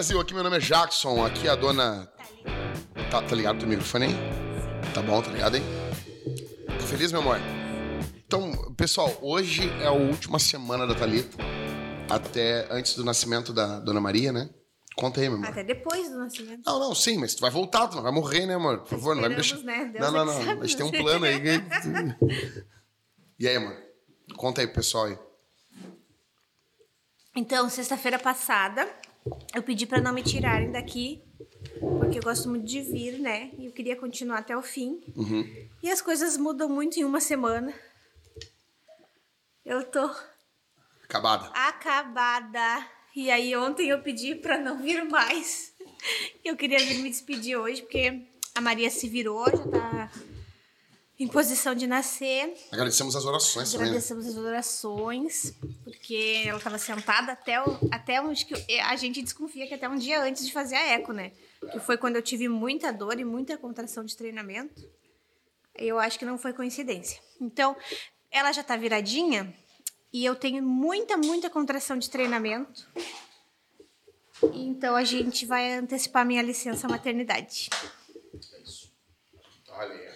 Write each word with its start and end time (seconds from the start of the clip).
Brasil! 0.00 0.18
Aqui 0.18 0.32
meu 0.32 0.42
nome 0.42 0.56
é 0.56 0.60
Jackson, 0.60 1.22
aqui 1.26 1.46
é 1.46 1.50
a 1.50 1.54
dona. 1.54 2.10
Tá, 3.10 3.20
tá 3.20 3.36
ligado 3.36 3.58
teu 3.58 3.68
microfone 3.68 4.06
aí? 4.06 4.14
Tá 4.94 5.02
bom, 5.02 5.20
tá 5.20 5.30
ligado 5.30 5.56
aí? 5.56 5.62
Tá 6.66 6.86
feliz, 6.86 7.12
meu 7.12 7.20
amor? 7.20 7.36
Então, 8.26 8.72
pessoal, 8.78 9.14
hoje 9.20 9.68
é 9.82 9.88
a 9.88 9.92
última 9.92 10.38
semana 10.38 10.86
da 10.86 10.94
Thalita. 10.94 11.36
Até 12.08 12.66
antes 12.70 12.94
do 12.94 13.04
nascimento 13.04 13.52
da 13.52 13.78
Dona 13.80 14.00
Maria, 14.00 14.32
né? 14.32 14.48
Conta 14.96 15.20
aí, 15.20 15.28
meu 15.28 15.36
amor. 15.36 15.50
Até 15.50 15.62
depois 15.62 16.08
do 16.08 16.16
nascimento. 16.16 16.62
Não, 16.64 16.80
não, 16.80 16.94
sim, 16.94 17.18
mas 17.18 17.34
tu 17.34 17.42
vai 17.42 17.50
voltar, 17.50 17.86
tu 17.86 17.96
não 17.96 18.02
vai 18.02 18.12
morrer, 18.12 18.46
né, 18.46 18.54
amor? 18.54 18.78
Por 18.78 18.88
favor, 18.88 19.14
não 19.14 19.20
vai 19.20 19.28
me 19.28 19.36
deixar. 19.36 19.58
Né? 19.58 19.84
Deus 19.84 20.00
não, 20.00 20.12
não, 20.12 20.20
é 20.22 20.24
não. 20.24 20.44
sabe, 20.46 20.62
A 20.62 20.66
gente 20.66 20.76
tem 20.78 20.86
um 20.86 20.90
né? 20.90 20.98
plano 20.98 21.26
aí. 21.26 21.42
E 23.38 23.46
aí, 23.46 23.56
amor? 23.56 23.76
Conta 24.34 24.62
aí 24.62 24.66
pro 24.66 24.76
pessoal 24.76 25.04
aí. 25.04 25.18
Então, 27.36 27.68
sexta-feira 27.68 28.18
passada, 28.18 28.88
eu 29.54 29.62
pedi 29.62 29.86
pra 29.86 30.00
não 30.00 30.12
me 30.12 30.22
tirarem 30.22 30.70
daqui, 30.70 31.22
porque 31.98 32.18
eu 32.18 32.22
gosto 32.22 32.48
muito 32.48 32.64
de 32.64 32.80
vir, 32.80 33.18
né? 33.18 33.50
E 33.58 33.66
eu 33.66 33.72
queria 33.72 33.96
continuar 33.96 34.38
até 34.38 34.56
o 34.56 34.62
fim. 34.62 35.00
Uhum. 35.16 35.68
E 35.82 35.90
as 35.90 36.00
coisas 36.00 36.36
mudam 36.36 36.68
muito 36.68 36.98
em 36.98 37.04
uma 37.04 37.20
semana. 37.20 37.72
Eu 39.64 39.84
tô 39.84 40.10
Acabada. 41.04 41.46
acabada. 41.54 42.86
E 43.14 43.30
aí 43.30 43.54
ontem 43.56 43.88
eu 43.88 44.00
pedi 44.02 44.34
pra 44.34 44.58
não 44.58 44.80
vir 44.82 45.04
mais. 45.04 45.72
Eu 46.44 46.56
queria 46.56 46.78
vir 46.78 46.98
me 47.02 47.10
despedir 47.10 47.56
hoje, 47.56 47.82
porque 47.82 48.22
a 48.54 48.60
Maria 48.60 48.88
se 48.90 49.08
virou, 49.08 49.44
já 49.50 49.66
tá 49.68 50.10
em 51.20 51.28
posição 51.28 51.74
de 51.74 51.86
nascer. 51.86 52.56
Agradecemos 52.72 53.14
as 53.14 53.26
orações 53.26 53.70
também. 53.70 53.84
né? 53.84 53.90
Agradecemos 53.90 54.26
as 54.26 54.36
orações, 54.38 55.54
porque 55.84 56.44
ela 56.46 56.56
estava 56.56 56.78
sentada 56.78 57.32
até, 57.32 57.62
o, 57.62 57.78
até 57.92 58.22
onde 58.22 58.46
que 58.46 58.80
a 58.80 58.96
gente 58.96 59.20
desconfia 59.20 59.66
que 59.66 59.74
até 59.74 59.86
um 59.86 59.96
dia 59.96 60.22
antes 60.22 60.46
de 60.46 60.52
fazer 60.52 60.76
a 60.76 60.86
eco, 60.88 61.12
né? 61.12 61.32
Que 61.70 61.78
foi 61.78 61.98
quando 61.98 62.16
eu 62.16 62.22
tive 62.22 62.48
muita 62.48 62.90
dor 62.90 63.20
e 63.20 63.24
muita 63.24 63.58
contração 63.58 64.02
de 64.02 64.16
treinamento. 64.16 64.82
Eu 65.76 65.98
acho 65.98 66.18
que 66.18 66.24
não 66.24 66.38
foi 66.38 66.54
coincidência. 66.54 67.20
Então, 67.38 67.76
ela 68.30 68.50
já 68.50 68.64
tá 68.64 68.74
viradinha 68.76 69.54
e 70.10 70.24
eu 70.24 70.34
tenho 70.34 70.62
muita, 70.62 71.18
muita 71.18 71.50
contração 71.50 71.98
de 71.98 72.08
treinamento. 72.08 72.88
Então 74.54 74.96
a 74.96 75.04
gente 75.04 75.44
vai 75.44 75.74
antecipar 75.74 76.24
minha 76.24 76.40
licença 76.40 76.88
maternidade. 76.88 77.68
Olha 79.68 79.92
aí, 79.92 80.00
olha. 80.00 80.09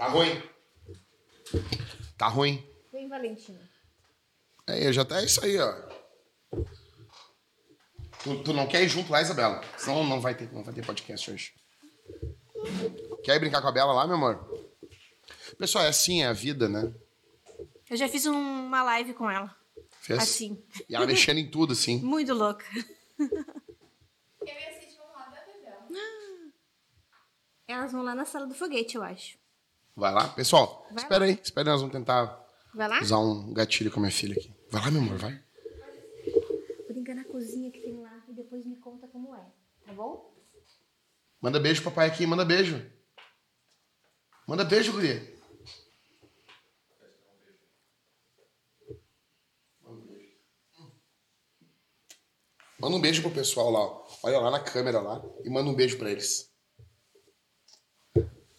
Tá 0.00 0.08
ruim. 0.08 0.42
Tá 2.16 2.26
ruim. 2.28 2.66
Vem, 2.90 3.06
Valentina. 3.06 3.60
É, 4.66 4.90
já 4.90 5.04
tá 5.04 5.20
é 5.20 5.26
isso 5.26 5.44
aí, 5.44 5.58
ó. 5.58 5.72
Tu, 8.22 8.42
tu 8.42 8.52
não 8.54 8.66
quer 8.66 8.82
ir 8.82 8.88
junto 8.88 9.12
lá, 9.12 9.20
Isabela? 9.20 9.60
Senão 9.76 10.02
não 10.06 10.18
vai 10.18 10.34
ter, 10.34 10.50
não 10.54 10.62
vai 10.64 10.72
ter 10.72 10.86
podcast 10.86 11.30
hoje. 11.30 11.52
Quer 13.22 13.36
ir 13.36 13.40
brincar 13.40 13.60
com 13.60 13.68
a 13.68 13.72
Bela 13.72 13.92
lá, 13.92 14.06
meu 14.06 14.16
amor? 14.16 14.66
Pessoal, 15.58 15.84
é 15.84 15.88
assim, 15.88 16.22
é 16.22 16.28
a 16.28 16.32
vida, 16.32 16.66
né? 16.66 16.94
Eu 17.90 17.96
já 17.98 18.08
fiz 18.08 18.24
um- 18.24 18.32
uma 18.66 18.82
live 18.82 19.12
com 19.12 19.30
ela. 19.30 19.54
Fez? 20.00 20.18
Assim. 20.18 20.64
E 20.88 20.94
ela 20.94 21.06
mexendo 21.06 21.36
em 21.40 21.50
tudo, 21.50 21.74
assim. 21.74 21.98
Muito 22.02 22.32
louca. 22.32 22.64
Elas 27.68 27.92
vão 27.92 28.02
lá 28.02 28.14
na 28.14 28.24
sala 28.24 28.46
do 28.46 28.54
foguete, 28.54 28.96
eu 28.96 29.02
acho. 29.02 29.38
Vai 29.96 30.12
lá. 30.12 30.28
Pessoal, 30.28 30.86
Vai 30.90 31.02
espera 31.02 31.24
aí. 31.24 31.40
Espera 31.42 31.68
aí, 31.68 31.72
nós 31.72 31.80
vamos 31.80 31.94
tentar 31.94 32.46
Vai 32.74 32.88
lá? 32.88 33.00
usar 33.00 33.18
um 33.18 33.52
gatilho 33.52 33.90
com 33.90 34.00
a 34.00 34.02
minha 34.02 34.12
filha 34.12 34.36
aqui. 34.36 34.52
Vai 34.70 34.82
lá, 34.82 34.90
meu 34.90 35.02
amor, 35.02 35.18
vai. 35.18 35.42
Brinca 36.88 37.14
na 37.14 37.24
cozinha 37.24 37.70
que 37.70 37.80
tem 37.80 38.00
lá 38.00 38.22
e 38.28 38.32
depois 38.32 38.64
me 38.64 38.76
conta 38.76 39.06
como 39.08 39.34
é, 39.34 39.44
tá 39.86 39.92
bom? 39.92 40.32
Manda 41.40 41.58
beijo, 41.58 41.82
papai, 41.82 42.06
aqui. 42.08 42.26
Manda 42.26 42.44
beijo. 42.44 42.84
Manda 44.46 44.64
beijo, 44.64 44.92
guria. 44.92 45.38
Manda 52.78 52.96
um 52.96 53.00
beijo 53.00 53.20
pro 53.22 53.30
pessoal 53.30 53.70
lá. 53.70 53.80
ó. 53.80 54.06
Olha 54.22 54.38
lá 54.40 54.50
na 54.50 54.60
câmera 54.60 55.00
lá 55.00 55.22
e 55.44 55.50
manda 55.50 55.68
um 55.70 55.74
beijo 55.74 55.98
pra 55.98 56.10
eles. 56.10 56.50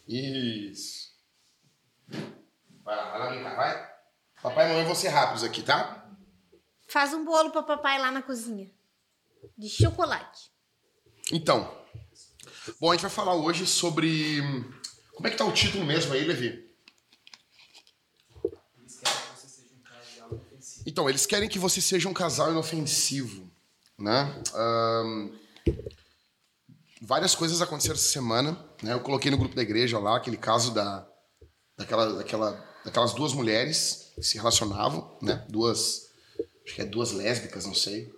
Isso. 0.06 1.11
Vai 2.84 2.96
lá, 2.96 3.10
vai 3.10 3.18
lá 3.18 3.26
brincar, 3.30 3.56
vai. 3.56 3.92
Papai 4.42 4.66
e 4.66 4.68
mamãe 4.70 4.84
vão 4.84 4.94
ser 4.94 5.08
rápidos 5.08 5.44
aqui, 5.44 5.62
tá? 5.62 6.04
Faz 6.88 7.14
um 7.14 7.24
bolo 7.24 7.50
pra 7.50 7.62
papai 7.62 7.98
lá 7.98 8.10
na 8.10 8.22
cozinha. 8.22 8.70
De 9.56 9.68
chocolate. 9.68 10.50
Então, 11.30 11.72
bom, 12.80 12.90
a 12.90 12.94
gente 12.94 13.02
vai 13.02 13.10
falar 13.10 13.34
hoje 13.34 13.66
sobre. 13.66 14.40
Como 15.14 15.26
é 15.26 15.30
que 15.30 15.36
tá 15.36 15.44
o 15.44 15.52
título 15.52 15.84
mesmo 15.84 16.12
aí, 16.12 16.24
Levi? 16.24 16.70
Então, 20.84 21.08
eles 21.08 21.24
querem 21.24 21.48
que 21.48 21.58
você 21.58 21.80
seja 21.80 22.08
um 22.08 22.12
casal 22.12 22.50
inofensivo, 22.50 23.48
né? 23.96 24.42
Ahn, 24.52 25.30
várias 27.00 27.34
coisas 27.34 27.62
aconteceram 27.62 27.94
essa 27.94 28.08
semana, 28.08 28.58
né? 28.82 28.92
Eu 28.92 29.00
coloquei 29.00 29.30
no 29.30 29.38
grupo 29.38 29.54
da 29.54 29.62
igreja 29.62 29.98
lá 29.98 30.16
aquele 30.16 30.36
caso 30.36 30.74
da, 30.74 31.06
daquela, 31.82 32.12
daquela, 32.14 32.64
daquelas 32.84 33.12
duas 33.14 33.32
mulheres 33.32 34.12
que 34.14 34.22
se 34.22 34.38
relacionavam, 34.38 35.16
né? 35.20 35.44
Duas, 35.48 36.10
acho 36.64 36.74
que 36.74 36.82
é 36.82 36.84
duas 36.84 37.12
lésbicas, 37.12 37.66
não 37.66 37.74
sei. 37.74 38.12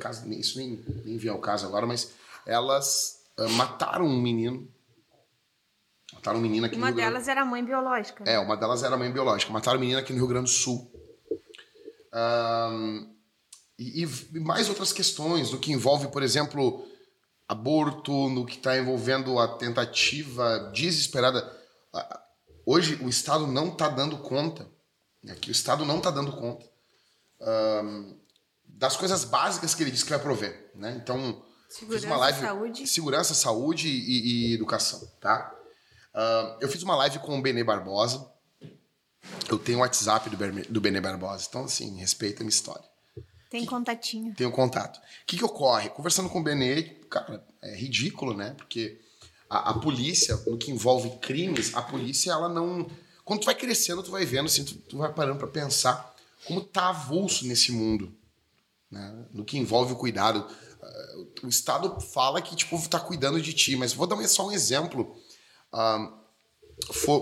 Caso, 0.00 0.28
isso 0.32 0.58
nem, 0.58 0.82
nem 1.04 1.16
vem 1.16 1.30
ao 1.30 1.38
caso 1.38 1.66
agora, 1.66 1.86
mas 1.86 2.10
elas 2.46 3.20
ah, 3.36 3.48
mataram 3.50 4.04
um 4.06 4.20
menino. 4.20 4.68
Mataram 6.12 6.38
um 6.38 6.42
menino 6.42 6.66
aqui 6.66 6.76
Uma 6.76 6.86
no 6.86 6.92
Rio 6.92 6.96
Grande- 6.96 7.12
delas 7.12 7.28
era 7.28 7.42
a 7.42 7.44
mãe 7.44 7.64
biológica. 7.64 8.24
é, 8.26 8.38
uma 8.38 8.56
delas 8.56 8.82
era 8.82 8.96
mãe 8.96 9.10
biológica. 9.12 9.52
Mataram 9.52 9.78
a 9.78 9.80
menina 9.80 10.00
aqui 10.00 10.12
no 10.12 10.18
Rio 10.18 10.28
Grande 10.28 10.50
do 10.50 10.56
Sul. 10.56 10.90
Ahn, 12.12 13.06
e, 13.78 14.02
e 14.04 14.40
mais 14.40 14.68
outras 14.68 14.92
questões, 14.92 15.50
no 15.50 15.58
que 15.58 15.72
envolve, 15.72 16.08
por 16.08 16.22
exemplo, 16.22 16.86
aborto, 17.48 18.28
no 18.30 18.46
que 18.46 18.56
está 18.56 18.76
envolvendo 18.78 19.38
a 19.38 19.48
tentativa 19.56 20.70
desesperada. 20.72 21.42
Hoje 22.66 22.96
o 23.02 23.08
Estado 23.08 23.46
não 23.46 23.68
está 23.68 23.88
dando 23.88 24.18
conta, 24.18 24.68
né, 25.22 25.34
que 25.34 25.50
o 25.50 25.52
Estado 25.52 25.84
não 25.84 25.98
está 25.98 26.10
dando 26.10 26.32
conta 26.32 26.66
ahm, 27.40 28.14
das 28.64 28.96
coisas 28.96 29.24
básicas 29.24 29.74
que 29.74 29.82
ele 29.82 29.90
disse 29.90 30.04
que 30.04 30.10
vai 30.10 30.18
prover. 30.18 30.70
Né? 30.74 30.98
Então, 31.02 31.42
fiz 31.68 31.78
Segurança, 31.78 32.06
uma 32.06 32.16
live. 32.16 32.40
saúde. 32.40 32.86
Segurança, 32.86 33.34
saúde 33.34 33.88
e, 33.88 34.50
e 34.50 34.54
educação. 34.54 35.00
Tá? 35.20 35.54
Eu 36.60 36.68
fiz 36.68 36.82
uma 36.82 36.96
live 36.96 37.18
com 37.20 37.38
o 37.38 37.42
Benê 37.42 37.64
Barbosa. 37.64 38.30
Eu 39.48 39.58
tenho 39.58 39.78
o 39.78 39.80
WhatsApp 39.80 40.30
do, 40.30 40.36
do 40.70 40.80
Benê 40.80 41.00
Barbosa. 41.00 41.46
Então, 41.48 41.64
assim, 41.64 41.96
respeita 41.96 42.42
a 42.42 42.44
minha 42.44 42.50
história. 42.50 42.84
Tem 43.50 43.64
contatinho. 43.64 44.34
Tenho 44.34 44.50
contato. 44.50 44.96
O 44.98 45.26
que, 45.26 45.36
que 45.36 45.44
ocorre? 45.44 45.88
Conversando 45.90 46.28
com 46.28 46.40
o 46.40 46.42
Benê, 46.42 46.82
cara, 47.08 47.44
é 47.62 47.74
ridículo, 47.76 48.34
né? 48.34 48.54
Porque 48.56 49.00
a, 49.54 49.70
a 49.70 49.74
polícia, 49.78 50.36
no 50.46 50.58
que 50.58 50.70
envolve 50.70 51.10
crimes, 51.18 51.74
a 51.74 51.82
polícia, 51.82 52.32
ela 52.32 52.48
não. 52.48 52.90
Quando 53.24 53.40
tu 53.40 53.46
vai 53.46 53.54
crescendo, 53.54 54.02
tu 54.02 54.10
vai 54.10 54.24
vendo, 54.24 54.46
assim, 54.46 54.64
tu, 54.64 54.74
tu 54.74 54.98
vai 54.98 55.12
parando 55.12 55.38
pra 55.38 55.48
pensar 55.48 56.14
como 56.44 56.60
tá 56.60 56.88
avulso 56.88 57.46
nesse 57.46 57.72
mundo. 57.72 58.12
Né? 58.90 59.26
No 59.32 59.44
que 59.44 59.56
envolve 59.56 59.92
o 59.92 59.96
cuidado. 59.96 60.46
O 61.42 61.48
Estado 61.48 61.98
fala 62.00 62.42
que, 62.42 62.54
tipo, 62.54 62.76
tá 62.88 63.00
cuidando 63.00 63.40
de 63.40 63.54
ti, 63.54 63.74
mas 63.76 63.94
vou 63.94 64.06
dar 64.06 64.22
só 64.28 64.46
um 64.46 64.52
exemplo. 64.52 65.16
Ah, 65.72 66.12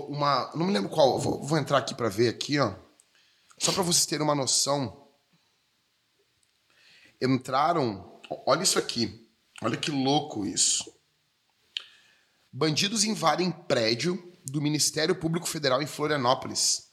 uma. 0.09 0.51
Não 0.55 0.65
me 0.65 0.73
lembro 0.73 0.89
qual. 0.89 1.19
Vou, 1.19 1.41
vou 1.41 1.57
entrar 1.57 1.77
aqui 1.77 1.95
pra 1.95 2.09
ver 2.09 2.27
aqui, 2.27 2.59
ó. 2.59 2.73
Só 3.57 3.71
pra 3.71 3.83
vocês 3.83 4.05
terem 4.05 4.23
uma 4.23 4.35
noção 4.35 5.03
entraram. 7.21 8.19
Olha 8.45 8.63
isso 8.63 8.77
aqui. 8.77 9.29
Olha 9.61 9.77
que 9.77 9.91
louco 9.91 10.45
isso. 10.45 10.92
Bandidos 12.53 13.03
invadem 13.03 13.51
prédio 13.51 14.31
do 14.45 14.61
Ministério 14.61 15.15
Público 15.15 15.47
Federal 15.47 15.81
em 15.81 15.87
Florianópolis 15.87 16.91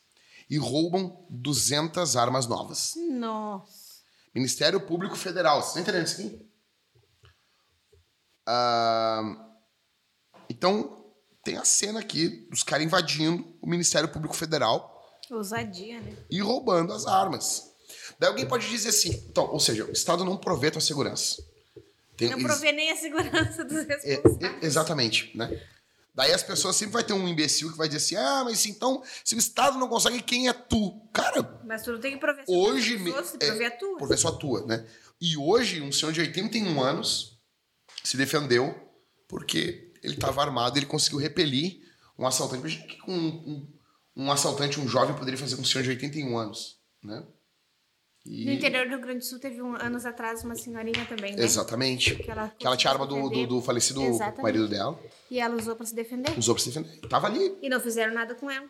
e 0.49 0.57
roubam 0.57 1.27
200 1.29 2.17
armas 2.17 2.47
novas. 2.47 2.95
Nossa. 3.11 4.01
Ministério 4.35 4.81
Público 4.81 5.17
Federal. 5.17 5.61
Vocês 5.61 5.69
estão 5.69 5.83
entendendo 5.83 6.07
isso 6.07 6.21
aqui? 6.21 6.51
Ah, 8.49 9.49
então, 10.49 11.13
tem 11.45 11.59
a 11.59 11.65
cena 11.65 12.01
aqui 12.01 12.49
dos 12.49 12.63
caras 12.63 12.87
invadindo 12.87 13.57
o 13.61 13.69
Ministério 13.69 14.11
Público 14.11 14.35
Federal 14.35 14.99
Ousadia, 15.31 16.01
né? 16.01 16.17
e 16.31 16.41
roubando 16.41 16.93
as 16.93 17.07
armas. 17.07 17.71
Daí 18.19 18.31
alguém 18.31 18.49
pode 18.49 18.69
dizer 18.69 18.89
assim, 18.89 19.11
então, 19.29 19.51
ou 19.53 19.61
seja, 19.61 19.85
o 19.85 19.93
Estado 19.93 20.25
não 20.25 20.39
provê 20.39 20.71
tua 20.71 20.81
segurança. 20.81 21.50
Tem- 22.29 22.31
Não 22.31 22.43
provê 22.43 22.73
nem 22.73 22.91
a 22.93 22.97
segurança 22.97 23.65
dos 23.65 23.79
é, 23.79 23.83
responsáveis. 23.85 24.63
é, 24.63 24.67
exatamente, 24.67 25.37
né? 25.37 25.61
Daí 26.15 26.33
as 26.33 26.43
pessoas 26.43 26.77
sempre 26.77 26.93
vai 26.95 27.05
ter 27.05 27.13
um 27.13 27.27
imbecil 27.29 27.71
que 27.71 27.79
vai 27.79 27.89
dizer 27.89 27.99
assim: 27.99 28.17
ah, 28.17 28.43
mas 28.45 28.67
então, 28.67 29.03
se 29.25 29.35
o 29.35 29.39
Estado 29.39 29.79
não 29.79 29.89
consegue, 29.89 30.21
quem 30.23 30.49
é 30.49 30.53
tu? 30.53 31.01
Cara, 31.13 31.61
Mas 31.65 31.83
tu 31.83 31.93
não 31.93 32.01
tem 32.01 32.13
que 32.15 32.19
prover 32.19 32.45
só 32.45 32.53
hoje. 32.53 32.99
me- 32.99 33.11
pessoas, 33.13 33.31
tem 33.31 33.39
que 33.39 33.47
prover 33.47 33.67
é, 33.71 33.75
a 33.75 33.77
tua. 33.79 33.97
prover 33.97 34.19
só 34.19 34.29
a 34.29 34.33
tua, 34.37 34.67
né? 34.67 34.87
E 35.21 35.37
hoje, 35.37 35.81
um 35.81 35.93
senhor 35.93 36.13
de 36.13 36.21
81 36.21 36.83
anos 36.83 37.39
se 38.03 38.17
defendeu 38.17 38.75
porque 39.29 39.93
ele 40.03 40.15
estava 40.15 40.43
armado 40.43 40.77
e 40.77 40.81
ele 40.81 40.87
conseguiu 40.87 41.19
repelir 41.19 41.81
um 42.19 42.27
assaltante. 42.27 42.61
Imagina 42.61 42.85
o 42.85 42.89
que 42.89 43.11
um, 43.11 43.17
um, 43.17 43.73
um 44.25 44.33
assaltante, 44.33 44.81
um 44.81 44.89
jovem, 44.89 45.15
poderia 45.15 45.39
fazer 45.39 45.57
com 45.57 45.63
um 45.63 45.65
senhor 45.65 45.85
de 45.85 45.91
81 45.91 46.37
anos, 46.37 46.79
né? 47.03 47.23
E- 48.27 48.45
No 48.45 48.53
interior 48.53 48.85
do 48.85 48.91
Rio 48.91 49.01
Grande 49.01 49.21
do 49.21 49.25
Sul 49.25 49.39
teve 49.39 49.63
um, 49.63 49.75
anos 49.77 50.05
atrás 50.05 50.45
uma 50.45 50.55
senhorinha 50.55 51.07
também, 51.07 51.35
né? 51.35 51.43
Exatamente. 51.43 52.17
Que 52.17 52.31
ela 52.31 52.49
Que 52.59 52.67
ela 52.67 52.77
tinha 52.77 52.93
arma 52.93 53.07
do, 53.07 53.29
do, 53.31 53.47
do 53.47 53.63
falecido 53.63 54.03
Exatamente. 54.03 54.43
marido 54.43 54.69
dela. 54.69 55.01
E 55.31 55.41
ela 55.41 55.57
usou 55.57 55.75
pra 55.75 55.87
se 55.87 55.95
defender. 55.95 56.39
Usou 56.39 56.55
pra 56.55 56.63
se 56.63 56.71
defender. 56.71 56.99
Tava 57.09 57.27
ali. 57.29 57.57
E 57.63 57.69
não 57.69 57.81
fizeram 57.81 58.13
nada 58.13 58.35
com 58.35 58.51
ela. 58.51 58.67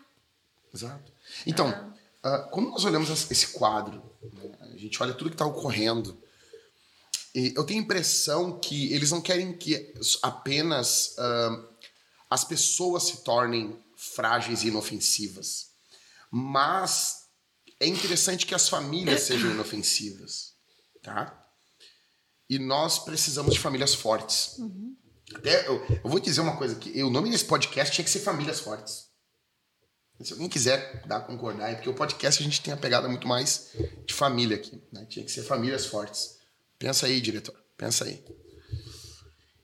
Exato. 0.73 1.11
Então, 1.45 1.93
ah, 2.23 2.47
quando 2.51 2.69
nós 2.69 2.85
olhamos 2.85 3.09
esse 3.29 3.47
quadro, 3.47 4.01
né, 4.33 4.51
a 4.73 4.77
gente 4.77 5.01
olha 5.03 5.13
tudo 5.13 5.29
que 5.29 5.35
está 5.35 5.45
ocorrendo, 5.45 6.17
e 7.35 7.53
eu 7.55 7.65
tenho 7.65 7.81
a 7.81 7.83
impressão 7.83 8.57
que 8.59 8.93
eles 8.93 9.11
não 9.11 9.19
querem 9.21 9.51
que 9.53 9.93
apenas 10.21 11.13
ah, 11.19 11.65
as 12.29 12.45
pessoas 12.45 13.03
se 13.03 13.17
tornem 13.23 13.77
frágeis 13.97 14.63
e 14.63 14.69
inofensivas, 14.69 15.71
mas 16.31 17.20
é 17.81 17.87
interessante 17.87 18.45
que 18.45 18.53
as 18.53 18.69
famílias 18.69 19.23
sejam 19.23 19.49
inofensivas, 19.51 20.53
tá? 21.01 21.37
E 22.47 22.59
nós 22.59 22.99
precisamos 22.99 23.53
de 23.53 23.59
famílias 23.59 23.95
fortes. 23.95 24.57
Até 25.33 25.67
eu, 25.67 25.83
eu 26.03 26.09
vou 26.09 26.19
dizer 26.19 26.41
uma 26.41 26.57
coisa 26.57 26.75
que 26.75 27.01
o 27.01 27.09
nome 27.09 27.31
desse 27.31 27.45
podcast 27.45 27.93
tinha 27.95 28.05
que 28.05 28.11
ser 28.11 28.19
Famílias 28.19 28.59
Fortes. 28.59 29.09
Se 30.21 30.33
alguém 30.33 30.47
quiser 30.49 31.03
dar, 31.07 31.21
concordar, 31.21 31.71
é 31.71 31.75
porque 31.75 31.89
o 31.89 31.95
podcast 31.95 32.39
a 32.39 32.43
gente 32.45 32.61
tem 32.61 32.71
a 32.71 32.77
pegada 32.77 33.07
muito 33.07 33.27
mais 33.27 33.71
de 34.05 34.13
família 34.13 34.57
aqui. 34.57 34.79
Né? 34.91 35.05
Tinha 35.05 35.25
que 35.25 35.31
ser 35.31 35.41
famílias 35.41 35.87
fortes. 35.87 36.37
Pensa 36.77 37.07
aí, 37.07 37.19
diretor. 37.19 37.55
Pensa 37.75 38.05
aí. 38.05 38.23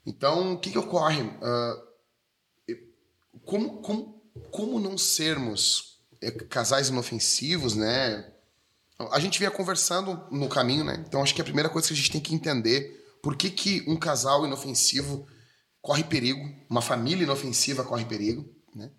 Então, 0.04 0.54
o 0.54 0.60
que, 0.60 0.72
que 0.72 0.78
ocorre? 0.80 1.22
Eu- 2.68 2.80
como, 3.46 3.82
como, 3.82 4.32
como 4.50 4.80
não 4.80 4.98
sermos 4.98 5.97
casais 6.50 6.90
inofensivos, 6.90 7.76
né? 7.76 8.32
A 9.12 9.20
gente 9.20 9.38
vinha 9.38 9.52
conversando 9.52 10.28
no 10.32 10.50
caminho, 10.50 10.84
né? 10.84 11.04
Então, 11.08 11.22
acho 11.22 11.36
que 11.36 11.42
a 11.42 11.44
primeira 11.44 11.70
coisa 11.70 11.88
que 11.88 11.94
a 11.94 11.98
gente 11.98 12.12
tem 12.12 12.22
que 12.22 12.34
entender 12.34 13.18
por 13.22 13.36
que, 13.36 13.50
que 13.50 13.84
um 13.88 13.96
casal 13.96 14.46
inofensivo 14.46 15.28
corre 15.82 16.04
perigo, 16.04 16.42
uma 16.70 16.82
família 16.82 17.24
inofensiva 17.24 17.84
corre 17.84 18.06
perigo, 18.06 18.50
né? 18.76 18.92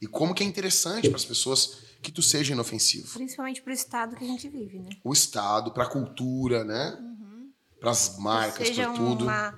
E 0.00 0.06
como 0.06 0.34
que 0.34 0.42
é 0.42 0.46
interessante 0.46 1.08
para 1.08 1.16
as 1.16 1.24
pessoas 1.24 1.78
que 2.02 2.10
tu 2.10 2.20
seja 2.20 2.52
inofensivo. 2.52 3.12
Principalmente 3.14 3.62
pro 3.62 3.72
estado 3.72 4.16
que 4.16 4.24
a 4.24 4.26
gente 4.26 4.48
vive, 4.48 4.80
né? 4.80 4.90
O 5.04 5.12
Estado, 5.12 5.70
para 5.72 5.84
a 5.84 5.88
cultura, 5.88 6.64
né? 6.64 6.98
Para 7.78 7.90
as 7.92 8.18
marcas, 8.18 8.70
para 8.70 8.92
tudo. 8.92 9.24
uma, 9.24 9.56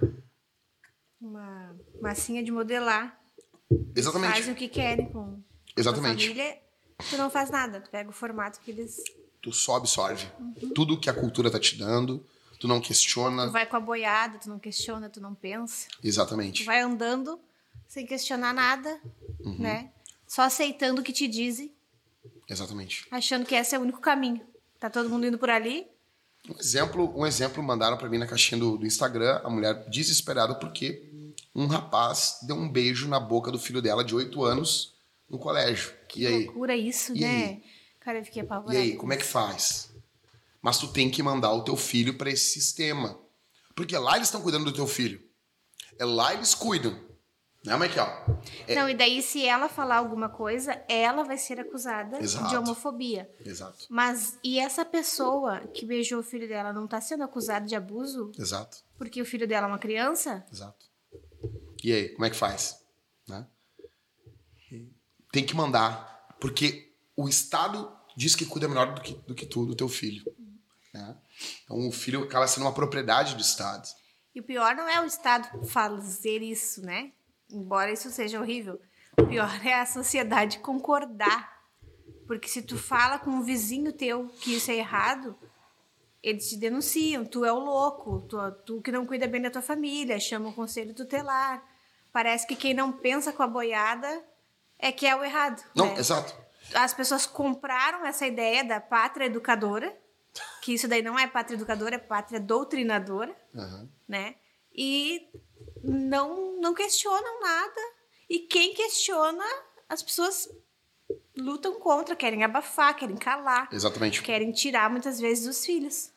uma 1.21 1.77
massinha 2.01 2.43
de 2.43 2.51
modelar. 2.51 3.19
Exatamente. 3.97 4.35
Fazem 4.35 4.53
o 4.53 4.57
que 4.57 4.69
querem 4.69 5.11
com 5.11 5.43
Exatamente. 5.77 6.27
a 6.27 6.29
família. 6.29 6.64
Tu 7.11 7.17
não 7.17 7.31
faz 7.31 7.51
nada. 7.51 7.81
Tu 7.81 7.91
pega 7.91 8.09
o 8.11 8.13
formato 8.13 8.61
que 8.61 8.71
eles... 8.71 9.03
Tu 9.43 9.53
só 9.53 9.77
absorve. 9.77 10.27
Uhum. 10.41 10.73
Tudo 10.75 10.99
que 10.99 11.11
a 11.11 11.13
cultura 11.15 11.51
tá 11.51 11.61
te 11.61 11.77
dando, 11.77 12.25
tu 12.59 12.67
não 12.67 12.81
questiona. 12.81 13.47
Tu 13.47 13.53
vai 13.53 13.67
com 13.67 13.77
a 13.77 13.81
boiada, 13.81 14.39
tu 14.39 14.49
não 14.49 14.59
questiona, 14.59 15.11
tu 15.11 15.21
não 15.21 15.35
pensa. 15.35 15.87
Tu 16.01 16.07
Exatamente. 16.09 16.65
vai 16.65 16.81
andando 16.81 17.39
sem 17.87 18.07
questionar 18.07 18.55
nada, 18.55 18.99
Uhum. 19.41 19.57
né? 19.59 19.91
Só 20.27 20.43
aceitando 20.43 21.01
o 21.03 21.05
que 21.05 21.13
te 21.13 21.29
dizem, 21.29 21.71
Exatamente. 22.49 23.07
achando 23.11 23.45
que 23.47 23.55
esse 23.55 23.75
é 23.75 23.79
o 23.79 23.83
único 23.83 24.01
caminho. 24.01 24.41
Tá 24.81 24.89
todo 24.91 25.09
mundo 25.09 25.27
indo 25.27 25.39
por 25.39 25.51
ali, 25.51 25.87
Um 26.49 26.59
exemplo, 26.59 27.13
um 27.19 27.27
exemplo 27.27 27.63
mandaram 27.63 27.97
para 27.97 28.09
mim 28.09 28.19
na 28.19 28.27
caixinha 28.27 28.59
do, 28.61 28.77
do 28.77 28.87
Instagram, 28.87 29.41
a 29.45 29.49
mulher 29.51 29.89
desesperada 29.89 30.55
porque 30.55 31.03
um 31.55 31.67
rapaz 31.67 32.39
deu 32.43 32.57
um 32.57 32.69
beijo 32.69 33.09
na 33.09 33.19
boca 33.21 33.51
do 33.51 33.59
filho 33.59 33.81
dela 33.81 34.05
de 34.05 34.15
8 34.15 34.43
anos 34.45 34.94
no 35.29 35.39
colégio. 35.39 35.93
e 36.17 36.27
aí? 36.27 36.45
loucura 36.45 36.77
isso, 36.77 37.15
E 37.17 37.21
né? 37.21 37.45
aí? 37.45 37.63
Cara, 38.01 38.19
eu 38.19 38.25
fiquei 38.25 38.43
E 38.43 38.45
apavorada. 38.45 38.79
aí, 38.79 38.97
como 38.97 39.13
é 39.13 39.17
que 39.17 39.25
faz? 39.25 39.93
Mas 40.61 40.79
tu 40.79 40.89
tem 40.89 41.11
que 41.11 41.23
mandar 41.23 41.53
o 41.53 41.63
teu 41.65 41.77
filho 41.77 42.15
para 42.17 42.31
esse 42.31 42.51
sistema. 42.53 43.19
Porque 43.75 43.97
lá 43.97 44.17
eles 44.17 44.29
estão 44.29 44.41
cuidando 44.43 44.65
do 44.67 44.73
teu 44.73 44.87
filho. 44.87 45.21
É 45.99 46.05
lá 46.05 46.33
eles 46.35 46.55
cuidam. 46.55 46.99
Né, 47.65 47.75
Michael? 47.79 48.09
É, 48.69 48.75
Não, 48.75 48.89
e 48.91 48.95
daí 48.95 49.23
se 49.23 49.45
ela 49.47 49.71
falar 49.71 49.97
alguma 49.97 50.29
coisa, 50.29 50.83
ela 50.87 51.23
vai 51.25 51.39
ser 51.39 51.59
acusada 51.59 52.21
Exato. 52.23 52.51
de 52.51 52.57
homofobia. 52.59 53.31
Exato. 53.45 53.87
Mas 53.89 54.39
e 54.45 54.59
essa 54.59 54.85
pessoa 54.85 55.61
que 55.69 55.87
beijou 55.87 56.21
o 56.21 56.23
filho 56.23 56.47
dela 56.47 56.75
não 56.75 56.87
tá 56.87 57.01
sendo 57.01 57.25
acusada 57.25 57.65
de 57.67 57.75
abuso 57.75 58.31
Exato. 58.39 58.79
porque 58.99 59.21
o 59.21 59.25
filho 59.25 59.49
dela 59.49 59.67
é 59.67 59.71
uma 59.71 59.79
criança? 59.79 60.45
Exato. 60.53 60.85
E 61.83 61.91
aí, 61.91 62.09
como 62.11 62.27
é 62.27 62.31
que 62.31 62.37
faz? 62.37 62.84
Tem 65.35 65.45
que 65.45 65.57
mandar, 65.57 66.29
porque 66.39 66.95
o 67.17 67.29
Estado 67.29 67.93
diz 68.17 68.37
que 68.37 68.47
cuida 68.47 68.69
melhor 68.69 68.95
do 68.95 69.01
que, 69.01 69.15
do 69.27 69.35
que 69.35 69.45
tu, 69.45 69.67
do 69.67 69.75
teu 69.75 69.89
filho. 69.89 70.23
Né? 70.93 71.17
Então 71.65 71.89
o 71.89 71.91
filho 71.91 72.23
acaba 72.23 72.47
sendo 72.47 72.63
uma 72.63 72.73
propriedade 72.73 73.35
do 73.35 73.41
Estado. 73.41 73.85
E 74.33 74.39
o 74.39 74.45
pior 74.45 74.77
não 74.77 74.89
é 74.89 75.01
o 75.01 75.05
Estado 75.05 75.67
fazer 75.67 76.41
isso, 76.41 76.83
né? 76.83 77.11
Embora 77.51 77.91
isso 77.91 78.13
seja 78.13 78.41
horrível. 78.41 78.81
O 79.21 79.27
pior 79.27 79.51
é 79.67 79.75
a 79.75 79.85
sociedade 79.85 80.61
concordar. 80.61 81.53
Porque 82.29 82.47
se 82.47 82.63
tu 82.63 82.79
fala 82.79 83.19
com 83.19 83.31
um 83.31 83.43
vizinho 83.43 83.93
teu 83.93 84.29
que 84.41 84.55
isso 84.55 84.71
é 84.71 84.77
errado, 84.77 85.37
eles 86.23 86.49
te 86.49 86.57
denunciam. 86.57 87.25
Tu 87.25 87.45
é 87.45 87.53
o 87.53 87.59
louco, 87.59 88.21
tu, 88.29 88.39
tu 88.65 88.81
que 88.81 88.93
não 88.93 89.05
cuida 89.05 89.27
bem 89.27 89.43
da 89.43 89.51
tua 89.51 89.63
família, 89.63 90.21
chama 90.21 90.51
o 90.51 90.55
conselho 90.55 90.95
tutelar. 90.95 91.61
Parece 92.13 92.47
que 92.47 92.55
quem 92.55 92.73
não 92.73 92.93
pensa 92.93 93.33
com 93.33 93.43
a 93.43 93.49
boiada 93.49 94.23
é 94.87 94.93
que 94.93 95.07
é 95.07 95.17
o 95.17 95.25
errado. 95.25 95.63
Não, 95.75 95.87
né? 95.95 95.99
exato. 95.99 96.35
as 96.75 96.93
pessoas 96.93 97.27
compraram 97.27 98.05
essa 98.07 98.27
ideia 98.27 98.63
da 98.65 98.81
pátria 98.81 99.27
educadora, 99.27 99.97
que 100.63 100.75
isso 100.75 100.87
daí 100.89 101.01
não 101.03 101.19
é 101.19 101.27
pátria 101.27 101.57
educadora, 101.57 101.95
é 101.95 101.99
pátria 101.99 102.39
doutrinadora, 102.41 103.35
Aham. 103.55 103.89
né? 104.09 104.35
E 104.77 105.29
não, 105.83 106.61
não 106.61 106.75
questionam 106.75 107.41
nada. 107.41 107.81
E 108.29 108.41
quem 108.41 108.75
questiona, 108.75 109.45
as 109.89 110.03
pessoas 110.03 110.49
lutam 111.37 111.79
contra, 111.79 112.17
querem 112.17 112.43
abafar, 112.43 112.95
querem 112.97 113.17
calar, 113.17 113.69
Exatamente. 113.73 114.23
querem 114.23 114.51
tirar 114.53 114.91
muitas 114.91 115.21
vezes 115.21 115.47
os 115.47 115.65
filhos. 115.65 116.11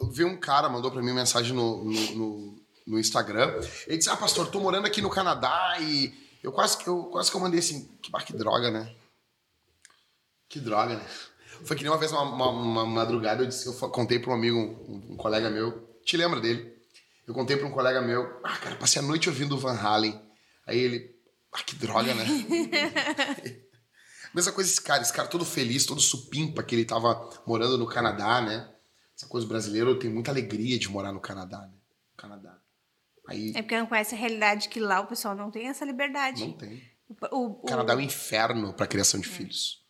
Eu 0.00 0.10
vi 0.10 0.24
um 0.24 0.36
cara, 0.38 0.68
mandou 0.68 0.90
pra 0.90 1.00
mim 1.02 1.12
mensagem 1.12 1.54
no, 1.54 1.84
no, 1.84 2.00
no- 2.16 2.58
no 2.86 2.98
Instagram. 2.98 3.60
Ele 3.86 3.98
disse: 3.98 4.10
Ah, 4.10 4.16
pastor, 4.16 4.50
tô 4.50 4.58
morando 4.60 4.86
aqui 4.86 5.00
no 5.02 5.10
Canadá 5.10 5.76
e 5.80 6.12
eu 6.46 6.52
quase, 6.52 6.78
que- 6.78 6.88
eu, 6.88 7.04
quase 7.04 7.30
que 7.30 7.36
eu 7.36 7.40
mandei 7.40 7.60
assim: 7.60 7.86
que, 8.02 8.10
que 8.24 8.32
droga, 8.32 8.70
né? 8.70 8.94
Que 10.48 10.60
droga, 10.60 10.96
né? 10.96 11.04
Foi 11.64 11.76
que 11.76 11.82
nem 11.82 11.90
uma 11.90 11.98
vez, 11.98 12.12
uma, 12.12 12.22
uma- 12.22 12.50
uma 12.50 12.86
madrugada, 12.86 13.42
eu, 13.42 13.46
disse, 13.48 13.66
eu 13.66 13.74
contei 13.90 14.18
pra 14.18 14.30
um 14.30 14.34
amigo, 14.34 14.56
um, 14.58 15.12
um 15.12 15.16
colega 15.16 15.50
meu, 15.50 15.98
te 16.04 16.16
lembra 16.16 16.40
dele? 16.40 16.74
Eu 17.26 17.34
contei 17.34 17.56
pra 17.56 17.66
um 17.66 17.72
colega 17.72 18.00
meu: 18.00 18.40
Ah, 18.44 18.56
cara, 18.58 18.76
passei 18.76 19.02
a 19.02 19.04
noite 19.04 19.28
ouvindo 19.28 19.54
o 19.56 19.58
Van 19.58 19.74
Halen. 19.74 20.20
Aí 20.66 20.78
ele: 20.78 21.14
Ah, 21.52 21.62
que 21.62 21.74
droga, 21.74 22.14
né? 22.14 22.24
Mesma 24.34 24.52
coisa 24.52 24.70
esse 24.70 24.80
cara, 24.82 25.02
esse 25.02 25.12
cara 25.12 25.28
todo 25.28 25.44
feliz, 25.44 25.86
todo 25.86 26.00
supimpa 26.00 26.62
que 26.62 26.74
ele 26.74 26.84
tava 26.84 27.28
morando 27.46 27.78
no 27.78 27.86
Canadá, 27.86 28.40
né? 28.42 28.70
Essa 29.16 29.26
coisa 29.26 29.46
brasileira 29.46 29.98
tem 29.98 30.10
muita 30.10 30.30
alegria 30.30 30.78
de 30.78 30.88
morar 30.88 31.10
no 31.10 31.20
Canadá, 31.20 31.58
né? 31.62 31.72
Canadá. 32.16 32.58
Aí 33.28 33.50
É 33.54 33.62
porque 33.62 33.78
não 33.78 33.86
conhece 33.86 34.14
a 34.14 34.18
realidade 34.18 34.68
que 34.68 34.78
lá 34.80 35.00
o 35.00 35.06
pessoal 35.06 35.34
não 35.34 35.50
tem 35.50 35.68
essa 35.68 35.84
liberdade. 35.84 36.44
não 36.46 36.52
tem. 36.52 36.82
O, 37.08 37.36
o- 37.36 37.46
O 37.62 37.66
Canadá 37.66 37.92
é 37.92 37.96
um 37.96 38.00
inferno 38.00 38.72
pra 38.72 38.86
criação 38.86 39.20
de 39.20 39.28
filhos. 39.28 39.84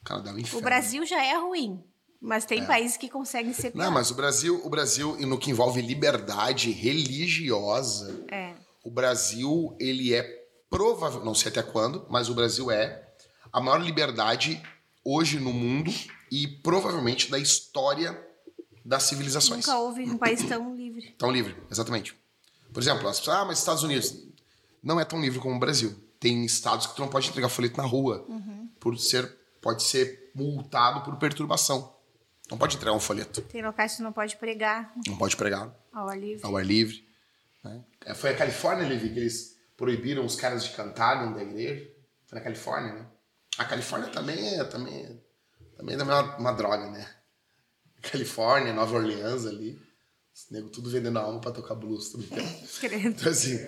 O 0.00 0.04
Canadá 0.04 0.30
é 0.30 0.34
um 0.34 0.38
inferno. 0.38 0.58
o 0.58 0.62
Brasil 0.62 1.04
já 1.06 1.22
é 1.24 1.36
ruim, 1.36 1.82
mas 2.20 2.44
tem 2.44 2.64
países 2.64 2.96
que 2.96 3.08
conseguem 3.08 3.52
ser 3.52 3.70
pior. 3.72 3.84
Não, 3.84 3.90
mas 3.90 4.10
o 4.10 4.14
Brasil, 4.14 4.60
o 4.64 4.70
Brasil, 4.70 5.16
no 5.26 5.38
que 5.38 5.50
envolve 5.50 5.80
liberdade 5.82 6.70
religiosa, 6.70 8.24
É. 8.30 8.54
o 8.84 8.90
Brasil, 8.90 9.76
ele 9.80 10.14
é 10.14 10.22
provável, 10.70 11.24
não 11.24 11.34
sei 11.34 11.50
até 11.50 11.62
quando, 11.62 12.06
mas 12.10 12.28
o 12.28 12.34
Brasil 12.34 12.70
é 12.70 13.02
a 13.52 13.60
maior 13.60 13.78
liberdade 13.80 14.60
hoje 15.04 15.38
no 15.38 15.52
mundo 15.52 15.90
e 16.30 16.46
provavelmente 16.46 17.30
da 17.30 17.38
história 17.38 18.20
das 18.84 19.04
civilizações. 19.04 19.66
Nunca 19.66 19.78
houve 19.78 20.02
um 20.02 20.18
país 20.18 20.42
tão 20.44 20.74
livre. 20.76 21.10
Tão 21.18 21.30
livre, 21.30 21.56
exatamente. 21.70 22.16
Por 22.72 22.82
exemplo, 22.82 23.08
as 23.08 23.18
pessoas, 23.18 23.36
ah, 23.38 23.44
mas 23.44 23.58
Estados 23.58 23.82
Unidos 23.82 24.14
não 24.82 25.00
é 25.00 25.04
tão 25.04 25.20
livre 25.20 25.38
como 25.38 25.56
o 25.56 25.58
Brasil. 25.58 25.94
Tem 26.20 26.44
estados 26.44 26.86
que 26.86 26.94
tu 26.96 27.02
não 27.02 27.08
pode 27.08 27.28
entregar 27.28 27.48
folheto 27.48 27.76
na 27.76 27.84
rua 27.86 28.26
por 28.80 28.98
ser 28.98 29.34
pode 29.60 29.82
ser 29.82 30.30
multado 30.34 31.00
por 31.02 31.16
perturbação. 31.16 31.94
Não 32.50 32.56
pode 32.56 32.76
entregar 32.76 32.94
um 32.94 33.00
folheto, 33.00 33.42
Tem 33.42 33.60
locais 33.62 33.92
que 33.92 33.96
tu 33.98 34.02
não 34.04 34.12
pode 34.12 34.36
pregar 34.36 34.92
não 35.08 35.16
pode 35.16 35.36
pregar 35.36 35.74
ao 35.92 36.08
ar 36.08 36.16
livre. 36.18 36.46
ao 36.46 36.56
ar 36.56 36.64
livre. 36.64 37.04
né? 37.64 37.82
É, 38.04 38.14
Foi 38.14 38.30
a 38.30 38.36
Califórnia, 38.36 38.86
Levi, 38.86 39.10
que 39.12 39.18
eles 39.18 39.56
proibiram 39.76 40.24
os 40.24 40.36
caras 40.36 40.62
de 40.64 40.70
cantar 40.70 41.16
dentro 41.16 41.34
da 41.34 41.42
igreja. 41.42 41.90
Foi 42.26 42.38
na 42.38 42.44
Califórnia, 42.44 42.92
né? 42.92 43.06
A 43.58 43.64
Califórnia 43.64 44.08
também 44.10 44.54
é, 44.60 44.62
também 44.64 44.94
é, 45.04 45.16
também 45.76 45.96
é 45.98 46.02
uma, 46.02 46.36
uma 46.36 46.52
droga, 46.52 46.88
né? 46.90 47.08
Califórnia, 48.02 48.72
Nova 48.72 48.94
Orleans 48.96 49.44
ali. 49.46 49.80
Os 50.36 50.50
nego 50.50 50.68
tudo 50.68 50.90
vendendo 50.90 51.18
alma 51.18 51.40
pra 51.40 51.50
tocar 51.50 51.74
blues. 51.74 52.10
Tudo 52.10 52.26
Credo. 52.78 53.08
então, 53.08 53.32
assim, 53.32 53.58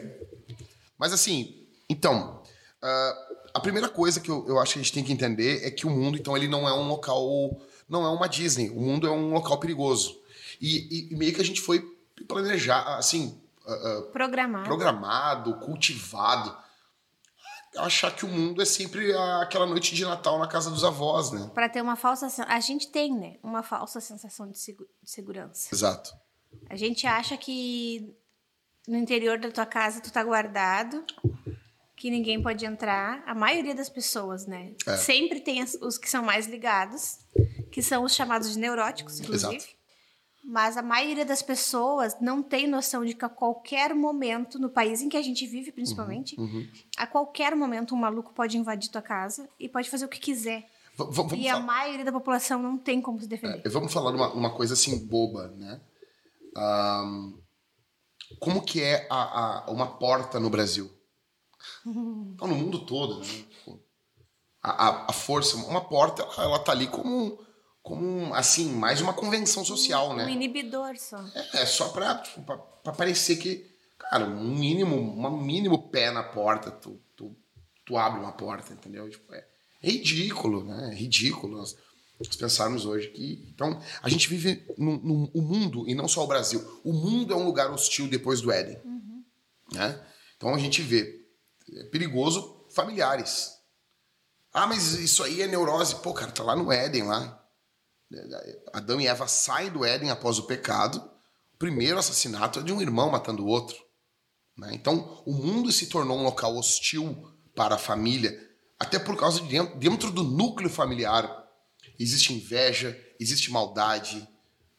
mas 0.99 1.13
assim, 1.15 1.67
então, 1.89 2.43
ah, 2.83 3.27
a 3.55 3.61
primeira 3.61 3.89
coisa 3.89 4.21
que 4.21 4.31
eu, 4.31 4.47
eu 4.47 4.59
acho 4.59 4.75
que 4.75 4.79
a 4.81 4.83
gente 4.83 4.93
tem 4.93 5.03
que 5.03 5.13
entender 5.13 5.65
é 5.65 5.71
que 5.71 5.87
o 5.87 5.91
mundo, 5.91 6.19
então, 6.19 6.37
ele 6.37 6.47
não 6.47 6.69
é 6.69 6.75
um 6.75 6.87
local, 6.87 7.59
não 7.89 8.05
é 8.05 8.11
uma 8.11 8.29
Disney. 8.29 8.69
O 8.69 8.81
mundo 8.81 9.07
é 9.07 9.11
um 9.11 9.33
local 9.33 9.59
perigoso. 9.59 10.21
E, 10.61 11.09
e- 11.09 11.13
e 11.15 11.17
meio 11.17 11.33
que 11.35 11.41
a 11.41 11.45
gente 11.45 11.61
foi 11.61 11.81
planejar, 12.27 12.99
assim, 12.99 13.41
ah, 13.67 13.73
ah, 13.73 14.03
Programar. 14.13 14.65
programado, 14.65 15.55
cultivado. 15.61 16.55
Achar 17.77 18.11
que 18.15 18.25
o 18.25 18.29
mundo 18.29 18.61
é 18.61 18.65
sempre 18.65 19.13
a- 19.15 19.43
aquela 19.43 19.65
noite 19.67 19.95
de 19.95 20.05
Natal 20.05 20.39
na 20.39 20.49
casa 20.49 20.71
dos 20.71 20.85
avós, 20.85 21.31
né? 21.31 21.51
Pra 21.55 21.69
ter 21.69 21.81
uma 21.81 21.97
falsa. 21.97 22.27
A 22.47 22.61
gente 22.61 22.89
tem, 22.91 23.15
né? 23.17 23.37
Uma 23.43 23.63
falsa 23.63 24.01
sensação 24.01 24.51
de, 24.51 24.59
segu- 24.59 24.89
de 25.03 25.11
segurança. 25.11 25.69
Exato. 25.73 26.13
A 26.69 26.77
gente 26.77 27.07
acha 27.07 27.37
que 27.37 28.15
no 28.87 28.97
interior 28.97 29.39
da 29.39 29.51
tua 29.51 29.67
casa 29.67 30.01
tu 30.01 30.13
tá 30.13 30.23
guardado, 30.23 31.05
que 31.97 32.11
ninguém 32.11 32.43
pode 32.43 32.65
entrar. 32.65 33.23
A 33.27 33.35
maioria 33.35 33.75
das 33.75 33.89
pessoas, 33.89 34.47
né? 34.47 34.73
É. 34.87 34.97
Sempre 34.97 35.41
tem 35.41 35.63
os 35.63 35.99
que 35.99 36.09
são 36.09 36.23
mais 36.23 36.47
ligados, 36.47 37.19
que 37.73 37.83
são 37.83 38.05
os 38.05 38.15
chamados 38.15 38.53
de 38.53 38.59
neuróticos, 38.59 39.19
inclusive. 39.21 39.57
Exato. 39.57 39.79
Mas 40.45 40.77
a 40.79 40.83
maioria 40.83 41.27
das 41.27 41.43
pessoas 41.43 42.19
não 42.21 42.43
tem 42.43 42.67
noção 42.67 43.05
de 43.05 43.13
que 43.15 43.25
a 43.25 43.29
qualquer 43.29 43.95
momento, 43.95 44.59
no 44.59 44.71
país 44.71 45.03
em 45.03 45.09
que 45.09 45.17
a 45.17 45.23
gente 45.23 45.47
vive, 45.47 45.71
principalmente, 45.73 46.39
Uhum. 46.41 46.67
a 46.97 47.07
qualquer 47.07 47.55
momento 47.55 47.95
um 47.95 47.99
maluco 47.99 48.33
pode 48.33 48.57
invadir 48.57 48.91
tua 48.91 49.03
casa 49.03 49.47
e 49.61 49.69
pode 49.69 49.91
fazer 49.91 50.07
o 50.07 50.09
que 50.09 50.19
quiser. 50.21 50.67
V- 50.97 51.37
e 51.37 51.49
a 51.49 51.61
maioria 51.61 52.05
da 52.05 52.11
população 52.13 52.63
não 52.63 52.79
tem 52.79 53.01
como 53.03 53.21
se 53.21 53.29
defender. 53.29 53.61
é, 53.65 53.69
vamos 53.69 53.93
falar 53.93 54.11
de 54.11 54.17
uma, 54.17 54.33
uma 54.33 54.51
coisa 54.55 54.73
assim 54.75 54.97
boba, 55.07 55.49
né? 55.49 55.81
Ahn, 56.57 57.33
como 58.41 58.63
que 58.63 58.83
é 58.83 59.07
a, 59.11 59.65
a- 59.67 59.71
uma 59.71 59.87
porta 59.99 60.39
no 60.41 60.51
Brasil? 60.51 60.91
Então, 61.85 62.47
no 62.47 62.55
mundo 62.55 62.85
todo, 62.87 63.21
né? 63.21 63.45
A, 64.63 65.11
a, 65.11 65.13
força, 65.13 65.57
uma 65.57 65.81
porta, 65.81 66.23
ela, 66.41 66.59
tá 66.59 66.73
ali 66.73 66.87
como, 66.89 67.39
como, 67.83 68.35
assim, 68.35 68.71
mais 68.73 69.01
uma 69.01 69.15
convenção 69.15 69.65
social, 69.65 70.15
né? 70.15 70.25
Um 70.25 70.29
inibidor 70.29 70.97
só. 70.99 71.19
É 71.55 71.65
só 71.65 71.89
pra, 71.91 72.17
tipo, 72.19 72.43
pra, 72.43 72.57
pra 72.59 72.93
parecer 72.93 73.37
que, 73.37 73.65
cara, 73.99 74.25
um 74.25 74.55
mínimo, 74.57 74.97
um 74.97 75.41
mínimo 75.41 75.89
pé 75.91 76.11
na 76.11 76.23
porta, 76.23 76.71
tu, 76.71 77.01
tu, 77.17 77.37
tu 77.87 77.97
abre 77.97 78.21
uma 78.21 78.33
porta, 78.33 78.73
entendeu? 78.73 79.09
Tipo, 79.09 79.33
é, 79.33 79.47
é 79.83 79.89
ridículo, 79.91 80.65
né? 80.65 80.91
É 80.93 80.95
ridículo 80.95 81.57
nós, 81.57 81.77
nós 82.19 82.35
pensarmos 82.37 82.85
hoje 82.85 83.09
que. 83.09 83.49
Então, 83.55 83.81
a 84.03 84.09
gente 84.09 84.29
vive 84.29 84.67
no, 84.77 84.99
no 84.99 85.31
o 85.33 85.41
mundo, 85.41 85.89
e 85.89 85.95
não 85.95 86.09
só 86.09 86.25
o 86.25 86.27
Brasil. 86.27 86.81
O 86.83 86.93
mundo 86.93 87.33
é 87.33 87.37
um 87.37 87.45
lugar 87.45 87.71
hostil 87.71 88.09
depois 88.09 88.41
do 88.41 88.51
Éden. 88.51 88.81
Né? 89.73 90.05
Então 90.37 90.55
a 90.55 90.59
gente 90.59 90.83
vê. 90.83 91.27
É 91.75 91.85
perigoso 91.85 92.67
familiares. 92.71 93.53
Ah, 94.53 94.67
mas 94.67 94.95
isso 94.95 95.23
aí 95.23 95.43
é 95.43 95.47
neurose. 95.47 95.97
Pô, 95.97 96.13
cara, 96.13 96.33
tá 96.33 96.43
lá 96.43 96.57
no 96.57 96.73
Éden 96.73 97.05
lá. 97.05 97.45
Adão 98.73 99.01
e 99.01 99.07
Eva 99.07 99.29
saem 99.29 99.71
do 99.71 99.85
Éden 99.85 100.11
após 100.11 100.39
o 100.39 100.45
pecado. 100.45 100.99
O 101.55 101.59
primeiro 101.59 101.99
assassinato 101.99 102.61
é 102.61 102.63
de 102.63 102.73
um 102.73 102.81
irmão 102.81 103.11
matando 103.11 103.45
o 103.45 103.49
outro. 103.49 103.77
né? 104.57 104.71
Então, 104.73 105.23
o 105.27 105.33
mundo 105.35 105.71
se 105.71 105.87
tornou 105.87 106.19
um 106.19 106.23
local 106.23 106.57
hostil 106.57 107.31
para 107.55 107.75
a 107.75 107.79
família, 107.79 108.41
até 108.79 108.99
por 108.99 109.17
causa 109.17 109.41
de 109.43 109.49
dentro, 109.49 109.77
dentro 109.79 110.11
do 110.11 110.23
núcleo 110.23 110.71
familiar 110.71 111.38
existe 111.99 112.33
inveja, 112.33 112.99
existe 113.19 113.51
maldade, 113.51 114.27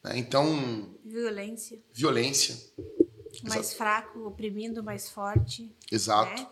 né? 0.03 0.17
então 0.17 0.95
Violência. 1.03 1.81
violência. 1.93 2.55
Mais 3.43 3.61
Exato. 3.67 3.77
fraco, 3.77 4.19
oprimindo 4.27 4.81
o 4.81 4.83
mais 4.83 5.09
forte. 5.09 5.73
Exato. 5.91 6.41
né? 6.41 6.49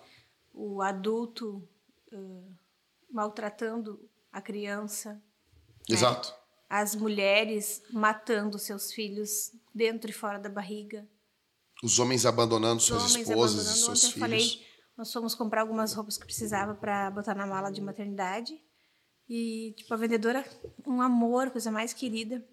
O 0.54 0.82
adulto 0.82 1.68
ãh, 2.14 2.44
maltratando 3.10 4.00
a 4.32 4.42
criança. 4.42 5.22
Exato. 5.90 6.34
As 6.70 6.96
mulheres 6.96 7.82
matando 7.92 8.60
seus 8.60 8.92
filhos 8.92 9.54
dentro 9.74 10.10
e 10.10 10.14
fora 10.14 10.38
da 10.38 10.50
barriga. 10.50 11.08
Os 11.84 11.98
homens 12.00 12.26
abandonando 12.26 12.78
Os 12.78 12.84
suas 12.86 13.12
homens 13.12 13.28
esposas 13.30 13.66
e 13.66 13.70
abandonando. 13.70 13.86
seus 13.86 14.04
Ontem 14.06 14.08
eu 14.08 14.28
filhos. 14.28 14.54
falei, 14.54 14.68
nós 14.98 15.14
fomos 15.14 15.36
comprar 15.36 15.62
algumas 15.62 15.94
roupas 15.94 16.18
que 16.18 16.26
precisava 16.26 16.76
para 16.76 17.10
botar 17.12 17.36
na 17.36 17.46
mala 17.48 17.72
de 17.72 17.82
maternidade. 17.82 18.60
E, 19.30 19.74
tipo, 19.76 19.94
a 19.94 19.98
vendedora, 19.98 20.46
um 20.86 21.02
amor, 21.02 21.52
coisa 21.52 21.70
mais 21.70 21.94
querida, 21.94 22.46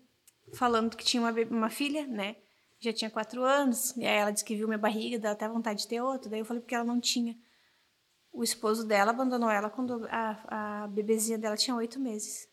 falando 0.55 0.97
que 0.97 1.05
tinha 1.05 1.23
uma, 1.23 1.31
uma 1.51 1.71
filha, 1.71 2.07
né? 2.07 2.37
Já 2.81 2.93
tinha 2.93 3.11
quatro 3.11 3.45
anos. 3.45 3.97
E 3.97 4.05
aí 4.05 4.17
ela 4.19 4.31
disse 4.31 4.45
que 4.45 4.57
viu 4.57 4.67
minha 4.67 4.79
barriga, 4.79 5.19
dá 5.19 5.31
até 5.31 5.49
vontade 5.49 5.83
de 5.83 5.89
ter 5.89 6.01
outra. 6.01 6.29
Daí 6.29 6.41
eu 6.41 6.45
falei 6.45 6.61
porque 6.61 6.75
ela 6.75 6.85
não 6.85 7.01
tinha. 7.01 7.37
O 8.33 8.43
esposo 8.43 8.85
dela 8.85 9.13
abandonou 9.13 9.49
ela 9.49 9.71
quando 9.71 10.05
a, 10.11 10.83
a 10.85 10.89
bebezinha 10.89 11.39
dela 11.39 11.57
tinha 11.57 11.77
oito 11.77 12.01
meses. 12.01 12.49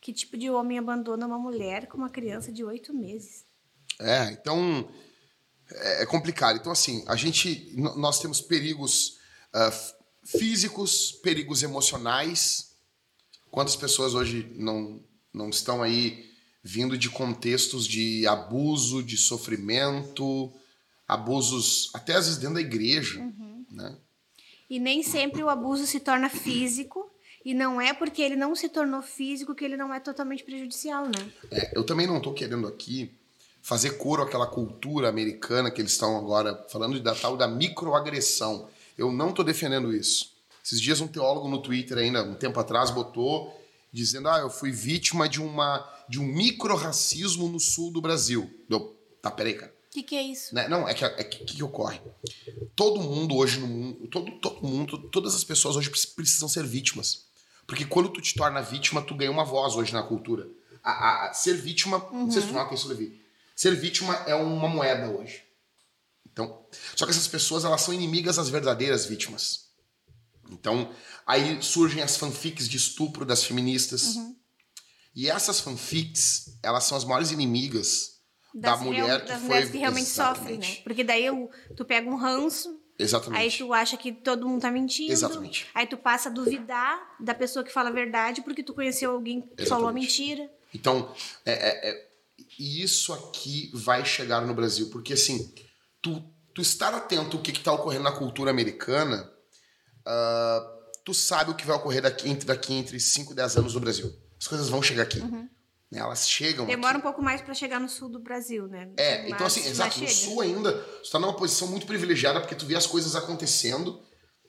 Que 0.00 0.12
tipo 0.12 0.36
de 0.38 0.50
homem 0.50 0.78
abandona 0.78 1.26
uma 1.26 1.38
mulher 1.38 1.86
com 1.86 1.98
uma 1.98 2.08
criança 2.10 2.50
de 2.50 2.64
oito 2.64 2.92
meses? 2.94 3.44
É, 4.00 4.30
então 4.32 4.88
é 5.70 6.02
é 6.02 6.06
complicado. 6.06 6.56
Então, 6.58 6.72
assim, 6.72 7.04
a 7.06 7.16
gente, 7.16 7.74
nós 7.76 8.20
temos 8.20 8.40
perigos 8.40 9.18
f- 9.54 9.94
físicos, 10.24 11.12
perigos 11.12 11.62
emocionais. 11.62 12.73
Quantas 13.54 13.76
pessoas 13.76 14.14
hoje 14.14 14.50
não, 14.56 15.00
não 15.32 15.48
estão 15.48 15.80
aí 15.80 16.28
vindo 16.60 16.98
de 16.98 17.08
contextos 17.08 17.86
de 17.86 18.26
abuso, 18.26 19.00
de 19.00 19.16
sofrimento, 19.16 20.52
abusos 21.06 21.88
até 21.94 22.16
às 22.16 22.24
vezes 22.24 22.40
dentro 22.40 22.56
da 22.56 22.60
igreja, 22.60 23.20
né? 23.70 23.96
E 24.68 24.80
nem 24.80 25.04
sempre 25.04 25.40
o 25.40 25.48
abuso 25.48 25.86
se 25.86 26.00
torna 26.00 26.28
físico. 26.28 27.08
E 27.44 27.54
não 27.54 27.80
é 27.80 27.94
porque 27.94 28.22
ele 28.22 28.34
não 28.34 28.56
se 28.56 28.68
tornou 28.68 29.00
físico 29.02 29.54
que 29.54 29.64
ele 29.64 29.76
não 29.76 29.94
é 29.94 30.00
totalmente 30.00 30.42
prejudicial, 30.42 31.04
né? 31.04 31.32
É, 31.52 31.78
eu 31.78 31.84
também 31.84 32.08
não 32.08 32.16
estou 32.16 32.34
querendo 32.34 32.66
aqui 32.66 33.14
fazer 33.62 33.98
coro 33.98 34.24
àquela 34.24 34.48
cultura 34.48 35.08
americana 35.08 35.70
que 35.70 35.80
eles 35.80 35.92
estão 35.92 36.16
agora 36.18 36.66
falando 36.72 36.98
da 36.98 37.14
tal 37.14 37.36
da 37.36 37.46
microagressão. 37.46 38.68
Eu 38.98 39.12
não 39.12 39.30
estou 39.30 39.44
defendendo 39.44 39.94
isso. 39.94 40.33
Esses 40.64 40.80
dias 40.80 41.00
um 41.00 41.06
teólogo 41.08 41.48
no 41.48 41.60
Twitter 41.60 41.98
ainda, 41.98 42.22
um 42.24 42.34
tempo 42.34 42.58
atrás, 42.58 42.90
botou 42.90 43.54
dizendo: 43.92 44.28
"Ah, 44.28 44.38
eu 44.38 44.48
fui 44.50 44.70
vítima 44.72 45.28
de 45.28 45.40
uma 45.42 45.86
de 46.08 46.18
um 46.20 46.24
micro-racismo 46.24 47.48
no 47.48 47.60
sul 47.60 47.90
do 47.92 48.00
Brasil". 48.00 48.50
Eu, 48.70 48.96
tá, 49.20 49.30
peraí, 49.30 49.54
cara. 49.54 49.74
O 49.88 49.94
que, 49.94 50.02
que 50.02 50.16
é 50.16 50.22
isso? 50.22 50.54
Né? 50.54 50.66
Não, 50.66 50.88
é 50.88 50.94
que 50.94 51.04
é 51.04 51.22
que, 51.22 51.44
que 51.44 51.62
ocorre. 51.62 52.00
Todo 52.74 53.00
mundo 53.00 53.36
hoje 53.36 53.60
no 53.60 53.66
mundo, 53.68 54.06
todo, 54.08 54.32
todo 54.40 54.66
mundo, 54.66 54.98
todas 55.10 55.34
as 55.34 55.44
pessoas 55.44 55.76
hoje 55.76 55.88
precis- 55.90 56.06
precisam 56.10 56.48
ser 56.48 56.64
vítimas. 56.66 57.26
Porque 57.66 57.84
quando 57.84 58.08
tu 58.08 58.20
te 58.20 58.34
torna 58.34 58.60
vítima, 58.60 59.00
tu 59.02 59.14
ganha 59.14 59.30
uma 59.30 59.44
voz 59.44 59.74
hoje 59.76 59.92
na 59.92 60.02
cultura. 60.02 60.48
A, 60.82 60.90
a- 60.90 61.30
a- 61.30 61.32
ser 61.34 61.54
vítima, 61.54 61.98
não 62.12 62.30
sei 62.30 62.42
se 62.42 62.48
tu 62.48 62.54
nota 62.54 62.74
isso, 62.74 62.88
Levi. 62.88 63.22
Ser 63.54 63.76
vítima 63.76 64.14
é 64.26 64.34
uma 64.34 64.68
moeda 64.68 65.08
hoje. 65.10 65.44
Então, 66.30 66.58
só 66.96 67.04
que 67.04 67.12
essas 67.12 67.28
pessoas, 67.28 67.64
elas 67.64 67.80
são 67.82 67.94
inimigas 67.94 68.36
das 68.36 68.48
verdadeiras 68.48 69.06
vítimas. 69.06 69.63
Então, 70.50 70.90
aí 71.26 71.60
surgem 71.62 72.02
as 72.02 72.16
fanfics 72.16 72.68
de 72.68 72.76
estupro 72.76 73.24
das 73.24 73.44
feministas. 73.44 74.16
E 75.14 75.30
essas 75.30 75.60
fanfics, 75.60 76.58
elas 76.62 76.84
são 76.84 76.96
as 76.98 77.04
maiores 77.04 77.30
inimigas 77.30 78.14
da 78.54 78.72
Das 78.72 78.80
mulher 78.80 79.04
real- 79.06 79.20
que 79.20 79.26
das 79.26 79.38
foi 79.38 79.46
mulheres 79.48 79.70
que 79.70 79.78
realmente 79.78 80.08
sofrem, 80.08 80.34
Exatamente. 80.54 80.76
né? 80.78 80.82
Porque 80.84 81.04
daí 81.04 81.30
o- 81.30 81.50
tu 81.76 81.84
pega 81.84 82.08
um 82.08 82.16
ranço, 82.16 82.68
aí 82.68 82.76
Exatamente. 83.04 83.58
tu 83.58 83.72
acha 83.72 83.96
que 83.96 84.12
todo 84.12 84.48
mundo 84.48 84.60
tá 84.62 84.70
mentindo. 84.70 85.12
Exatamente. 85.12 85.66
Aí 85.74 85.86
tu 85.86 85.96
passa 85.96 86.28
a 86.28 86.32
duvidar 86.32 87.16
da 87.20 87.34
pessoa 87.34 87.64
que 87.64 87.72
fala 87.72 87.88
a 87.90 87.92
verdade 87.92 88.42
porque 88.42 88.62
tu 88.62 88.74
conheceu 88.74 89.10
alguém 89.12 89.40
que 89.42 89.66
falou 89.66 89.88
a 89.88 89.90
Exatamente. 89.92 90.06
mentira. 90.20 90.50
Então, 90.72 91.12
é, 91.44 91.52
é- 91.52 91.90
é- 91.90 92.08
isso 92.58 93.12
aqui 93.12 93.70
vai 93.72 94.04
chegar 94.04 94.40
no 94.46 94.54
Brasil, 94.54 94.88
porque 94.90 95.12
assim, 95.14 95.52
tu, 96.02 96.22
tu 96.52 96.60
estar 96.60 96.92
atento 96.94 97.36
ao 97.36 97.42
que 97.42 97.50
está 97.52 97.72
ocorrendo 97.72 98.04
na 98.04 98.12
cultura 98.12 98.50
americana, 98.50 99.32
ah, 100.06 100.70
tu 101.04 101.12
sabe 101.14 101.50
o 101.50 101.54
que 101.54 101.66
vai 101.66 101.76
ocorrer 101.76 102.02
daqui 102.02 102.28
entre, 102.28 102.46
daqui 102.46 102.72
entre 102.74 102.98
5 102.98 103.32
e 103.32 103.34
10 103.36 103.56
anos 103.56 103.74
no 103.74 103.80
Brasil. 103.80 104.12
As 104.40 104.46
coisas 104.48 104.68
vão 104.68 104.82
chegar 104.82 105.04
aqui. 105.04 105.20
né? 105.20 105.48
Elas 105.92 106.28
chegam 106.28 106.66
Demora 106.66 106.94
um 106.94 106.98
aqui. 106.98 107.02
pouco 107.02 107.22
mais 107.22 107.40
pra 107.40 107.54
chegar 107.54 107.78
no 107.78 107.88
sul 107.88 108.08
do 108.08 108.18
Brasil, 108.18 108.66
né? 108.66 108.90
É, 108.96 109.22
Mas- 109.22 109.32
então 109.32 109.46
assim, 109.46 109.64
exato, 109.64 110.00
no 110.00 110.08
sul 110.08 110.40
ainda, 110.40 110.72
tu 110.72 111.10
tá 111.10 111.18
numa 111.20 111.34
posição 111.36 111.68
muito 111.68 111.86
privilegiada 111.86 112.40
porque 112.40 112.54
tu 112.56 112.66
vê 112.66 112.74
as 112.74 112.86
coisas 112.86 113.14
acontecendo 113.14 114.02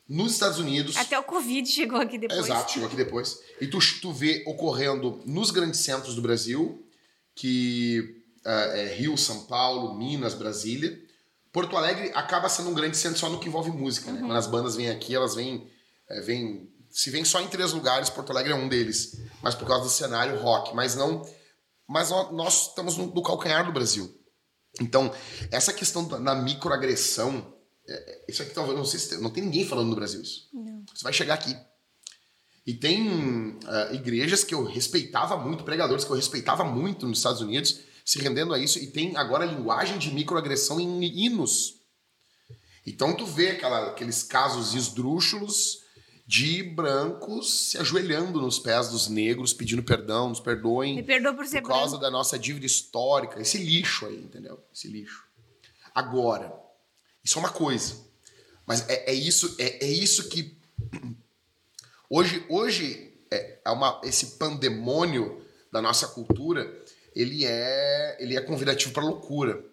nos 0.10 0.34
Estados 0.34 0.58
Unidos. 0.58 0.98
Até 0.98 1.18
o 1.20 1.24
Covid 1.24 1.68
chegou 1.70 2.00
aqui 2.00 2.18
depois. 2.18 2.40
Exato, 2.46 2.72
chegou 2.72 2.88
aqui 2.88 2.96
depois. 2.96 3.40
E 3.62 3.68
tu, 3.68 3.78
tu 4.02 4.12
vê 4.12 4.44
ocorrendo 4.48 5.22
nos 5.26 5.52
grandes 5.52 5.82
centros 5.82 6.16
do 6.16 6.22
Brasil, 6.22 6.84
que 7.36 8.24
ah, 8.44 8.72
é 8.78 8.96
Rio, 8.96 9.16
São 9.18 9.44
Paulo, 9.46 9.96
Minas, 9.96 10.34
Brasília. 10.34 11.00
Porto 11.56 11.78
Alegre 11.78 12.12
acaba 12.14 12.50
sendo 12.50 12.70
um 12.70 12.74
grande 12.74 12.98
centro 12.98 13.18
só 13.18 13.30
no 13.30 13.40
que 13.40 13.48
envolve 13.48 13.72
música, 13.72 14.12
né? 14.12 14.20
Quando 14.20 14.34
as 14.36 14.46
bandas 14.46 14.76
vêm 14.76 14.90
aqui, 14.90 15.16
elas 15.16 15.36
vêm, 15.36 15.72
é, 16.10 16.20
vêm. 16.20 16.70
Se 16.90 17.10
vêm 17.10 17.24
só 17.24 17.40
em 17.40 17.48
três 17.48 17.72
lugares, 17.72 18.10
Porto 18.10 18.32
Alegre 18.32 18.52
é 18.52 18.56
um 18.56 18.68
deles. 18.68 19.22
Mas 19.42 19.56
por 19.56 19.66
causa 19.66 19.86
do 19.86 19.90
cenário 19.90 20.38
rock. 20.38 20.76
Mas 20.76 20.98
não. 20.98 21.26
Mas 21.88 22.10
nó- 22.10 22.30
nós 22.34 22.68
estamos 22.68 22.98
no, 22.98 23.08
no 23.08 23.24
calcanhar 23.24 23.66
do 23.66 23.72
Brasil. 23.72 24.14
Então, 24.82 25.10
essa 25.50 25.72
questão 25.72 26.06
da 26.06 26.36
microagressão, 26.36 27.56
é, 27.88 27.94
é, 27.94 28.26
isso 28.28 28.42
aqui 28.42 28.54
talvez, 28.54 28.78
não 28.78 28.84
sei 28.84 29.00
se 29.00 29.10
tem, 29.12 29.22
não 29.22 29.30
tem 29.30 29.42
ninguém 29.46 29.66
falando 29.66 29.88
no 29.88 29.96
Brasil 29.96 30.22
isso. 30.22 30.50
Você 30.94 31.04
vai 31.04 31.14
chegar 31.14 31.36
aqui. 31.36 31.56
E 32.68 32.74
tem 32.74 33.58
ah, 33.66 33.94
igrejas 33.94 34.44
que 34.44 34.54
eu 34.54 34.66
respeitava 34.66 35.38
muito, 35.38 35.64
pregadores 35.64 36.04
que 36.04 36.12
eu 36.12 36.18
respeitava 36.18 36.66
muito 36.66 37.08
nos 37.08 37.20
Estados 37.20 37.40
Unidos, 37.40 37.80
se 38.06 38.20
rendendo 38.20 38.54
a 38.54 38.60
isso, 38.60 38.78
e 38.80 38.88
tem 38.88 39.18
agora 39.18 39.44
linguagem 39.44 39.98
de 39.98 40.12
microagressão 40.14 40.80
em 40.80 41.04
hinos. 41.04 41.82
Então 42.86 43.16
tu 43.18 43.26
vê 43.26 43.50
aquela- 43.50 43.88
aqueles 43.88 44.22
casos 44.22 44.76
esdrúxulos 44.76 45.84
de 46.28 46.62
brancos 46.64 47.70
se 47.72 47.78
ajoelhando 47.80 48.40
nos 48.42 48.60
pés 48.60 48.90
dos 48.90 49.08
negros, 49.08 49.54
pedindo 49.54 49.82
perdão, 49.84 50.30
nos 50.30 50.40
perdoem 50.40 50.96
Me 50.96 51.04
perdoa 51.04 51.34
por 51.34 51.46
ser 51.48 51.62
por 51.62 51.70
causa 51.70 51.92
branco. 51.98 52.02
da 52.04 52.12
nossa 52.12 52.38
dívida 52.38 52.66
histórica, 52.66 53.42
esse 53.42 53.58
lixo 53.58 54.06
aí, 54.06 54.18
entendeu? 54.18 54.64
Esse 54.74 54.88
lixo. 54.88 55.24
Agora, 55.94 56.54
isso 57.24 57.38
é 57.38 57.40
uma 57.40 57.50
coisa. 57.52 57.96
Mas 58.68 58.88
é, 58.90 59.12
é 59.12 59.14
isso, 59.14 59.56
é, 59.60 59.86
é 59.86 59.90
isso 59.90 60.30
que 60.30 60.56
hoje, 62.10 62.46
hoje 62.50 63.14
é, 63.32 63.60
é 63.66 63.70
uma, 63.72 64.00
esse 64.04 64.38
pandemônio 64.38 65.44
da 65.72 65.82
nossa 65.82 66.08
cultura, 66.08 66.84
ele 67.16 67.46
é, 67.46 68.18
ele 68.20 68.36
é 68.36 68.42
convidativo 68.42 68.92
para 68.94 69.04
loucura, 69.04 69.64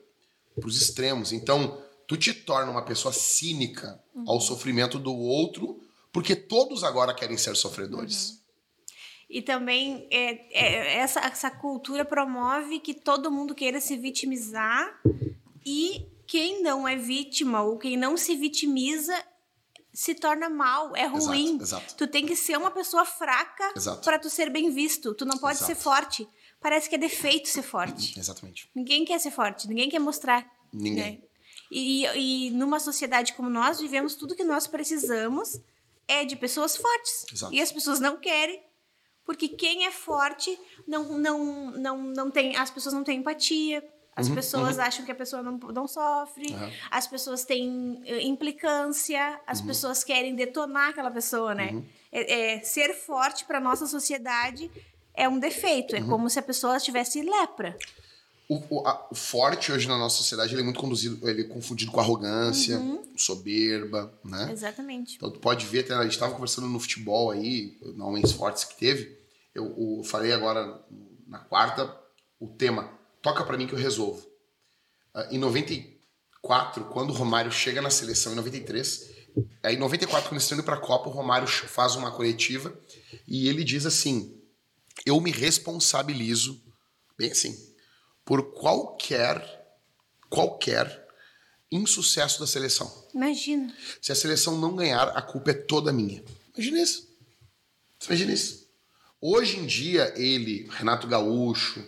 para 0.54 0.68
os 0.68 0.80
extremos. 0.80 1.32
Então, 1.32 1.82
tu 2.06 2.16
te 2.16 2.32
torna 2.32 2.70
uma 2.70 2.84
pessoa 2.84 3.12
cínica 3.12 4.00
ao 4.26 4.40
sofrimento 4.40 4.98
do 4.98 5.14
outro, 5.14 5.80
porque 6.12 6.36
todos 6.36 6.84
agora 6.84 7.14
querem 7.14 7.36
ser 7.36 7.56
sofredores. 7.56 8.40
E 9.28 9.40
também 9.40 10.06
é, 10.10 10.46
é, 10.52 10.96
essa, 10.98 11.20
essa 11.20 11.50
cultura 11.50 12.04
promove 12.04 12.78
que 12.78 12.92
todo 12.92 13.30
mundo 13.30 13.54
queira 13.54 13.80
se 13.80 13.96
vitimizar 13.96 15.00
e 15.64 16.06
quem 16.26 16.62
não 16.62 16.86
é 16.86 16.96
vítima 16.96 17.62
ou 17.62 17.78
quem 17.78 17.96
não 17.96 18.16
se 18.16 18.36
vitimiza 18.36 19.14
se 19.92 20.14
torna 20.14 20.48
mal, 20.48 20.96
é 20.96 21.06
ruim. 21.06 21.58
exato. 21.60 21.94
Tu 21.96 22.06
tem 22.06 22.24
que 22.24 22.34
ser 22.34 22.56
uma 22.56 22.70
pessoa 22.70 23.04
fraca 23.04 23.72
Exato. 23.76 24.02
para 24.02 24.18
tu 24.18 24.30
ser 24.30 24.48
bem 24.50 24.70
visto. 24.70 25.12
Tu 25.14 25.24
não 25.24 25.36
pode 25.36 25.58
Exato. 25.58 25.74
ser 25.74 25.74
forte. 25.74 26.28
Parece 26.62 26.88
que 26.88 26.94
é 26.94 26.98
defeito 26.98 27.48
ser 27.48 27.62
forte. 27.62 28.14
Exatamente. 28.18 28.70
Ninguém 28.74 29.04
quer 29.04 29.18
ser 29.18 29.30
forte, 29.30 29.68
ninguém 29.68 29.88
quer 29.90 29.98
mostrar. 29.98 30.46
Ninguém. 30.72 30.94
né? 30.94 31.18
E, 31.70 32.06
e 32.06 32.50
numa 32.50 32.78
sociedade 32.78 33.32
como 33.32 33.48
nós 33.50 33.80
vivemos, 33.80 34.14
tudo 34.14 34.36
que 34.36 34.44
nós 34.44 34.66
precisamos 34.66 35.60
é 36.06 36.24
de 36.24 36.36
pessoas 36.36 36.76
fortes. 36.76 37.24
Exato. 37.32 37.52
E 37.54 37.60
as 37.60 37.72
pessoas 37.72 37.98
não 37.98 38.18
querem, 38.18 38.62
porque 39.24 39.48
quem 39.48 39.86
é 39.86 39.90
forte 39.90 40.58
não, 40.86 41.18
não, 41.18 41.70
não, 41.72 41.98
não 42.02 42.30
tem. 42.30 42.56
As 42.56 42.70
pessoas 42.70 42.94
não 42.94 43.02
têm 43.04 43.18
empatia. 43.20 43.82
As 44.14 44.28
pessoas 44.28 44.78
acham 44.78 45.06
que 45.06 45.10
a 45.10 45.14
pessoa 45.14 45.42
não, 45.42 45.56
não 45.56 45.88
sofre, 45.88 46.52
Uhum. 46.52 46.70
As 46.90 47.06
pessoas 47.06 47.46
têm 47.46 48.02
eh, 48.04 48.20
implicância, 48.20 49.40
as 49.46 49.60
Uhum. 49.60 49.66
pessoas 49.68 50.04
querem 50.04 50.34
detonar 50.34 50.90
aquela 50.90 51.10
pessoa, 51.10 51.54
né? 51.54 51.82
É, 52.10 52.56
é, 52.56 52.60
ser 52.60 52.92
forte 52.92 53.46
para 53.46 53.58
nossa 53.58 53.86
sociedade 53.86 54.70
é 55.14 55.28
um 55.28 55.38
defeito, 55.38 55.94
Uhum. 55.96 56.02
é 56.02 56.08
como 56.08 56.30
se 56.30 56.38
a 56.38 56.42
pessoa 56.42 56.78
tivesse 56.80 57.22
lepra. 57.22 57.76
O, 58.48 58.60
o- 58.80 58.86
a- 58.86 59.08
o 59.10 59.14
forte 59.14 59.72
hoje 59.72 59.88
na 59.88 59.96
nossa 59.96 60.16
sociedade 60.16 60.52
ele 60.52 60.60
é 60.60 60.64
muito 60.64 60.78
conduzido, 60.80 61.26
ele 61.28 61.42
é 61.42 61.44
confundido 61.44 61.90
com 61.90 62.00
arrogância, 62.00 62.78
soberba, 63.16 64.12
né? 64.24 64.50
Exatamente. 64.52 65.16
Então 65.16 65.30
tu 65.30 65.38
pode 65.38 65.64
ver, 65.66 65.80
até 65.80 65.94
a 65.94 66.02
gente 66.02 66.12
estava 66.12 66.32
conversando 66.34 66.66
no 66.66 66.78
futebol 66.80 67.30
aí, 67.30 67.78
na 67.96 68.04
Homens 68.04 68.32
Fortes 68.32 68.64
que 68.64 68.76
teve. 68.76 69.16
Eu, 69.54 69.66
eu 69.98 70.04
falei 70.04 70.32
agora 70.32 70.80
na 71.26 71.38
quarta 71.38 71.94
o 72.40 72.48
tema 72.48 72.90
Toca 73.22 73.44
pra 73.44 73.56
mim 73.56 73.66
que 73.68 73.72
eu 73.74 73.78
resolvo. 73.78 74.26
Ah, 75.14 75.28
em 75.30 75.38
94, 75.38 76.84
quando 76.86 77.10
o 77.10 77.12
Romário 77.14 77.52
chega 77.52 77.80
na 77.80 77.90
seleção, 77.90 78.32
em 78.32 78.36
93, 78.36 79.10
aí 79.62 79.76
em 79.76 79.78
94, 79.78 80.28
quando 80.28 80.32
eles 80.32 80.42
estão 80.42 80.58
indo 80.58 80.64
pra 80.64 80.76
Copa, 80.76 81.08
o 81.08 81.12
Romário 81.12 81.46
faz 81.46 81.94
uma 81.94 82.10
coletiva 82.10 82.76
e 83.28 83.48
ele 83.48 83.62
diz 83.64 83.86
assim: 83.86 84.41
Eu 85.04 85.20
me 85.20 85.30
responsabilizo, 85.30 86.60
bem 87.18 87.30
assim, 87.30 87.56
por 88.24 88.52
qualquer, 88.52 89.42
qualquer 90.28 91.08
insucesso 91.70 92.40
da 92.40 92.46
seleção. 92.46 92.90
Imagina. 93.14 93.74
Se 94.00 94.12
a 94.12 94.14
seleção 94.14 94.58
não 94.58 94.76
ganhar, 94.76 95.08
a 95.08 95.22
culpa 95.22 95.50
é 95.50 95.54
toda 95.54 95.92
minha. 95.92 96.22
Imagina 96.54 96.80
isso. 96.80 97.08
Imagina 98.06 98.32
isso. 98.32 98.68
Hoje 99.20 99.58
em 99.58 99.66
dia, 99.66 100.12
ele, 100.16 100.68
Renato 100.70 101.06
Gaúcho, 101.06 101.84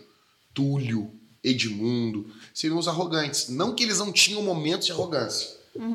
Túlio, 0.53 1.11
Edmundo, 1.43 2.33
seriam 2.53 2.79
os 2.79 2.87
arrogantes. 2.87 3.49
Não 3.49 3.75
que 3.75 3.83
eles 3.83 3.99
não 3.99 4.11
tinham 4.11 4.41
momentos 4.41 4.87
de 4.87 4.91
arrogância. 4.91 5.49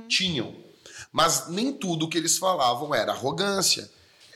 Tinham. 0.08 0.54
Mas 1.10 1.48
nem 1.48 1.72
tudo 1.72 2.08
que 2.08 2.18
eles 2.18 2.38
falavam 2.38 2.94
era 2.94 3.12
arrogância. 3.12 3.90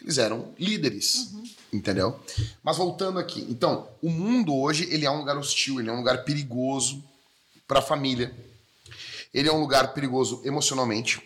Eles 0.04 0.18
eram 0.18 0.52
líderes. 0.58 1.32
Entendeu? 1.72 2.20
Mas 2.62 2.76
voltando 2.76 3.18
aqui. 3.18 3.44
Então, 3.48 3.88
o 4.02 4.10
mundo 4.10 4.54
hoje, 4.54 4.86
ele 4.90 5.06
é 5.06 5.10
um 5.10 5.18
lugar 5.18 5.36
hostil, 5.38 5.80
ele 5.80 5.88
é 5.88 5.92
um 5.92 5.96
lugar 5.96 6.24
perigoso 6.24 7.02
para 7.66 7.78
a 7.78 7.82
família. 7.82 8.32
Ele 9.32 9.48
é 9.48 9.52
um 9.52 9.58
lugar 9.58 9.94
perigoso 9.94 10.42
emocionalmente, 10.44 11.20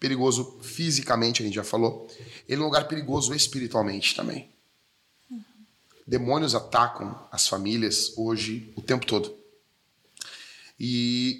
perigoso 0.00 0.58
fisicamente, 0.62 1.42
a 1.42 1.46
gente 1.46 1.54
já 1.54 1.62
falou. 1.62 2.08
Ele 2.48 2.60
é 2.60 2.64
um 2.64 2.66
lugar 2.66 2.88
perigoso 2.88 3.34
espiritualmente 3.34 4.16
também. 4.16 4.48
Demônios 6.06 6.54
atacam 6.54 7.16
as 7.30 7.46
famílias 7.46 8.14
hoje 8.16 8.72
o 8.74 8.82
tempo 8.82 9.06
todo. 9.06 9.32
E 10.78 11.38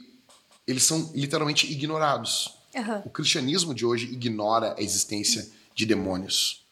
eles 0.67 0.85
são 0.85 1.11
literalmente 1.15 1.73
ignorados. 1.73 2.55
Aham. 2.77 3.03
O 3.05 3.11
cristianismo 3.11 3.75
de 3.75 3.85
hoje 3.85 4.07
ignora 4.13 4.77
a 4.79 4.83
existência 4.83 5.51
de 5.81 5.87
demônios, 5.87 6.63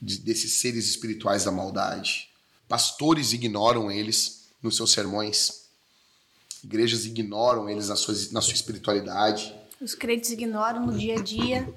de- 0.00 0.18
desses 0.18 0.52
seres 0.54 0.86
espirituais 0.88 1.44
da 1.44 1.50
maldade. 1.50 2.28
Pastores 2.68 3.32
ignoram 3.32 3.90
eles 3.90 4.44
nos 4.62 4.76
seus 4.76 4.92
sermões. 4.92 5.62
Igrejas 6.62 7.04
ignoram 7.04 7.68
eles 7.68 7.88
na 7.88 7.96
sua, 7.96 8.14
na 8.32 8.40
sua 8.40 8.54
espiritualidade. 8.54 9.52
Os 9.80 9.94
crentes 9.94 10.30
ignoram 10.30 10.86
no 10.86 10.96
dia 10.96 11.14
a 11.18 11.22
dia 11.22 11.68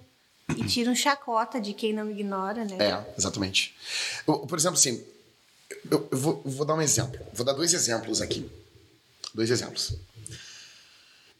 e 0.55 0.63
tiram 0.65 0.93
chacota 0.95 1.59
de 1.59 1.73
quem 1.73 1.93
não 1.93 2.09
ignora, 2.11 2.63
né? 2.65 2.77
É, 2.79 3.13
exatamente. 3.17 3.75
Eu, 4.27 4.39
por 4.39 4.57
exemplo, 4.57 4.77
assim, 4.77 5.03
eu, 5.89 6.07
eu 6.11 6.17
vou, 6.17 6.41
eu 6.45 6.51
vou 6.51 6.65
dar 6.65 6.75
um 6.75 6.81
exemplo. 6.81 7.19
Vou 7.33 7.45
dar 7.45 7.53
dois 7.53 7.73
exemplos 7.73 8.21
aqui. 8.21 8.49
Dois 9.33 9.49
exemplos. 9.49 9.93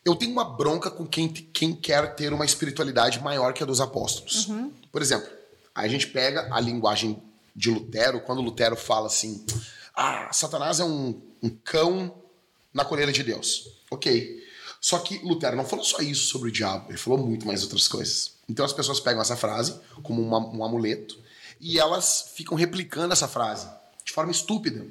Eu 0.04 0.16
tenho 0.16 0.32
uma 0.32 0.46
bronca 0.46 0.90
com 0.90 1.06
quem, 1.06 1.28
quem 1.32 1.76
quer 1.76 2.16
ter 2.16 2.34
uma 2.34 2.46
espiritualidade 2.46 3.20
maior 3.20 3.54
que 3.54 3.62
a 3.62 3.66
dos 3.68 3.80
apóstolos. 3.82 4.48
Por 4.92 5.02
exemplo, 5.02 5.30
a 5.74 5.88
gente 5.88 6.08
pega 6.08 6.48
a 6.54 6.60
linguagem 6.60 7.22
de 7.56 7.70
Lutero, 7.70 8.22
quando 8.22 8.42
Lutero 8.42 8.76
fala 8.76 9.08
assim: 9.08 9.46
ah, 9.96 10.30
Satanás 10.32 10.80
é 10.80 10.84
um, 10.84 11.22
um 11.42 11.50
cão 11.50 12.14
na 12.74 12.84
coleira 12.86 13.12
de 13.12 13.24
Deus. 13.24 13.70
Ok. 13.90 14.42
Só 14.80 14.98
que 15.00 15.20
Lutero 15.20 15.56
não 15.56 15.64
falou 15.66 15.86
só 15.86 16.00
isso 16.02 16.26
sobre 16.26 16.50
o 16.50 16.52
diabo, 16.52 16.90
ele 16.90 16.98
falou 16.98 17.20
muito 17.20 17.46
mais 17.46 17.62
outras 17.64 17.88
coisas. 17.88 18.34
Então 18.50 18.66
as 18.66 18.74
pessoas 18.74 19.00
pegam 19.00 19.22
essa 19.22 19.38
frase 19.38 19.80
como 20.02 20.22
uma- 20.22 20.40
um 20.40 20.64
amuleto 20.64 21.20
e 21.60 21.78
elas 21.78 22.32
ficam 22.36 22.58
replicando 22.58 23.14
essa 23.14 23.28
frase 23.28 23.70
de 24.04 24.12
forma 24.12 24.32
estúpida. 24.32 24.86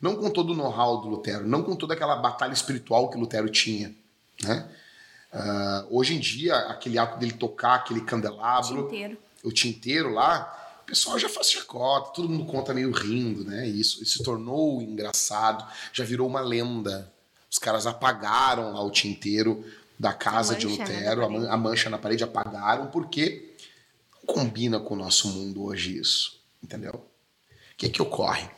Não 0.00 0.16
com 0.16 0.30
todo 0.30 0.54
o 0.54 0.56
know-how 0.56 1.02
do 1.02 1.08
Lutero, 1.08 1.46
não 1.46 1.62
com 1.62 1.76
toda 1.76 1.92
aquela 1.92 2.16
batalha 2.16 2.54
espiritual 2.54 3.10
que 3.10 3.18
Lutero 3.18 3.50
tinha. 3.50 3.94
Né? 4.42 4.66
Ah, 5.32 5.86
hoje 5.90 6.14
em 6.14 6.18
dia, 6.20 6.56
aquele 6.56 6.98
ato 6.98 7.18
dele 7.18 7.32
tocar 7.32 7.74
aquele 7.76 8.00
candelabro, 8.00 8.84
Tinteiro. 8.84 9.18
o 9.44 9.52
tinteiro 9.52 10.12
lá, 10.12 10.56
o 10.82 10.86
pessoal 10.86 11.18
já 11.18 11.28
faz 11.28 11.50
chacota, 11.50 12.10
todo 12.12 12.28
mundo 12.28 12.46
conta 12.50 12.74
meio 12.74 12.90
rindo, 12.90 13.44
né? 13.44 13.66
Isso, 13.68 14.02
isso 14.02 14.18
se 14.18 14.24
tornou 14.24 14.82
engraçado, 14.82 15.64
já 15.92 16.04
virou 16.04 16.26
uma 16.26 16.40
lenda. 16.40 17.12
Os 17.48 17.58
caras 17.58 17.86
apagaram 17.86 18.72
lá 18.72 18.82
o 18.82 18.90
tinteiro 18.90 19.64
da 19.98 20.12
casa 20.12 20.54
de 20.56 20.66
né, 20.66 20.72
Lutero, 20.72 21.24
a, 21.24 21.28
man- 21.28 21.48
a 21.50 21.56
mancha 21.56 21.90
na 21.90 21.98
parede 21.98 22.24
apagaram, 22.24 22.86
porque 22.88 23.54
não 24.26 24.34
combina 24.34 24.80
com 24.80 24.94
o 24.94 24.96
nosso 24.96 25.28
mundo 25.28 25.62
hoje 25.64 25.96
isso, 25.98 26.40
entendeu? 26.62 26.94
O 26.94 27.76
que 27.76 27.88
que 27.88 28.02
ocorre? 28.02 28.48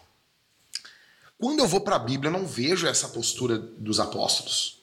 Quando 1.39 1.59
eu 1.61 1.67
vou 1.69 1.81
para 1.81 1.97
a 1.97 1.99
Bíblia, 1.99 2.29
eu 2.33 2.39
não 2.39 2.47
vejo 2.47 2.87
essa 2.87 3.09
postura 3.09 3.59
dos 3.59 3.99
apóstolos. 3.99 4.82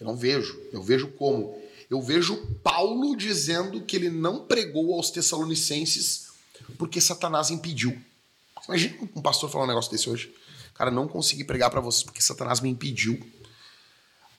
Eu 0.00 0.06
não 0.06 0.16
vejo. 0.16 0.60
Eu 0.72 0.82
vejo 0.82 1.08
como? 1.08 1.56
Eu 1.88 2.02
vejo 2.02 2.36
Paulo 2.62 3.16
dizendo 3.16 3.80
que 3.82 3.96
ele 3.96 4.10
não 4.10 4.44
pregou 4.44 4.94
aos 4.94 5.10
Tessalonicenses 5.10 6.26
porque 6.76 7.00
Satanás 7.00 7.50
impediu. 7.50 7.96
Imagina 8.66 8.96
um 9.14 9.22
pastor 9.22 9.48
falar 9.48 9.64
um 9.64 9.68
negócio 9.68 9.90
desse 9.90 10.10
hoje. 10.10 10.34
Cara, 10.74 10.90
não 10.90 11.06
consegui 11.06 11.44
pregar 11.44 11.70
para 11.70 11.80
vocês 11.80 12.02
porque 12.02 12.20
Satanás 12.20 12.60
me 12.60 12.68
impediu. 12.68 13.18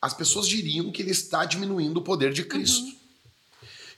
as 0.02 0.14
pessoas 0.14 0.48
diriam 0.48 0.92
que 0.92 1.02
ele 1.02 1.12
está 1.12 1.46
diminuindo 1.46 1.98
o 1.98 2.04
poder 2.04 2.32
de 2.32 2.44
Cristo. 2.44 2.96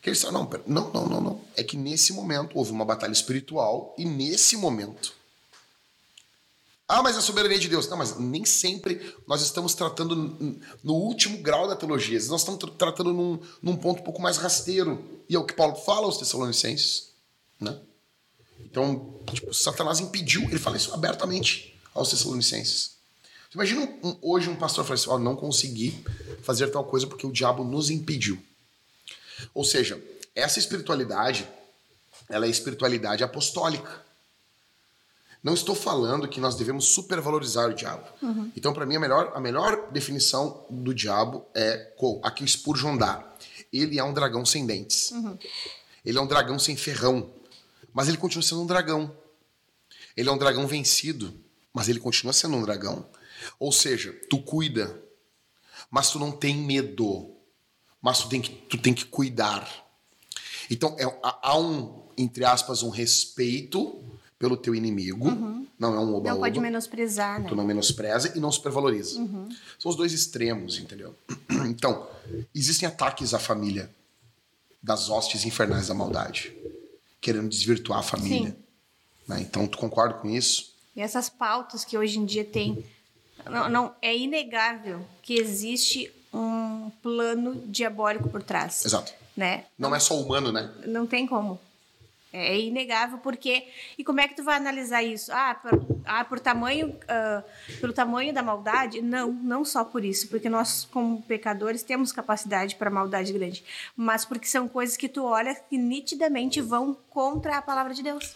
Que 0.02 0.10
eles 0.10 0.22
falam, 0.22 0.50
não, 0.66 0.92
não, 0.92 0.94
não, 0.94 1.10
não, 1.10 1.22
não. 1.22 1.42
É 1.58 1.64
que 1.64 1.76
nesse 1.76 2.14
momento 2.14 2.58
houve 2.58 2.72
uma 2.72 2.86
batalha 2.86 3.12
espiritual 3.12 3.94
e 3.98 4.06
nesse 4.06 4.56
momento. 4.56 5.14
Ah, 6.92 7.04
mas 7.04 7.16
é 7.16 7.20
a 7.20 7.22
soberania 7.22 7.60
de 7.60 7.68
Deus. 7.68 7.88
Não, 7.88 7.96
mas 7.98 8.18
nem 8.18 8.44
sempre 8.46 9.16
nós 9.28 9.44
estamos 9.44 9.76
tratando 9.76 10.16
no 10.84 10.94
último 10.96 11.38
grau 11.38 11.68
da 11.68 11.76
teologia. 11.76 12.18
Nós 12.28 12.42
estamos 12.42 12.60
tra- 12.60 12.72
tratando 12.72 13.14
num, 13.14 13.40
num 13.62 13.78
ponto 13.78 14.00
um 14.02 14.04
pouco 14.04 14.20
mais 14.20 14.38
rasteiro. 14.38 15.22
E 15.30 15.36
é 15.36 15.40
o 15.40 15.46
que 15.46 15.54
Paulo 15.54 15.76
fala 15.76 16.08
aos 16.08 16.18
Tessalonicenses. 16.18 17.10
Né? 17.62 17.78
Então, 18.62 19.20
tipo, 19.32 19.54
Satanás 19.54 20.00
impediu, 20.00 20.42
ele 20.44 20.58
fala 20.58 20.78
isso 20.78 20.92
abertamente 20.92 21.80
aos 21.94 22.10
Tessalonicenses. 22.10 22.98
Você 23.52 23.56
Imagina 23.56 23.82
um- 23.82 24.10
um- 24.10 24.18
hoje 24.24 24.50
um 24.50 24.56
pastor 24.56 24.84
falar 24.84 24.96
assim: 24.96 25.10
ó, 25.12 25.20
não 25.20 25.36
consegui 25.36 26.04
fazer 26.42 26.70
tal 26.72 26.84
coisa 26.84 27.06
porque 27.06 27.28
o 27.28 27.32
diabo 27.32 27.64
nos 27.64 27.92
impediu. 27.92 28.42
Ou 29.54 29.64
seja, 29.64 30.02
essa 30.36 30.58
espiritualidade, 30.58 31.48
ela 32.28 32.48
é 32.48 32.50
espiritualidade 32.50 33.24
apostólica. 33.24 34.09
Não 35.42 35.54
estou 35.54 35.74
falando 35.74 36.28
que 36.28 36.40
nós 36.40 36.56
devemos 36.56 36.86
supervalorizar 36.86 37.70
o 37.70 37.74
diabo. 37.74 38.06
Então, 38.58 38.74
para 38.74 38.86
mim, 38.86 38.98
a 38.98 39.00
melhor, 39.00 39.32
a 39.34 39.40
melhor 39.40 39.90
definição 39.92 40.66
do 40.70 40.94
diabo 40.94 41.46
é 41.56 41.94
a 42.24 42.32
que 42.32 42.44
o 42.44 42.48
Spurgeon 42.48 42.98
dá. 42.98 43.26
Ele 43.72 43.98
é 43.98 44.04
um 44.04 44.14
dragão 44.14 44.46
sem 44.46 44.66
dentes. 44.66 45.14
Ele 46.06 46.18
é 46.18 46.22
um 46.22 46.28
dragão 46.28 46.60
sem 46.60 46.76
ferrão. 46.76 47.30
Mas 47.94 48.08
ele 48.10 48.18
continua 48.18 48.44
sendo 48.44 48.62
um 48.62 48.66
dragão. 48.66 49.16
Ele 50.16 50.28
é 50.28 50.32
um 50.32 50.38
dragão 50.38 50.68
vencido, 50.68 51.34
mas 51.74 51.88
ele 51.88 52.00
continua 52.00 52.34
sendo 52.34 52.58
um 52.58 52.62
dragão. 52.62 53.06
Ou 53.58 53.72
seja, 53.72 54.12
tu 54.30 54.42
cuida, 54.42 55.02
mas 55.90 56.12
tu 56.12 56.20
não 56.20 56.32
tem 56.32 56.56
medo. 56.58 57.34
Mas 58.02 58.20
tu 58.20 58.30
tem 58.30 58.42
que, 58.42 58.50
tu 58.50 58.78
tem 58.78 58.94
que 58.94 59.06
cuidar. 59.06 59.68
Então, 60.70 60.96
é, 61.00 61.06
há 61.24 61.58
um, 61.58 62.04
entre 62.18 62.44
aspas, 62.44 62.84
um 62.84 62.90
respeito 62.90 64.04
pelo 64.40 64.56
teu 64.56 64.74
inimigo. 64.74 65.30
Não 65.78 65.94
é 65.94 66.00
um 66.00 66.16
oba-oba. 66.16 66.30
Não 66.32 66.40
pode 66.40 66.60
menosprezar, 66.60 67.42
né? 67.42 67.50
Tu 67.50 67.56
não 67.56 67.66
menospreza 67.66 68.32
e 68.36 68.40
não 68.40 68.52
supervaloriza. 68.52 69.16
São 69.78 69.90
os 69.90 69.96
dois 69.96 70.14
extremos, 70.14 70.80
entendeu? 70.80 71.14
Então, 71.70 72.08
existem 72.56 72.88
ataques 72.88 73.34
à 73.34 73.40
família 73.40 73.92
das 74.82 75.10
hostes 75.10 75.46
infernais 75.46 75.90
da 75.90 75.94
maldade, 75.94 76.56
querendo 77.20 77.50
desvirtuar 77.50 78.00
a 78.00 78.04
família. 78.04 78.52
Sim. 78.52 78.56
né? 79.28 79.42
Então, 79.42 79.68
tu 79.68 79.78
concorda 79.78 80.16
com 80.16 80.30
isso? 80.30 80.74
E 80.96 81.02
essas 81.02 81.30
pautas 81.30 81.84
que 81.84 81.98
hoje 81.98 82.18
em 82.18 82.26
dia 82.26 82.46
tem. 82.46 82.84
Não, 83.46 83.70
não, 83.70 83.96
é 84.02 84.18
inegável 84.18 85.06
que 85.22 85.36
existe 85.36 86.12
um 86.34 86.90
plano 87.04 87.64
diabólico 87.68 88.30
por 88.30 88.42
trás. 88.42 88.86
Exato. 88.86 89.14
Né? 89.36 89.66
Não 89.78 89.94
é 89.94 90.00
só 90.00 90.20
humano, 90.20 90.52
né? 90.52 90.72
Não 90.86 91.06
tem 91.06 91.28
como. 91.28 91.60
É 92.32 92.60
inegável 92.60 93.18
porque 93.18 93.68
e 93.98 94.04
como 94.04 94.20
é 94.22 94.28
que 94.28 94.36
tu 94.36 94.44
vai 94.44 94.56
analisar 94.56 95.02
isso? 95.02 95.32
Ah, 95.32 95.56
por, 95.56 95.86
ah, 96.06 96.24
por 96.26 96.40
tamanho, 96.40 96.96
ah, 97.08 97.44
pelo 97.82 97.92
tamanho 97.92 98.34
da 98.34 98.44
maldade? 98.44 99.02
Não, 99.02 99.32
não 99.32 99.66
só 99.66 99.84
por 99.84 100.06
isso, 100.06 100.28
porque 100.28 100.48
nós 100.48 100.88
como 100.92 101.22
pecadores 101.24 101.82
temos 101.82 102.12
capacidade 102.12 102.76
para 102.76 102.90
maldade 102.90 103.34
grande, 103.34 103.64
mas 103.96 104.26
porque 104.26 104.48
são 104.48 104.68
coisas 104.68 104.96
que 104.96 105.10
tu 105.10 105.24
olha 105.24 105.56
que 105.56 105.78
nitidamente 105.78 106.62
vão 106.62 106.96
contra 107.10 107.58
a 107.58 107.62
palavra 107.62 107.94
de 107.94 108.04
Deus, 108.04 108.36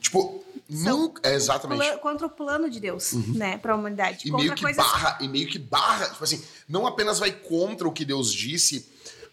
Tipo, 0.00 0.44
nunca. 0.68 1.28
É 1.28 1.34
exatamente. 1.34 1.98
Contra 1.98 2.26
o 2.26 2.30
plano 2.30 2.68
de 2.68 2.80
Deus, 2.80 3.12
né, 3.12 3.58
para 3.58 3.72
a 3.72 3.76
humanidade, 3.76 4.26
E 4.26 4.30
contra 4.30 4.44
meio 4.44 4.54
que 4.54 4.62
coisas 4.62 4.84
barra, 4.84 5.18
e 5.20 5.28
meio 5.28 5.48
que 5.48 5.58
barra, 5.58 6.08
tipo 6.08 6.24
assim, 6.24 6.42
não 6.68 6.86
apenas 6.86 7.18
vai 7.18 7.30
contra 7.30 7.86
o 7.86 7.92
que 7.92 8.04
Deus 8.04 8.32
disse, 8.32 8.88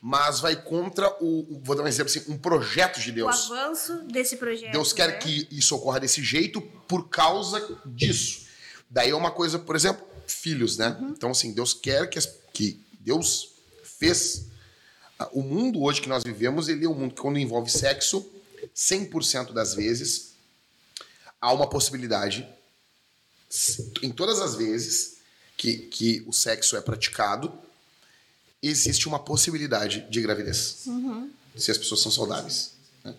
mas 0.10 0.40
vai 0.40 0.56
contra 0.56 1.10
o, 1.22 1.40
o- 1.56 1.62
vou 1.62 1.76
dar 1.76 1.84
um 1.84 1.88
exemplo 1.88 2.10
assim, 2.10 2.32
um 2.32 2.38
projeto 2.38 2.98
de 3.02 3.12
o 3.12 3.14
Deus. 3.14 3.52
avanço 3.52 4.04
desse 4.04 4.38
projeto. 4.38 4.72
Deus 4.72 4.94
quer 4.94 5.08
né? 5.10 5.18
que 5.18 5.46
isso 5.52 5.76
ocorra 5.76 6.00
desse 6.00 6.24
jeito 6.24 6.62
por 6.62 7.10
causa 7.10 7.60
disso. 7.86 8.46
Daí 8.90 9.10
é 9.10 9.16
uma 9.16 9.32
coisa, 9.32 9.60
por 9.60 9.76
exemplo, 9.76 10.08
filhos, 10.26 10.78
né? 10.78 10.98
Então, 11.12 11.32
assim, 11.32 11.52
Deus 11.52 11.74
quer 11.74 12.10
que, 12.10 12.18
as- 12.18 12.30
que 12.54 12.80
Deus 13.02 13.50
fez. 13.84 14.46
ah, 15.20 15.28
O 15.34 15.42
mundo 15.42 15.82
hoje 15.84 16.00
que 16.00 16.08
nós 16.08 16.24
vivemos, 16.24 16.70
ele 16.70 16.86
é 16.86 16.90
um 16.90 16.94
mundo 16.94 17.14
que, 17.14 17.20
quando 17.22 17.38
envolve 17.38 17.70
sexo, 17.70 18.26
100% 18.74 19.52
das 19.52 19.74
vezes, 19.74 20.36
há 21.42 21.52
uma 21.52 21.68
possibilidade, 21.70 22.48
em 24.02 24.12
todas 24.12 24.40
as 24.40 24.56
vezes 24.56 25.18
que, 25.58 25.80
que 25.80 26.24
o 26.26 26.32
sexo 26.32 26.78
é 26.78 26.82
praticado, 26.82 27.52
existe 28.62 29.08
uma 29.08 29.20
possibilidade 29.20 30.06
de 30.10 30.22
gravidez. 30.22 30.86
Se 31.56 31.72
as 31.72 31.78
pessoas 31.78 32.02
são 32.02 32.12
saudáveis. 32.12 32.74
né? 33.04 33.14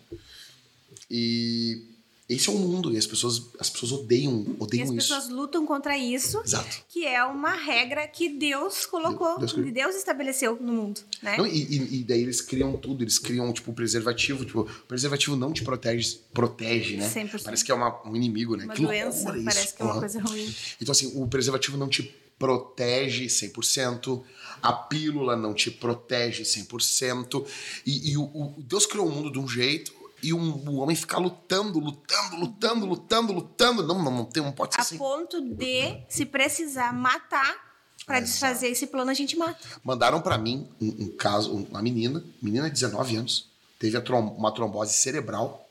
E 1.09 1.83
esse 2.29 2.47
é 2.47 2.51
o 2.51 2.57
mundo, 2.57 2.93
e 2.93 2.97
as 2.97 3.07
pessoas, 3.07 3.41
as 3.59 3.69
pessoas 3.69 3.91
odeiam, 3.91 4.45
E 4.47 4.55
odeiam 4.63 4.83
as 4.85 4.89
isso. 4.91 4.97
pessoas 5.15 5.29
lutam 5.29 5.65
contra 5.65 5.97
isso, 5.97 6.39
Exato. 6.45 6.83
que 6.87 7.05
é 7.05 7.23
uma 7.25 7.53
regra 7.55 8.07
que 8.07 8.29
Deus 8.29 8.85
colocou, 8.85 9.39
Deus 9.39 9.51
que. 9.51 9.61
Deus 9.71 9.95
estabeleceu 9.95 10.55
no 10.61 10.71
mundo, 10.73 11.01
né? 11.23 11.37
Não, 11.37 11.47
e, 11.47 11.57
e- 11.63 11.99
e 11.99 12.03
daí 12.03 12.21
eles 12.21 12.39
criam 12.39 12.77
tudo, 12.77 13.03
eles 13.03 13.17
criam, 13.17 13.51
tipo, 13.51 13.73
preservativo. 13.73 14.45
Tipo, 14.45 14.61
o 14.61 14.65
preservativo 14.87 15.35
não 15.35 15.51
te 15.51 15.63
protege, 15.63 16.19
protege, 16.33 16.97
né? 16.97 17.09
100%. 17.09 17.43
Parece 17.45 17.65
que 17.65 17.71
é 17.71 17.75
uma- 17.75 17.99
um 18.07 18.15
inimigo, 18.15 18.55
né? 18.55 18.65
Uma 18.65 18.73
que 18.75 18.81
doença, 18.83 19.35
isso. 19.35 19.43
parece 19.45 19.73
que 19.75 19.81
é 19.81 19.85
uma 19.85 19.99
coisa 19.99 20.21
ruim. 20.21 20.55
Então, 20.81 20.91
assim, 20.91 21.11
o 21.15 21.27
preservativo 21.27 21.77
não 21.77 21.87
te 21.89 22.03
protege 22.37 23.27
100%, 23.27 24.23
a 24.61 24.71
pílula 24.71 25.35
não 25.35 25.53
te 25.53 25.69
protege 25.69 26.43
100%, 26.45 27.45
e, 27.85 28.11
e 28.11 28.17
o, 28.17 28.23
o- 28.23 28.55
Deus 28.59 28.85
criou 28.85 29.07
o 29.07 29.11
mundo 29.11 29.31
de 29.31 29.39
um 29.39 29.47
jeito 29.47 29.93
e 30.21 30.33
um, 30.33 30.69
o 30.69 30.75
homem 30.77 30.95
ficar 30.95 31.17
lutando, 31.17 31.79
lutando, 31.79 32.35
lutando, 32.35 32.85
lutando, 32.85 33.33
lutando. 33.33 33.83
Não, 33.87 34.01
não, 34.03 34.11
não, 34.11 34.25
tem, 34.25 34.43
não 34.43 34.51
pode 34.51 34.73
ser 34.73 34.79
A 34.79 34.83
assim. 34.83 34.97
ponto 34.97 35.41
de, 35.41 36.01
se 36.09 36.25
precisar 36.25 36.93
matar, 36.93 37.69
para 38.05 38.19
desfazer 38.21 38.69
esse 38.69 38.87
plano, 38.87 39.11
a 39.11 39.13
gente 39.13 39.37
mata. 39.37 39.59
Mandaram 39.83 40.19
pra 40.21 40.37
mim 40.37 40.67
um, 40.81 41.05
um 41.05 41.09
caso, 41.15 41.51
uma 41.53 41.81
menina, 41.81 42.23
menina 42.41 42.67
de 42.67 42.73
19 42.73 43.15
anos, 43.17 43.47
teve 43.77 43.95
a 43.97 44.01
trom- 44.01 44.33
uma 44.35 44.51
trombose 44.51 44.93
cerebral 44.93 45.67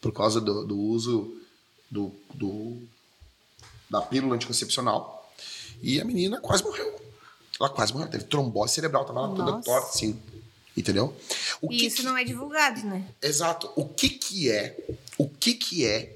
por 0.00 0.12
causa 0.12 0.40
do, 0.40 0.64
do 0.66 0.76
uso 0.76 1.32
do, 1.90 2.12
do- 2.34 2.82
da 3.88 4.00
pílula 4.02 4.34
anticoncepcional. 4.34 5.30
E 5.80 6.00
a 6.00 6.04
menina 6.04 6.40
quase 6.40 6.64
morreu. 6.64 7.00
Ela 7.60 7.68
quase 7.70 7.92
morreu, 7.92 8.08
teve 8.08 8.24
trombose 8.24 8.74
cerebral, 8.74 9.04
tava 9.04 9.20
lá 9.20 9.28
toda 9.34 9.62
torta, 9.62 9.88
assim. 9.88 10.20
Entendeu? 10.76 11.16
O 11.62 11.72
E 11.72 11.76
que 11.78 11.86
isso 11.86 11.96
que- 11.96 12.02
não 12.02 12.16
é 12.18 12.24
divulgado, 12.24 12.84
né? 12.86 13.06
Exato. 13.22 13.70
O 13.76 13.86
que 13.88 14.08
que 14.10 14.50
é? 14.50 14.76
O 15.16 15.28
que 15.28 15.54
que 15.54 15.86
é? 15.86 16.14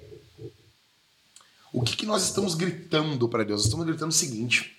O 1.72 1.82
que 1.82 1.96
que 1.96 2.04
nós 2.04 2.24
estamos 2.24 2.54
gritando 2.54 3.28
para 3.28 3.44
Deus? 3.44 3.60
Nós 3.60 3.66
estamos 3.66 3.86
gritando 3.86 4.10
o 4.10 4.14
seguinte: 4.14 4.76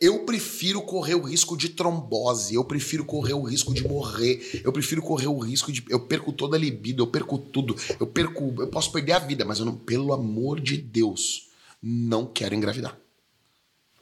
eu 0.00 0.24
prefiro 0.24 0.82
correr 0.82 1.14
o 1.14 1.22
risco 1.22 1.56
de 1.56 1.70
trombose, 1.70 2.54
eu 2.54 2.64
prefiro 2.64 3.04
correr 3.04 3.32
o 3.34 3.42
risco 3.42 3.72
de 3.72 3.82
morrer, 3.86 4.60
eu 4.62 4.72
prefiro 4.72 5.00
correr 5.02 5.26
o 5.28 5.38
risco 5.38 5.72
de 5.72 5.82
eu 5.88 6.00
perco 6.00 6.32
toda 6.32 6.56
a 6.56 6.60
libido, 6.60 7.02
eu 7.02 7.06
perco 7.06 7.38
tudo, 7.38 7.74
eu 7.98 8.06
perco, 8.06 8.54
eu 8.58 8.68
posso 8.68 8.92
perder 8.92 9.12
a 9.12 9.18
vida, 9.18 9.44
mas 9.44 9.58
eu 9.58 9.64
não, 9.64 9.74
pelo 9.76 10.12
amor 10.12 10.60
de 10.60 10.76
Deus, 10.76 11.48
não 11.82 12.26
quero 12.26 12.54
engravidar. 12.54 12.96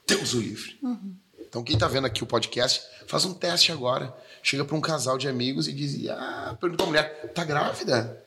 Deus 0.06 0.34
o 0.34 0.40
livre. 0.40 0.78
Então, 1.50 1.62
quem 1.62 1.76
tá 1.76 1.86
vendo 1.88 2.06
aqui 2.06 2.22
o 2.22 2.26
podcast, 2.26 2.80
faz 3.06 3.24
um 3.26 3.34
teste 3.34 3.72
agora. 3.72 4.16
Chega 4.42 4.64
para 4.64 4.76
um 4.76 4.80
casal 4.80 5.18
de 5.18 5.28
amigos 5.28 5.66
e 5.68 5.72
diz: 5.72 6.08
Ah, 6.08 6.56
pergunta 6.58 6.84
a 6.84 6.86
mulher, 6.86 7.32
tá 7.34 7.44
grávida? 7.44 8.24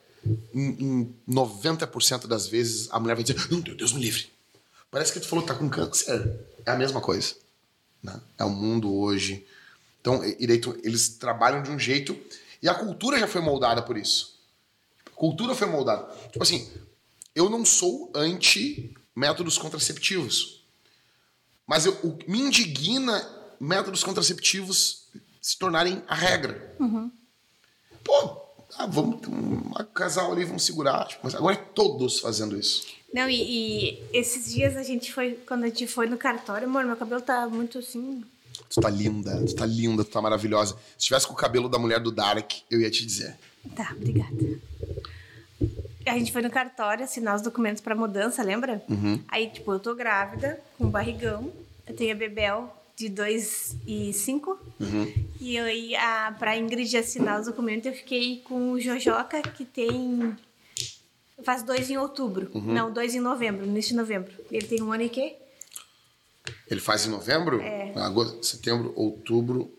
Em, 0.54 0.62
em 0.80 1.16
90% 1.28 2.28
das 2.28 2.48
vezes, 2.48 2.88
a 2.92 3.00
mulher 3.00 3.16
vai 3.16 3.24
dizer: 3.24 3.40
Não, 3.50 3.62
Deus 3.62 3.94
me 3.94 4.02
livre. 4.02 4.30
Parece 4.92 5.12
que 5.14 5.20
tu 5.20 5.28
falou 5.28 5.44
que 5.44 5.52
tá 5.52 5.58
com 5.58 5.68
câncer. 5.70 6.40
É 6.66 6.72
a 6.72 6.76
mesma 6.76 7.02
coisa. 7.02 7.34
né? 8.04 8.20
É 8.38 8.44
o 8.44 8.50
mundo 8.50 8.94
hoje. 8.94 9.46
Então, 10.02 10.22
tu- 10.62 10.78
eles 10.84 11.10
trabalham 11.10 11.64
de 11.64 11.72
um 11.72 11.80
jeito 11.80 12.16
e 12.62 12.68
a 12.70 12.74
cultura 12.76 13.18
já 13.18 13.28
foi 13.28 13.42
moldada 13.42 13.82
por 13.82 13.98
isso. 13.98 14.38
A 15.08 15.10
cultura 15.12 15.56
foi 15.56 15.68
moldada. 15.68 16.14
Tipo 16.30 16.44
assim, 16.44 16.70
eu 17.34 17.50
não 17.50 17.64
sou 17.66 18.12
anti 18.14 18.94
métodos 19.16 19.58
contraceptivos. 19.58 20.63
Mas 21.68 21.86
eu, 21.86 21.94
o, 22.04 22.18
me 22.28 22.40
indigna 22.42 23.28
métodos 23.60 24.04
contraceptivos 24.04 25.08
se 25.42 25.58
tornarem 25.58 26.04
a 26.08 26.16
regra. 26.16 26.76
Pô, 28.04 28.42
ah, 28.78 28.86
vamos 28.86 29.22
ter 29.22 29.30
um, 29.30 29.56
um 29.58 29.86
casal 29.94 30.32
ali, 30.32 30.44
vamos 30.46 30.64
segurar. 30.64 31.08
Tipo, 31.08 31.22
mas 31.24 31.36
agora 31.36 31.56
é 31.56 31.58
todos 31.58 32.20
fazendo 32.20 32.58
isso. 32.58 32.86
Não, 33.14 33.30
e, 33.30 33.36
e 33.36 34.04
esses 34.12 34.52
dias 34.52 34.76
a 34.76 34.84
gente 34.84 35.14
foi, 35.14 35.34
quando 35.48 35.64
a 35.64 35.68
gente 35.68 35.86
foi 35.86 36.08
no 36.08 36.18
cartório, 36.18 36.68
amor, 36.68 36.84
meu 36.84 36.96
cabelo 36.96 37.22
tá 37.22 37.48
muito 37.48 37.78
assim. 37.78 38.24
Tu 38.70 38.82
tá 38.82 38.90
linda, 38.90 39.44
tu 39.46 39.56
tá 39.56 39.66
linda, 39.66 40.04
tu 40.04 40.10
tá 40.10 40.22
maravilhosa. 40.22 40.76
Se 40.98 41.06
tivesse 41.06 41.28
com 41.28 41.34
o 41.34 41.38
cabelo 41.38 41.70
da 41.70 41.78
mulher 41.78 42.00
do 42.00 42.12
Dark, 42.12 42.52
eu 42.70 42.82
ia 42.82 42.90
te 42.90 43.06
dizer. 43.06 43.38
Tá, 43.76 43.94
obrigada. 43.96 44.60
A 46.06 46.18
gente 46.18 46.32
foi 46.32 46.42
no 46.42 46.50
cartório 46.50 47.04
assinar 47.04 47.36
os 47.36 47.42
documentos 47.42 47.82
pra 47.82 47.96
mudança, 47.96 48.44
lembra? 48.44 48.84
Aí, 49.28 49.50
tipo, 49.50 49.72
eu 49.72 49.80
tô 49.80 49.96
grávida, 49.96 50.60
com 50.78 50.88
barrigão, 50.88 51.52
eu 51.88 51.96
tenho 51.96 52.14
a 52.14 52.16
Bebel 52.16 52.74
de 52.96 53.10
2 53.10 53.78
e 53.88 54.14
5. 54.14 54.60
Uhum. 54.80 55.14
E 55.40 55.58
aí, 55.58 55.96
a, 55.96 56.36
pra 56.38 56.58
Ingrid 56.58 56.96
assinar 56.98 57.40
os 57.40 57.48
documentos, 57.48 57.86
eu 57.86 57.94
fiquei 57.94 58.42
com 58.42 58.72
o 58.72 58.80
Jojoca, 58.80 59.42
que 59.42 59.66
tem. 59.66 60.36
Faz 61.44 61.64
dois 61.64 61.90
em 61.90 61.98
outubro. 61.98 62.50
Uhum. 62.54 62.74
Não, 62.74 62.92
dois 62.92 63.16
em 63.16 63.20
novembro, 63.20 63.66
no 63.66 63.72
início 63.72 63.92
de 63.92 63.98
novembro. 63.98 64.32
Ele 64.52 64.66
tem 64.66 64.82
um 64.82 64.94
ano 64.94 65.04
e 65.04 65.10
quê? 65.10 65.36
Ele 66.70 66.80
faz 66.80 67.06
em 67.06 67.10
novembro? 67.10 67.60
É. 67.60 67.92
Agosto, 67.98 68.46
setembro, 68.46 68.94
outubro, 68.96 69.72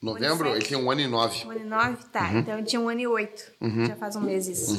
novembro? 0.00 0.48
Ele 0.48 0.64
tem 0.64 0.78
um 0.78 0.90
ano 0.90 1.00
e 1.00 1.06
nove. 1.06 1.44
Um 1.44 1.50
ano 1.50 1.60
e 1.60 1.64
nove? 1.64 2.04
Tá. 2.12 2.32
Então 2.32 2.58
eu 2.58 2.64
tinha 2.64 2.80
um 2.80 2.88
ano 2.88 3.00
e 3.00 3.06
oito. 3.06 3.52
Já 3.86 3.96
faz 3.96 4.16
um 4.16 4.20
mês 4.20 4.46
isso. 4.46 4.72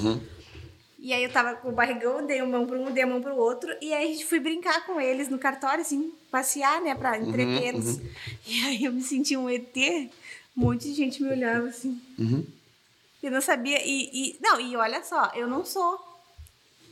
E 1.04 1.12
aí 1.14 1.24
eu 1.24 1.32
tava 1.32 1.56
com 1.56 1.70
o 1.70 1.72
barrigão, 1.72 2.24
dei 2.26 2.42
uma 2.44 2.60
mão 2.60 2.68
pra 2.68 2.78
um, 2.78 2.92
dei 2.92 3.04
a 3.04 3.08
mão 3.08 3.22
pro 3.22 3.36
outro. 3.36 3.76
E 3.82 3.92
aí 3.92 4.06
a 4.06 4.14
gente 4.14 4.26
foi 4.26 4.40
brincar 4.40 4.86
com 4.86 5.02
eles 5.02 5.30
no 5.30 5.40
cartório, 5.40 5.82
assim, 5.82 6.14
passear, 6.30 6.80
né, 6.80 6.94
pra 6.94 7.18
entretê-los. 7.18 7.98
E 8.46 8.64
aí 8.66 8.84
eu 8.86 8.94
me 8.94 9.02
senti 9.02 9.36
um 9.36 9.50
ET, 9.50 9.76
um 10.56 10.62
monte 10.62 10.84
de 10.84 10.94
gente 10.94 11.24
me 11.24 11.30
olhava 11.30 11.68
assim. 11.70 12.00
Eu 13.24 13.32
não 13.32 13.42
sabia. 13.42 13.80
E, 13.84 14.10
e- 14.14 14.38
não, 14.40 14.60
e 14.60 14.76
olha 14.76 15.04
só, 15.04 15.32
eu 15.36 15.48
não 15.48 15.66
sou. 15.66 16.00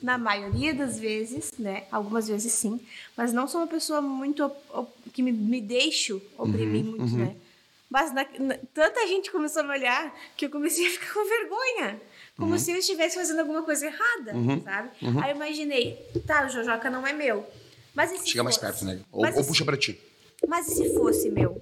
Na 0.01 0.17
maioria 0.17 0.73
das 0.73 0.97
vezes, 0.97 1.51
né? 1.59 1.83
Algumas 1.91 2.27
vezes 2.27 2.53
sim. 2.53 2.79
Mas 3.17 3.33
não 3.33 3.47
sou 3.49 3.59
uma 3.61 3.67
pessoa 3.67 3.99
muito. 4.01 4.45
op- 4.45 4.63
op- 4.73 5.09
que 5.11 5.21
me, 5.21 5.31
me 5.31 5.59
deixo 5.59 6.21
oprimir 6.37 6.85
muito, 6.85 7.03
né? 7.17 7.35
Mas 7.89 8.13
na- 8.13 8.25
na- 8.39 8.57
tanta 8.73 9.05
gente 9.07 9.29
começou 9.29 9.61
a 9.61 9.65
me 9.65 9.71
olhar 9.77 10.15
que 10.37 10.45
eu 10.45 10.49
comecei 10.49 10.87
a 10.87 10.89
ficar 10.91 11.13
com 11.13 11.27
vergonha. 11.27 12.01
Como 12.39 12.57
se 12.57 12.71
eu 12.71 12.77
estivesse 12.77 13.15
fazendo 13.17 13.39
alguma 13.41 13.61
coisa 13.63 13.85
errada, 13.85 14.33
sabe? 14.63 14.89
Aí 15.21 15.31
eu 15.31 15.35
imaginei, 15.35 15.97
tá, 16.25 16.45
o 16.45 16.49
Jojoca 16.49 16.89
não 16.89 17.05
é 17.05 17.11
meu. 17.13 17.45
Mas 17.93 18.11
se 18.11 18.27
Chega 18.29 18.43
mais 18.43 18.55
fosse? 18.55 18.65
perto, 18.65 18.85
né? 18.85 18.99
Ou, 19.11 19.23
ou 19.25 19.29
e 19.29 19.33
se- 19.33 19.43
puxa 19.47 19.65
pra 19.65 19.75
ti. 19.77 19.99
Mas 20.47 20.67
e 20.67 20.75
se 20.75 20.93
fosse 20.93 21.29
meu? 21.29 21.61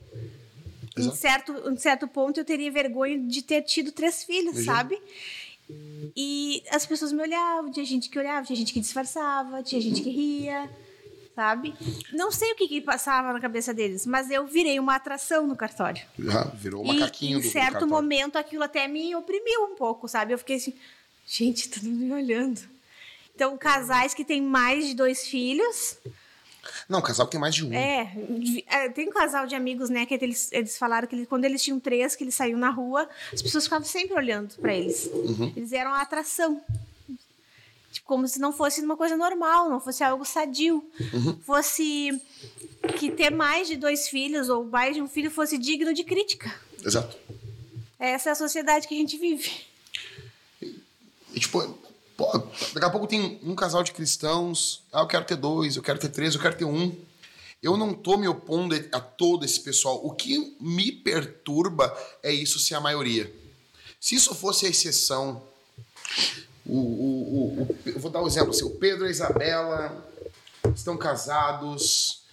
Em 0.98 1.12
certo, 1.12 1.52
em 1.70 1.78
certo 1.78 2.08
ponto 2.08 2.40
eu 2.40 2.46
teria 2.46 2.72
vergonha 2.72 3.18
de 3.20 3.42
ter 3.42 3.62
tido 3.64 3.92
três 3.92 4.24
filhos, 4.24 4.54
Imagina. 4.54 4.76
sabe? 4.76 5.02
E 6.16 6.64
as 6.72 6.86
pessoas 6.86 7.12
me 7.12 7.22
olhavam, 7.22 7.72
tinha 7.72 7.86
gente 7.86 8.10
que 8.10 8.18
olhava, 8.18 8.46
tinha 8.46 8.56
gente 8.56 8.74
que 8.74 8.80
disfarçava, 8.80 9.62
tinha 9.64 9.82
gente 9.82 10.02
que 10.02 10.10
ria, 10.10 10.70
sabe? 11.38 11.76
Não 12.12 12.32
sei 12.32 12.52
o 12.52 12.56
que, 12.56 12.68
que 12.68 12.82
passava 12.82 13.32
na 13.32 13.40
cabeça 13.40 13.72
deles, 13.72 14.08
mas 14.08 14.32
eu 14.32 14.48
virei 14.48 14.80
uma 14.80 14.96
atração 14.96 15.46
no 15.46 15.56
cartório. 15.56 16.02
Já 16.18 16.46
virou 16.46 16.84
E 16.84 16.88
macaquinho 16.88 17.38
em 17.38 17.42
do 17.44 17.48
certo 17.48 17.74
cartório. 17.74 17.88
momento 17.94 18.38
aquilo 18.40 18.64
até 18.64 18.88
me 18.88 19.16
oprimiu 19.16 19.66
um 19.66 19.76
pouco, 19.76 20.08
sabe? 20.08 20.34
Eu 20.34 20.40
fiquei 20.40 20.56
assim, 20.56 20.74
gente, 21.28 21.70
todo 21.70 21.84
mundo 21.84 22.06
me 22.06 22.12
olhando. 22.12 22.60
Então, 23.36 23.56
casais 23.56 24.16
que 24.16 24.26
têm 24.26 24.42
mais 24.42 24.88
de 24.88 24.96
dois 24.96 25.28
filhos, 25.28 26.00
Não, 26.90 27.04
casal 27.04 27.28
tem 27.28 27.40
mais 27.40 27.54
de 27.54 27.64
um. 27.64 27.72
é, 27.72 28.12
é, 28.66 28.90
tem 28.90 29.08
um 29.08 29.12
casal 29.12 29.46
de 29.46 29.54
amigos, 29.54 29.92
né, 29.92 30.08
que 30.08 30.16
eles, 30.16 30.52
eles 30.52 30.76
falaram 30.76 31.08
que 31.08 31.24
quando 31.28 31.46
eles 31.46 31.62
tinham 31.64 31.80
três, 31.80 32.16
que 32.16 32.24
eles 32.24 32.34
saíam 32.34 32.58
na 32.58 32.72
rua, 32.72 33.08
as 33.32 33.44
pessoas 33.44 33.66
ficavam 33.66 33.86
sempre 33.88 34.16
olhando 34.18 34.56
pra 34.56 34.74
eles. 34.74 35.06
Uhum. 35.14 35.54
Eles 35.56 35.72
eram 35.72 35.94
a 35.94 36.02
atração. 36.02 36.60
Tipo, 37.98 38.08
como 38.08 38.28
se 38.28 38.40
não 38.40 38.54
fosse 38.54 38.80
uma 38.82 38.96
coisa 38.96 39.18
normal, 39.18 39.70
não 39.70 39.80
fosse 39.80 40.04
algo 40.04 40.24
sadio. 40.24 40.86
Uhum. 41.14 41.40
Fosse 41.42 42.22
que 43.00 43.10
ter 43.10 43.32
mais 43.32 43.68
de 43.68 43.76
dois 43.76 44.08
filhos 44.08 44.50
ou 44.50 44.64
mais 44.66 44.96
de 44.96 45.02
um 45.02 45.08
filho 45.08 45.32
fosse 45.32 45.58
digno 45.58 45.92
de 45.94 46.04
crítica. 46.04 46.54
Exato. 46.84 47.18
Essa 47.98 48.30
é 48.30 48.32
a 48.32 48.36
sociedade 48.36 48.88
que 48.88 48.94
a 48.94 48.98
gente 48.98 49.18
vive. 49.18 49.52
E, 50.62 51.40
tipo, 51.40 51.60
pô, 52.16 52.38
daqui 52.74 52.86
a 52.86 52.90
pouco 52.90 53.08
tem 53.08 53.40
um 53.42 53.56
casal 53.56 53.82
de 53.82 53.92
cristãos. 53.92 54.84
Ah, 54.94 55.02
eu 55.02 55.08
quero 55.08 55.26
ter 55.26 55.36
dois, 55.36 55.76
eu 55.76 55.82
quero 55.82 55.98
ter 55.98 56.10
três, 56.10 56.36
eu 56.36 56.42
quero 56.42 56.56
ter 56.56 56.66
um. 56.66 56.96
Eu 57.64 57.76
não 57.76 57.96
tô 57.96 58.16
me 58.16 58.28
opondo 58.28 58.76
a 58.92 59.00
todo 59.00 59.44
esse 59.44 59.60
pessoal. 59.60 60.00
O 60.06 60.12
que 60.12 60.56
me 60.60 60.92
perturba 60.92 61.92
é 62.22 62.32
isso 62.32 62.60
ser 62.60 62.76
a 62.76 62.80
maioria. 62.80 63.34
Se 64.00 64.14
isso 64.14 64.36
fosse 64.36 64.68
a 64.68 64.70
exceção, 64.70 65.42
o, 66.68 66.78
o, 66.78 67.60
o, 67.60 67.62
o- 67.64 67.78
eu 67.86 68.00
vou 68.00 68.12
dar 68.12 68.22
um 68.24 68.28
exemplo. 68.28 68.52
Assim, 68.52 68.66
o 68.66 68.72
Pedro 68.72 69.06
e 69.06 69.08
a 69.08 69.12
Isabela 69.12 70.12
estão 70.76 70.98
casados 70.98 72.24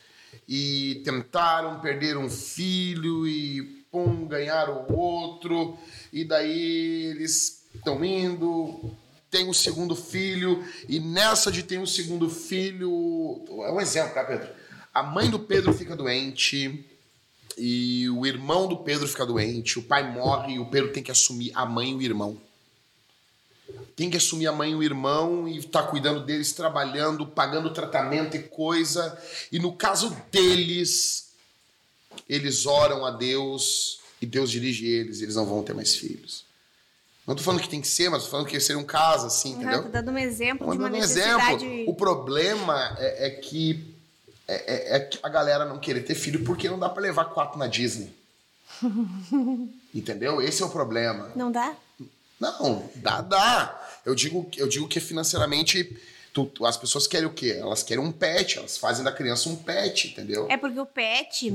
e 0.48 1.00
tentaram 1.04 1.80
perder 1.80 2.16
um 2.16 2.28
filho 2.28 3.26
e 3.26 3.62
pum, 3.90 4.26
ganharam 4.26 4.86
o 4.88 4.96
outro, 4.96 5.78
e 6.12 6.24
daí 6.24 7.06
eles 7.06 7.64
estão 7.74 8.04
indo, 8.04 8.90
tem 9.30 9.48
um 9.48 9.52
segundo 9.52 9.94
filho, 9.94 10.64
e 10.88 10.98
nessa 10.98 11.50
de 11.52 11.62
ter 11.62 11.78
um 11.78 11.86
segundo 11.86 12.28
filho. 12.28 13.44
É 13.66 13.72
um 13.72 13.80
exemplo, 13.80 14.14
tá, 14.14 14.24
Pedro? 14.24 14.48
A 14.92 15.02
mãe 15.02 15.30
do 15.30 15.38
Pedro 15.38 15.72
fica 15.72 15.94
doente. 15.96 16.84
E 17.56 18.08
o 18.10 18.26
irmão 18.26 18.66
do 18.66 18.78
Pedro 18.78 19.06
fica 19.06 19.24
doente, 19.24 19.78
o 19.78 19.82
pai 19.82 20.12
morre 20.12 20.54
e 20.54 20.58
o 20.58 20.66
Pedro 20.66 20.92
tem 20.92 21.04
que 21.04 21.12
assumir 21.12 21.52
a 21.54 21.64
mãe 21.64 21.92
e 21.92 21.94
o 21.94 22.02
irmão 22.02 22.36
tem 23.96 24.11
que 24.11 24.16
assumir 24.16 24.46
a 24.46 24.53
mãe 24.53 24.72
e 24.72 24.74
o 24.74 24.83
irmão 24.83 25.48
e 25.48 25.62
tá 25.62 25.83
cuidando 25.83 26.20
deles, 26.24 26.53
trabalhando, 26.53 27.27
pagando 27.27 27.72
tratamento 27.72 28.37
e 28.37 28.42
coisa. 28.42 29.16
E 29.53 29.59
no 29.59 29.72
caso 29.72 30.14
deles, 30.33 31.29
eles 32.29 32.66
oram 32.66 33.05
a 33.07 33.11
Deus 33.11 34.00
e 34.20 34.27
Deus 34.27 34.50
dirige 34.50 34.87
eles, 34.87 35.20
e 35.20 35.24
eles 35.24 35.37
não 35.37 35.46
vão 35.46 35.62
ter 35.62 35.74
mais 35.74 35.94
filhos. 35.94 36.44
Não 37.27 37.35
tô 37.35 37.42
falando 37.42 37.61
que 37.61 37.68
tem 37.68 37.81
que 37.81 37.88
ser, 37.88 38.11
mas 38.11 38.24
tô 38.24 38.31
falando 38.31 38.46
que 38.46 38.59
seria 38.61 38.81
um 38.81 38.85
caso 38.85 39.27
assim, 39.27 39.55
Ah, 39.55 39.57
entendeu? 39.57 39.83
tô 39.85 39.88
dando 39.88 40.11
um 40.11 40.18
exemplo 40.18 40.59
de 40.59 40.64
uma 40.64 40.74
Mandando 40.74 40.96
um 40.96 41.00
necessidade. 41.00 41.64
exemplo. 41.64 41.90
O 41.90 41.94
problema 41.94 42.96
é, 42.98 43.29
é 43.29 43.31
que 43.31 43.94
é, 44.46 44.74
é- 44.92 44.96
é 44.96 45.00
que 45.00 45.18
a 45.22 45.29
galera 45.31 45.64
não 45.64 45.79
querer 45.79 46.03
ter 46.03 46.14
filho 46.14 46.44
porque 46.44 46.68
não 46.68 46.79
dá 46.79 46.88
pra 46.90 47.03
levar 47.03 47.24
quatro 47.27 47.59
na 47.59 47.66
Disney. 47.66 48.12
Entendeu? 49.94 50.42
Esse 50.42 50.62
é 50.62 50.66
o 50.66 50.70
problema. 50.70 51.31
Não 51.35 51.50
dá? 51.50 51.74
Não, 52.40 52.90
dá, 52.96 53.20
dá. 53.20 54.00
Eu 54.04 54.14
digo, 54.14 54.48
eu 54.56 54.68
digo 54.68 54.86
que 54.88 55.00
financeiramente 55.00 55.96
tu- 56.32 56.46
tu- 56.46 56.66
as 56.66 56.76
pessoas 56.76 57.06
querem 57.06 57.26
o 57.26 57.32
quê? 57.32 57.56
Elas 57.58 57.82
querem 57.82 58.02
um 58.04 58.12
pet, 58.12 58.58
elas 58.58 58.76
fazem 58.76 59.04
da 59.04 59.12
criança 59.12 59.48
um 59.48 59.56
pet, 59.56 60.08
entendeu? 60.08 60.46
É 60.50 60.56
porque 60.56 60.78
o 60.78 60.86
pet 60.86 61.52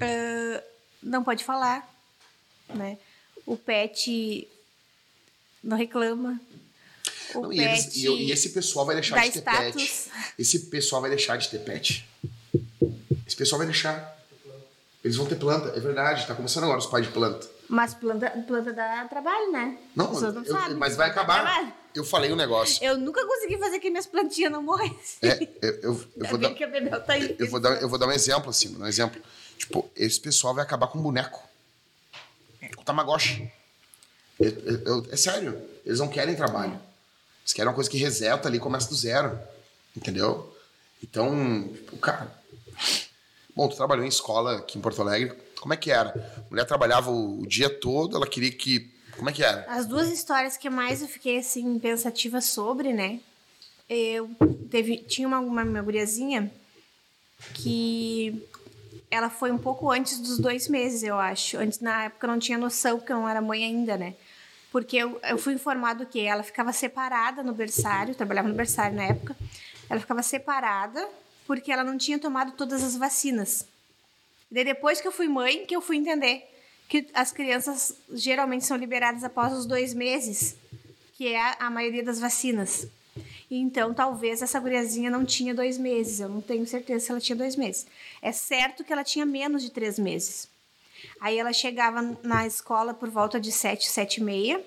ah, 0.00 0.62
não 1.02 1.22
pode 1.22 1.44
falar, 1.44 1.86
né? 2.74 2.96
O 3.44 3.56
pet 3.56 4.48
não 5.62 5.76
reclama. 5.76 6.40
O 7.34 7.40
Não, 7.42 7.52
e, 7.52 7.56
pet 7.56 7.68
eles- 7.70 7.94
e 7.96 8.06
e 8.24 8.32
esse 8.32 8.50
pessoal 8.50 8.86
vai 8.86 8.94
deixar 8.94 9.16
de 9.20 9.30
ter 9.32 9.38
status. 9.40 9.82
pet. 9.82 10.10
Esse 10.38 10.58
pessoal 10.66 11.00
vai 11.02 11.10
deixar 11.10 11.36
de 11.36 11.48
ter 11.48 11.58
pet. 11.58 12.06
Esse 13.26 13.36
pessoal 13.36 13.58
vai 13.58 13.66
deixar. 13.66 14.14
Eles 15.02 15.16
vão 15.16 15.26
ter 15.26 15.36
planta, 15.36 15.76
é 15.76 15.80
verdade. 15.80 16.26
Tá 16.26 16.34
começando 16.34 16.64
agora 16.64 16.78
os 16.78 16.86
pais 16.86 17.04
de 17.06 17.12
planta. 17.12 17.46
Mas 17.68 17.94
planta, 17.94 18.30
planta 18.46 18.72
dá 18.72 19.06
trabalho, 19.08 19.50
né? 19.52 19.78
Não, 19.96 20.06
As 20.06 20.10
pessoas 20.12 20.34
não 20.34 20.44
eu- 20.44 20.52
sabem. 20.52 20.76
mas 20.76 20.96
vai 20.96 21.10
acabar. 21.10 21.74
Eu 21.94 22.04
falei 22.04 22.32
um 22.32 22.36
negócio. 22.36 22.82
Eu 22.84 22.98
nunca 22.98 23.24
consegui 23.26 23.56
fazer 23.56 23.78
que 23.78 23.88
minhas 23.88 24.06
plantinhas 24.06 24.50
não 24.50 24.62
morressem. 24.62 25.18
É, 25.22 25.48
eu, 25.62 26.04
eu, 26.16 26.26
vou 26.28 26.38
dar, 26.38 26.50
tá 27.00 27.18
eu, 27.18 27.48
vou 27.50 27.60
dar, 27.60 27.80
eu 27.80 27.88
vou 27.88 27.98
dar 27.98 28.06
um 28.08 28.12
exemplo, 28.12 28.50
assim, 28.50 28.76
um 28.76 28.86
exemplo. 28.86 29.20
Tipo, 29.56 29.88
esse 29.94 30.20
pessoal 30.20 30.52
vai 30.54 30.64
acabar 30.64 30.88
com 30.88 31.00
boneco. 31.00 31.40
Com 32.76 32.82
Tamagotchi. 32.82 33.50
É 35.10 35.16
sério. 35.16 35.60
Eles 35.86 36.00
não 36.00 36.08
querem 36.08 36.34
trabalho. 36.34 36.78
Eles 37.42 37.52
querem 37.52 37.68
uma 37.68 37.74
coisa 37.74 37.88
que 37.88 37.96
reseta 37.96 38.48
ali 38.48 38.58
começa 38.58 38.88
do 38.88 38.94
zero. 38.94 39.38
Entendeu? 39.96 40.52
Então, 41.02 41.68
tipo, 41.72 41.96
cara. 41.98 42.28
Bom, 43.54 43.68
tu 43.68 43.76
trabalhou 43.76 44.04
em 44.04 44.08
escola 44.08 44.58
aqui 44.58 44.78
em 44.78 44.80
Porto 44.80 45.00
Alegre. 45.00 45.38
Como 45.64 45.72
é 45.72 45.78
que 45.78 45.90
era? 45.90 46.10
A 46.10 46.50
mulher 46.50 46.66
trabalhava 46.66 47.10
o, 47.10 47.40
o 47.40 47.46
dia 47.46 47.70
todo, 47.70 48.14
ela 48.14 48.26
queria 48.26 48.52
que. 48.52 48.92
Como 49.16 49.30
é 49.30 49.32
que 49.32 49.42
era? 49.42 49.64
As 49.66 49.86
duas 49.86 50.10
histórias 50.10 50.58
que 50.58 50.68
mais 50.68 51.00
eu 51.00 51.08
fiquei 51.08 51.38
assim 51.38 51.78
pensativa 51.78 52.38
sobre, 52.42 52.92
né? 52.92 53.18
Eu 53.88 54.28
teve 54.70 54.98
tinha 54.98 55.26
uma 55.26 55.40
uma, 55.40 55.62
uma 55.62 55.80
guriazinha 55.80 56.52
que 57.54 58.46
ela 59.10 59.30
foi 59.30 59.50
um 59.50 59.56
pouco 59.56 59.90
antes 59.90 60.18
dos 60.18 60.38
dois 60.38 60.68
meses, 60.68 61.02
eu 61.02 61.18
acho. 61.18 61.56
Antes 61.56 61.80
na 61.80 62.04
época 62.04 62.26
eu 62.26 62.30
não 62.30 62.38
tinha 62.38 62.58
noção 62.58 62.98
porque 62.98 63.10
eu 63.10 63.16
não 63.16 63.26
era 63.26 63.40
mãe 63.40 63.64
ainda, 63.64 63.96
né? 63.96 64.16
Porque 64.70 64.98
eu, 64.98 65.18
eu 65.22 65.38
fui 65.38 65.54
informado 65.54 66.04
que 66.04 66.20
ela 66.20 66.42
ficava 66.42 66.74
separada 66.74 67.42
no 67.42 67.54
berçário, 67.54 68.14
trabalhava 68.14 68.48
no 68.48 68.54
berçário 68.54 68.94
na 68.94 69.04
época. 69.04 69.34
Ela 69.88 69.98
ficava 69.98 70.22
separada 70.22 71.08
porque 71.46 71.72
ela 71.72 71.82
não 71.82 71.96
tinha 71.96 72.18
tomado 72.18 72.52
todas 72.52 72.84
as 72.84 72.98
vacinas. 72.98 73.66
Daí 74.54 74.62
depois 74.62 75.00
que 75.00 75.08
eu 75.08 75.10
fui 75.10 75.26
mãe, 75.26 75.66
que 75.66 75.74
eu 75.74 75.80
fui 75.80 75.96
entender 75.96 76.48
que 76.88 77.08
as 77.12 77.32
crianças 77.32 77.92
geralmente 78.12 78.64
são 78.64 78.76
liberadas 78.76 79.24
após 79.24 79.52
os 79.52 79.66
dois 79.66 79.92
meses, 79.92 80.54
que 81.14 81.26
é 81.26 81.56
a, 81.58 81.68
maioria 81.68 82.04
das 82.04 82.20
vacinas. 82.20 82.86
Então, 83.50 83.92
talvez 83.92 84.42
essa 84.42 84.60
guriazinha 84.60 85.10
não 85.10 85.24
tinha 85.24 85.52
dois 85.52 85.76
meses. 85.76 86.20
Eu 86.20 86.28
não 86.28 86.40
tenho 86.40 86.64
certeza 86.68 87.04
se 87.04 87.10
ela 87.10 87.20
tinha 87.20 87.34
dois 87.34 87.56
meses. 87.56 87.84
É 88.22 88.30
certo 88.30 88.84
que 88.84 88.92
ela 88.92 89.02
tinha 89.02 89.26
menos 89.26 89.60
de 89.60 89.72
três 89.72 89.98
meses. 89.98 90.48
Aí 91.20 91.36
ela 91.36 91.52
chegava 91.52 92.16
na 92.22 92.46
escola 92.46 92.94
por 92.94 93.10
volta 93.10 93.40
de 93.40 93.50
sete, 93.50 93.88
sete 93.88 94.18
e 94.18 94.22
meia. 94.22 94.64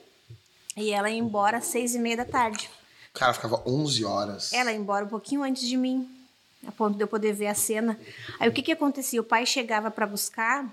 E 0.75 0.91
ela 0.91 1.09
ia 1.09 1.17
embora 1.17 1.59
às 1.59 1.65
seis 1.65 1.95
e 1.95 1.99
meia 1.99 2.17
da 2.17 2.25
tarde. 2.25 2.69
Cara 3.13 3.33
ficava 3.33 3.63
11 3.65 4.03
horas. 4.03 4.51
Ela 4.51 4.73
ia 4.73 4.77
embora 4.77 5.05
um 5.05 5.09
pouquinho 5.09 5.43
antes 5.43 5.65
de 5.65 5.77
mim. 5.77 6.16
A 6.65 6.71
ponto 6.71 6.95
de 6.97 7.03
eu 7.03 7.07
poder 7.07 7.33
ver 7.33 7.47
a 7.47 7.53
cena. 7.55 7.99
Aí 8.39 8.47
o 8.49 8.53
que 8.53 8.61
que 8.61 8.71
acontecia? 8.71 9.19
O 9.21 9.23
pai 9.23 9.45
chegava 9.45 9.91
para 9.91 10.05
buscar 10.05 10.65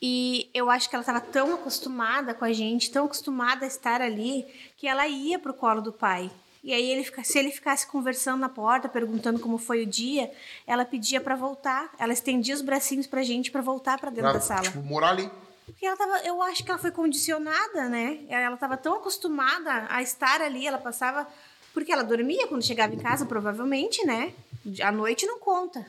e 0.00 0.50
eu 0.52 0.70
acho 0.70 0.88
que 0.88 0.94
ela 0.94 1.02
estava 1.02 1.20
tão 1.20 1.54
acostumada 1.54 2.34
com 2.34 2.44
a 2.44 2.52
gente, 2.52 2.90
tão 2.90 3.06
acostumada 3.06 3.64
a 3.64 3.68
estar 3.68 4.02
ali, 4.02 4.44
que 4.76 4.86
ela 4.86 5.06
ia 5.06 5.38
pro 5.38 5.54
colo 5.54 5.80
do 5.80 5.92
pai. 5.92 6.30
E 6.62 6.72
aí 6.72 6.90
ele 6.90 7.04
se 7.24 7.38
ele 7.38 7.50
ficasse 7.50 7.86
conversando 7.86 8.40
na 8.40 8.48
porta, 8.48 8.88
perguntando 8.88 9.38
como 9.38 9.58
foi 9.58 9.82
o 9.82 9.86
dia, 9.86 10.30
ela 10.66 10.84
pedia 10.84 11.20
para 11.20 11.36
voltar. 11.36 11.90
Ela 11.98 12.12
estendia 12.12 12.54
os 12.54 12.62
bracinhos 12.62 13.06
pra 13.06 13.22
gente 13.22 13.50
para 13.50 13.60
voltar 13.60 13.98
para 13.98 14.08
dentro 14.10 14.30
Pra, 14.30 14.32
da 14.32 14.40
sala. 14.40 14.62
tipo, 14.62 14.80
morar 14.82 15.10
ali. 15.10 15.30
Porque 15.66 15.86
ela 15.86 15.96
tava, 15.96 16.18
eu 16.26 16.42
acho 16.42 16.62
que 16.64 16.70
ela 16.70 16.78
foi 16.78 16.90
condicionada, 16.90 17.88
né? 17.88 18.20
Ela 18.28 18.54
estava 18.54 18.76
tão 18.76 18.94
acostumada 18.96 19.86
a 19.88 20.02
estar 20.02 20.40
ali, 20.42 20.66
ela 20.66 20.78
passava. 20.78 21.26
Porque 21.74 21.92
ela 21.92 22.02
dormia 22.04 22.46
quando 22.46 22.64
chegava 22.64 22.94
em 22.94 22.98
casa, 22.98 23.26
provavelmente, 23.26 24.06
né? 24.06 24.32
À 24.82 24.90
noite 24.92 25.26
não 25.26 25.38
conta. 25.38 25.84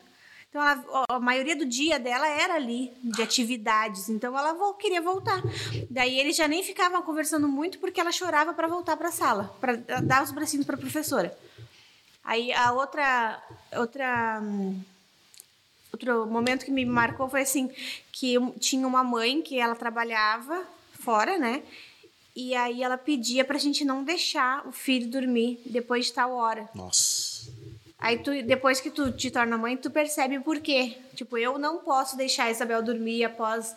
Então, 0.49 0.61
ela- 0.61 1.05
a 1.09 1.19
maioria 1.19 1.55
do 1.55 1.65
dia 1.65 1.99
dela 1.99 2.27
era 2.27 2.55
ali, 2.55 2.91
de 3.03 3.21
atividades. 3.21 4.09
Então, 4.09 4.37
ela 4.37 4.53
queria 4.73 5.01
voltar. 5.01 5.41
Daí, 5.89 6.19
eles 6.19 6.35
já 6.35 6.47
nem 6.47 6.63
ficavam 6.63 7.01
conversando 7.03 7.47
muito 7.47 7.77
porque 7.79 8.01
ela 8.01 8.11
chorava 8.11 8.53
para 8.53 8.67
voltar 8.67 8.97
para 8.97 9.09
a 9.09 9.11
sala, 9.11 9.55
para 9.61 9.75
dar 10.01 10.23
os 10.23 10.31
bracinhos 10.31 10.65
para 10.65 10.75
a 10.75 10.79
professora. 10.79 11.37
Aí, 12.23 12.51
a 12.51 12.71
outra. 12.71 13.41
outra 13.77 14.41
outro 15.91 16.25
momento 16.25 16.65
que 16.65 16.71
me 16.71 16.83
marcou 16.85 17.29
foi 17.29 17.41
assim 17.41 17.71
que 18.11 18.35
tinha 18.59 18.87
uma 18.87 19.03
mãe 19.03 19.41
que 19.41 19.57
ela 19.59 19.75
trabalhava 19.75 20.65
fora, 20.99 21.37
né? 21.37 21.63
E 22.35 22.53
aí 22.53 22.83
ela 22.83 22.97
pedia 22.97 23.45
pra 23.45 23.57
gente 23.57 23.85
não 23.85 24.03
deixar 24.03 24.67
o 24.67 24.71
filho 24.71 25.09
dormir 25.09 25.61
depois 25.65 26.07
de 26.07 26.13
tal 26.13 26.33
hora. 26.33 26.67
Nossa. 26.75 27.49
Aí 27.97 28.19
tu, 28.19 28.29
depois 28.43 28.81
que 28.81 28.91
tu 28.91 29.11
te 29.11 29.31
torna 29.31 29.57
mãe, 29.57 29.77
tu 29.77 29.89
percebe 29.89 30.39
por 30.39 30.59
quê. 30.59 30.97
Tipo, 31.15 31.37
eu 31.37 31.57
não 31.57 31.79
posso 31.79 32.17
deixar 32.17 32.45
a 32.45 32.51
Isabel 32.51 32.83
dormir 32.83 33.23
após 33.23 33.75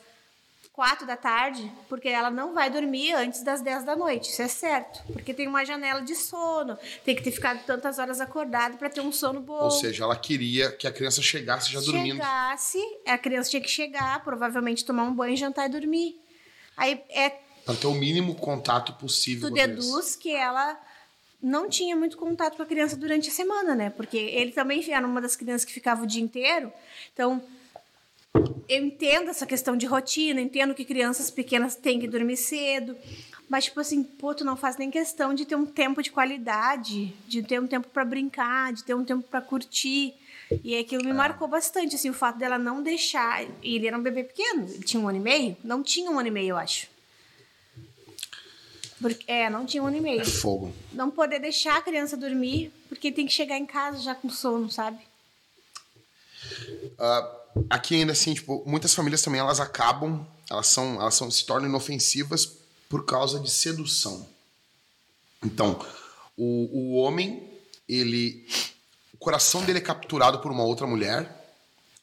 quatro 0.79 1.07
da 1.07 1.16
tarde, 1.16 1.73
porque 1.88 2.09
ela 2.09 2.31
não 2.31 2.55
vai 2.55 2.71
dormir 2.71 3.12
antes 3.12 3.42
das 3.42 3.61
10 3.61 3.85
da 3.85 3.97
noite. 3.97 4.31
Isso 4.31 4.42
é 4.42 4.47
certo. 4.47 5.03
Porque 5.12 5.35
tem 5.35 5.49
uma 5.49 5.64
janela 5.64 6.03
de 6.03 6.14
sono. 6.14 6.79
Tem 7.05 7.16
que 7.16 7.23
ter 7.23 7.33
ficado 7.33 7.64
tantas 7.64 7.99
horas 7.99 8.21
acordado 8.21 8.77
pra 8.77 8.88
ter 8.88 9.01
um 9.01 9.11
sono 9.11 9.40
bom. 9.40 9.64
Ou 9.64 9.71
seja, 9.71 10.05
ela 10.05 10.14
queria 10.14 10.71
que 10.71 10.87
a 10.87 10.92
criança 10.92 11.23
chegasse 11.23 11.73
já 11.73 11.81
dormindo. 11.81 12.16
Chegasse, 12.16 12.79
a 13.07 13.18
criança 13.18 13.51
tinha 13.51 13.62
que 13.62 13.68
chegar, 13.68 14.23
provavelmente 14.23 14.85
tomar 14.85 15.03
um 15.03 15.14
banho, 15.14 15.37
jantar 15.37 15.66
e 15.66 15.73
dormir. 15.73 16.21
Aí 16.77 17.03
é, 17.09 17.33
Pra 17.69 17.77
ter 17.77 17.87
o 17.87 17.93
mínimo 17.93 18.35
contato 18.35 18.95
possível 18.95 19.51
tu 19.51 19.53
com 19.53 19.61
a 19.61 19.63
criança. 19.63 19.83
deduz 19.83 20.17
que 20.17 20.35
ela 20.35 20.81
não 21.43 21.69
tinha 21.69 21.95
muito 21.95 22.17
contato 22.17 22.57
com 22.57 22.63
a 22.63 22.67
criança 22.67 22.97
durante 22.97 23.29
a 23.29 23.31
semana, 23.31 23.75
né? 23.75 23.91
Porque 23.91 24.17
ele 24.17 24.53
também 24.53 24.83
era 24.91 25.07
uma 25.07 25.21
das 25.21 25.37
crianças 25.37 25.67
que 25.67 25.73
ficava 25.75 26.03
o 26.03 26.07
dia 26.07 26.23
inteiro. 26.23 26.73
Então, 27.13 27.43
eu 28.67 28.83
entendo 28.83 29.29
essa 29.29 29.45
questão 29.45 29.77
de 29.77 29.85
rotina, 29.85 30.41
entendo 30.41 30.75
que 30.75 30.83
crianças 30.83 31.31
pequenas 31.31 31.75
têm 31.75 32.01
que 32.01 32.09
dormir 32.09 32.39
cedo. 32.39 32.97
Mas, 33.51 33.65
tipo 33.65 33.79
assim, 33.81 34.03
pô, 34.03 34.35
tu 34.35 34.47
não 34.47 34.57
faz 34.57 34.79
nem 34.79 34.91
questão 34.91 35.35
de 35.35 35.45
ter 35.45 35.55
um 35.55 35.67
tempo 35.67 36.03
de 36.03 36.11
qualidade, 36.11 37.15
de 37.27 37.43
ter 37.43 37.61
um 37.61 37.67
tempo 37.67 37.89
para 37.89 38.03
brincar, 38.03 38.73
de 38.73 38.83
ter 38.83 38.95
um 38.95 39.05
tempo 39.05 39.29
para 39.29 39.43
curtir. 39.43 40.15
E 40.65 40.75
aquilo 40.75 41.05
me 41.05 41.13
marcou 41.13 41.47
bastante, 41.47 41.97
assim, 41.97 42.09
o 42.09 42.15
fato 42.15 42.39
dela 42.39 42.57
não 42.57 42.83
deixar. 42.83 43.45
Ele 43.63 43.87
era 43.87 43.99
um 43.99 44.03
bebê 44.03 44.25
pequeno, 44.25 44.67
ele 44.67 44.85
tinha 44.85 45.03
um 45.03 45.07
ano 45.07 45.19
e 45.19 45.21
meio? 45.21 45.55
Não 45.63 45.83
tinha 45.83 46.11
um 46.11 46.19
ano 46.19 46.29
e 46.29 46.31
meio, 46.31 46.53
eu 46.53 46.57
acho. 46.57 46.97
Porque, 49.01 49.31
é, 49.31 49.49
não 49.49 49.65
tinha 49.65 49.83
um 49.83 49.87
ano 49.87 49.97
e 49.97 50.01
meio 50.01 50.21
É 50.21 50.25
fogo. 50.25 50.73
não 50.93 51.11
poder 51.11 51.39
deixar 51.39 51.77
a 51.77 51.83
criança 51.83 52.17
dormir, 52.17 52.73
porque 52.89 53.13
tem 53.13 53.27
que 53.27 53.33
chegar 53.33 53.57
em 53.57 53.67
casa 53.67 53.99
já 54.01 54.15
com 54.15 54.29
sono, 54.29 54.71
sabe? 54.71 54.99
Ah, 56.99 57.37
aqui 57.71 57.95
ainda 57.97 58.13
assim, 58.13 58.35
tipo, 58.35 58.63
muitas 58.67 58.95
famílias 58.95 59.23
também 59.23 59.41
elas 59.41 59.61
acabam, 59.61 60.27
elas 60.51 60.67
são, 60.67 60.95
elas 61.01 61.15
são, 61.15 61.31
se 61.31 61.45
tornam 61.45 61.69
inofensivas 61.69 62.47
por 62.89 63.05
causa 63.05 63.39
de 63.39 63.51
sedução. 63.51 64.27
Então, 65.45 65.79
o, 66.37 66.69
o 66.73 66.95
homem, 66.97 67.49
ele, 67.89 68.47
o 69.15 69.17
coração 69.19 69.65
dele 69.65 69.79
é 69.79 69.83
capturado 69.83 70.41
por 70.41 70.51
uma 70.51 70.65
outra 70.65 70.87
mulher, 70.87 71.55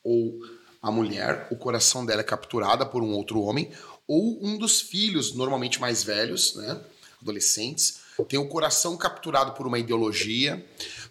ou 0.04 0.40
a 0.82 0.92
mulher, 0.92 1.48
o 1.52 1.56
coração 1.56 2.06
dela 2.06 2.22
é 2.22 2.24
capturada 2.24 2.86
por 2.86 3.02
um 3.02 3.12
outro 3.12 3.42
homem, 3.42 3.72
ou 4.08 4.40
um 4.46 4.58
dos 4.58 4.82
filhos, 4.82 5.34
normalmente 5.34 5.80
mais 5.82 6.04
velhos, 6.04 6.56
né, 6.56 6.80
adolescentes, 7.22 8.00
tem 8.30 8.40
o 8.40 8.48
coração 8.48 8.96
capturado 8.96 9.52
por 9.54 9.66
uma 9.68 9.80
ideologia, 9.80 10.64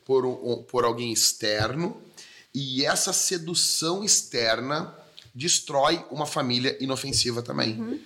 por, 0.05 0.25
um- 0.25 0.63
por 0.63 0.85
alguém 0.85 1.13
externo, 1.13 2.01
e 2.55 2.85
essa 2.85 3.13
sedução 3.13 4.05
externa 4.05 4.95
destrói 5.35 6.05
uma 6.11 6.25
família 6.27 6.77
inofensiva 6.81 7.43
também. 7.43 8.01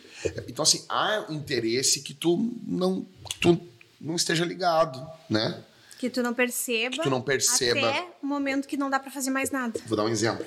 Então, 0.48 0.62
assim, 0.62 0.84
há 0.88 1.26
interesse 1.28 2.00
que 2.00 2.14
tu 2.14 2.50
não, 2.66 3.06
que 3.28 3.38
tu 3.38 3.60
não 4.00 4.16
esteja 4.16 4.44
ligado, 4.44 5.06
né? 5.28 5.62
Que 5.98 6.08
tu 6.08 6.22
não 6.22 6.32
perceba. 6.32 6.96
Que 6.96 7.02
tu 7.02 7.10
não 7.10 7.20
perceba. 7.20 7.90
Até 7.90 8.06
o 8.22 8.26
momento 8.26 8.66
que 8.66 8.76
não 8.76 8.88
dá 8.88 8.98
pra 8.98 9.10
fazer 9.10 9.30
mais 9.30 9.50
nada. 9.50 9.78
Vou 9.86 9.96
dar 9.96 10.04
um 10.04 10.08
exemplo. 10.08 10.46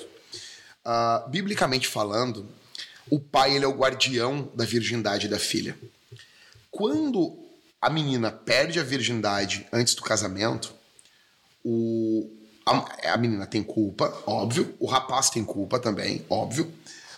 Ah, 0.84 1.26
biblicamente 1.30 1.88
falando, 1.88 2.48
o 3.10 3.20
pai 3.20 3.56
ele 3.56 3.66
é 3.66 3.68
o 3.68 3.76
guardião 3.76 4.50
da 4.56 4.66
virgindade 4.66 5.28
da 5.28 5.40
filha. 5.40 5.78
Quando 6.70 7.38
a 7.82 7.90
menina 7.90 8.32
perde 8.32 8.80
a 8.80 8.84
virgindade 8.84 9.68
antes 9.72 9.96
do 9.96 10.02
casamento, 10.02 10.74
o, 11.64 12.30
a, 12.66 13.14
a 13.14 13.18
menina 13.18 13.46
tem 13.46 13.64
culpa, 13.64 14.14
óbvio. 14.26 14.76
O 14.80 14.86
rapaz 14.86 15.30
tem 15.30 15.44
culpa 15.44 15.80
também, 15.80 16.26
óbvio. 16.30 16.72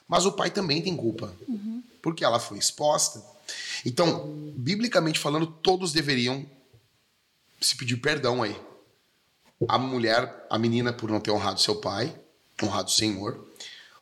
Mas 0.07 0.25
o 0.25 0.31
pai 0.31 0.49
também 0.49 0.81
tem 0.81 0.95
culpa. 0.95 1.33
Porque 2.01 2.23
ela 2.23 2.39
foi 2.39 2.57
exposta. 2.57 3.23
Então, 3.85 4.53
biblicamente 4.55 5.19
falando, 5.19 5.47
todos 5.47 5.91
deveriam 5.91 6.45
se 7.61 7.75
pedir 7.75 7.97
perdão 7.97 8.43
aí 8.43 8.55
a 9.67 9.77
mulher, 9.77 10.45
a 10.49 10.57
menina 10.57 10.91
por 10.93 11.09
não 11.09 11.19
ter 11.19 11.31
honrado 11.31 11.59
seu 11.59 11.75
pai, 11.75 12.13
honrado 12.61 12.89
o 12.89 12.93
Senhor, 12.93 13.47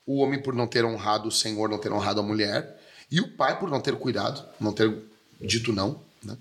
o 0.06 0.18
homem 0.20 0.42
por 0.42 0.54
não 0.54 0.68
ter 0.68 0.84
honrado 0.86 1.28
o 1.28 1.32
Senhor, 1.32 1.70
não 1.70 1.78
ter 1.78 1.92
honrado 1.92 2.20
a 2.20 2.24
mulher, 2.24 2.80
e 3.10 3.20
o 3.20 3.28
pai 3.36 3.60
por 3.60 3.70
não 3.70 3.82
ter 3.82 3.96
cuidado, 3.96 4.44
não 4.60 4.74
ter 4.74 4.96
dito 5.40 5.74
não. 5.74 6.02
Né? 6.24 6.38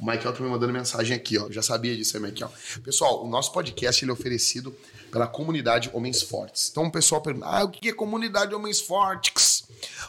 O 0.00 0.04
Michael 0.06 0.32
tá 0.32 0.42
me 0.42 0.48
mandando 0.48 0.72
mensagem 0.72 1.14
aqui, 1.14 1.38
ó. 1.38 1.50
Já 1.50 1.62
sabia 1.62 1.94
disso 1.94 2.16
aí, 2.16 2.22
Michael. 2.22 2.50
Pessoal, 2.82 3.24
o 3.24 3.28
nosso 3.28 3.52
podcast 3.52 4.02
ele 4.02 4.10
é 4.10 4.14
oferecido 4.14 4.74
pela 5.10 5.26
comunidade 5.26 5.90
Homens 5.92 6.22
Fortes. 6.22 6.68
Então 6.70 6.86
o 6.86 6.90
pessoal 6.90 7.20
pergunta: 7.20 7.46
ah, 7.46 7.64
o 7.64 7.70
que 7.70 7.88
é 7.88 7.92
comunidade 7.92 8.54
Homens 8.54 8.80
Fortes? 8.80 9.64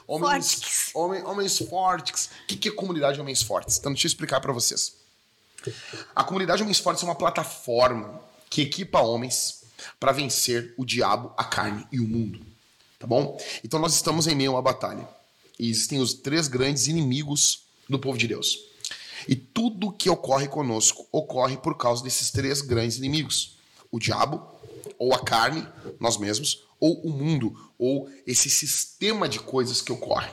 Homens, 0.08 0.54
Fortes. 0.54 0.96
homem, 0.96 1.24
homens 1.24 1.58
Fortes. 1.58 2.30
O 2.44 2.48
que 2.48 2.70
é 2.70 2.72
comunidade 2.72 3.20
Homens 3.20 3.42
Fortes? 3.42 3.78
Então 3.78 3.92
deixa 3.92 4.08
eu 4.08 4.10
explicar 4.10 4.40
para 4.40 4.54
vocês. 4.54 4.96
A 6.16 6.24
comunidade 6.24 6.64
Homens 6.64 6.80
Fortes 6.80 7.04
é 7.04 7.06
uma 7.06 7.16
plataforma 7.16 8.22
que 8.50 8.62
equipa 8.62 9.02
homens 9.02 9.64
para 10.00 10.12
vencer 10.12 10.74
o 10.78 10.86
diabo, 10.86 11.34
a 11.38 11.44
carne 11.44 11.86
e 11.92 12.00
o 12.00 12.08
mundo. 12.08 12.51
Tá 13.02 13.08
bom? 13.08 13.36
Então 13.66 13.80
nós 13.80 13.96
estamos 13.96 14.28
em 14.28 14.36
meio 14.36 14.52
a 14.52 14.54
uma 14.54 14.62
batalha. 14.62 15.08
E 15.58 15.72
existem 15.72 16.00
os 16.00 16.14
três 16.14 16.48
grandes 16.48 16.88
inimigos 16.88 17.64
do 17.90 17.98
povo 17.98 18.16
de 18.16 18.28
Deus. 18.28 18.60
E 19.28 19.36
tudo 19.36 19.92
que 19.92 20.08
ocorre 20.08 20.48
conosco 20.48 21.08
ocorre 21.12 21.58
por 21.58 21.76
causa 21.76 22.04
desses 22.04 22.30
três 22.30 22.62
grandes 22.62 23.00
inimigos: 23.00 23.58
o 23.92 24.00
diabo, 24.00 24.46
ou 25.00 25.16
a 25.16 25.20
carne, 25.20 25.68
nós 26.00 26.18
mesmos, 26.18 26.64
ou 26.80 27.02
o 27.02 27.10
mundo, 27.10 27.72
ou 27.80 28.08
esse 28.26 28.52
sistema 28.52 29.28
de 29.28 29.40
coisas 29.40 29.82
que 29.82 29.92
ocorre. 29.92 30.30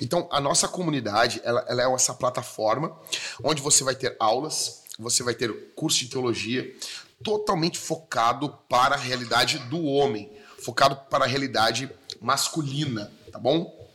Então, 0.00 0.28
a 0.32 0.40
nossa 0.40 0.66
comunidade, 0.66 1.40
ela, 1.44 1.64
ela 1.68 1.82
é 1.82 1.94
essa 1.94 2.12
plataforma 2.12 2.96
onde 3.42 3.62
você 3.62 3.84
vai 3.84 3.94
ter 3.94 4.16
aulas, 4.18 4.82
você 4.98 5.22
vai 5.22 5.34
ter 5.34 5.72
curso 5.76 6.00
de 6.00 6.08
teologia 6.08 6.74
totalmente 7.22 7.78
focado 7.78 8.48
para 8.68 8.96
a 8.96 8.98
realidade 8.98 9.58
do 9.58 9.84
homem, 9.84 10.28
focado 10.58 10.96
para 11.08 11.24
a 11.24 11.28
realidade 11.28 11.88
masculina, 12.20 13.10
tá 13.32 13.38
bom? 13.38 13.88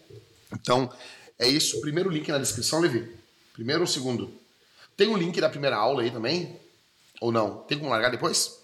Então, 0.53 0.91
é 1.37 1.47
isso. 1.47 1.79
Primeiro 1.81 2.09
link 2.09 2.27
na 2.29 2.37
descrição, 2.37 2.79
Levi. 2.79 3.15
Primeiro 3.53 3.81
ou 3.81 3.87
segundo? 3.87 4.33
Tem 4.97 5.07
o 5.07 5.17
link 5.17 5.39
da 5.39 5.49
primeira 5.49 5.75
aula 5.75 6.01
aí 6.01 6.11
também? 6.11 6.59
Ou 7.21 7.31
não? 7.31 7.57
Tem 7.63 7.77
como 7.77 7.89
largar 7.89 8.09
depois? 8.09 8.59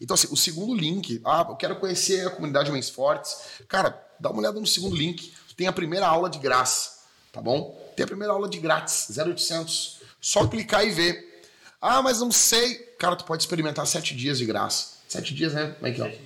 Então, 0.00 0.14
assim, 0.14 0.28
o 0.30 0.36
segundo 0.36 0.74
link, 0.74 1.20
ah, 1.24 1.46
eu 1.48 1.56
quero 1.56 1.76
conhecer 1.76 2.26
a 2.26 2.30
comunidade 2.30 2.70
Homens 2.70 2.90
Fortes. 2.90 3.36
Cara, 3.68 4.00
dá 4.18 4.30
uma 4.30 4.40
olhada 4.40 4.58
no 4.58 4.66
segundo 4.66 4.96
link. 4.96 5.32
Tem 5.56 5.66
a 5.66 5.72
primeira 5.72 6.06
aula 6.06 6.28
de 6.28 6.38
graça, 6.38 7.04
tá 7.32 7.40
bom? 7.40 7.80
Tem 7.96 8.04
a 8.04 8.06
primeira 8.06 8.32
aula 8.32 8.48
de 8.48 8.58
grátis, 8.58 9.16
0800. 9.16 10.00
Só 10.20 10.46
clicar 10.46 10.84
e 10.84 10.90
ver. 10.90 11.42
Ah, 11.80 12.02
mas 12.02 12.20
não 12.20 12.32
sei. 12.32 12.76
Cara, 12.98 13.14
tu 13.14 13.24
pode 13.24 13.42
experimentar 13.42 13.86
sete 13.86 14.16
dias 14.16 14.38
de 14.38 14.46
graça. 14.46 14.94
Sete 15.08 15.34
dias, 15.34 15.52
né, 15.52 15.76
Michael? 15.80 16.18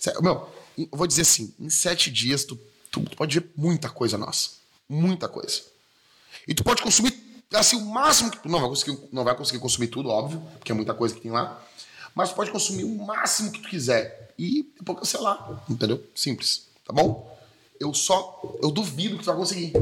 Sete 0.00 0.20
Meu, 0.22 0.32
eu 0.32 0.51
vou 0.90 1.06
dizer 1.06 1.22
assim, 1.22 1.52
em 1.58 1.70
sete 1.70 2.10
dias 2.10 2.44
tu, 2.44 2.58
tu, 2.90 3.00
tu 3.02 3.16
pode 3.16 3.38
ver 3.38 3.50
muita 3.56 3.88
coisa 3.88 4.16
nossa. 4.18 4.50
Muita 4.88 5.28
coisa. 5.28 5.62
E 6.46 6.54
tu 6.54 6.64
pode 6.64 6.82
consumir 6.82 7.12
assim 7.52 7.76
o 7.76 7.84
máximo 7.86 8.30
que 8.30 8.38
tu 8.38 8.48
não 8.48 8.60
vai 8.60 8.68
conseguir, 8.68 8.98
não 9.12 9.24
vai 9.24 9.36
conseguir 9.36 9.58
consumir 9.58 9.88
tudo, 9.88 10.08
óbvio, 10.08 10.40
porque 10.58 10.72
é 10.72 10.74
muita 10.74 10.94
coisa 10.94 11.14
que 11.14 11.20
tem 11.20 11.30
lá. 11.30 11.62
Mas 12.14 12.30
tu 12.30 12.34
pode 12.34 12.50
consumir 12.50 12.84
o 12.84 12.94
máximo 13.04 13.50
que 13.50 13.60
tu 13.60 13.68
quiser 13.68 14.34
e 14.38 14.70
depois 14.78 14.98
cancelar, 14.98 15.62
entendeu? 15.68 16.02
Simples, 16.14 16.66
tá 16.86 16.92
bom? 16.92 17.30
Eu 17.78 17.92
só, 17.94 18.58
eu 18.62 18.70
duvido 18.70 19.16
que 19.16 19.24
tu 19.24 19.26
vai 19.26 19.36
conseguir. 19.36 19.72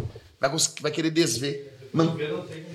Vai, 0.41 0.51
vai 0.81 0.91
querer 0.91 1.11
desver. 1.11 1.77
Não, 1.93 2.17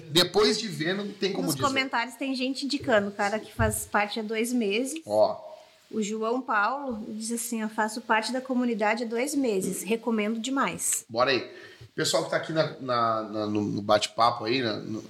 depois 0.09 0.59
de 0.59 0.67
ver, 0.67 0.93
não 0.93 1.07
tem 1.09 1.31
como 1.31 1.45
Nos 1.47 1.55
desver. 1.55 1.67
comentários 1.69 2.15
tem 2.15 2.35
gente 2.35 2.65
indicando, 2.65 3.09
o 3.09 3.11
cara 3.11 3.39
que 3.39 3.53
faz 3.53 3.85
parte 3.85 4.19
há 4.19 4.23
dois 4.23 4.51
meses. 4.51 5.01
Ó, 5.05 5.44
O 5.91 6.01
João 6.01 6.41
Paulo 6.41 7.03
diz 7.09 7.31
assim: 7.31 7.61
Eu 7.61 7.69
faço 7.69 8.01
parte 8.01 8.31
da 8.33 8.41
comunidade 8.41 9.03
há 9.03 9.07
dois 9.07 9.33
meses. 9.35 9.83
Recomendo 9.83 10.39
demais. 10.39 11.05
Bora 11.09 11.31
aí. 11.31 11.49
Pessoal 11.93 12.25
que 12.25 12.29
tá 12.31 12.37
aqui 12.37 12.51
na, 12.51 12.77
na- 12.81 13.23
na- 13.23 13.45
no, 13.47 13.81
bate-papo 13.81 14.43
aí, 14.43 14.61
né, 14.61 14.73
no, 14.85 15.01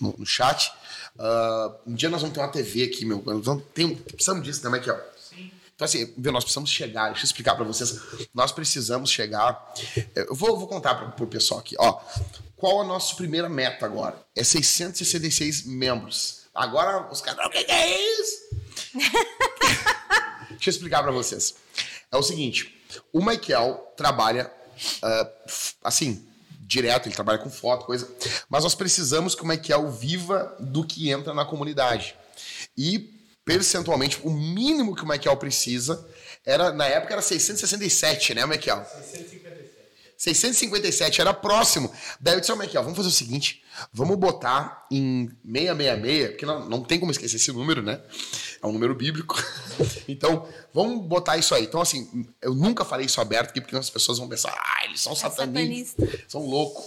no, 0.00 0.14
no- 0.18 0.26
chat. 0.26 0.72
ah, 1.18 1.72
um 1.86 1.94
dia 1.94 2.08
nós 2.10 2.20
vamos 2.20 2.34
ter 2.34 2.40
uma 2.40 2.48
TV 2.48 2.82
aqui, 2.82 3.04
meu. 3.04 3.22
Nós 3.24 3.44
vamos- 3.44 3.62
tem, 3.72 3.94
precisamos 3.94 4.42
disso 4.42 4.60
também 4.60 4.80
aqui, 4.80 4.90
ó. 4.90 4.96
Então, 5.76 5.84
assim, 5.86 6.12
nós 6.18 6.44
precisamos 6.44 6.68
chegar. 6.70 7.06
Deixa 7.10 7.22
eu 7.22 7.26
explicar 7.26 7.54
pra 7.54 7.64
vocês. 7.64 7.98
Nós 8.34 8.50
precisamos 8.52 9.08
chegar. 9.10 9.72
Eu 10.14 10.34
vou, 10.34 10.58
vou 10.58 10.66
contar 10.68 10.94
pra, 10.94 11.08
pro 11.08 11.26
pessoal 11.26 11.60
aqui, 11.60 11.74
ó. 11.78 12.00
Qual 12.56 12.80
a 12.82 12.84
nossa 12.84 13.14
primeira 13.14 13.48
meta 13.48 13.86
agora? 13.86 14.16
É 14.36 14.42
666 14.44 15.64
membros. 15.64 16.40
Agora 16.54 17.10
os 17.10 17.20
caras, 17.22 17.46
o 17.46 17.50
que, 17.50 17.64
que 17.64 17.70
é 17.72 18.20
isso? 18.20 18.40
Deixa 20.60 20.70
eu 20.70 20.72
explicar 20.72 21.02
pra 21.02 21.10
vocês. 21.10 21.54
É 22.12 22.16
o 22.16 22.22
seguinte, 22.22 22.76
o 23.12 23.24
Michael 23.24 23.74
trabalha 23.96 24.50
f- 25.48 25.74
assim, 25.82 26.26
direto, 26.60 27.06
ele 27.08 27.14
trabalha 27.14 27.38
com 27.38 27.50
foto, 27.50 27.86
coisa. 27.86 28.06
Mas 28.48 28.62
nós 28.62 28.74
precisamos 28.74 29.34
que 29.34 29.42
o 29.42 29.46
Michael 29.46 29.90
viva 29.90 30.54
do 30.60 30.84
que 30.84 31.10
entra 31.10 31.32
na 31.32 31.44
comunidade. 31.44 32.14
E 32.76 33.10
percentualmente, 33.44 34.20
o 34.22 34.30
mínimo 34.30 34.94
que 34.94 35.02
o 35.02 35.08
Michael 35.08 35.36
precisa 35.38 36.06
era, 36.44 36.72
na 36.72 36.84
época 36.86 37.14
era 37.14 37.22
667, 37.22 38.34
né, 38.34 38.44
Michael? 38.46 38.84
657, 40.16 41.20
era 41.22 41.32
próximo. 41.32 41.90
Daí 42.20 42.34
eu 42.34 42.40
disse 42.40 42.52
ao 42.52 42.58
Michael, 42.58 42.82
vamos 42.84 42.96
fazer 42.98 43.08
o 43.08 43.12
seguinte, 43.12 43.62
vamos 43.92 44.18
botar 44.18 44.86
em 44.90 45.30
666, 45.42 46.28
porque 46.30 46.44
não, 46.44 46.68
não 46.68 46.82
tem 46.84 47.00
como 47.00 47.10
esquecer 47.10 47.36
esse 47.36 47.50
número, 47.52 47.82
né? 47.82 48.00
É 48.62 48.66
um 48.66 48.72
número 48.72 48.94
bíblico. 48.94 49.36
Então, 50.06 50.46
vamos 50.74 51.06
botar 51.06 51.38
isso 51.38 51.54
aí. 51.54 51.64
Então, 51.64 51.80
assim, 51.80 52.26
eu 52.42 52.54
nunca 52.54 52.84
falei 52.84 53.06
isso 53.06 53.18
aberto 53.18 53.48
aqui, 53.50 53.62
porque 53.62 53.74
as 53.74 53.88
pessoas 53.88 54.18
vão 54.18 54.28
pensar, 54.28 54.52
ah, 54.52 54.84
eles 54.84 55.00
são 55.00 55.14
satanistas, 55.14 56.06
são 56.28 56.44
loucos. 56.44 56.84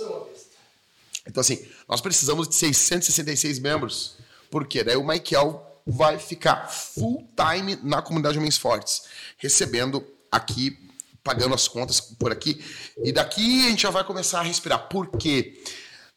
Então, 1.26 1.42
assim, 1.42 1.66
nós 1.88 2.02
precisamos 2.02 2.48
de 2.48 2.54
666 2.54 3.58
membros. 3.58 4.18
Por 4.52 4.68
quê? 4.68 4.84
Daí 4.84 4.96
o 4.96 5.04
Michael 5.04 5.66
vai 5.88 6.20
ficar 6.20 6.68
full 6.68 7.28
time 7.36 7.80
na 7.82 8.02
comunidade 8.02 8.38
Homens 8.38 8.58
Fortes, 8.58 9.04
recebendo 9.38 10.06
aqui, 10.32 10.78
pagando 11.24 11.56
as 11.56 11.68
contas 11.68 12.00
por 12.00 12.32
aqui. 12.32 12.64
E 13.04 13.12
daqui 13.12 13.66
a 13.66 13.70
gente 13.70 13.84
já 13.84 13.90
vai 13.90 14.04
começar 14.04 14.42
a 14.42 14.44
respirar. 14.44 14.88
Por 14.90 15.08
quê? 15.18 15.64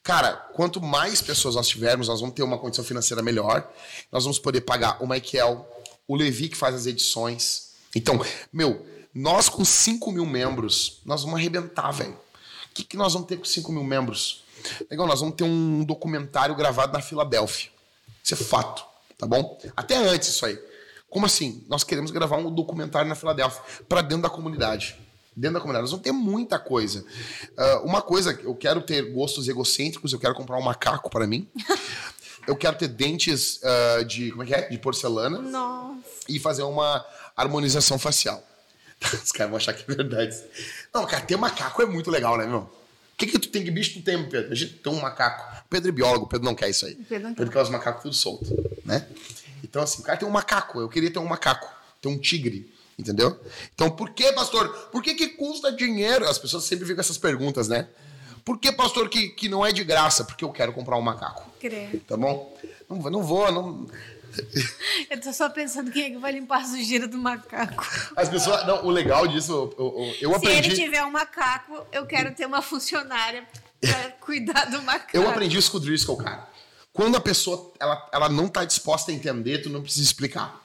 Cara, 0.07 0.35
quanto 0.53 0.81
mais 0.81 1.21
pessoas 1.21 1.57
nós 1.57 1.67
tivermos, 1.67 2.07
nós 2.07 2.21
vamos 2.21 2.37
ter 2.37 2.45
uma 2.45 2.57
condição 2.57 2.85
financeira 2.85 3.25
melhor. 3.25 3.69
Nós 4.13 4.23
vamos 4.23 4.39
poder 4.39 4.61
pagar 4.61 5.03
o 5.03 5.09
Michael, 5.09 5.69
o 6.07 6.15
Levi 6.15 6.49
que 6.49 6.57
faz 6.57 6.77
as 6.77 6.87
edições. 6.87 7.73
Então, 7.93 8.25
meu, 8.53 8.87
nós 9.13 9.49
com 9.49 9.65
5 9.65 10.13
mil 10.13 10.25
membros, 10.25 11.01
nós 11.05 11.23
vamos 11.23 11.41
arrebentar, 11.41 11.91
velho. 11.91 12.13
O 12.13 12.75
que, 12.75 12.85
que 12.85 12.97
nós 12.97 13.15
vamos 13.15 13.27
ter 13.27 13.37
com 13.37 13.45
5 13.45 13.73
mil 13.73 13.83
membros? 13.83 14.45
Legal, 14.89 15.09
nós 15.09 15.19
vamos 15.19 15.35
ter 15.35 15.43
um 15.43 15.83
documentário 15.83 16.55
gravado 16.55 16.93
na 16.93 17.03
Filadélfia. 17.03 17.71
Isso 18.23 18.35
é 18.35 18.37
fato, 18.37 18.85
tá 19.19 19.27
bom? 19.27 19.59
Até 19.77 19.97
antes 19.97 20.29
isso 20.29 20.47
aí. 20.47 20.57
Como 21.11 21.27
assim? 21.27 21.65
Nós 21.67 21.83
queremos 21.83 22.13
gravar 22.13 22.37
um 22.37 22.55
documentário 22.55 23.09
na 23.09 23.17
Filadélfia 23.17 23.61
para 23.89 24.03
dentro 24.03 24.23
da 24.23 24.31
comunidade. 24.31 24.97
Dentro 25.37 25.55
da 25.55 25.61
comunidade. 25.61 25.83
Nós 25.83 25.91
vamos 25.91 26.05
ter 26.05 26.13
muita 26.13 26.59
coisa. 26.59 27.05
Ah, 27.57 27.83
uma 27.85 28.01
coisa, 28.01 28.39
eu 28.43 28.55
quero 28.55 28.81
ter 28.81 29.13
gostos 29.13 29.47
egocêntricos, 29.49 30.13
eu 30.13 30.19
quero 30.19 30.35
comprar 30.35 30.57
um 30.57 30.63
macaco 30.63 31.11
para 31.11 31.27
mim. 31.27 31.49
Eu 32.47 32.55
quero 32.55 32.79
ter 32.79 32.87
dentes 32.87 33.59
ah, 33.65 34.05
de. 34.05 34.31
Como 34.31 34.45
é 34.45 34.47
que 34.47 34.55
é? 34.55 34.69
De 34.69 34.79
porcelana 34.79 35.41
Nossa. 35.43 35.99
e 36.29 36.39
fazer 36.39 36.63
uma 36.63 37.05
harmonização 37.37 37.99
facial. 37.99 38.41
Os 39.03 39.33
caras 39.33 39.51
vão 39.51 39.57
achar 39.57 39.73
que 39.75 39.83
é 39.91 39.95
verdade. 39.95 40.41
Não, 40.95 41.05
cara, 41.07 41.25
ter 41.25 41.37
macaco 41.37 41.83
é 41.83 41.87
muito 41.87 42.09
legal, 42.09 42.39
né, 42.39 42.47
meu? 42.47 42.61
O 42.61 42.71
que, 43.17 43.27
que 43.27 43.39
tu 43.39 43.49
tem 43.49 43.65
que 43.65 43.71
bicho 43.71 43.95
tu 43.95 44.03
tem, 44.03 44.29
Pedro? 44.29 44.53
A 44.53 44.55
gente 44.55 44.75
tem 44.75 44.93
um 44.93 45.01
macaco. 45.01 45.65
Pedro 45.69 45.89
é 45.89 45.93
biólogo, 45.93 46.27
o 46.27 46.29
Pedro 46.29 46.45
não 46.45 46.55
quer 46.55 46.69
isso 46.69 46.87
aí. 46.87 46.95
Pedro. 46.95 47.35
Pedro 47.35 47.51
quer 47.51 47.63
os 47.63 47.71
macacos 47.71 48.03
tudo 48.03 48.15
solto, 48.15 48.79
né? 48.85 49.07
Então, 49.65 49.83
assim, 49.83 50.03
o 50.03 50.05
cara 50.05 50.19
tem 50.19 50.29
um 50.29 50.31
macaco. 50.31 50.81
Eu 50.81 50.89
queria 50.89 51.11
ter 51.11 51.19
um 51.19 51.25
macaco. 51.25 51.69
Ter 52.01 52.09
um 52.09 52.19
tigre, 52.19 52.71
entendeu? 52.99 53.39
Então, 53.75 53.91
por 53.91 54.11
que, 54.11 54.33
pastor? 54.33 54.69
Por 54.93 55.03
que, 55.03 55.15
que 55.15 55.29
custa 55.29 55.71
dinheiro? 55.73 56.29
As 56.29 56.39
pessoas 56.39 56.65
sempre 56.65 56.87
ficam 56.87 57.01
essas 57.01 57.19
perguntas, 57.19 57.69
né? 57.69 57.89
Por 58.45 58.59
que, 58.59 58.71
pastor, 58.73 59.09
que, 59.09 59.29
que 59.31 59.49
não 59.49 59.65
é 59.67 59.73
de 59.73 59.83
graça? 59.83 60.25
Porque 60.25 60.45
eu 60.45 60.51
quero 60.53 60.73
comprar 60.73 60.97
um 60.97 61.03
macaco. 61.03 61.51
Credo. 61.61 61.99
Tá 62.07 62.17
bom? 62.17 62.57
Não, 62.89 63.01
vou- 63.01 63.11
não 63.11 63.23
vou, 63.23 63.51
não. 63.53 63.87
Eu 65.11 65.19
tô 65.21 65.33
só 65.33 65.49
pensando 65.49 65.91
quem 65.91 66.05
é 66.05 66.11
que 66.11 66.19
vai 66.19 66.31
limpar 66.33 66.61
a 66.61 66.65
sujeira 66.67 67.09
do 67.09 67.17
macaco. 67.17 67.87
As 68.15 68.29
pessoas. 68.29 68.67
Não, 68.67 68.85
o 68.85 68.91
legal 68.91 69.27
disso, 69.27 69.73
eu, 69.79 69.95
eu, 69.97 70.15
eu 70.21 70.31
Se 70.31 70.37
aprendi. 70.37 70.69
ele 70.69 70.75
tiver 70.75 71.03
um 71.05 71.11
macaco, 71.11 71.87
eu 71.91 72.05
quero 72.07 72.35
ter 72.35 72.45
uma 72.45 72.61
funcionária 72.61 73.45
pra 73.81 74.11
cuidar 74.21 74.67
do 74.67 74.83
macaco. 74.83 75.17
Eu 75.17 75.29
aprendi 75.29 75.57
isso 75.57 75.71
com 75.71 75.79
o 75.79 75.81
Driscoll, 75.81 76.19
cara. 76.19 76.47
Quando 76.93 77.17
a 77.17 77.21
pessoa 77.21 77.73
ela, 77.81 78.09
ela 78.13 78.29
não 78.29 78.47
tá 78.47 78.65
disposta 78.65 79.11
a 79.11 79.15
entender, 79.15 79.59
tu 79.63 79.71
não 79.71 79.81
precisa 79.83 80.05
explicar. 80.05 80.61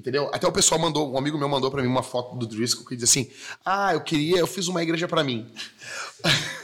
Entendeu? 0.00 0.30
Até 0.32 0.48
o 0.48 0.52
pessoal 0.52 0.80
mandou, 0.80 1.12
um 1.12 1.18
amigo 1.18 1.36
meu 1.36 1.46
mandou 1.46 1.70
pra 1.70 1.82
mim 1.82 1.88
uma 1.88 2.02
foto 2.02 2.34
do 2.34 2.46
Driscoll 2.46 2.86
que 2.86 2.96
diz 2.96 3.04
assim: 3.04 3.30
Ah, 3.62 3.92
eu 3.92 4.00
queria, 4.00 4.38
eu 4.38 4.46
fiz 4.46 4.66
uma 4.66 4.82
igreja 4.82 5.06
pra 5.06 5.22
mim. 5.22 5.46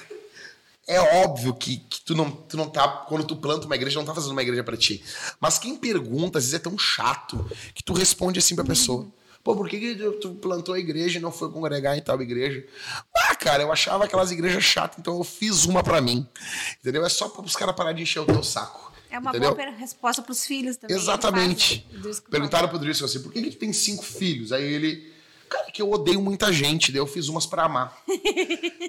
É 0.89 1.01
óbvio 1.25 1.53
que, 1.53 1.79
que 1.79 2.01
tu, 2.05 2.15
não, 2.15 2.31
tu 2.31 2.57
não 2.57 2.69
tá. 2.69 2.87
Quando 2.87 3.25
tu 3.25 3.35
planta 3.35 3.67
uma 3.67 3.75
igreja, 3.75 3.99
não 3.99 4.07
tá 4.07 4.15
fazendo 4.15 4.31
uma 4.31 4.43
igreja 4.43 4.63
pra 4.63 4.77
ti. 4.77 5.03
Mas 5.41 5.59
quem 5.59 5.77
pergunta, 5.77 6.39
às 6.39 6.45
vezes 6.45 6.55
é 6.55 6.61
tão 6.61 6.79
chato 6.79 7.45
que 7.75 7.83
tu 7.83 7.93
responde 7.93 8.39
assim 8.39 8.55
pra 8.55 8.63
pessoa. 8.63 9.05
Pô, 9.43 9.57
por 9.57 9.69
que, 9.69 9.81
que 9.81 9.97
tu 10.21 10.35
plantou 10.35 10.77
a 10.77 10.79
igreja 10.79 11.19
e 11.19 11.21
não 11.21 11.33
foi 11.33 11.51
congregar 11.51 11.99
em 11.99 12.01
tal 12.01 12.23
igreja? 12.23 12.65
Ah, 13.13 13.35
cara, 13.35 13.65
eu 13.65 13.73
achava 13.73 14.05
aquelas 14.05 14.31
igrejas 14.31 14.63
chatas, 14.63 15.01
então 15.01 15.17
eu 15.19 15.25
fiz 15.25 15.65
uma 15.65 15.83
pra 15.83 16.01
mim. 16.01 16.25
Entendeu? 16.79 17.05
É 17.05 17.09
só 17.09 17.29
para 17.29 17.45
os 17.45 17.57
caras 17.57 17.75
parar 17.75 17.93
de 17.93 18.03
encher 18.03 18.21
o 18.21 18.25
teu 18.25 18.45
saco. 18.45 18.93
É 19.11 19.19
uma 19.19 19.31
entendeu? 19.31 19.55
boa 19.55 19.71
resposta 19.71 20.23
pros 20.23 20.45
filhos 20.45 20.77
também. 20.77 20.97
Exatamente. 20.97 21.87
Faz, 22.03 22.19
né? 22.21 22.27
Perguntaram 22.31 22.69
pro 22.69 22.79
Driscoll 22.79 23.07
assim, 23.07 23.23
por 23.23 23.33
que, 23.33 23.43
que 23.43 23.51
tu 23.51 23.57
tem 23.57 23.73
cinco 23.73 24.03
filhos? 24.03 24.53
Aí 24.53 24.65
ele, 24.65 25.13
cara, 25.49 25.71
que 25.71 25.81
eu 25.81 25.91
odeio 25.91 26.21
muita 26.21 26.53
gente, 26.53 26.91
daí 26.93 27.01
eu 27.01 27.07
fiz 27.07 27.29
umas 27.29 27.47
pra 27.47 27.65
amar. 27.65 27.97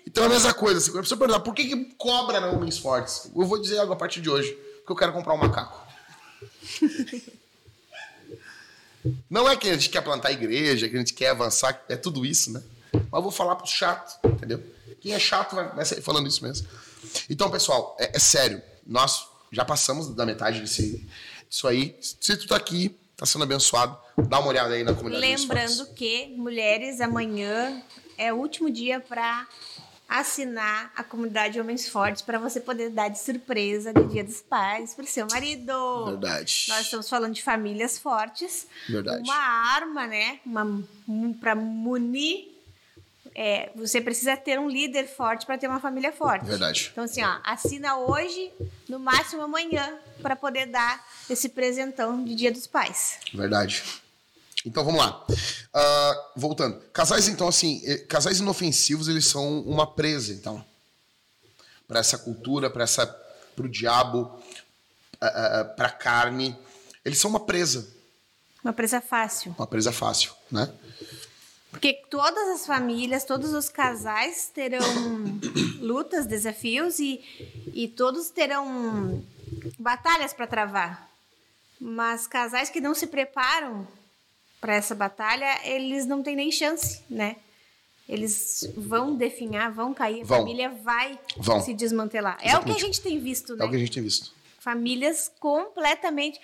então 0.05 0.23
é 0.23 0.27
a 0.27 0.29
mesma 0.29 0.53
coisa, 0.53 0.79
assim, 0.79 0.97
a 0.97 1.01
pessoa 1.01 1.17
perguntar, 1.17 1.41
por 1.41 1.53
que, 1.53 1.65
que 1.65 1.85
cobra 1.97 2.39
na 2.39 2.47
Homens 2.47 2.77
Fortes? 2.77 3.31
Eu 3.35 3.45
vou 3.45 3.61
dizer 3.61 3.79
algo 3.79 3.93
a 3.93 3.95
partir 3.95 4.21
de 4.21 4.29
hoje, 4.29 4.51
porque 4.77 4.91
eu 4.91 4.95
quero 4.95 5.13
comprar 5.13 5.33
um 5.33 5.37
macaco. 5.37 5.85
Não 9.29 9.47
é 9.47 9.55
que 9.55 9.69
a 9.69 9.73
gente 9.73 9.89
quer 9.89 10.01
plantar 10.01 10.31
igreja, 10.31 10.89
que 10.89 10.95
a 10.95 10.99
gente 10.99 11.13
quer 11.13 11.29
avançar, 11.29 11.81
é 11.87 11.95
tudo 11.95 12.25
isso, 12.25 12.51
né? 12.51 12.61
Mas 12.91 13.13
eu 13.13 13.21
vou 13.21 13.31
falar 13.31 13.55
pro 13.55 13.67
chato, 13.67 14.19
entendeu? 14.25 14.61
Quem 14.99 15.13
é 15.13 15.19
chato 15.19 15.55
vai, 15.55 15.69
vai 15.69 15.85
sair 15.85 16.01
falando 16.01 16.27
isso 16.27 16.43
mesmo. 16.43 16.67
Então, 17.29 17.49
pessoal, 17.49 17.95
é, 17.99 18.17
é 18.17 18.19
sério. 18.19 18.61
Nós 18.85 19.27
já 19.51 19.65
passamos 19.65 20.13
da 20.13 20.25
metade 20.25 20.59
desse, 20.59 21.07
disso 21.49 21.67
aí. 21.67 21.95
Se 22.01 22.37
tu 22.37 22.47
tá 22.47 22.55
aqui, 22.55 22.95
tá 23.15 23.25
sendo 23.25 23.43
abençoado, 23.43 23.97
dá 24.27 24.39
uma 24.39 24.49
olhada 24.49 24.73
aí 24.73 24.83
na 24.83 24.93
comunidade. 24.93 25.25
Lembrando 25.25 25.87
que, 25.93 26.27
mulheres, 26.35 27.01
amanhã 27.01 27.81
é 28.17 28.33
o 28.33 28.37
último 28.37 28.69
dia 28.69 28.99
para 28.99 29.47
assinar 30.07 30.91
a 30.95 31.03
comunidade 31.03 31.59
Homens 31.59 31.89
Fortes 31.89 32.21
para 32.21 32.39
você 32.39 32.61
poder 32.61 32.89
dar 32.91 33.09
de 33.09 33.19
surpresa 33.19 33.91
no 33.91 34.07
Dia 34.07 34.23
dos 34.23 34.41
Pais 34.41 34.93
pro 34.93 35.05
seu 35.05 35.27
marido. 35.29 36.05
Verdade. 36.05 36.65
Nós 36.69 36.81
estamos 36.85 37.09
falando 37.09 37.33
de 37.33 37.43
famílias 37.43 37.97
fortes. 37.97 38.67
Verdade. 38.87 39.23
Uma 39.23 39.35
arma, 39.35 40.07
né? 40.07 40.39
Uma, 40.45 40.83
para 41.39 41.55
munir. 41.55 42.56
É, 43.39 43.69
você 43.75 44.01
precisa 44.01 44.35
ter 44.35 44.59
um 44.59 44.67
líder 44.67 45.07
forte 45.07 45.45
para 45.45 45.59
ter 45.59 45.67
uma 45.67 45.79
família 45.79 46.11
forte. 46.11 46.43
Verdade. 46.43 46.89
Então, 46.91 47.03
assim, 47.03 47.23
ó, 47.23 47.39
assina 47.43 47.95
hoje, 47.99 48.51
no 48.89 48.97
máximo 48.97 49.43
amanhã, 49.43 49.95
para 50.23 50.35
poder 50.35 50.65
dar 50.65 51.05
esse 51.29 51.49
presentão 51.49 52.23
de 52.23 52.33
Dia 52.33 52.51
dos 52.51 52.65
Pais. 52.65 53.19
Verdade. 53.31 53.83
Então 54.65 54.83
vamos 54.83 54.99
lá. 54.99 55.23
Ah, 55.71 56.31
voltando. 56.35 56.79
Casais, 56.91 57.27
então, 57.27 57.47
assim, 57.47 57.79
eh, 57.85 57.99
casais 57.99 58.39
inofensivos, 58.39 59.07
eles 59.07 59.27
são 59.27 59.61
uma 59.61 59.85
presa, 59.85 60.33
então. 60.33 60.65
Para 61.87 61.99
essa 61.99 62.17
cultura, 62.17 62.71
para 62.71 62.85
essa. 62.85 63.05
pro 63.55 63.69
diabo, 63.69 64.41
ah, 65.21 65.59
ah, 65.59 65.65
pra 65.65 65.91
carne. 65.91 66.57
Eles 67.05 67.19
são 67.19 67.29
uma 67.29 67.39
presa. 67.39 67.87
Uma 68.63 68.73
presa 68.73 68.99
fácil. 68.99 69.53
Uma 69.55 69.67
presa 69.67 69.91
fácil, 69.91 70.33
né? 70.51 70.73
Porque 71.77 71.93
todas 72.09 72.47
as 72.49 72.65
famílias, 72.65 73.23
todos 73.23 73.53
os 73.53 73.69
casais 73.69 74.49
terão 74.53 74.83
lutas, 75.79 76.25
desafios 76.25 76.97
e, 76.99 77.21
e 77.73 77.87
todos 77.87 78.29
terão 78.31 79.23
batalhas 79.77 80.33
para 80.33 80.47
travar. 80.47 81.07
Mas 81.79 82.25
casais 82.25 82.71
que 82.71 82.81
não 82.81 82.95
se 82.95 83.05
preparam 83.05 83.87
para 84.59 84.73
essa 84.73 84.95
batalha, 84.95 85.59
eles 85.63 86.07
não 86.07 86.23
têm 86.23 86.35
nem 86.35 86.51
chance, 86.51 87.03
né? 87.07 87.35
Eles 88.09 88.67
vão 88.75 89.15
definhar, 89.15 89.71
vão 89.71 89.93
cair, 89.93 90.21
a 90.21 90.25
Vão. 90.25 90.39
família 90.39 90.69
vai 90.69 91.19
Vão. 91.37 91.61
se 91.61 91.73
desmantelar. 91.73 92.35
É 92.35 92.37
o 92.37 92.41
que 92.41 92.47
a 92.47 92.49
Exatamente. 92.49 92.81
gente 92.81 93.01
tem 93.01 93.19
visto, 93.19 93.55
né? 93.55 93.63
É 93.63 93.67
o 93.67 93.69
que 93.69 93.75
a 93.75 93.79
gente 93.79 93.91
tem 93.91 94.01
visto. 94.01 94.33
Famílias 94.59 95.31
completamente. 95.39 96.39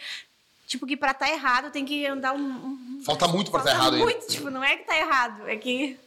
Tipo, 0.73 0.87
que 0.87 0.97
pra 0.97 1.11
estar 1.11 1.29
errado 1.29 1.69
tem 1.71 1.85
que 1.85 2.03
andar 2.07 2.33
um. 2.33 2.99
Falta 3.05 3.27
muito 3.27 3.51
pra 3.51 3.59
falta 3.59 3.71
estar 3.73 3.79
errado 3.83 3.93
ainda. 3.93 4.05
muito, 4.05 4.27
tipo, 4.27 4.49
não 4.49 4.63
é 4.63 4.75
que 4.75 4.85
tá 4.87 4.97
errado, 4.97 5.47
é 5.47 5.55
que. 5.55 5.99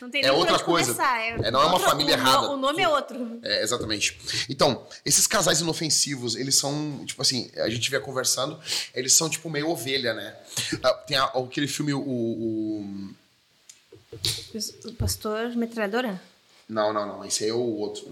Não 0.00 0.08
tem 0.08 0.24
É 0.24 0.32
outra 0.32 0.58
coisa. 0.58 0.94
começar, 0.94 1.20
É, 1.20 1.50
não 1.50 1.60
é 1.60 1.64
uma 1.66 1.74
outra- 1.74 1.90
família 1.90 2.14
o 2.14 2.16
no- 2.16 2.22
errada. 2.26 2.50
O 2.52 2.56
nome 2.56 2.82
é 2.82 2.88
outro. 2.88 3.38
É, 3.42 3.62
exatamente. 3.62 4.18
Então, 4.48 4.86
esses 5.04 5.26
casais 5.26 5.60
inofensivos, 5.60 6.36
eles 6.36 6.54
são, 6.56 7.04
tipo 7.04 7.20
assim, 7.20 7.50
a 7.56 7.68
gente 7.68 7.90
via 7.90 8.00
conversando, 8.00 8.58
eles 8.94 9.12
são 9.12 9.28
tipo 9.28 9.50
meio 9.50 9.68
ovelha, 9.68 10.14
né? 10.14 10.34
Ah, 10.82 10.94
Tem 10.94 11.18
a- 11.18 11.24
aquele 11.24 11.68
filme, 11.68 11.92
o, 11.92 12.00
o- 12.00 13.10
O 14.86 14.92
pastor 14.94 15.54
metralhadora? 15.54 16.18
Não, 16.66 16.94
não, 16.94 17.06
não. 17.06 17.24
Esse 17.26 17.44
aí 17.44 17.50
é 17.50 17.54
o 17.54 17.58
outro. 17.58 18.06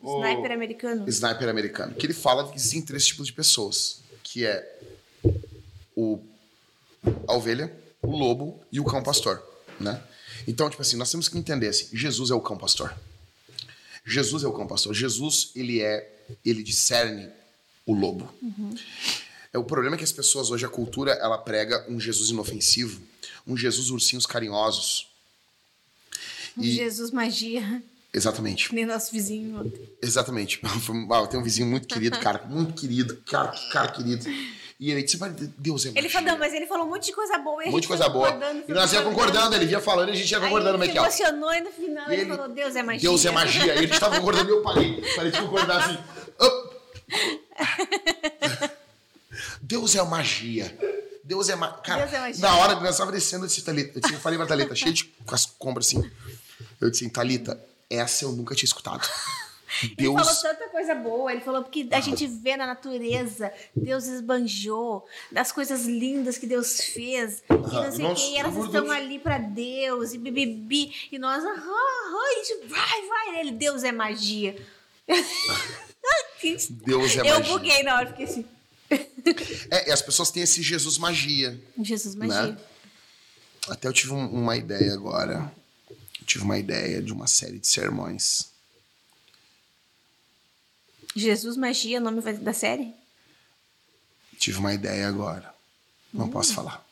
O- 0.00 0.22
Sniper 0.24 0.52
americano. 0.52 1.08
Sniper 1.08 1.48
americano. 1.48 1.94
Que 1.96 2.06
ele 2.06 2.14
fala 2.14 2.48
que 2.48 2.56
existem 2.56 2.82
três 2.82 3.04
tipos 3.04 3.26
de 3.26 3.32
pessoas. 3.32 4.00
Que 4.30 4.44
é 4.44 4.80
o, 5.96 6.20
a 7.26 7.32
ovelha, 7.34 7.74
o 8.02 8.16
lobo 8.16 8.62
e 8.70 8.78
o 8.78 8.84
cão 8.84 9.02
pastor, 9.02 9.42
né? 9.80 10.02
Então, 10.46 10.68
tipo 10.68 10.82
assim, 10.82 10.96
nós 10.96 11.10
temos 11.10 11.28
que 11.28 11.38
entender 11.38 11.68
assim, 11.68 11.88
Jesus 11.96 12.30
é 12.30 12.34
o 12.34 12.40
cão 12.40 12.56
pastor. 12.56 12.94
Jesus 14.04 14.42
é 14.42 14.46
o 14.46 14.52
cão 14.52 14.66
pastor. 14.66 14.94
Jesus, 14.94 15.50
ele 15.54 15.80
é, 15.80 16.10
ele 16.44 16.62
discerne 16.62 17.30
o 17.86 17.94
lobo. 17.94 18.32
É 19.52 19.58
o 19.58 19.64
problema 19.64 19.96
é 19.96 19.98
que 19.98 20.04
as 20.04 20.12
pessoas 20.12 20.50
hoje 20.50 20.64
a 20.64 20.68
cultura 20.68 21.12
ela 21.12 21.38
prega 21.38 21.84
um 21.88 21.98
Jesus 21.98 22.30
inofensivo, 22.30 23.00
um 23.46 23.56
Jesus 23.56 23.90
ursinhos 23.90 24.26
carinhosos. 24.26 25.08
E- 26.56 26.72
Jesus 26.72 27.10
magia, 27.10 27.82
Exatamente. 28.12 28.74
nem 28.74 28.86
nosso 28.86 29.12
vizinho 29.12 29.60
ontem. 29.60 29.88
Exatamente. 30.02 30.60
Ah, 31.10 31.18
eu 31.20 31.26
tenho 31.26 31.40
um 31.42 31.44
vizinho 31.44 31.66
muito 31.68 31.86
querido, 31.86 32.18
cara. 32.20 32.42
Muito 32.46 32.72
querido. 32.74 33.16
Cara, 33.26 33.52
cara 33.72 33.88
querido. 33.88 34.26
E 34.80 34.92
ele 34.92 35.02
disse, 35.02 35.18
"Mas 35.18 35.32
Deus 35.58 35.86
é 35.86 35.88
Ele 35.88 36.02
magia." 36.02 36.10
falou, 36.22 36.38
mas 36.38 36.54
ele 36.54 36.66
falou 36.66 36.86
um 36.86 36.90
monte 36.90 37.06
de 37.06 37.12
coisa 37.12 37.36
boa. 37.38 37.64
Um 37.64 37.70
monte 37.72 37.82
de 37.82 37.88
coisa 37.88 38.08
boa. 38.08 38.28
E 38.68 38.72
nós 38.72 38.92
ia 38.92 39.02
concordando, 39.02 39.56
ele 39.56 39.64
ia 39.66 39.80
falando 39.80 40.08
e 40.10 40.12
a 40.12 40.14
gente 40.14 40.30
ia 40.30 40.38
Aí 40.38 40.44
concordando 40.44 40.82
ele 40.84 40.92
se 40.92 40.98
ó. 40.98 41.02
emocionou 41.02 41.52
e 41.52 41.60
no 41.60 41.70
final 41.72 42.10
ele, 42.10 42.20
ele- 42.22 42.30
falou, 42.30 42.48
Deus 42.48 42.76
é 42.76 42.82
magia. 42.82 43.00
Deus 43.10 43.24
é 43.26 43.30
magia. 43.32 43.66
E 43.66 43.70
a 43.78 43.82
gente 43.82 43.98
tava 44.00 44.16
concordando 44.16 44.48
e 44.48 44.52
eu 44.52 44.62
parei. 44.62 45.02
Parei 45.16 45.30
de 45.32 45.40
concordar 45.40 45.84
assim. 45.84 45.98
Deus 49.62 49.94
é 49.94 50.02
magia. 50.02 50.76
Deus 51.24 51.48
é 51.48 51.56
magia. 51.56 51.76
Cara, 51.78 52.00
Deus 52.02 52.12
é 52.14 52.20
magia. 52.20 52.40
na 52.40 52.56
hora 52.56 52.76
que 52.76 52.82
nós 52.82 52.92
estávamos 52.92 53.20
descendo, 53.20 53.44
eu 53.44 53.48
disse, 53.48 53.62
Thalita, 53.62 53.98
eu, 53.98 54.00
disse, 54.00 54.14
eu 54.14 54.20
falei 54.20 54.38
pra 54.38 54.46
Thalita, 54.46 54.74
cheio 54.74 54.92
de 54.94 55.04
com 55.04 55.34
as 55.34 55.44
compras 55.46 55.86
assim. 55.88 56.10
Eu 56.80 56.90
disse, 56.90 57.08
Thalita, 57.10 57.60
essa 57.90 58.24
eu 58.24 58.32
nunca 58.32 58.54
tinha 58.54 58.66
escutado. 58.66 59.06
Ele 59.82 59.94
Deus. 59.96 60.14
falou 60.16 60.34
tanta 60.42 60.68
coisa 60.70 60.94
boa, 60.94 61.30
ele 61.30 61.42
falou 61.42 61.62
que 61.62 61.86
a 61.92 62.00
gente 62.00 62.26
vê 62.26 62.56
na 62.56 62.66
natureza, 62.66 63.52
Deus 63.76 64.06
esbanjou, 64.06 65.06
das 65.30 65.52
coisas 65.52 65.84
lindas 65.84 66.38
que 66.38 66.46
Deus 66.46 66.80
fez, 66.80 67.42
e 67.50 67.52
não 67.52 67.92
sei 67.92 68.04
o 68.06 68.14
que, 68.14 68.22
e 68.32 68.38
elas 68.38 68.56
estão 68.56 68.70
Deus. 68.84 68.90
ali 68.90 69.18
pra 69.18 69.36
Deus, 69.36 70.14
e 70.14 70.18
bibibi, 70.18 70.90
e 71.12 71.18
nós, 71.18 71.44
aham, 71.44 71.54
aham, 71.54 72.66
vai, 72.66 73.06
vai, 73.08 73.40
ele, 73.40 73.50
Deus 73.52 73.84
é 73.84 73.92
magia. 73.92 74.56
Deus 76.86 77.16
é 77.16 77.20
Eu 77.30 77.38
magia. 77.38 77.52
buguei 77.52 77.82
na 77.82 77.96
hora, 77.96 78.06
fiquei 78.06 78.24
assim, 78.24 78.44
É, 79.70 79.88
e 79.90 79.92
as 79.92 80.00
pessoas 80.00 80.30
têm 80.30 80.42
esse 80.44 80.62
Jesus 80.62 80.96
magia. 80.96 81.60
Jesus 81.82 82.14
magia. 82.14 82.52
Né? 82.52 82.56
Até 83.68 83.86
eu 83.86 83.92
tive 83.92 84.14
um- 84.14 84.28
uma 84.30 84.56
ideia 84.56 84.94
agora. 84.94 85.52
Tive 86.28 86.44
uma 86.44 86.58
ideia 86.58 87.00
de 87.00 87.10
uma 87.10 87.26
série 87.26 87.58
de 87.58 87.66
sermões. 87.66 88.50
Jesus 91.16 91.56
magia, 91.56 91.96
é 91.96 92.00
o 92.00 92.04
nome 92.04 92.20
vai- 92.20 92.34
da 92.36 92.52
série? 92.52 92.92
Tive 94.38 94.58
uma 94.58 94.74
ideia 94.74 95.08
agora. 95.08 95.52
Não 96.12 96.26
Hum. 96.26 96.30
posso 96.30 96.52
falar. 96.52 96.86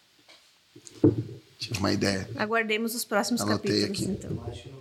Tive 1.59 1.79
uma 1.79 1.93
ideia. 1.93 2.29
Aguardemos 2.37 2.95
os 2.95 3.05
próximos 3.05 3.43
Anotei 3.43 3.83
capítulos, 3.83 4.17
aqui. 4.17 4.25
então. 4.25 4.55
Segredo. 4.55 4.77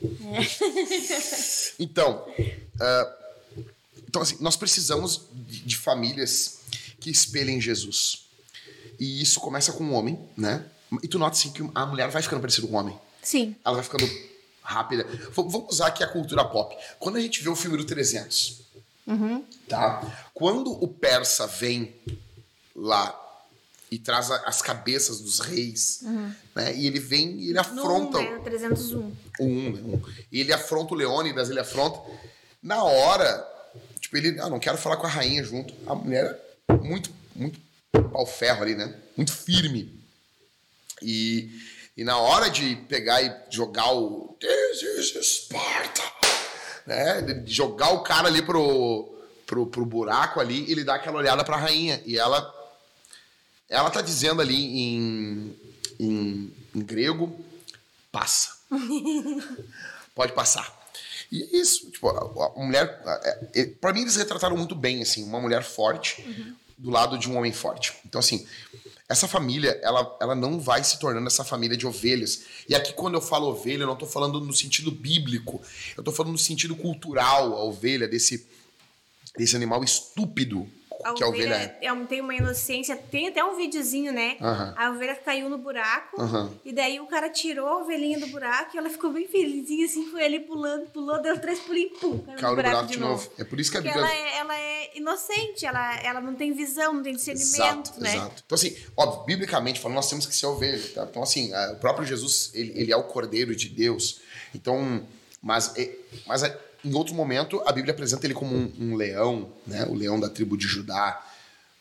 Então, 1.78 2.26
ah, 2.80 3.16
então 4.08 4.22
assim, 4.22 4.36
nós 4.40 4.56
precisamos 4.56 5.22
de, 5.32 5.60
de 5.60 5.76
famílias 5.76 6.60
que 6.98 7.10
espelhem 7.10 7.60
Jesus. 7.60 8.24
E 8.98 9.20
isso 9.22 9.38
começa 9.40 9.72
com 9.72 9.84
o 9.84 9.92
homem, 9.92 10.18
né? 10.36 10.64
E 11.02 11.08
tu 11.08 11.18
nota 11.18 11.36
assim 11.36 11.52
que 11.52 11.62
a 11.74 11.86
mulher 11.86 12.10
vai 12.10 12.22
ficando 12.22 12.40
parecida 12.40 12.66
com 12.66 12.74
o 12.74 12.76
homem. 12.76 12.98
Sim, 13.22 13.54
ela 13.64 13.76
vai 13.76 13.84
ficando 13.84 14.08
rápida. 14.62 15.06
Vamos 15.32 15.54
usar 15.68 15.88
aqui 15.88 16.02
a 16.02 16.06
cultura 16.06 16.44
pop. 16.44 16.76
Quando 16.98 17.16
a 17.16 17.20
gente 17.20 17.42
vê 17.42 17.48
o 17.48 17.56
filme 17.56 17.76
do 17.76 17.84
300, 17.84 18.60
tá? 19.68 20.02
Quando 20.32 20.72
o 20.72 20.88
persa 20.88 21.46
vem 21.46 21.94
lá 22.74 23.16
e 23.90 23.98
traz 23.98 24.30
as 24.30 24.62
cabeças 24.62 25.20
dos 25.20 25.40
reis, 25.40 26.02
né? 26.54 26.74
E 26.76 26.86
ele 26.86 27.00
vem 27.00 27.40
e 27.40 27.44
ele 27.50 27.54
no 27.54 27.60
afronta 27.60 28.18
1, 28.18 28.22
né, 28.22 28.30
no 28.36 28.42
301. 28.42 28.98
o 28.98 29.14
um, 29.40 29.72
né? 29.72 29.82
Um. 29.82 30.02
E 30.30 30.40
ele 30.40 30.52
afronta 30.52 30.94
o 30.94 30.96
Leônidas, 30.96 31.50
ele 31.50 31.58
afronta. 31.58 32.00
Na 32.62 32.84
hora, 32.84 33.46
tipo, 34.00 34.16
ele, 34.16 34.38
ah, 34.38 34.48
não 34.48 34.60
quero 34.60 34.78
falar 34.78 34.96
com 34.96 35.06
a 35.06 35.10
rainha 35.10 35.42
junto. 35.42 35.74
A 35.86 35.94
mulher 35.94 36.38
é 36.68 36.74
muito, 36.74 37.10
muito 37.34 37.60
pau 38.12 38.26
ferro 38.26 38.62
ali, 38.62 38.76
né? 38.76 38.94
Muito 39.16 39.32
firme. 39.32 39.98
E, 41.02 41.50
e 42.00 42.04
na 42.04 42.16
hora 42.16 42.48
de 42.48 42.76
pegar 42.88 43.20
e 43.20 43.30
jogar 43.50 43.92
o 43.92 44.34
This 44.40 44.82
is 44.82 45.26
Sparta, 45.26 46.02
né? 46.86 47.20
De 47.20 47.52
jogar 47.52 47.90
o 47.90 48.02
cara 48.02 48.26
ali 48.26 48.40
pro, 48.40 49.14
pro, 49.46 49.66
pro 49.66 49.84
buraco 49.84 50.40
ali, 50.40 50.64
ele 50.72 50.82
dá 50.82 50.94
aquela 50.94 51.18
olhada 51.18 51.44
pra 51.44 51.58
rainha. 51.58 52.02
E 52.06 52.16
ela 52.18 52.54
ela 53.68 53.90
tá 53.90 54.00
dizendo 54.00 54.40
ali 54.40 54.56
em, 54.56 55.56
em, 56.00 56.52
em 56.74 56.80
grego, 56.80 57.38
passa. 58.10 58.56
Pode 60.14 60.32
passar. 60.32 60.74
E 61.30 61.42
é 61.42 61.56
isso, 61.58 61.90
tipo, 61.90 62.08
a, 62.08 62.52
mulher. 62.56 63.02
é, 63.54 63.66
Pra 63.78 63.92
mim, 63.92 64.00
eles 64.00 64.16
retrataram 64.16 64.56
muito 64.56 64.74
bem, 64.74 65.02
assim, 65.02 65.22
uma 65.22 65.38
mulher 65.38 65.62
forte 65.62 66.24
do 66.78 66.88
lado 66.88 67.18
de 67.18 67.28
um 67.28 67.36
homem 67.36 67.52
forte. 67.52 67.92
Então, 68.06 68.20
assim, 68.20 68.46
essa 69.10 69.26
família, 69.26 69.78
ela, 69.82 70.16
ela 70.20 70.34
não 70.36 70.60
vai 70.60 70.84
se 70.84 70.96
tornando 71.00 71.26
essa 71.26 71.42
família 71.42 71.76
de 71.76 71.84
ovelhas. 71.84 72.44
E 72.68 72.76
aqui, 72.76 72.92
quando 72.92 73.14
eu 73.14 73.20
falo 73.20 73.48
ovelha, 73.48 73.82
eu 73.82 73.86
não 73.88 73.96
tô 73.96 74.06
falando 74.06 74.40
no 74.40 74.52
sentido 74.52 74.92
bíblico, 74.92 75.60
eu 75.96 76.04
tô 76.04 76.12
falando 76.12 76.30
no 76.30 76.38
sentido 76.38 76.76
cultural, 76.76 77.54
a 77.54 77.64
ovelha, 77.64 78.06
desse, 78.06 78.46
desse 79.36 79.56
animal 79.56 79.82
estúpido 79.82 80.70
A 81.04 81.12
que 81.14 81.22
a 81.24 81.28
ovelha 81.28 81.54
ovelha 81.56 81.76
é. 81.80 81.86
é 81.86 82.04
tem 82.06 82.20
uma 82.20 82.34
inocência. 82.34 82.96
Tem 82.96 83.28
até 83.28 83.44
um 83.44 83.56
videozinho, 83.56 84.12
né? 84.12 84.36
Aham. 84.40 84.74
A 84.76 84.90
ovelha 84.90 85.14
caiu 85.16 85.48
no 85.48 85.58
buraco. 85.58 86.20
Aham. 86.20 86.50
E 86.64 86.72
daí 86.72 87.00
o 87.00 87.06
cara 87.06 87.28
tirou 87.30 87.66
a 87.66 87.78
ovelhinha 87.78 88.18
do 88.18 88.26
buraco 88.28 88.70
e 88.74 88.78
ela 88.78 88.90
ficou 88.90 89.12
bem 89.12 89.26
felizinha, 89.26 89.86
assim, 89.86 90.06
foi 90.10 90.24
ali 90.24 90.40
pulando, 90.40 90.86
pulou, 90.90 91.20
deu 91.22 91.38
três 91.40 91.58
pulinhos, 91.60 91.98
pum, 91.98 92.18
caiu 92.18 92.36
Caiu 92.38 92.50
no 92.50 92.56
no 92.56 92.62
buraco 92.62 92.86
de 92.88 92.98
novo. 92.98 93.30
É 93.38 93.44
por 93.44 93.58
isso 93.60 93.70
que 93.70 93.78
a 93.78 93.80
Bíblia. 93.80 94.00
ela 94.00 94.12
é, 94.12 94.36
ela 94.38 94.58
é 94.58 94.96
inocente, 94.98 95.64
ela, 95.66 95.96
ela 96.02 96.20
não 96.20 96.34
tem 96.34 96.52
visão, 96.52 96.92
não 96.94 97.02
tem 97.02 97.14
discernimento, 97.14 97.90
Exato, 97.90 98.00
né? 98.00 98.14
exato. 98.14 98.42
Então, 98.44 98.56
assim, 98.56 98.76
óbvio, 98.96 99.24
biblicamente 99.24 99.80
falando, 99.80 99.96
nós 99.96 100.08
temos 100.08 100.26
que 100.26 100.34
ser 100.34 100.46
ovelha, 100.46 100.82
tá? 100.94 101.06
Então, 101.08 101.22
assim, 101.22 101.52
a- 101.52 101.72
o 101.72 101.76
próprio 101.76 102.06
Jesus, 102.06 102.50
ele, 102.54 102.72
ele 102.74 102.92
é 102.92 102.96
o 102.96 103.04
cordeiro 103.04 103.54
de 103.54 103.68
Deus. 103.68 104.20
Então, 104.54 105.06
mas, 105.42 105.72
é- 105.76 105.94
mas 106.26 106.42
é- 106.42 106.58
em 106.84 106.94
outro 106.94 107.14
momento, 107.14 107.62
a 107.66 107.72
Bíblia 107.72 107.92
apresenta 107.92 108.26
ele 108.26 108.34
como 108.34 108.54
um, 108.54 108.72
um 108.78 108.96
leão, 108.96 109.52
né? 109.66 109.84
O 109.86 109.94
leão 109.94 110.18
da 110.18 110.28
tribo 110.28 110.56
de 110.56 110.66
Judá. 110.66 111.26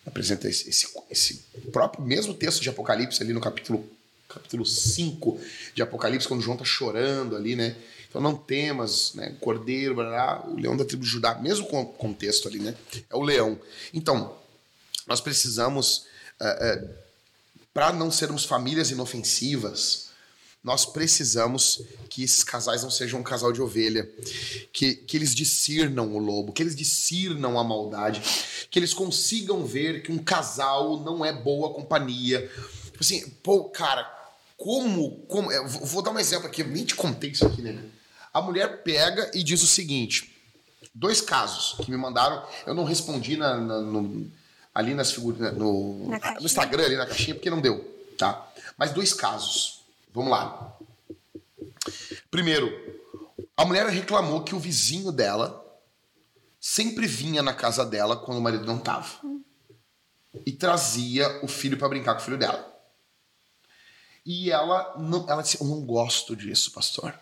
Apresenta 0.05 0.49
esse, 0.49 0.69
esse, 0.69 0.87
esse 1.09 1.45
próprio 1.71 2.03
mesmo 2.03 2.33
texto 2.33 2.61
de 2.61 2.69
Apocalipse 2.69 3.21
ali 3.21 3.31
no 3.31 3.41
capítulo, 3.41 3.87
capítulo 4.27 4.65
5 4.65 5.39
de 5.73 5.81
Apocalipse, 5.81 6.27
quando 6.27 6.41
João 6.41 6.57
tá 6.57 6.65
chorando 6.65 7.35
ali, 7.35 7.55
né? 7.55 7.75
Então 8.09 8.19
não 8.19 8.35
temas, 8.35 9.13
né? 9.13 9.35
Cordeiro, 9.39 9.95
blá, 9.95 10.05
blá, 10.05 10.47
o 10.47 10.59
leão 10.59 10.75
da 10.75 10.83
tribo 10.83 11.03
de 11.03 11.09
Judá, 11.09 11.35
mesmo 11.35 11.65
contexto 11.67 12.47
ali, 12.47 12.59
né? 12.59 12.75
É 13.09 13.15
o 13.15 13.21
leão. 13.21 13.59
Então, 13.93 14.35
nós 15.05 15.21
precisamos, 15.21 16.05
para 17.73 17.93
não 17.93 18.11
sermos 18.11 18.45
famílias 18.45 18.89
inofensivas, 18.89 20.08
nós 20.63 20.85
precisamos 20.85 21.81
que 22.09 22.23
esses 22.23 22.43
casais 22.43 22.83
não 22.83 22.91
sejam 22.91 23.19
um 23.19 23.23
casal 23.23 23.51
de 23.53 23.61
ovelha, 23.61 24.09
que, 24.73 24.93
que 24.95 25.15
eles 25.15 25.33
discernam 25.33 26.13
o 26.13 26.19
lobo, 26.19 26.51
que 26.51 26.61
eles 26.61 26.75
discernam 26.75 27.57
a 27.57 27.63
maldade, 27.63 28.21
que 28.69 28.77
eles 28.77 28.93
consigam 28.93 29.65
ver 29.65 30.03
que 30.03 30.11
um 30.11 30.17
casal 30.17 30.99
não 30.99 31.23
é 31.23 31.31
boa 31.31 31.73
companhia. 31.73 32.41
Tipo 32.85 32.97
assim, 33.01 33.29
pô, 33.41 33.65
cara, 33.65 34.03
como. 34.57 35.11
como 35.29 35.51
eu 35.51 35.65
vou 35.67 36.01
dar 36.01 36.11
um 36.11 36.19
exemplo 36.19 36.47
aqui, 36.47 36.61
eu 36.61 36.67
nem 36.67 36.83
te 36.83 36.93
contei 36.95 37.29
isso 37.31 37.45
aqui, 37.45 37.61
né? 37.61 37.81
A 38.33 38.41
mulher 38.41 38.83
pega 38.83 39.31
e 39.33 39.41
diz 39.41 39.63
o 39.63 39.67
seguinte: 39.67 40.35
dois 40.93 41.21
casos 41.21 41.83
que 41.85 41.89
me 41.89 41.95
mandaram, 41.97 42.45
eu 42.67 42.73
não 42.75 42.83
respondi 42.83 43.37
na, 43.37 43.55
na- 43.57 43.79
no, 43.81 44.29
ali 44.75 44.93
nas 44.93 45.11
figuras, 45.13 45.55
no, 45.55 46.09
Na 46.09 46.33
no. 46.39 46.45
Instagram, 46.45 46.83
ali 46.83 46.97
na 46.97 47.05
caixinha, 47.05 47.33
porque 47.35 47.49
não 47.49 47.61
deu, 47.61 47.79
tá? 48.17 48.45
Mas 48.77 48.91
dois 48.91 49.13
casos. 49.13 49.78
Vamos 50.13 50.31
lá. 50.31 50.77
Primeiro, 52.29 52.69
a 53.55 53.65
mulher 53.65 53.87
reclamou 53.87 54.43
que 54.43 54.55
o 54.55 54.59
vizinho 54.59 55.11
dela 55.11 55.65
sempre 56.59 57.07
vinha 57.07 57.41
na 57.41 57.53
casa 57.53 57.85
dela 57.85 58.17
quando 58.17 58.37
o 58.37 58.41
marido 58.41 58.65
não 58.65 58.79
tava. 58.79 59.19
E 60.45 60.51
trazia 60.51 61.43
o 61.43 61.47
filho 61.47 61.77
pra 61.77 61.89
brincar 61.89 62.13
com 62.15 62.21
o 62.21 62.23
filho 62.23 62.37
dela. 62.37 62.67
E 64.25 64.51
ela 64.51 64.95
não, 64.97 65.27
ela 65.27 65.41
disse: 65.41 65.59
Eu 65.59 65.67
não 65.67 65.81
gosto 65.81 66.35
disso, 66.35 66.71
pastor. 66.71 67.17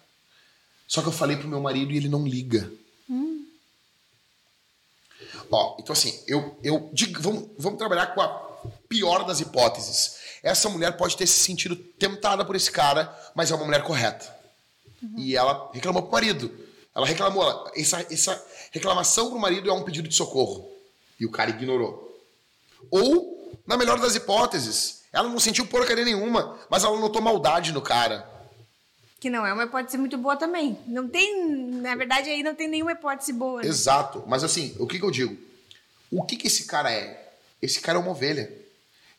Só 0.88 1.02
que 1.02 1.08
eu 1.08 1.14
falei 1.14 1.38
pro 1.38 1.48
meu 1.48 1.62
marido 1.62 1.92
e 1.92 1.98
ele 1.98 2.10
não 2.10 2.26
liga. 2.26 2.72
Ó, 5.52 5.78
então 5.80 5.94
assim, 5.94 6.22
eu, 6.28 6.58
eu 6.64 6.90
digo, 6.94 7.22
vamos, 7.22 7.50
vamos 7.58 7.78
trabalhar 7.78 8.08
com 8.08 8.22
a 8.22 8.28
pior 8.90 9.24
das 9.26 9.40
hipóteses. 9.40 10.17
Essa 10.44 10.70
mulher 10.70 10.96
pode 10.98 11.18
ter 11.18 11.28
se 11.28 11.40
sentido 11.40 11.76
tentada 11.76 12.46
por 12.46 12.56
esse 12.56 12.72
cara, 12.72 13.14
mas 13.36 13.52
é 13.52 13.56
uma 13.56 13.66
mulher 13.66 13.84
correta. 13.84 14.36
E 15.18 15.36
ela 15.36 15.70
reclamou 15.74 16.02
pro 16.04 16.12
marido. 16.12 16.52
Ela 16.96 17.06
reclamou, 17.06 17.44
ela- 17.44 17.72
essa, 17.76 18.06
essa 18.12 18.46
reclamação 18.72 19.30
pro 19.30 19.40
marido 19.40 19.70
é 19.70 19.74
um 19.74 19.84
pedido 19.84 20.08
de 20.10 20.16
socorro. 20.16 20.72
E 21.20 21.26
o 21.26 21.32
cara 21.32 21.50
ignorou. 21.52 22.06
Ou, 22.92 23.60
na 23.66 23.78
melhor 23.78 24.00
das 24.00 24.16
hipóteses, 24.16 25.04
ela 25.12 25.28
não 25.30 25.40
sentiu 25.40 25.66
porcaria 25.68 26.06
nenhuma, 26.06 26.58
mas 26.70 26.84
ela 26.84 27.00
notou 27.00 27.22
maldade 27.22 27.72
no 27.72 27.82
cara. 27.82 28.28
Que 29.20 29.30
não 29.30 29.46
é 29.46 29.52
uma 29.54 29.64
hipótese 29.64 29.98
muito 29.98 30.18
boa 30.18 30.36
também. 30.36 30.78
Não 30.86 31.08
tem, 31.08 31.44
na 31.82 31.96
verdade, 31.96 32.30
aí 32.30 32.44
não 32.44 32.54
tem 32.54 32.68
nenhuma 32.68 32.92
hipótese 32.92 33.34
boa. 33.34 33.62
né? 33.62 33.68
Exato. 33.68 34.24
Mas 34.28 34.44
assim, 34.44 34.76
o 34.80 34.86
que, 34.86 35.00
que 35.00 35.06
eu 35.06 35.12
digo? 35.12 35.36
O 36.12 36.24
que, 36.24 36.36
que 36.38 36.48
esse 36.48 36.66
cara 36.66 36.92
é? 36.92 37.34
Esse 37.62 37.80
cara 37.82 37.98
é 37.98 38.02
uma 38.02 38.12
ovelha. 38.12 38.52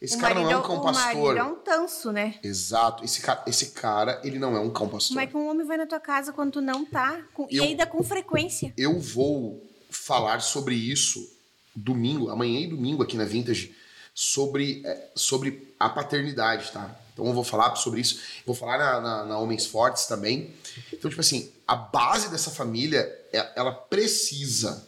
Esse 0.01 0.16
O 0.16 0.20
cara 0.20 0.34
não 0.34 0.42
é 0.42 0.44
um 0.44 0.49
marido- 0.51 0.66
cão 0.66 0.76
o 0.76 0.80
pastor. 0.82 1.34
marido 1.34 1.38
é 1.38 1.42
um 1.42 1.55
tanso, 1.57 2.12
né? 2.12 2.38
Exato. 2.42 3.05
Esse 3.05 3.20
cara, 3.20 3.42
esse 3.49 3.66
cara, 3.70 4.20
ele 4.22 4.38
não 4.38 4.57
é 4.57 4.61
um 4.61 4.70
cão 4.70 4.88
pastor. 4.88 5.09
Como 5.09 5.20
é 5.20 5.26
que 5.26 5.36
um 5.36 5.49
homem 5.49 5.66
vai 5.66 5.76
na 5.76 5.86
tua 5.86 5.99
casa 5.99 6.32
quando 6.32 6.53
tu 6.53 6.61
não 6.61 6.84
tá? 6.84 7.20
Com- 7.34 7.49
Eu- 7.51 7.64
E 7.64 7.68
ainda 7.68 7.84
com 7.84 8.03
frequência. 8.05 8.72
Eu 8.76 8.99
vou 9.01 9.61
falar 9.90 10.40
sobre 10.40 10.74
isso 10.76 11.28
domingo, 11.74 12.30
amanhã 12.30 12.61
e 12.61 12.66
domingo 12.68 13.03
aqui 13.03 13.16
na 13.16 13.24
Vintage, 13.24 13.74
sobre, 14.14 14.82
é, 14.84 15.11
sobre 15.16 15.74
a 15.80 15.88
paternidade, 15.88 16.70
tá? 16.72 16.94
Então 17.12 17.26
eu 17.26 17.32
vou 17.32 17.42
falar 17.44 17.74
sobre 17.74 18.01
isso. 18.01 18.20
Vou 18.46 18.55
falar 18.55 18.78
na, 18.78 19.01
na- 19.01 19.24
na 19.24 19.38
Homens 19.38 19.66
Fortes 19.66 20.07
também. 20.07 20.55
Então, 20.92 21.09
tipo 21.11 21.20
assim, 21.20 21.51
a 21.66 21.74
base 21.74 22.28
dessa 22.30 22.51
família, 22.53 23.01
é- 23.32 23.53
ela 23.57 23.72
precisa 23.72 24.86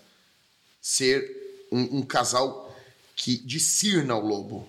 ser 0.80 1.66
um, 1.72 1.98
um 1.98 2.02
casal 2.02 2.72
que 3.16 3.36
discirna 3.38 4.14
o 4.14 4.24
lobo. 4.24 4.68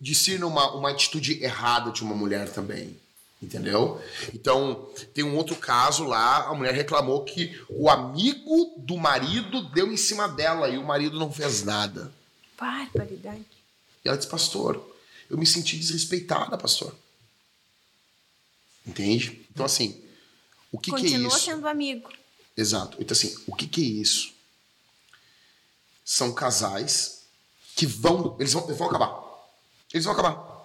Discirna 0.00 0.46
uma, 0.46 0.72
uma 0.74 0.90
atitude 0.90 1.42
errada 1.42 1.90
de 1.90 2.02
uma 2.02 2.14
mulher 2.14 2.52
também. 2.52 2.96
Entendeu? 3.40 4.02
Então, 4.34 4.90
tem 5.14 5.22
um 5.22 5.36
outro 5.36 5.54
caso 5.54 6.04
lá, 6.04 6.48
a 6.48 6.54
mulher 6.54 6.74
reclamou 6.74 7.24
que 7.24 7.60
o 7.68 7.88
amigo 7.88 8.74
do 8.78 8.96
marido 8.96 9.62
deu 9.70 9.92
em 9.92 9.96
cima 9.96 10.28
dela 10.28 10.68
e 10.68 10.76
o 10.76 10.84
marido 10.84 11.18
não 11.18 11.32
fez 11.32 11.62
nada. 11.62 12.12
Barbaridade. 12.58 13.44
E 14.04 14.08
ela 14.08 14.16
disse, 14.16 14.28
pastor, 14.28 14.84
eu 15.30 15.38
me 15.38 15.46
senti 15.46 15.76
desrespeitada, 15.76 16.58
pastor. 16.58 16.92
Entende? 18.84 19.46
Então, 19.52 19.64
assim, 19.64 20.02
o 20.72 20.78
que, 20.78 20.90
que 20.90 20.96
é 20.96 21.00
Continua 21.00 21.28
isso? 21.28 21.44
sendo 21.44 21.68
amigo. 21.68 22.10
Exato. 22.56 22.96
Então, 23.00 23.14
assim, 23.14 23.36
o 23.46 23.54
que, 23.54 23.68
que 23.68 23.80
é 23.80 23.84
isso? 23.84 24.32
São 26.04 26.32
casais 26.32 27.22
que 27.76 27.86
vão. 27.86 28.36
Eles 28.40 28.52
vão, 28.52 28.64
eles 28.64 28.78
vão 28.78 28.88
acabar. 28.88 29.27
Eles 29.92 30.04
vão 30.04 30.12
acabar. 30.12 30.58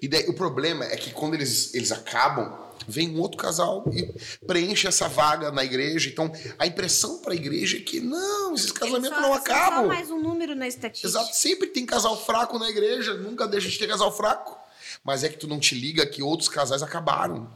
E 0.00 0.08
daí 0.08 0.28
o 0.28 0.34
problema 0.34 0.84
é 0.84 0.96
que 0.96 1.10
quando 1.10 1.34
eles, 1.34 1.74
eles 1.74 1.90
acabam, 1.90 2.52
vem 2.86 3.10
um 3.10 3.20
outro 3.20 3.38
casal 3.38 3.84
e 3.92 4.12
preenche 4.46 4.86
essa 4.86 5.08
vaga 5.08 5.50
na 5.50 5.64
igreja. 5.64 6.10
Então, 6.10 6.30
a 6.58 6.66
impressão 6.66 7.18
para 7.18 7.32
a 7.32 7.36
igreja 7.36 7.78
é 7.78 7.80
que 7.80 8.00
não, 8.00 8.54
esses 8.54 8.72
casamentos 8.72 9.10
não 9.10 9.22
são 9.22 9.34
acabam. 9.34 9.82
Só 9.82 9.86
mais 9.88 10.10
um 10.10 10.20
número 10.20 10.54
na 10.54 10.68
estatística. 10.68 11.08
Exato, 11.08 11.34
sempre 11.34 11.68
tem 11.68 11.86
casal 11.86 12.22
fraco 12.24 12.58
na 12.58 12.68
igreja, 12.68 13.14
nunca 13.14 13.48
deixa 13.48 13.68
de 13.68 13.78
ter 13.78 13.88
casal 13.88 14.14
fraco. 14.14 14.58
Mas 15.02 15.24
é 15.24 15.28
que 15.28 15.38
tu 15.38 15.46
não 15.46 15.58
te 15.58 15.74
liga 15.74 16.06
que 16.06 16.22
outros 16.22 16.48
casais 16.48 16.82
acabaram. 16.82 17.50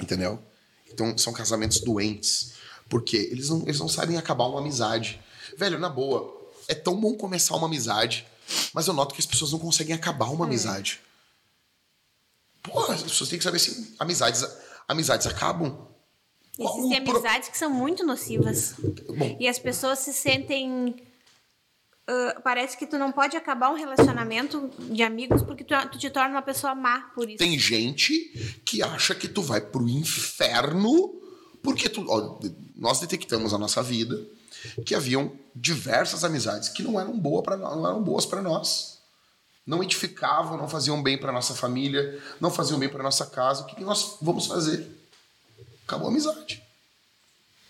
Entendeu? 0.00 0.42
Então 0.90 1.16
são 1.16 1.32
casamentos 1.32 1.80
doentes. 1.80 2.54
Porque 2.88 3.16
eles 3.16 3.48
não, 3.48 3.62
eles 3.62 3.78
não 3.78 3.88
sabem 3.88 4.16
acabar 4.16 4.46
uma 4.46 4.60
amizade. 4.60 5.20
Velho, 5.56 5.78
na 5.78 5.88
boa, 5.88 6.50
é 6.68 6.74
tão 6.74 6.98
bom 7.00 7.14
começar 7.14 7.56
uma 7.56 7.66
amizade, 7.66 8.26
mas 8.72 8.86
eu 8.86 8.94
noto 8.94 9.14
que 9.14 9.20
as 9.20 9.26
pessoas 9.26 9.52
não 9.52 9.58
conseguem 9.58 9.94
acabar 9.94 10.26
uma 10.30 10.44
amizade. 10.44 11.00
Porra, 12.62 12.94
as 12.94 13.02
pessoas 13.02 13.28
têm 13.28 13.38
que 13.38 13.44
saber 13.44 13.56
assim, 13.56 13.94
amizades, 13.98 14.44
amizades 14.88 15.26
acabam. 15.26 15.86
Existem 16.58 17.00
o 17.00 17.04
pro- 17.04 17.12
amizades 17.16 17.48
que 17.48 17.58
são 17.58 17.70
muito 17.70 18.04
nocivas. 18.04 18.74
Bom, 19.16 19.36
E 19.40 19.48
as 19.48 19.58
pessoas 19.58 19.98
se 20.00 20.12
sentem. 20.12 20.94
ah, 22.06 22.40
parece 22.44 22.76
que 22.76 22.86
tu 22.86 22.98
não 22.98 23.10
pode 23.10 23.36
acabar 23.36 23.70
um 23.70 23.74
relacionamento 23.74 24.70
de 24.78 25.02
amigos 25.02 25.42
porque 25.42 25.64
tu, 25.64 25.74
tu 25.90 25.98
te 25.98 26.10
torna 26.10 26.30
uma 26.30 26.42
pessoa 26.42 26.74
má 26.74 27.10
por 27.14 27.28
isso. 27.28 27.38
Tem 27.38 27.58
gente 27.58 28.14
que 28.64 28.82
acha 28.82 29.14
que 29.14 29.26
tu 29.28 29.42
vai 29.42 29.60
pro 29.60 29.88
inferno 29.88 31.18
porque 31.62 31.88
tu, 31.88 32.04
ó, 32.08 32.38
nós 32.76 33.00
detectamos 33.00 33.52
na 33.52 33.58
nossa 33.58 33.82
vida 33.82 34.20
que 34.86 34.94
haviam 34.94 35.32
diversas 35.54 36.24
amizades 36.24 36.68
que 36.68 36.82
não 36.82 36.98
eram 37.00 37.18
boas 37.18 37.44
para 37.44 37.56
não 37.56 37.86
eram 37.86 38.02
boas 38.02 38.26
para 38.26 38.42
nós. 38.42 39.00
Não 39.64 39.82
edificavam, 39.82 40.56
não 40.56 40.68
faziam 40.68 41.00
bem 41.02 41.16
para 41.16 41.30
nossa 41.30 41.54
família, 41.54 42.20
não 42.40 42.50
faziam 42.50 42.78
bem 42.78 42.88
para 42.88 43.02
nossa 43.02 43.26
casa. 43.26 43.62
O 43.62 43.66
que, 43.66 43.76
que 43.76 43.84
nós 43.84 44.16
vamos 44.20 44.46
fazer? 44.46 44.90
Acabou 45.86 46.08
a 46.08 46.10
amizade. 46.10 46.62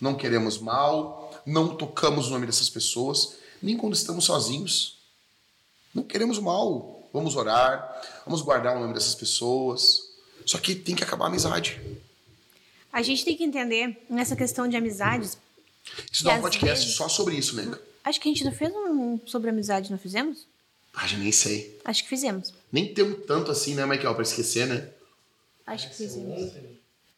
Não 0.00 0.14
queremos 0.14 0.58
mal, 0.58 1.30
não 1.44 1.76
tocamos 1.76 2.28
o 2.28 2.30
nome 2.30 2.46
dessas 2.46 2.70
pessoas, 2.70 3.34
nem 3.62 3.76
quando 3.76 3.94
estamos 3.94 4.24
sozinhos. 4.24 4.98
Não 5.94 6.02
queremos 6.02 6.38
mal. 6.38 7.08
Vamos 7.12 7.36
orar, 7.36 8.00
vamos 8.24 8.40
guardar 8.40 8.76
o 8.76 8.80
nome 8.80 8.94
dessas 8.94 9.14
pessoas. 9.14 10.00
Só 10.46 10.58
que 10.58 10.74
tem 10.74 10.94
que 10.94 11.04
acabar 11.04 11.26
a 11.26 11.28
amizade. 11.28 11.80
A 12.90 13.02
gente 13.02 13.24
tem 13.24 13.36
que 13.36 13.44
entender 13.44 14.04
nessa 14.08 14.34
questão 14.34 14.66
de 14.66 14.76
amizades. 14.76 15.36
Isso 16.10 16.24
dá 16.24 16.34
um 16.34 16.40
podcast 16.40 16.80
vezes- 16.80 16.96
só 16.96 17.08
sobre 17.08 17.34
isso, 17.36 17.56
né? 17.56 17.76
Acho 18.04 18.20
que 18.20 18.28
a 18.28 18.32
gente 18.32 18.44
não 18.44 18.52
fez 18.52 18.72
um 18.74 19.20
sobre 19.26 19.50
amizade, 19.50 19.90
não 19.90 19.98
fizemos? 19.98 20.46
Ah, 20.92 21.06
já 21.06 21.16
nem 21.16 21.32
sei. 21.32 21.80
Acho 21.84 22.02
que 22.02 22.08
fizemos. 22.08 22.52
Nem 22.70 22.92
tem 22.92 23.04
um 23.04 23.14
tanto 23.14 23.50
assim, 23.50 23.74
né, 23.74 23.86
Michael, 23.86 24.14
pra 24.14 24.22
esquecer, 24.22 24.66
né? 24.66 24.88
Acho 25.66 25.88
que 25.88 25.96
fizemos. 25.96 26.52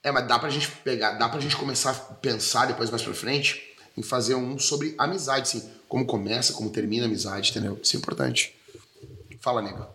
É, 0.02 0.12
mas 0.12 0.28
dá 0.28 0.38
pra 0.38 0.50
gente 0.50 0.70
pegar, 0.70 1.12
dá 1.12 1.28
pra 1.28 1.40
gente 1.40 1.56
começar 1.56 1.90
a 1.90 1.94
pensar 1.94 2.66
depois 2.66 2.90
mais 2.90 3.02
pra 3.02 3.14
frente 3.14 3.74
em 3.96 4.02
fazer 4.02 4.34
um 4.34 4.58
sobre 4.58 4.94
amizade, 4.98 5.42
assim. 5.42 5.70
Como 5.88 6.06
começa, 6.06 6.52
como 6.52 6.70
termina 6.70 7.04
a 7.04 7.08
amizade, 7.08 7.50
entendeu? 7.50 7.78
Isso 7.82 7.96
é 7.96 7.98
importante. 7.98 8.54
Fala, 9.40 9.62
nega. 9.62 9.88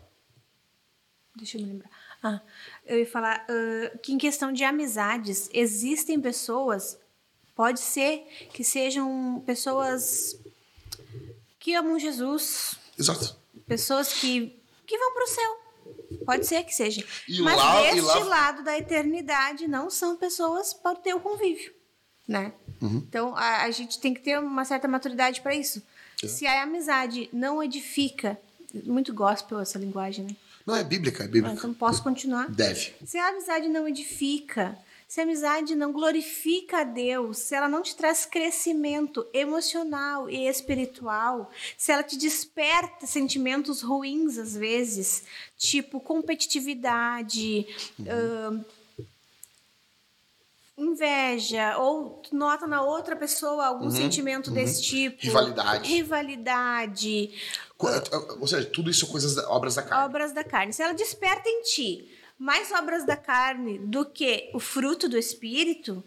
Deixa 1.36 1.58
eu 1.58 1.62
me 1.62 1.68
lembrar. 1.74 1.90
Ah, 2.22 2.42
eu 2.86 3.00
ia 3.00 3.06
falar 3.08 3.46
ah, 3.48 3.98
que 4.02 4.12
em 4.12 4.18
questão 4.18 4.52
de 4.52 4.64
amizades, 4.64 5.50
existem 5.54 6.20
pessoas, 6.20 6.98
pode 7.60 7.82
ser 7.82 8.26
que 8.53 8.64
sejam 8.64 9.43
pessoas 9.45 10.39
que 11.60 11.76
amam 11.76 11.99
Jesus, 11.99 12.76
Exato. 12.97 13.36
pessoas 13.68 14.14
que, 14.14 14.57
que 14.88 14.97
vão 14.97 15.14
para 15.14 15.24
o 15.26 15.28
céu. 15.28 15.60
Pode 16.26 16.45
ser 16.47 16.64
que 16.64 16.74
seja. 16.74 17.03
E 17.28 17.41
Mas 17.41 17.57
lá- 17.57 17.82
deste 17.82 17.99
lá- 18.01 18.24
lado 18.24 18.64
da 18.64 18.78
eternidade 18.78 19.68
não 19.68 19.89
são 19.89 20.16
pessoas 20.16 20.74
para 20.74 20.97
o 20.97 21.01
teu 21.01 21.20
convívio, 21.20 21.74
né? 22.26 22.53
Uhum. 22.82 23.03
Então 23.10 23.36
a, 23.36 23.64
a 23.64 23.72
gente 23.72 23.99
tem 23.99 24.14
que 24.14 24.22
ter 24.22 24.39
uma 24.39 24.64
certa 24.64 24.88
maturidade 24.88 25.41
para 25.41 25.53
isso. 25.53 25.84
É. 26.24 26.28
Se 26.30 26.47
a 26.47 26.64
amizade 26.64 27.30
não 27.34 27.62
edifica, 27.62 28.39
muito 28.86 29.14
gospel 29.14 29.60
essa 29.60 29.78
linguagem, 29.78 30.24
né? 30.24 30.36
Não, 30.66 30.78
é 30.78 30.84
bíblica, 30.84 31.24
é 31.24 31.26
Ah, 31.26 31.30
bíblica. 31.30 31.55
Então 31.57 31.74
posso 31.74 32.01
continuar? 32.01 32.49
Deve. 32.49 32.93
Se 33.05 33.18
a 33.18 33.28
amizade 33.28 33.68
não 33.68 33.86
edifica, 33.86 34.78
se 35.10 35.20
a 35.20 35.24
amizade 35.24 35.74
não 35.74 35.91
glorifica 35.91 36.82
a 36.82 36.84
Deus, 36.84 37.39
se 37.39 37.55
ela 37.55 37.68
não 37.68 37.82
te 37.82 37.95
traz 37.95 38.28
crescimento 38.28 39.26
emocional 39.34 40.30
e 40.30 40.47
espiritual, 40.47 41.49
se 41.76 41.91
ela 41.91 42.03
te 42.03 42.16
desperta 42.16 43.07
sentimentos 43.07 43.82
ruins 43.82 44.38
às 44.38 44.55
vezes, 44.55 45.24
tipo 45.57 45.99
competitividade, 45.99 47.66
ahn, 48.07 48.62
inveja, 50.78 51.78
ou 51.80 52.22
tu 52.22 52.36
nota 52.36 52.66
na 52.68 52.82
outra 52.84 53.16
pessoa 53.16 53.66
algum 53.66 53.89
sentimento 53.91 54.51
desse 54.51 54.82
tipo. 54.84 55.22
Rivalidade. 55.22 55.89
Rivalidade. 55.91 57.32
Co- 57.78 57.88
Ou 58.39 58.47
seja, 58.47 58.66
tudo 58.70 58.89
isso 58.89 59.01
são 59.01 59.10
coisas, 59.10 59.36
da- 59.36 59.49
obras 59.49 59.76
da 59.76 59.82
carne. 59.84 60.05
Obras 60.05 60.32
da 60.34 60.43
carne. 60.43 60.72
Se 60.72 60.82
ela 60.84 60.93
desperta 60.93 61.49
em 61.49 61.64
ti 61.64 62.16
mais 62.40 62.72
obras 62.72 63.06
da 63.06 63.18
carne 63.18 63.78
do 63.80 64.06
que 64.06 64.50
o 64.54 64.60
fruto 64.60 65.08
do 65.10 65.18
espírito, 65.18 66.02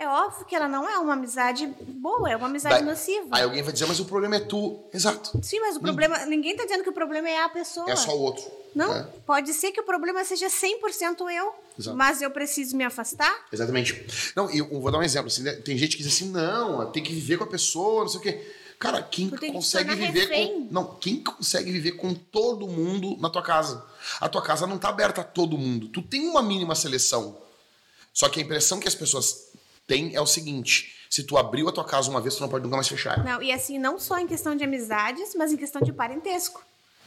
É 0.00 0.06
óbvio 0.06 0.44
que 0.46 0.54
ela 0.54 0.68
não 0.68 0.88
é 0.88 0.96
uma 0.96 1.14
amizade 1.14 1.66
boa, 1.80 2.30
é 2.30 2.36
uma 2.36 2.46
amizade 2.46 2.76
Daí- 2.76 2.84
nociva. 2.84 3.26
Aí 3.32 3.42
alguém 3.42 3.64
vai 3.64 3.72
dizer, 3.72 3.84
mas 3.86 3.98
o 3.98 4.04
problema 4.04 4.36
é 4.36 4.40
tu. 4.40 4.78
Exato. 4.94 5.40
Sim, 5.42 5.58
mas 5.58 5.76
o 5.76 5.80
problema. 5.80 6.24
Ninguém 6.24 6.54
tá 6.56 6.62
dizendo 6.62 6.84
que 6.84 6.90
o 6.90 6.92
problema 6.92 7.28
é 7.28 7.42
a 7.42 7.48
pessoa. 7.48 7.90
É 7.90 7.96
só 7.96 8.16
o 8.16 8.20
outro. 8.20 8.44
Não, 8.76 8.94
né? 8.94 9.08
pode 9.26 9.52
ser 9.52 9.72
que 9.72 9.80
o 9.80 9.82
problema 9.84 10.24
seja 10.24 10.46
100% 10.48 11.28
eu, 11.32 11.52
Exato. 11.76 11.96
mas 11.96 12.22
eu 12.22 12.30
preciso 12.30 12.76
me 12.76 12.84
afastar. 12.84 13.46
Exatamente. 13.52 14.32
Não, 14.36 14.48
eu 14.50 14.80
vou 14.80 14.92
dar 14.92 14.98
um 14.98 15.02
exemplo. 15.02 15.26
assim, 15.26 15.42
né? 15.42 15.52
tem 15.54 15.76
gente 15.76 15.96
que 15.96 16.02
diz 16.04 16.12
assim, 16.14 16.30
não, 16.30 16.88
tem 16.92 17.02
que 17.02 17.12
viver 17.12 17.36
com 17.36 17.42
a 17.42 17.48
pessoa, 17.48 18.02
não 18.02 18.08
sei 18.08 18.20
o 18.20 18.22
quê. 18.22 18.54
Cara, 18.78 19.02
quem 19.02 19.28
que 19.28 19.38
te 19.38 19.52
consegue 19.52 19.94
viver 19.94 20.28
refém. 20.28 20.52
com. 20.52 20.68
Não, 20.70 20.94
quem 20.96 21.22
consegue 21.22 21.72
viver 21.72 21.92
com 21.92 22.14
todo 22.14 22.68
mundo 22.68 23.16
na 23.18 23.28
tua 23.28 23.42
casa? 23.42 23.84
A 24.20 24.28
tua 24.28 24.40
casa 24.40 24.66
não 24.66 24.78
tá 24.78 24.88
aberta 24.88 25.22
a 25.22 25.24
todo 25.24 25.58
mundo. 25.58 25.88
Tu 25.88 26.00
tem 26.00 26.28
uma 26.28 26.42
mínima 26.42 26.74
seleção. 26.76 27.36
Só 28.12 28.28
que 28.28 28.38
a 28.38 28.42
impressão 28.42 28.78
que 28.78 28.86
as 28.86 28.94
pessoas 28.94 29.48
têm 29.86 30.14
é 30.14 30.20
o 30.20 30.26
seguinte: 30.26 30.94
se 31.10 31.24
tu 31.24 31.36
abriu 31.36 31.68
a 31.68 31.72
tua 31.72 31.84
casa 31.84 32.08
uma 32.08 32.20
vez, 32.20 32.36
tu 32.36 32.40
não 32.40 32.48
pode 32.48 32.62
nunca 32.64 32.76
mais 32.76 32.88
fechar. 32.88 33.24
Não, 33.24 33.42
e 33.42 33.50
assim, 33.50 33.78
não 33.78 33.98
só 33.98 34.18
em 34.18 34.26
questão 34.26 34.54
de 34.54 34.62
amizades, 34.62 35.34
mas 35.34 35.52
em 35.52 35.56
questão 35.56 35.82
de 35.82 35.92
parentesco. 35.92 36.62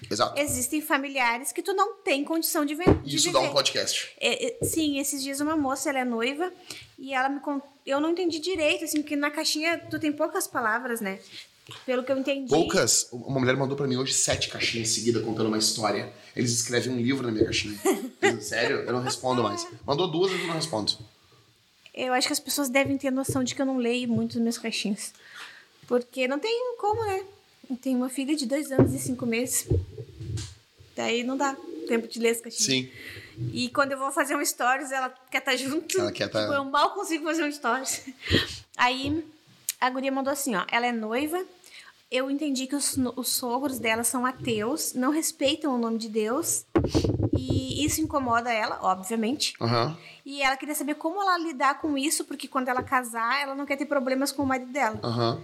Exato. 0.09 0.39
Existem 0.39 0.81
familiares 0.81 1.51
que 1.51 1.61
tu 1.61 1.73
não 1.73 1.95
tem 1.97 2.23
condição 2.23 2.65
de, 2.65 2.73
ver, 2.73 3.01
de 3.01 3.15
Isso 3.15 3.27
viver. 3.27 3.39
dá 3.39 3.49
um 3.49 3.53
podcast. 3.53 4.11
É, 4.19 4.47
é, 4.47 4.65
sim, 4.65 4.99
esses 4.99 5.21
dias 5.21 5.39
uma 5.39 5.55
moça, 5.55 5.89
ela 5.89 5.99
é 5.99 6.05
noiva, 6.05 6.51
e 6.97 7.13
ela 7.13 7.29
me 7.29 7.39
contou. 7.39 7.69
Eu 7.85 7.99
não 7.99 8.09
entendi 8.09 8.39
direito, 8.39 8.83
assim, 8.83 9.01
porque 9.01 9.15
na 9.15 9.29
caixinha 9.29 9.77
tu 9.89 9.99
tem 9.99 10.11
poucas 10.11 10.47
palavras, 10.47 11.01
né? 11.01 11.19
Pelo 11.85 12.03
que 12.03 12.11
eu 12.11 12.17
entendi. 12.17 12.49
Poucas. 12.49 13.07
Uma 13.11 13.39
mulher 13.39 13.55
mandou 13.57 13.75
pra 13.77 13.87
mim 13.87 13.95
hoje 13.97 14.13
sete 14.13 14.49
caixinhas 14.49 14.89
em 14.89 14.93
seguida 14.93 15.21
contando 15.21 15.47
uma 15.47 15.57
história. 15.57 16.11
Eles 16.35 16.51
escrevem 16.51 16.93
um 16.93 16.97
livro 17.01 17.25
na 17.25 17.31
minha 17.31 17.45
caixinha. 17.45 17.77
Sério? 18.41 18.77
Eu 18.81 18.93
não 18.93 19.01
respondo 19.01 19.43
mais. 19.43 19.65
Mandou 19.85 20.07
duas, 20.09 20.31
eu 20.31 20.37
não 20.47 20.53
respondo. 20.53 20.93
Eu 21.93 22.13
acho 22.13 22.27
que 22.27 22.33
as 22.33 22.39
pessoas 22.39 22.69
devem 22.69 22.97
ter 22.97 23.11
noção 23.11 23.43
de 23.43 23.53
que 23.53 23.61
eu 23.61 23.65
não 23.65 23.77
leio 23.77 24.07
muito 24.07 24.37
as 24.37 24.41
minhas 24.41 24.57
caixinhas. 24.57 25.13
Porque 25.87 26.27
não 26.27 26.39
tem 26.39 26.75
como, 26.79 27.03
né? 27.05 27.23
Eu 27.69 27.75
tenho 27.75 27.97
uma 27.97 28.09
filha 28.09 28.35
de 28.35 28.45
dois 28.45 28.71
anos 28.71 28.93
e 28.93 28.99
cinco 28.99 29.25
meses. 29.25 29.67
Daí 30.95 31.23
não 31.23 31.35
dá 31.37 31.55
tempo 31.87 32.07
de 32.07 32.19
ler 32.19 32.29
as 32.29 32.41
caixinhas. 32.41 32.65
Sim. 32.65 32.91
E 33.53 33.69
quando 33.69 33.91
eu 33.93 33.97
vou 33.97 34.11
fazer 34.11 34.35
um 34.35 34.45
stories, 34.45 34.91
ela 34.91 35.09
quer 35.29 35.39
estar 35.39 35.55
junto. 35.57 35.99
Ela 35.99 36.11
quer 36.11 36.29
tá- 36.29 36.41
Tipo, 36.41 36.53
eu 36.53 36.63
mal 36.65 36.91
consigo 36.93 37.25
fazer 37.25 37.43
um 37.43 37.51
stories. 37.51 38.01
Aí 38.77 39.23
a 39.79 39.89
guria 39.89 40.11
mandou 40.11 40.31
assim, 40.31 40.55
ó. 40.55 40.63
Ela 40.71 40.87
é 40.87 40.91
noiva. 40.91 41.43
Eu 42.11 42.29
entendi 42.29 42.67
que 42.67 42.75
os, 42.75 42.97
os 43.15 43.29
sogros 43.29 43.79
dela 43.79 44.03
são 44.03 44.25
ateus, 44.25 44.93
não 44.93 45.11
respeitam 45.11 45.73
o 45.73 45.77
nome 45.77 45.97
de 45.97 46.09
Deus. 46.09 46.65
E 47.31 47.85
isso 47.85 48.01
incomoda 48.01 48.51
ela, 48.51 48.79
obviamente. 48.81 49.53
Aham. 49.61 49.97
E 50.25 50.41
ela 50.41 50.57
queria 50.57 50.75
saber 50.75 50.95
como 50.95 51.21
ela 51.21 51.37
lidar 51.37 51.79
com 51.79 51.97
isso, 51.97 52.25
porque 52.25 52.49
quando 52.49 52.67
ela 52.67 52.83
casar, 52.83 53.41
ela 53.41 53.55
não 53.55 53.65
quer 53.65 53.77
ter 53.77 53.85
problemas 53.85 54.29
com 54.31 54.43
o 54.43 54.45
marido 54.45 54.73
dela. 54.73 54.99
Aham. 55.01 55.41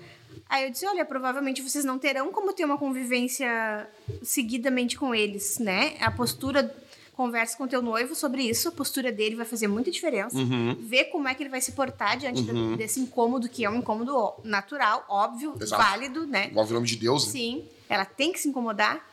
Aí 0.49 0.65
eu 0.65 0.71
disse: 0.71 0.85
olha, 0.85 1.05
provavelmente 1.05 1.61
vocês 1.61 1.85
não 1.85 1.97
terão 1.97 2.33
como 2.33 2.51
ter 2.51 2.65
uma 2.65 2.77
convivência 2.77 3.89
seguidamente 4.21 4.97
com 4.97 5.15
eles, 5.15 5.59
né? 5.59 5.95
A 6.01 6.11
postura. 6.11 6.75
Conversa 7.17 7.57
com 7.57 7.67
teu 7.67 7.81
noivo 7.81 8.13
sobre 8.13 8.43
isso, 8.43 8.69
a 8.69 8.71
postura 8.71 9.11
dele 9.11 9.35
vai 9.35 9.43
fazer 9.43 9.67
muita 9.67 9.89
diferença. 9.89 10.37
Uhum. 10.37 10.75
Ver 10.79 11.05
como 11.05 11.27
é 11.27 11.33
que 11.33 11.41
ele 11.41 11.49
vai 11.49 11.59
se 11.59 11.71
portar 11.71 12.15
diante 12.15 12.43
da- 12.43 12.75
desse 12.75 12.99
incômodo, 12.99 13.49
que 13.49 13.65
é 13.65 13.69
um 13.69 13.77
incômodo 13.77 14.35
natural, 14.43 15.03
óbvio, 15.09 15.55
Exato. 15.59 15.81
válido, 15.81 16.27
né? 16.27 16.49
Envolve 16.51 16.71
o 16.71 16.75
nome 16.75 16.85
de 16.85 16.95
Deus, 16.95 17.25
né? 17.25 17.31
Sim, 17.31 17.65
ela 17.89 18.05
tem 18.05 18.31
que 18.31 18.39
se 18.39 18.47
incomodar. 18.47 19.03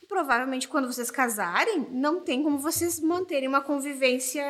E 0.00 0.06
provavelmente 0.06 0.68
quando 0.68 0.86
vocês 0.86 1.10
casarem, 1.10 1.84
não 1.90 2.20
tem 2.20 2.44
como 2.44 2.60
vocês 2.60 3.00
manterem 3.00 3.48
uma 3.48 3.60
convivência, 3.60 4.44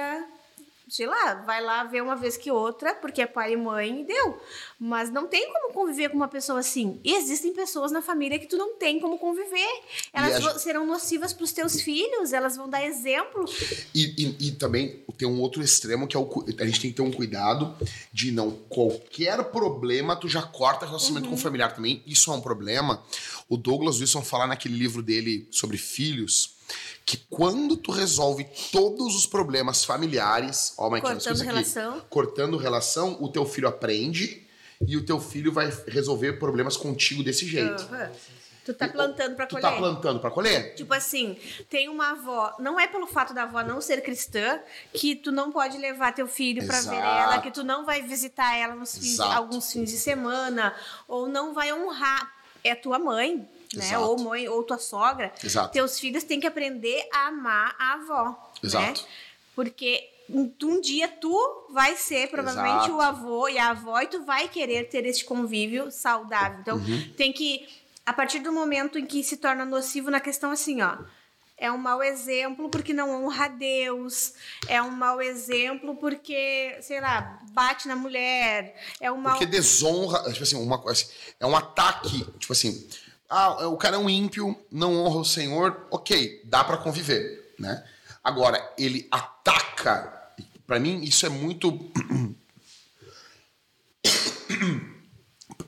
sei 0.88 1.06
lá, 1.06 1.34
vai 1.46 1.62
lá 1.62 1.84
ver 1.84 2.02
uma 2.02 2.16
vez 2.16 2.36
que 2.36 2.50
outra, 2.50 2.94
porque 2.94 3.22
é 3.22 3.26
pai 3.26 3.52
e 3.54 3.56
mãe 3.56 4.00
e 4.02 4.04
deu. 4.04 4.40
Mas 4.78 5.10
não 5.10 5.26
tem 5.26 5.52
como 5.52 5.72
conviver 5.72 6.08
com 6.10 6.16
uma 6.16 6.28
pessoa 6.28 6.58
assim. 6.60 7.00
E 7.04 7.14
existem 7.14 7.52
pessoas 7.52 7.90
na 7.92 8.02
família 8.02 8.38
que 8.38 8.46
tu 8.46 8.56
não 8.56 8.74
tem 8.76 9.00
como 9.00 9.18
conviver. 9.18 9.80
Elas 10.12 10.44
a 10.46 10.58
serão 10.58 10.84
nocivas 10.86 11.32
para 11.32 11.44
os 11.44 11.52
teus 11.52 11.80
filhos, 11.80 12.32
elas 12.32 12.56
vão 12.56 12.68
dar 12.68 12.84
exemplo. 12.84 13.44
E, 13.94 14.14
e- 14.40 14.48
e 14.48 14.52
também 14.52 15.04
tem 15.16 15.28
um 15.28 15.40
outro 15.40 15.62
extremo 15.62 16.06
que 16.06 16.16
é 16.16 16.20
o. 16.20 16.28
A 16.58 16.64
gente 16.66 16.80
tem 16.80 16.90
que 16.90 16.96
ter 16.96 17.02
um 17.02 17.12
cuidado 17.12 17.74
de 18.12 18.30
não. 18.32 18.50
Qualquer 18.68 19.42
problema, 19.44 20.16
tu 20.16 20.28
já 20.28 20.42
corta 20.42 20.84
relacionamento 20.86 21.28
com 21.28 21.34
o 21.34 21.38
familiar 21.38 21.74
também. 21.74 22.02
Isso 22.06 22.30
é 22.30 22.34
um 22.34 22.40
problema. 22.40 23.02
O 23.48 23.56
Douglas 23.56 24.00
Wilson 24.00 24.22
fala 24.22 24.46
naquele 24.46 24.76
livro 24.76 25.02
dele 25.02 25.46
sobre 25.50 25.76
filhos 25.78 26.54
que 27.04 27.16
quando 27.28 27.76
tu 27.76 27.90
resolve 27.90 28.46
todos 28.70 29.14
os 29.16 29.26
problemas 29.26 29.84
familiares, 29.84 30.74
ó, 30.78 30.88
Mike, 30.90 31.06
Cortando 31.06 31.36
aqui, 31.36 31.44
relação. 31.44 32.00
cortando 32.08 32.56
relação, 32.56 33.16
o 33.20 33.28
teu 33.28 33.44
filho 33.44 33.68
aprende 33.68 34.46
e 34.86 34.96
o 34.96 35.04
teu 35.04 35.20
filho 35.20 35.52
vai 35.52 35.72
resolver 35.88 36.34
problemas 36.34 36.76
contigo 36.76 37.22
desse 37.22 37.46
jeito. 37.46 37.88
Tu 38.64 38.72
tá 38.74 38.86
plantando 38.86 39.34
para 39.34 39.46
Tu 39.46 39.56
colher. 39.56 39.70
tá 39.70 39.76
plantando 39.76 40.20
pra 40.20 40.30
colher? 40.30 40.74
Tipo 40.76 40.94
assim, 40.94 41.36
tem 41.68 41.88
uma 41.88 42.12
avó, 42.12 42.54
não 42.60 42.78
é 42.78 42.86
pelo 42.86 43.08
fato 43.08 43.34
da 43.34 43.42
avó 43.42 43.60
não 43.64 43.80
ser 43.80 44.00
cristã 44.02 44.60
que 44.92 45.16
tu 45.16 45.32
não 45.32 45.50
pode 45.50 45.76
levar 45.78 46.14
teu 46.14 46.28
filho 46.28 46.64
pra 46.64 46.80
ver 46.80 46.94
ela, 46.94 47.40
que 47.40 47.50
tu 47.50 47.64
não 47.64 47.84
vai 47.84 48.02
visitar 48.02 48.56
ela 48.56 48.76
nos 48.76 48.96
fins, 48.96 49.18
alguns 49.18 49.72
fins 49.72 49.90
de 49.90 49.96
semana, 49.98 50.72
ou 51.08 51.26
não 51.28 51.52
vai 51.52 51.72
honrar. 51.72 52.32
É 52.64 52.76
tua 52.76 52.96
mãe, 53.00 53.48
né? 53.74 53.98
Ou 53.98 54.18
mãe, 54.18 54.48
ou 54.48 54.62
tua 54.62 54.78
sogra. 54.78 55.32
Exato. 55.42 55.72
Teus 55.72 55.98
filhos 55.98 56.24
têm 56.24 56.40
que 56.40 56.46
aprender 56.46 57.08
a 57.12 57.28
amar 57.28 57.74
a 57.78 57.94
avó. 57.94 58.52
Exato. 58.62 59.00
Né? 59.02 59.08
Porque 59.54 60.08
um, 60.28 60.80
dia 60.80 61.08
tu 61.08 61.66
vai 61.70 61.96
ser 61.96 62.28
provavelmente 62.30 62.86
Exato. 62.86 62.94
o 62.96 63.00
avô 63.00 63.48
e 63.48 63.58
a 63.58 63.70
avó 63.70 64.00
e 64.00 64.06
tu 64.06 64.24
vai 64.24 64.48
querer 64.48 64.88
ter 64.88 65.04
esse 65.04 65.24
convívio 65.24 65.90
saudável. 65.90 66.58
Então, 66.60 66.76
Uhum. 66.78 67.12
tem 67.16 67.32
que, 67.32 67.68
a 68.06 68.12
partir 68.12 68.38
do 68.38 68.52
momento 68.52 68.98
em 68.98 69.04
que 69.06 69.22
se 69.22 69.36
torna 69.36 69.64
nocivo 69.64 70.10
na 70.10 70.20
questão 70.20 70.50
assim, 70.50 70.80
ó. 70.80 70.96
É 71.58 71.70
um 71.70 71.78
mau 71.78 72.02
exemplo 72.02 72.68
porque 72.70 72.92
não 72.92 73.24
honra 73.24 73.44
a 73.44 73.48
Deus. 73.48 74.32
É 74.66 74.82
um 74.82 74.90
mau 74.90 75.22
exemplo 75.22 75.94
porque, 75.94 76.76
sei 76.80 77.00
lá, 77.00 77.38
bate 77.52 77.86
na 77.86 77.94
mulher. 77.94 78.74
É 79.00 79.12
um 79.12 79.18
mau. 79.18 79.34
Porque 79.34 79.46
desonra, 79.46 80.24
tipo 80.32 80.42
assim, 80.42 80.56
uma 80.56 80.78
coisa, 80.78 81.06
é 81.38 81.46
um 81.46 81.54
ataque, 81.54 82.24
tipo 82.38 82.52
assim, 82.52 82.84
ah, 83.32 83.68
o 83.68 83.76
cara 83.76 83.96
é 83.96 83.98
um 83.98 84.10
ímpio, 84.10 84.56
não 84.70 84.94
honra 84.94 85.16
o 85.20 85.24
Senhor, 85.24 85.86
ok, 85.90 86.42
dá 86.44 86.62
pra 86.62 86.76
conviver, 86.76 87.54
né? 87.58 87.82
Agora, 88.22 88.62
ele 88.78 89.08
ataca, 89.10 90.12
pra 90.66 90.78
mim 90.78 91.02
isso 91.02 91.26
é 91.26 91.28
muito 91.28 91.72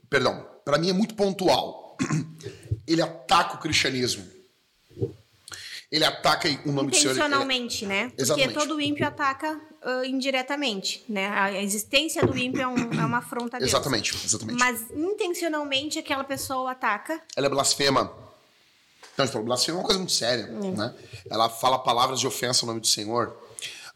Perdão, 0.08 0.46
pra 0.64 0.78
mim 0.78 0.90
é 0.90 0.92
muito 0.92 1.14
pontual. 1.14 1.96
Ele 2.86 3.02
ataca 3.02 3.54
o 3.54 3.58
cristianismo. 3.58 4.24
Ele 5.90 6.04
ataca 6.04 6.48
o 6.64 6.72
nome 6.72 6.90
do 6.90 6.96
Senhor. 6.96 7.12
Intencionalmente, 7.12 7.86
né? 7.86 8.08
Porque 8.08 8.22
Exatamente. 8.22 8.54
todo 8.54 8.80
ímpio 8.80 9.06
ataca 9.06 9.60
ah, 9.84 10.06
indiretamente, 10.06 11.04
né? 11.08 11.28
A 11.28 11.52
existência 11.62 12.24
do 12.26 12.36
ímpio 12.36 12.62
é, 12.62 12.66
um- 12.66 12.92
é 13.00 13.04
uma 13.04 13.18
afronta 13.18 13.56
a 13.56 13.60
Deus. 13.60 13.70
Exatamente, 13.70 14.14
exatamente. 14.24 14.58
Mas 14.58 14.90
intencionalmente 14.90 15.98
aquela 15.98 16.24
pessoa 16.24 16.72
ataca. 16.72 17.20
ela 17.36 17.46
é 17.46 17.50
blasfema. 17.50 18.12
Então, 19.12 19.26
tipo, 19.26 19.42
blasfema 19.42 19.78
é 19.78 19.80
uma 19.80 19.84
coisa 19.84 19.98
muito 19.98 20.12
séria, 20.12 20.46
né? 20.48 20.92
Ela 21.30 21.48
fala 21.48 21.78
palavras 21.78 22.18
de 22.20 22.26
ofensa 22.26 22.64
ao 22.64 22.68
nome 22.68 22.80
do 22.80 22.86
Senhor. 22.86 23.36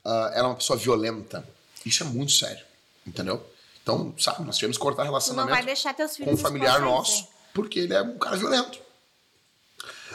Ah, 0.05 0.31
ela 0.35 0.47
é 0.49 0.51
uma 0.51 0.57
pessoa 0.57 0.79
violenta. 0.79 1.47
Isso 1.85 2.03
é 2.03 2.07
muito 2.07 2.33
sério, 2.33 2.65
entendeu? 3.07 3.45
Então, 3.83 4.15
sabe, 4.19 4.45
nós 4.45 4.57
tivemos 4.57 4.77
que 4.77 4.83
cortar 4.83 5.03
Tu 5.03 5.07
não 5.07 5.11
relacionamento 5.13 5.55
vai 5.57 5.65
deixar 5.65 5.95
teus 5.95 6.11
com 6.11 6.17
filhos 6.19 6.35
um 6.35 6.43
familiar 6.43 6.81
nosso, 6.81 7.27
porque 7.55 7.81
ele 7.81 7.95
é 7.95 8.03
um 8.03 8.19
cara 8.19 8.37
violento. 8.37 8.79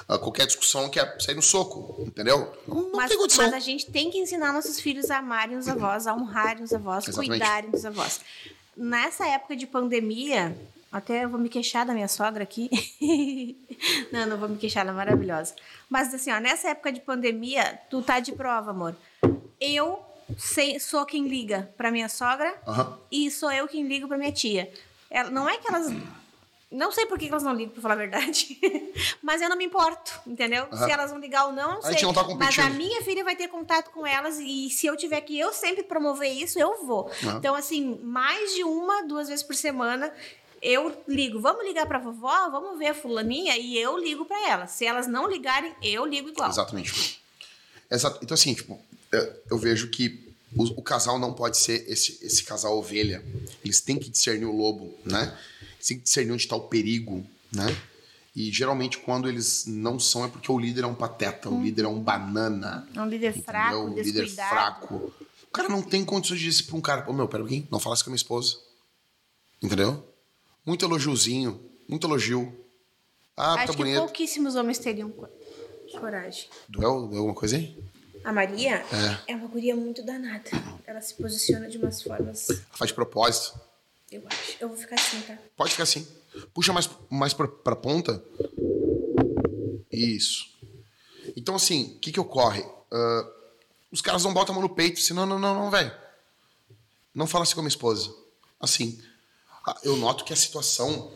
Qualquer 0.08 0.46
discussão 0.46 0.90
quer 0.90 1.20
sair 1.22 1.36
no 1.36 1.42
soco, 1.42 2.04
entendeu? 2.06 2.54
Não, 2.68 2.76
não 2.76 2.92
Mas, 2.94 3.10
tem 3.10 3.18
condição. 3.18 3.46
mas 3.46 3.54
a 3.54 3.60
gente 3.60 3.90
tem 3.92 4.12
que 4.12 4.18
ensinar 4.18 4.52
nossos 4.54 4.80
filhos 4.80 5.10
a 5.10 5.18
amarem 5.20 5.58
os 5.58 5.68
avós, 5.68 6.06
a 6.08 6.14
honrarem 6.14 6.64
os 6.64 6.74
avós, 6.74 7.08
Exatamente. 7.08 7.30
cuidarem 7.40 7.70
dos 7.72 7.86
avós. 7.86 8.22
Nessa 8.76 9.26
época 9.28 9.56
de 9.56 9.66
pandemia, 9.68 10.56
até 10.92 11.24
eu 11.24 11.30
vou 11.30 11.40
me 11.40 11.48
queixar 11.50 11.86
da 11.86 11.94
minha 11.94 12.08
sogra 12.08 12.44
aqui. 12.44 12.70
não, 14.12 14.26
não 14.26 14.38
vou 14.38 14.50
me 14.50 14.58
queixar, 14.58 14.82
ela 14.82 14.92
é 14.92 14.96
maravilhosa. 14.96 15.56
Mas 15.90 16.14
assim, 16.14 16.32
ó, 16.32 16.40
nessa 16.40 16.70
época 16.70 16.92
de 16.92 17.00
pandemia, 17.00 17.80
tu 17.90 18.02
tá 18.02 18.20
de 18.20 18.32
prova, 18.32 18.72
amor. 18.72 18.96
Eu 19.60 20.00
sei- 20.38 20.80
sou 20.80 21.06
quem 21.06 21.28
liga 21.28 21.72
pra 21.78 21.92
minha 21.92 22.10
sogra 22.10 22.54
e 23.12 23.30
sou 23.32 23.52
eu 23.52 23.68
quem 23.68 23.88
ligo 23.88 24.08
pra 24.08 24.18
minha 24.18 24.32
tia. 24.32 24.72
Ela, 25.10 25.30
não 25.30 25.48
é 25.48 25.58
que 25.58 25.68
elas. 25.68 25.88
Não 26.74 26.92
sei 26.92 27.06
por 27.06 27.20
que 27.20 27.28
elas 27.28 27.44
não 27.44 27.54
ligam, 27.54 27.72
pra 27.74 27.82
falar 27.84 27.94
a 27.94 27.98
verdade. 27.98 28.60
Mas 29.22 29.42
eu 29.42 29.48
não 29.50 29.56
me 29.56 29.64
importo, 29.66 30.20
entendeu? 30.26 30.66
Aham. 30.72 30.86
Se 30.86 30.92
elas 30.92 31.12
vão 31.12 31.20
ligar 31.20 31.46
ou 31.46 31.52
não, 31.54 31.74
não 31.74 31.80
A 31.80 31.82
sei. 31.84 31.92
gente 31.94 32.04
não 32.04 32.14
tá 32.14 32.24
Mas 32.24 32.32
competindo. 32.56 32.66
a 32.66 32.70
minha 32.72 33.02
filha 33.04 33.24
vai 33.24 33.36
ter 33.36 33.48
contato 33.48 33.92
com 33.92 34.06
elas 34.08 34.40
e 34.40 34.70
se 34.72 34.88
eu 34.88 34.98
tiver 34.98 35.22
que 35.22 35.38
eu 35.38 35.54
sempre 35.54 35.84
promover 35.84 36.32
isso, 36.32 36.60
eu 36.60 36.86
vou. 36.86 37.12
Aham. 37.24 37.38
Então, 37.38 37.54
assim, 37.54 38.00
mais 38.04 38.56
de 38.56 38.64
uma, 38.64 39.04
duas 39.04 39.28
vezes 39.28 39.44
por 39.44 39.56
semana, 39.56 40.12
eu 40.62 41.04
ligo. 41.08 41.40
Vamos 41.40 41.64
ligar 41.64 41.86
pra 41.86 42.00
vovó? 42.00 42.50
Vamos 42.50 42.80
ver 42.80 42.88
a 42.88 42.94
fulaninha? 42.96 43.56
E 43.58 43.78
eu 43.78 43.98
ligo 43.98 44.26
pra 44.26 44.50
elas. 44.50 44.72
Se 44.72 44.86
elas 44.86 45.06
não 45.08 45.30
ligarem, 45.30 45.76
eu 45.84 46.06
ligo 46.06 46.30
igual. 46.30 46.50
Exatamente. 46.50 47.22
Exato. 47.92 48.20
Então, 48.24 48.34
assim, 48.34 48.54
tipo, 48.54 48.80
eu, 49.12 49.34
eu 49.52 49.58
vejo 49.60 49.90
que 49.90 50.34
o, 50.56 50.64
o 50.80 50.82
casal 50.82 51.20
não 51.20 51.34
pode 51.34 51.58
ser 51.58 51.88
esse, 51.88 52.18
esse 52.26 52.44
casal 52.44 52.78
ovelha. 52.78 53.24
Eles 53.64 53.80
têm 53.82 54.00
que 54.00 54.10
discernir 54.10 54.46
o 54.46 54.56
lobo, 54.56 54.98
né? 55.06 55.38
Que 55.86 55.96
discernir 55.96 56.32
onde 56.32 56.44
está 56.44 56.56
o 56.56 56.62
perigo, 56.68 57.26
né? 57.52 57.66
E 58.36 58.52
geralmente 58.52 58.98
quando 58.98 59.28
eles 59.30 59.66
não 59.68 60.00
são 60.00 60.26
é 60.26 60.28
porque 60.28 60.52
o 60.52 60.58
líder 60.58 60.84
é 60.86 60.88
um 60.88 60.96
pateta, 60.96 61.50
o 61.50 61.62
líder 61.62 61.86
é 61.86 61.88
um 61.88 62.00
banana. 62.00 62.88
É 62.96 63.02
um 63.02 63.08
líder 63.08 63.28
entendeu? 63.30 63.44
fraco, 63.44 63.78
O 63.78 64.02
líder 64.02 64.28
fraco. 64.30 65.14
O 65.48 65.52
cara 65.54 65.70
não 65.70 65.84
tem 65.84 66.04
condições 66.04 66.40
de 66.40 66.46
dizer 66.50 66.64
pra 66.64 66.76
um 66.78 66.82
cara, 66.82 67.08
ô 67.10 67.14
meu, 67.14 67.28
pera 67.28 67.44
um 67.44 67.46
pouquinho, 67.48 67.68
não 67.72 67.80
fala 67.80 67.94
isso 67.94 68.04
com 68.04 68.10
a 68.10 68.12
minha 68.12 68.18
esposa. 68.18 68.58
Entendeu? 69.62 70.04
Muito 70.66 70.84
elogiozinho, 70.86 71.60
muito 71.88 72.08
elogio. 72.08 72.52
Ah, 73.38 73.54
Acho 73.56 73.68
tá 73.68 73.72
que 73.74 73.78
bonito. 73.78 74.00
pouquíssimos 74.00 74.56
homens 74.56 74.80
teriam 74.80 75.10
co- 75.12 75.28
coragem. 76.00 76.48
Doeu, 76.70 77.08
doeu 77.08 77.18
alguma 77.20 77.36
coisa 77.36 77.56
aí? 77.58 77.78
A 78.24 78.32
Maria 78.34 78.78
É. 79.28 79.34
é 79.34 79.36
uma 79.36 79.48
guria 79.48 79.76
muito 79.76 80.02
danada. 80.04 80.50
Ela 80.88 81.02
se 81.02 81.14
posiciona 81.16 81.68
de 81.70 81.78
umas 81.78 82.02
formas, 82.02 82.50
Ela 82.50 82.60
faz 82.72 82.90
de 82.90 82.96
propósito. 82.96 83.60
Eu 84.16 84.24
acho. 84.28 84.58
Eu 84.60 84.68
vou 84.70 84.78
ficar 84.78 84.96
assim, 84.96 85.22
tá? 85.22 85.38
Pode 85.56 85.72
ficar 85.72 85.84
assim. 85.84 86.08
Puxa 86.54 86.74
mais, 86.74 86.90
mais 87.10 87.34
pra, 87.34 87.48
pra 87.48 87.76
ponta. 87.76 88.24
Isso. 89.92 90.46
Então, 91.38 91.56
assim, 91.56 91.94
o 91.96 92.00
que 92.00 92.12
que 92.12 92.20
ocorre? 92.20 92.64
Ah, 92.92 93.30
os 93.92 94.02
caras 94.02 94.24
não 94.24 94.34
botam 94.34 94.54
a 94.56 94.60
mão 94.60 94.68
no 94.68 94.74
peito, 94.76 95.00
assim, 95.00 95.14
não, 95.14 95.26
não, 95.26 95.38
não, 95.40 95.54
não, 95.56 95.72
velho. 95.72 95.92
Não 97.14 97.28
fala 97.28 97.44
assim 97.44 97.54
com 97.54 97.60
a 97.60 97.64
minha 97.64 97.70
esposa. 97.70 98.14
Assim, 98.60 99.00
ah, 99.66 99.78
eu 99.84 99.96
noto 99.98 100.24
que 100.24 100.34
a 100.34 100.36
situação 100.36 101.12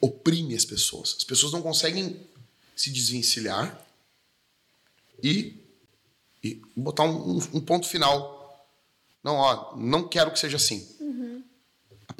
oprime 0.00 0.54
as 0.54 0.64
pessoas. 0.64 1.14
As 1.18 1.24
pessoas 1.24 1.52
não 1.52 1.62
conseguem 1.62 2.20
se 2.76 2.90
desvencilhar 2.90 3.86
e, 5.22 5.56
e 6.42 6.60
botar 6.76 7.04
um, 7.04 7.36
um- 7.38 7.48
um 7.54 7.60
ponto 7.60 7.86
final. 7.88 8.38
Não, 9.22 9.34
ó, 9.36 9.76
não 9.76 10.08
quero 10.08 10.30
que 10.32 10.38
seja 10.38 10.56
assim. 10.56 10.86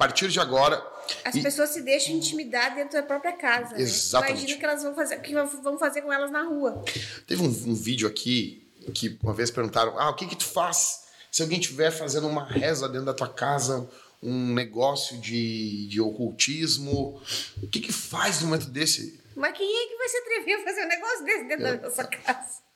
A 0.01 0.07
partir 0.07 0.29
de 0.29 0.39
agora. 0.39 0.83
As 1.23 1.35
e- 1.35 1.43
pessoas 1.43 1.69
se 1.69 1.81
deixam 1.83 2.15
intimidar 2.15 2.73
dentro 2.73 2.93
da 2.93 3.03
própria 3.03 3.33
casa. 3.33 3.75
né? 3.75 3.81
Exatamente. 3.83 4.31
Imagina 4.39 4.55
o 4.55 4.59
que 4.59 4.65
elas 4.65 4.81
vão 4.83 4.95
fazer, 4.95 5.21
que 5.21 5.33
vão 5.61 5.77
fazer 5.77 6.01
com 6.01 6.11
elas 6.11 6.31
na 6.31 6.41
rua. 6.41 6.83
Teve 7.27 7.43
um, 7.43 7.45
um 7.45 7.75
vídeo 7.75 8.07
aqui 8.07 8.67
que 8.95 9.19
uma 9.21 9.31
vez 9.33 9.51
perguntaram: 9.51 9.99
ah, 9.99 10.09
o 10.09 10.15
que 10.15 10.25
que 10.25 10.35
tu 10.35 10.45
faz 10.45 11.03
se 11.31 11.43
alguém 11.43 11.59
estiver 11.59 11.91
fazendo 11.91 12.27
uma 12.27 12.43
reza 12.43 12.89
dentro 12.89 13.05
da 13.05 13.13
tua 13.13 13.29
casa, 13.29 13.87
um 14.23 14.53
negócio 14.55 15.19
de, 15.19 15.85
de 15.87 16.01
ocultismo? 16.01 17.21
O 17.61 17.67
que 17.67 17.79
que 17.79 17.91
faz 17.93 18.41
no 18.41 18.47
momento 18.47 18.65
desse? 18.71 19.21
Mas 19.35 19.55
quem 19.55 19.67
é 19.67 19.87
que 19.87 19.97
vai 19.97 20.09
se 20.09 20.17
atrever 20.17 20.55
a 20.55 20.63
fazer 20.63 20.83
um 20.85 20.87
negócio 20.87 21.25
desse 21.25 21.43
dentro 21.47 21.67
É. 21.67 21.77
da 21.77 21.83
nossa 21.89 22.03
casa? 22.05 22.70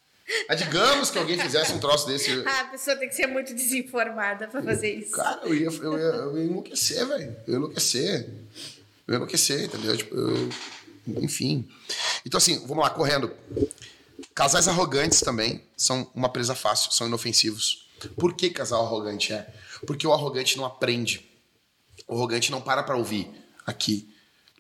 Digamos 0.57 1.11
que 1.11 1.17
alguém 1.17 1.38
fizesse 1.39 1.71
um 1.73 1.80
troço 1.80 2.07
desse. 2.07 2.32
Ah, 2.47 2.61
a 2.61 2.65
pessoa 2.65 2.95
tem 2.95 3.07
que 3.07 3.15
ser 3.15 3.28
muito 3.28 3.53
desinformada 3.53 4.47
pra 4.47 4.61
fazer 4.63 4.93
isso. 4.93 5.11
Cara, 5.11 5.41
eu 5.43 5.53
ia, 5.53 5.67
eu 5.67 5.97
ia, 5.97 6.03
eu 6.03 6.38
ia 6.38 6.43
enlouquecer, 6.45 7.05
velho. 7.05 7.36
Eu 7.47 7.53
ia 7.53 7.57
enlouquecer. 7.57 8.30
Eu 9.07 9.11
ia 9.13 9.15
enlouquecer, 9.15 9.63
entendeu? 9.65 9.95
Tipo, 9.97 10.15
eu- 10.15 10.49
enfim. 11.21 11.69
Então, 12.26 12.38
assim, 12.39 12.59
vamos 12.65 12.84
lá, 12.84 12.89
correndo. 12.89 13.32
Casais 14.34 14.67
arrogantes 14.67 15.19
também 15.21 15.61
são 15.78 16.09
uma 16.15 16.30
presa 16.30 16.55
fácil, 16.55 16.91
são 16.91 17.07
inofensivos. 17.07 17.88
Por 18.17 18.34
que 18.36 18.49
casal 18.49 18.84
arrogante 18.86 19.32
é? 19.34 19.47
Porque 19.86 20.05
o 20.07 20.13
arrogante 20.13 20.57
não 20.57 20.65
aprende. 20.65 21.30
O 22.07 22.15
arrogante 22.15 22.51
não 22.51 22.61
para 22.61 22.82
pra 22.84 22.95
ouvir 22.97 23.30
aqui. 23.65 24.09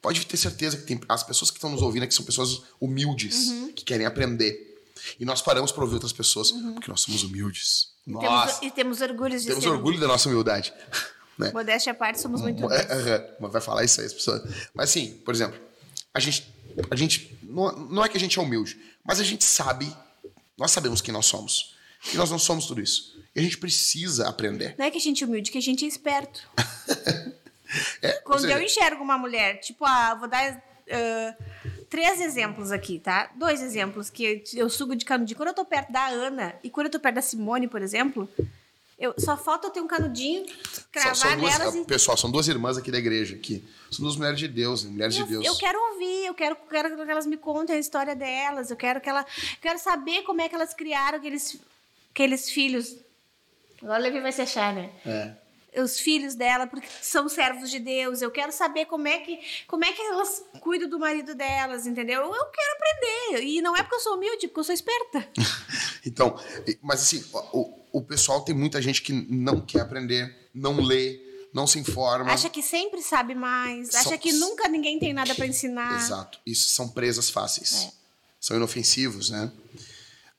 Pode 0.01 0.25
ter 0.27 0.37
certeza 0.37 0.77
que 0.77 0.83
tem 0.83 0.99
as 1.09 1.23
pessoas 1.23 1.49
que 1.49 1.57
estão 1.57 1.69
nos 1.71 1.81
ouvindo 1.81 2.03
aqui 2.03 2.13
são 2.13 2.23
pessoas 2.23 2.61
humildes, 2.79 3.51
que 3.75 3.83
querem 3.83 4.05
aprender. 4.05 4.74
E 5.19 5.25
nós 5.25 5.41
paramos 5.41 5.71
pra 5.71 5.83
ouvir 5.83 5.95
outras 5.95 6.13
pessoas, 6.13 6.51
porque 6.51 6.89
nós 6.89 7.01
somos 7.01 7.23
humildes. 7.23 7.89
Temos- 8.05 8.23
Nós 8.23 8.59
e 8.61 8.69
temos 8.71 9.01
orgulho 9.01 9.39
de 9.39 9.47
temos 9.47 9.65
orgulho 9.65 9.99
da 9.99 10.07
nossa 10.07 10.29
humildade. 10.29 10.73
Né? 11.37 11.51
Modéstia 11.51 11.91
à 11.91 11.93
parte, 11.93 12.21
somos 12.21 12.39
muito. 12.39 12.63
É, 12.71 12.77
é, 13.09 13.37
mas 13.41 13.51
vai 13.51 13.59
falar 13.59 13.83
isso 13.83 13.99
aí, 13.99 14.07
as 14.07 14.13
pessoas. 14.13 14.41
Mas 14.73 14.89
assim, 14.89 15.17
por 15.25 15.33
exemplo, 15.33 15.59
a 16.13 16.19
gente. 16.21 16.49
A 16.89 16.95
gente 16.95 17.37
não, 17.43 17.73
não 17.73 18.05
é 18.05 18.07
que 18.07 18.15
a 18.15 18.19
gente 18.21 18.39
é 18.39 18.41
humilde, 18.41 18.79
mas 19.03 19.19
a 19.19 19.23
gente 19.25 19.43
sabe, 19.43 19.93
nós 20.57 20.71
sabemos 20.71 21.01
quem 21.01 21.13
nós 21.13 21.25
somos. 21.25 21.75
E 22.13 22.15
nós 22.15 22.31
não 22.31 22.39
somos 22.39 22.67
tudo 22.67 22.79
isso. 22.79 23.21
E 23.35 23.39
a 23.41 23.43
gente 23.43 23.57
precisa 23.57 24.29
aprender. 24.29 24.75
Não 24.77 24.85
é 24.85 24.89
que 24.91 24.97
a 24.97 25.01
gente 25.01 25.25
é 25.25 25.27
humilde, 25.27 25.51
que 25.51 25.57
a 25.57 25.61
gente 25.61 25.83
é 25.83 25.87
esperto. 25.89 26.41
É, 28.01 28.13
Quando 28.21 28.41
seja, 28.41 28.53
eu 28.53 28.61
enxergo 28.61 29.03
uma 29.03 29.17
mulher, 29.17 29.59
tipo, 29.59 29.83
ah, 29.83 30.15
vou 30.15 30.29
dar 30.29 30.63
ah, 30.89 31.35
três 31.89 32.21
exemplos 32.21 32.71
aqui, 32.71 32.99
tá? 32.99 33.31
Dois 33.35 33.61
exemplos 33.61 34.09
que 34.09 34.43
eu 34.53 34.69
sugo 34.69 34.95
de 34.95 35.05
canudinho. 35.05 35.37
Quando 35.37 35.49
eu 35.49 35.55
tô 35.55 35.65
perto 35.65 35.91
da 35.91 36.07
Ana 36.07 36.55
e 36.63 36.69
quando 36.69 36.87
eu 36.87 36.91
tô 36.91 36.99
perto 36.99 37.15
da 37.15 37.21
Simone, 37.21 37.67
por 37.67 37.81
exemplo, 37.81 38.29
eu, 38.97 39.13
só 39.17 39.35
falta 39.35 39.67
eu 39.67 39.71
ter 39.71 39.81
um 39.81 39.87
canudinho, 39.87 40.45
são, 40.71 40.83
cravar 40.91 41.15
são 41.15 41.37
duas, 41.37 41.59
nelas 41.59 41.75
e. 41.75 41.85
Pessoal, 41.85 42.17
são 42.17 42.31
duas 42.31 42.47
irmãs 42.47 42.77
aqui 42.77 42.91
da 42.91 42.97
igreja. 42.97 43.35
Aqui. 43.35 43.63
São 43.91 44.03
duas 44.03 44.15
mulheres 44.15 44.39
de 44.39 44.47
Deus, 44.47 44.83
né? 44.83 44.91
mulheres 44.91 45.17
Eu, 45.17 45.25
de 45.25 45.31
Deus. 45.31 45.45
eu 45.45 45.55
quero 45.55 45.79
ouvir, 45.91 46.25
eu 46.25 46.33
quero, 46.33 46.55
quero 46.69 46.95
que 46.95 47.11
elas 47.11 47.25
me 47.25 47.37
contem 47.37 47.75
a 47.75 47.79
história 47.79 48.15
delas, 48.15 48.69
eu 48.71 48.77
quero 48.77 49.01
que 49.01 49.09
ela. 49.09 49.25
Quero 49.61 49.79
saber 49.79 50.23
como 50.23 50.41
é 50.41 50.49
que 50.49 50.55
elas 50.55 50.73
criaram 50.73 51.17
aqueles, 51.17 51.57
aqueles 52.11 52.49
filhos. 52.49 52.95
Agora 53.81 53.99
o 53.99 54.03
Levi 54.03 54.21
vai 54.21 54.31
se 54.31 54.41
achar, 54.41 54.73
né? 54.73 54.89
É. 55.05 55.44
os 55.81 55.99
filhos 55.99 56.35
dela, 56.35 56.67
porque 56.67 56.87
são 57.01 57.27
servos 57.29 57.69
de 57.69 57.79
Deus. 57.79 58.21
Eu 58.21 58.31
quero 58.31 58.51
saber 58.51 58.85
como 58.85 59.07
é 59.07 59.19
que, 59.19 59.39
como 59.67 59.83
é 59.85 59.91
que 59.91 60.01
elas 60.01 60.43
cuidam 60.61 60.89
do 60.89 60.99
marido 60.99 61.33
delas, 61.35 61.85
entendeu? 61.87 62.21
Eu 62.21 62.45
quero 62.45 62.75
aprender. 62.77 63.43
E 63.43 63.61
não 63.61 63.75
é 63.75 63.81
porque 63.83 63.95
eu 63.95 63.99
sou 63.99 64.15
humilde, 64.15 64.47
porque 64.47 64.59
eu 64.59 64.63
sou 64.63 64.73
esperta. 64.73 65.27
Então, 66.07 66.39
mas 66.83 67.01
assim, 67.01 67.25
o, 67.51 67.79
o 67.91 67.99
pessoal 67.99 68.41
tem 68.41 68.53
muita 68.53 68.79
gente 68.79 69.01
que 69.01 69.11
não 69.11 69.59
quer 69.59 69.81
aprender, 69.81 70.49
não 70.53 70.79
lê, 70.79 71.19
não 71.51 71.65
se 71.65 71.79
informa. 71.79 72.31
Acha 72.31 72.47
que 72.47 72.61
sempre 72.61 73.01
sabe 73.01 73.33
mais, 73.33 73.89
São- 73.89 74.01
acha 74.01 74.17
que 74.19 74.31
nunca 74.31 74.67
ninguém 74.67 74.99
tem 74.99 75.13
nada 75.13 75.33
para 75.33 75.47
ensinar. 75.47 75.99
Exato. 75.99 76.39
Isso 76.45 76.67
são 76.67 76.89
presas 76.89 77.31
fáceis. 77.31 77.85
É. 77.85 77.91
São 78.39 78.55
inofensivos, 78.55 79.31
né? 79.31 79.51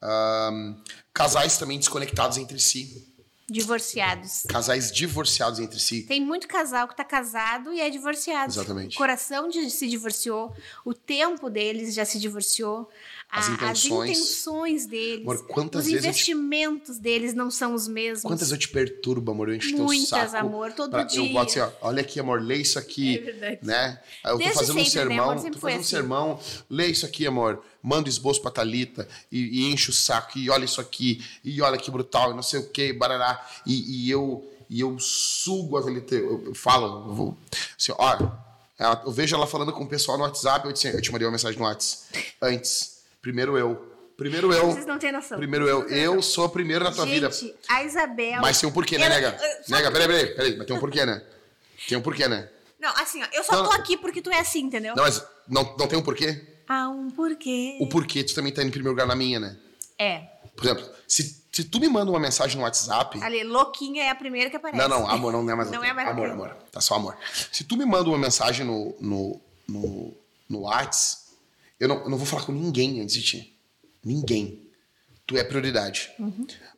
Ahn, 0.01 0.77
casais 1.13 1.59
também 1.59 1.79
desconectados 1.79 2.39
entre 2.39 2.61
si. 2.61 3.05
Divorciados. 3.49 4.43
Casais 4.49 4.91
divorciados 4.91 5.61
entre 5.61 5.79
si. 5.79 6.03
Tem 6.03 6.21
muito 6.21 6.49
casal 6.49 6.89
que 6.89 6.97
tá 6.97 7.05
casado 7.05 7.73
e 7.73 7.81
é 7.81 7.89
divorciado. 7.89 8.51
Exatamente. 8.53 8.95
O 8.95 8.99
coração 8.99 9.49
de- 9.49 9.71
se 9.71 9.87
divorciou, 9.87 10.53
o 10.85 10.93
tempo 10.93 11.49
deles 11.49 11.95
já 11.95 12.05
se 12.05 12.19
divorciou, 12.19 12.89
As 13.37 13.49
a- 13.49 13.53
intenções. 13.53 14.11
as 14.11 14.17
intenções 14.19 14.87
deles, 14.87 15.23
Amor, 15.23 15.47
quantas 15.47 15.85
os 15.85 15.91
vezes 15.93 16.05
eu 16.07 16.13
te- 16.13 16.17
investimentos 16.17 16.99
deles 16.99 17.35
não 17.35 17.51
são 17.51 17.75
os 17.75 17.87
mesmos. 17.87 18.23
Quantas 18.23 18.51
eu 18.51 18.57
te 18.59 18.69
perturbo, 18.69 19.31
amor? 19.33 19.49
Eu 19.51 19.57
encho 19.57 19.75
teu 19.75 19.85
Muitas, 19.85 20.31
saco. 20.31 20.37
amor, 20.47 20.73
todo 20.73 20.91
pra- 20.91 21.03
dia. 21.05 21.21
Eu 21.21 21.33
boto 21.33 21.51
assim, 21.51 21.61
ó, 21.61 21.71
olha 21.89 22.01
aqui, 22.01 22.19
amor, 22.19 22.41
lê 22.41 22.57
isso 22.57 22.79
aqui. 22.79 23.19
É 23.19 23.21
verdade. 23.21 23.59
Né? 23.63 24.01
Aí 24.25 24.33
eu 24.33 24.39
Desde 24.39 24.55
tô 24.55 24.61
fazendo 24.61 24.79
um 24.81 24.85
sempre, 24.85 24.99
né, 25.01 25.09
sermão, 25.11 25.31
amor? 25.31 25.43
Sempre 25.43 25.53
tô 25.53 25.61
fazendo 25.61 25.77
um 25.79 25.81
assim. 25.81 25.91
sermão, 25.91 26.41
lê 26.71 26.87
isso 26.87 27.05
aqui, 27.07 27.27
amor. 27.27 27.63
Manda 27.83 28.07
o 28.07 28.11
esboço 28.11 28.41
pra 28.43 28.51
Thalita 28.51 29.07
e, 29.31 29.61
e 29.61 29.73
enche 29.73 29.91
o 29.91 29.93
saco, 29.93 30.39
e 30.39 30.51
olha 30.51 30.65
isso 30.65 30.81
aqui, 30.81 31.23
e 31.45 31.61
olha 31.61 31.77
que 31.79 31.91
brutal, 31.91 32.33
e 32.33 32.35
não 32.35 32.43
sei 32.43 32.59
o 32.61 32.69
que, 32.71 32.93
barará. 32.93 33.47
E, 33.67 34.07
e 34.07 34.11
eu, 34.11 34.45
e 34.69 34.81
eu 34.81 34.99
sugo 34.99 35.77
a 35.77 35.83
Thalita, 35.83 36.15
eu, 36.15 36.43
eu 36.47 36.55
falo, 36.55 37.11
eu 37.11 37.15
vou, 37.15 37.37
assim, 37.79 37.93
olha, 37.99 38.33
eu 39.05 39.13
vejo 39.13 39.37
ela 39.37 39.47
falando 39.47 39.73
com 39.73 39.85
o 39.85 39.89
pessoal 39.89 40.19
no 40.19 40.25
WhatsApp, 40.25 40.67
eu, 40.67 40.73
disse, 40.73 40.89
eu 40.89 41.01
te 41.01 41.13
mandei 41.13 41.27
uma 41.27 41.33
mensagem 41.33 41.59
no 41.59 41.65
WhatsApp. 41.65 42.35
Antes, 42.43 42.96
primeiro 43.27 43.59
eu. 43.59 43.93
Primeiro 44.17 44.53
eu. 44.53 44.71
Vocês 44.71 44.87
não 44.87 44.99
têm 45.01 45.11
noção. 45.11 45.37
Primeiro 45.37 45.69
eu. 45.69 45.89
Eu 45.89 46.23
sou 46.23 46.49
primeiro 46.49 46.85
na 46.85 46.93
tua 46.93 47.05
vida. 47.05 47.29
Gente, 47.31 47.55
a 47.69 47.83
Isabel. 47.83 48.41
Mas 48.41 48.61
tem 48.61 48.69
um 48.69 48.73
porquê, 48.73 48.97
né, 48.97 49.09
nega? 49.09 49.37
eh, 49.39 49.63
só 49.65 49.75
Nega, 49.75 49.91
peraí, 49.91 50.07
peraí, 50.07 50.27
peraí. 50.35 50.57
Mas 50.57 50.67
tem 50.67 50.77
um 50.77 50.81
porquê, 50.81 51.05
né? 51.05 51.23
Tem 51.89 51.99
um 51.99 52.03
porquê, 52.03 52.29
né? 52.29 52.49
Não, 52.79 52.91
assim, 52.97 53.21
ó, 53.23 53.27
eu 53.33 53.43
só 53.43 53.53
Não, 53.57 53.65
tô 53.65 53.71
não. 53.73 53.77
aqui 53.81 53.97
porque 53.97 54.23
tu 54.23 54.31
é 54.31 54.39
assim, 54.39 54.61
entendeu? 54.61 54.95
Não, 54.95 55.03
mas 55.03 55.23
não, 55.49 55.75
não 55.77 55.89
tem 55.89 55.99
um 55.99 56.03
porquê? 56.03 56.41
Há 56.69 56.89
um 56.89 57.11
porquê. 57.11 57.77
O 57.81 57.89
porquê 57.89 58.23
tu 58.23 58.33
também 58.35 58.53
tá 58.53 58.63
em 58.63 58.71
primeiro 58.71 58.91
lugar 58.93 59.07
na 59.09 59.17
minha, 59.17 59.41
né? 59.41 59.57
É. 59.99 60.21
Por 60.55 60.65
exemplo, 60.65 60.89
se, 61.07 61.43
se 61.53 61.65
tu 61.65 61.81
me 61.81 61.89
manda 61.89 62.11
uma 62.11 62.21
mensagem 62.21 62.57
no 62.57 62.63
WhatsApp. 62.63 63.23
Ali, 63.23 63.43
louquinha 63.45 64.05
é 64.05 64.11
a 64.11 64.15
primeira 64.15 64.49
que 64.49 64.57
aparece. 64.57 64.81
Não, 64.81 64.89
não, 64.89 65.11
amor, 65.11 65.33
não 65.33 65.51
é 65.51 65.55
mais. 65.55 65.69
Não 65.73 65.83
é 65.85 65.93
mais 65.93 66.09
Amor, 66.09 66.31
amor. 66.31 66.57
Tá 66.71 66.81
só 66.81 66.95
amor. 66.95 67.17
Se 67.53 67.65
tu 67.65 67.77
me 67.77 67.85
manda 67.85 68.09
uma 68.09 68.19
mensagem 68.19 68.65
no, 68.65 68.95
no, 69.01 69.41
no, 69.69 70.15
no 70.49 70.61
WhatsApp, 70.61 71.26
eu 71.79 71.89
não, 71.89 72.03
eu 72.03 72.11
não 72.11 72.19
vou 72.19 72.27
falar 72.27 72.45
com 72.45 72.53
ninguém 72.53 73.01
antes 73.01 73.15
de 73.15 73.23
ti. 73.23 73.59
Ninguém. 74.05 74.63
Tu 75.27 75.37
é 75.37 75.45
prioridade. 75.45 76.11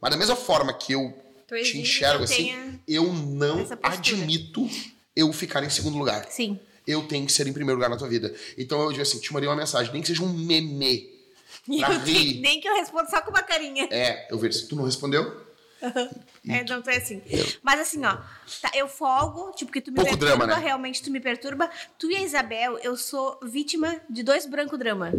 Mas 0.01 0.11
da 0.11 0.17
mesma 0.17 0.37
forma 0.37 0.73
que 0.73 0.93
eu 0.93 1.15
Uhum. 1.51 1.63
Tu 1.63 1.63
te 1.63 1.79
enxergo 1.79 2.25
assim, 2.25 2.79
eu 2.87 3.11
não 3.11 3.67
admito 3.83 4.69
eu 5.17 5.33
ficar 5.33 5.65
em 5.65 5.71
segundo 5.71 5.97
lugar. 5.97 6.27
Sim. 6.31 6.61
eu 6.87 7.07
tenho 7.07 7.25
que 7.25 7.33
ser 7.33 7.47
em 7.47 7.53
primeiro 7.53 7.77
lugar 7.79 7.89
na 7.89 7.97
tua 7.97 8.09
vida. 8.09 8.35
Então 8.57 8.81
eu 8.83 8.91
digo 8.91 9.03
assim, 9.03 9.19
te 9.19 9.33
mandei 9.33 9.49
uma 9.49 9.57
mensagem, 9.57 9.91
nem 9.93 10.03
que 10.03 10.09
seja 10.09 10.23
um 10.23 10.33
meme. 10.33 11.09
Pra 11.81 11.95
eu 11.95 12.01
rir. 12.01 12.41
nem, 12.41 12.61
que 12.61 12.69
eu 12.69 12.75
respondo 12.75 13.11
só 13.11 13.21
com 13.23 13.31
uma 13.31 13.43
carinha. 13.43 13.89
É, 13.91 14.27
eu 14.31 14.39
vejo, 14.39 14.59
se 14.59 14.69
tu 14.69 14.77
não 14.77 14.85
respondeu, 14.85 15.48
É, 16.49 16.65
não, 16.65 16.81
tu 16.83 16.91
é 16.91 16.97
assim. 16.97 17.23
Mas 17.63 17.81
assim, 17.81 18.05
ó, 18.05 18.17
tá, 18.63 18.71
eu 18.75 18.89
folgo, 18.89 19.53
tipo, 19.53 19.71
que 19.71 19.81
tu 19.81 19.91
me 19.91 19.97
Pouco 19.97 20.11
perturba, 20.11 20.47
drama, 20.47 20.57
né? 20.61 20.63
realmente 20.67 21.03
tu 21.03 21.11
me 21.11 21.21
perturba. 21.21 21.71
Tu 21.99 22.11
e 22.11 22.17
a 22.17 22.21
Isabel, 22.23 22.79
eu 22.79 22.97
sou 22.97 23.39
vítima 23.43 24.01
de 24.09 24.23
dois 24.23 24.47
branco 24.47 24.77
drama. 24.79 25.13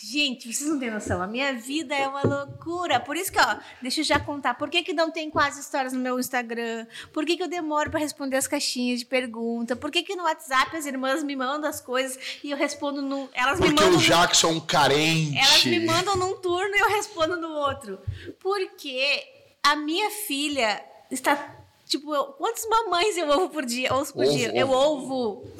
Gente, 0.00 0.52
vocês 0.52 0.68
não 0.70 0.78
têm 0.78 0.90
noção. 0.90 1.20
A 1.20 1.26
minha 1.26 1.52
vida 1.54 1.92
é 1.94 2.06
uma 2.06 2.22
loucura. 2.22 3.00
Por 3.00 3.16
isso 3.16 3.32
que, 3.32 3.40
ó, 3.40 3.56
deixa 3.82 4.00
eu 4.00 4.04
já 4.04 4.20
contar. 4.20 4.54
Por 4.54 4.70
que, 4.70 4.82
que 4.82 4.92
não 4.92 5.10
tem 5.10 5.28
quase 5.28 5.60
histórias 5.60 5.92
no 5.92 5.98
meu 5.98 6.20
Instagram? 6.20 6.86
Por 7.12 7.24
que, 7.26 7.36
que 7.36 7.42
eu 7.42 7.48
demoro 7.48 7.90
para 7.90 7.98
responder 7.98 8.36
as 8.36 8.46
caixinhas 8.46 9.00
de 9.00 9.06
pergunta? 9.06 9.74
Por 9.74 9.90
que, 9.90 10.04
que 10.04 10.14
no 10.14 10.22
WhatsApp 10.22 10.76
as 10.76 10.86
irmãs 10.86 11.24
me 11.24 11.34
mandam 11.34 11.68
as 11.68 11.80
coisas 11.80 12.16
e 12.44 12.50
eu 12.52 12.56
respondo 12.56 13.02
no. 13.02 13.28
Elas 13.32 13.58
me 13.58 13.66
Porque 13.66 13.82
mandam. 13.82 13.98
o 13.98 14.02
Jackson 14.02 14.48
é 14.48 14.52
um 14.52 14.60
carente. 14.60 15.36
Elas 15.36 15.64
me 15.64 15.80
mandam 15.84 16.16
num 16.16 16.36
turno 16.36 16.76
e 16.76 16.78
eu 16.78 16.88
respondo 16.90 17.36
no 17.36 17.48
outro. 17.50 17.98
Porque 18.38 19.26
a 19.62 19.76
minha 19.76 20.10
filha 20.10 20.84
está. 21.10 21.54
Tipo, 21.86 22.14
eu- 22.14 22.26
quantas 22.34 22.66
mamães 22.68 23.16
eu 23.16 23.26
ovo 23.30 23.48
por 23.48 23.64
dia? 23.64 23.94
Ouço 23.94 24.12
por 24.12 24.26
Ovo, 24.26 24.36
dia. 24.36 24.54
Eu 24.54 24.70
ovo. 24.70 25.42
ovo. 25.48 25.52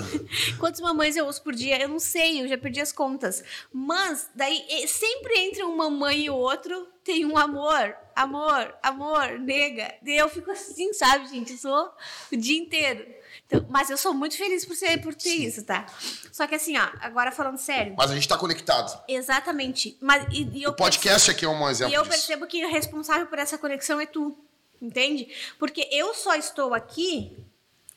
Quantas 0.59 0.80
mamães 0.80 1.16
eu 1.16 1.24
ouço 1.24 1.42
por 1.42 1.55
dia? 1.55 1.80
Eu 1.80 1.88
não 1.88 1.99
sei, 1.99 2.42
eu 2.42 2.49
já 2.49 2.59
perdi 2.59 2.82
as 2.82 2.92
contas. 2.92 3.42
Mas, 3.72 4.28
daí, 4.34 4.86
sempre 4.86 5.38
entre 5.40 5.64
um 5.64 5.74
mamãe 5.74 6.24
e 6.26 6.30
o 6.30 6.34
outro, 6.36 6.86
tem 7.03 7.24
um 7.24 7.38
amor, 7.38 7.96
amor, 8.14 8.74
amor, 8.82 9.38
nega. 9.38 9.94
Daí 10.03 10.18
eu 10.18 10.28
fico 10.28 10.51
assim, 10.51 10.92
sabe, 10.92 11.28
gente? 11.28 11.53
Eu 11.53 11.59
sou 11.59 11.90
o 12.30 12.36
dia 12.36 12.59
inteiro. 12.59 13.07
Então, 13.51 13.64
mas 13.70 13.88
eu 13.88 13.96
sou 13.96 14.12
muito 14.12 14.36
feliz 14.36 14.66
por, 14.66 14.76
ser, 14.76 15.01
por 15.01 15.14
ter 15.14 15.30
isso, 15.30 15.64
tá? 15.64 15.86
Só 16.30 16.46
que 16.46 16.55
assim, 16.55 16.76
ó, 16.76 16.86
agora 17.01 17.32
falando 17.32 17.57
sério. 17.57 17.94
Mas 17.96 18.11
a 18.11 18.14
gente 18.14 18.28
tá 18.28 18.36
conectado. 18.36 19.03
Exatamente. 19.09 19.96
Mas, 20.03 20.26
e, 20.30 20.42
e 20.59 20.62
eu 20.62 20.70
O 20.70 20.74
podcast 20.74 21.30
aqui 21.30 21.46
é 21.46 21.49
um 21.49 21.68
exemplo 21.68 21.92
e 21.92 21.96
eu 21.96 22.03
disso. 22.03 22.12
percebo 22.14 22.46
que 22.46 22.62
o 22.64 22.70
responsável 22.70 23.26
por 23.26 23.38
essa 23.38 23.57
conexão 23.57 23.99
é 23.99 24.05
tu. 24.07 24.36
Entende? 24.80 25.28
Porque 25.59 25.88
eu 25.90 26.14
só 26.14 26.34
estou 26.34 26.72
aqui 26.74 27.36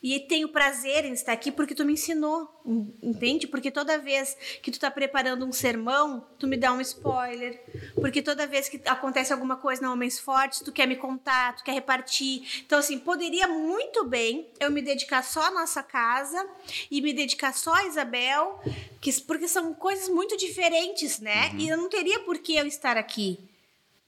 e 0.02 0.18
tenho 0.20 0.48
prazer 0.48 1.04
em 1.04 1.12
estar 1.12 1.32
aqui 1.32 1.52
porque 1.52 1.74
tu 1.74 1.84
me 1.84 1.92
ensinou. 1.92 2.48
en- 2.66 2.92
Entende? 3.02 3.46
Porque 3.46 3.70
toda 3.70 3.98
vez 3.98 4.36
que 4.62 4.70
tu 4.70 4.78
tá 4.80 4.90
preparando 4.90 5.44
um 5.46 5.52
sermão, 5.52 6.26
tu 6.38 6.46
me 6.46 6.56
dá 6.56 6.72
um 6.72 6.80
spoiler. 6.80 7.60
Porque 7.94 8.20
toda 8.22 8.46
vez 8.46 8.68
que 8.68 8.80
acontece 8.86 9.32
alguma 9.32 9.56
coisa 9.56 9.82
na 9.82 9.92
Homens 9.92 10.18
Fortes, 10.18 10.60
tu 10.60 10.72
quer 10.72 10.86
me 10.86 10.96
contar, 10.96 11.54
tu 11.56 11.62
quer 11.64 11.72
repartir. 11.72 12.62
Então, 12.66 12.78
assim, 12.78 12.98
poderia 12.98 13.46
muito 13.48 14.04
bem 14.04 14.48
eu 14.58 14.70
me 14.70 14.82
dedicar 14.82 15.22
só 15.22 15.42
à 15.46 15.50
nossa 15.50 15.82
casa 15.82 16.44
e 16.90 17.00
me 17.00 17.12
dedicar 17.12 17.52
só 17.54 17.72
a 17.74 17.84
Isabel, 17.86 18.60
que, 19.00 19.12
porque 19.22 19.46
são 19.46 19.72
coisas 19.74 20.08
muito 20.08 20.36
diferentes, 20.36 21.20
né? 21.20 21.52
E 21.58 21.68
eu 21.68 21.76
não 21.76 21.88
teria 21.88 22.20
por 22.20 22.38
que 22.38 22.56
eu 22.56 22.66
estar 22.66 22.96
aqui. 22.96 23.38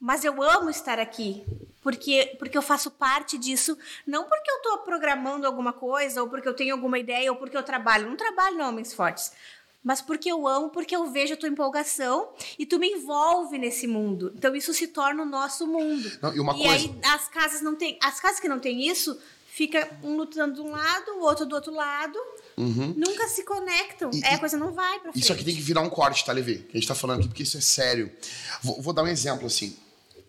Mas 0.05 0.23
eu 0.23 0.43
amo 0.43 0.69
estar 0.69 0.99
aqui. 0.99 1.43
Porque, 1.81 2.35
porque 2.39 2.55
eu 2.57 2.61
faço 2.61 2.91
parte 2.91 3.37
disso, 3.39 3.75
não 4.05 4.23
porque 4.25 4.49
eu 4.51 4.57
estou 4.57 4.77
programando 4.79 5.45
alguma 5.47 5.73
coisa, 5.73 6.21
ou 6.21 6.29
porque 6.29 6.47
eu 6.47 6.53
tenho 6.53 6.73
alguma 6.75 6.97
ideia, 6.99 7.31
ou 7.31 7.37
porque 7.37 7.57
eu 7.57 7.63
trabalho. 7.63 8.07
Não 8.09 8.15
trabalho 8.15 8.55
no 8.57 8.63
Homens 8.67 8.93
Fortes. 8.93 9.31
Mas 9.83 10.01
porque 10.01 10.31
eu 10.31 10.47
amo, 10.47 10.69
porque 10.69 10.95
eu 10.95 11.11
vejo 11.11 11.33
a 11.33 11.37
tua 11.37 11.49
empolgação 11.49 12.29
e 12.57 12.65
tu 12.67 12.77
me 12.79 12.87
envolve 12.87 13.57
nesse 13.57 13.87
mundo. 13.87 14.31
Então 14.35 14.55
isso 14.55 14.73
se 14.75 14.87
torna 14.87 15.23
o 15.23 15.25
nosso 15.25 15.65
mundo. 15.65 16.11
Não, 16.21 16.35
e 16.35 16.39
uma 16.39 16.53
coisa- 16.53 16.69
aí 16.71 16.95
as 17.03 17.27
casas 17.27 17.61
não 17.61 17.75
têm. 17.75 17.97
As 18.01 18.19
casas 18.19 18.39
que 18.39 18.47
não 18.47 18.59
têm 18.59 18.87
isso, 18.87 19.19
fica 19.47 19.87
um 20.03 20.15
lutando 20.17 20.55
de 20.55 20.61
um 20.61 20.71
lado, 20.71 21.11
o 21.17 21.21
outro 21.21 21.45
do 21.45 21.55
outro 21.55 21.73
lado. 21.73 22.17
Nunca 22.57 23.27
se 23.27 23.43
conectam. 23.43 24.09
Uhum. 24.09 24.17
E- 24.19 24.23
é, 24.23 24.31
e- 24.31 24.35
a 24.35 24.39
coisa 24.39 24.57
não 24.57 24.71
vai 24.71 24.99
pra 24.99 25.11
frente. 25.11 25.23
Isso 25.23 25.33
aqui 25.33 25.43
tem 25.43 25.55
que 25.55 25.61
virar 25.61 25.81
um 25.81 25.89
corte, 25.89 26.25
tá, 26.25 26.31
Levi? 26.31 26.59
Que 26.59 26.77
a 26.77 26.79
gente 26.79 26.87
tá 26.87 26.95
falando 26.95 27.19
aqui, 27.19 27.27
porque 27.27 27.43
isso 27.43 27.57
é 27.57 27.61
sério. 27.61 28.11
Vou, 28.63 28.81
vou 28.81 28.91
dar 28.93 29.03
um 29.03 29.07
exemplo, 29.07 29.45
assim. 29.45 29.77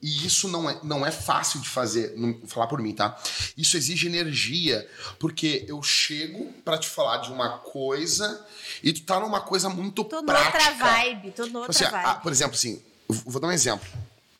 E 0.02 0.26
isso 0.26 0.46
não 0.48 0.68
é, 0.68 0.78
não 0.82 1.04
é 1.06 1.10
fácil 1.10 1.58
de 1.60 1.68
fazer, 1.68 2.14
não- 2.16 2.38
falar 2.46 2.66
por 2.66 2.80
mim, 2.80 2.92
tá? 2.94 3.18
Isso 3.56 3.76
exige 3.76 4.06
energia, 4.06 4.86
porque 5.18 5.64
eu 5.66 5.82
chego 5.82 6.52
pra 6.64 6.76
te 6.78 6.86
falar 6.88 7.18
de 7.18 7.32
uma 7.32 7.58
coisa 7.58 8.44
e 8.82 8.92
tu 8.92 9.02
tá 9.02 9.18
numa 9.18 9.40
coisa 9.40 9.68
muito 9.68 10.04
Tô 10.04 10.22
prática. 10.22 10.58
noutra 10.58 10.74
vibe, 10.74 11.30
tô 11.32 11.46
noutra 11.46 11.72
Tipo 11.72 11.84
assim, 11.84 11.92
vibe. 11.92 12.06
ah, 12.08 12.14
por 12.16 12.30
exemplo, 12.30 12.54
assim, 12.54 12.82
vou 13.08 13.40
dar 13.40 13.48
um 13.48 13.52
exemplo. 13.52 13.86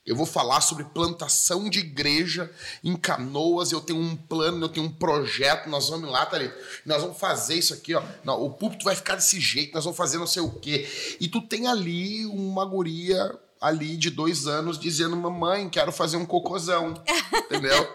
Eu 0.04 0.14
vou 0.14 0.26
falar 0.26 0.60
sobre 0.60 0.84
plantação 0.84 1.68
de 1.68 1.80
igreja 1.80 2.48
em 2.84 2.94
canoas. 2.94 3.72
Eu 3.72 3.80
tenho 3.80 3.98
um 3.98 4.14
plano, 4.14 4.66
eu 4.66 4.68
tenho 4.68 4.86
um 4.86 4.92
projeto. 4.92 5.68
Nós 5.68 5.88
vamos 5.88 6.08
lá, 6.08 6.24
Thalita. 6.24 6.56
Nós 6.84 7.02
vamos 7.02 7.18
fazer 7.18 7.56
isso 7.56 7.74
aqui, 7.74 7.92
ó. 7.92 8.00
Não, 8.22 8.40
o 8.40 8.50
púlpito 8.50 8.84
vai 8.84 8.94
ficar 8.94 9.16
desse 9.16 9.40
jeito. 9.40 9.74
Nós 9.74 9.82
vamos 9.82 9.96
fazer 9.96 10.18
não 10.18 10.26
sei 10.28 10.42
o 10.42 10.50
quê. 10.52 10.88
E 11.18 11.26
tu 11.26 11.40
tem 11.42 11.66
ali 11.66 12.24
uma 12.26 12.64
guria 12.64 13.36
ali 13.60 13.96
de 13.96 14.10
dois 14.10 14.46
anos 14.46 14.78
dizendo: 14.78 15.16
Mamãe, 15.16 15.68
quero 15.68 15.92
fazer 15.92 16.16
um 16.16 16.26
cocôzão. 16.26 16.94
Entendeu? 17.46 17.92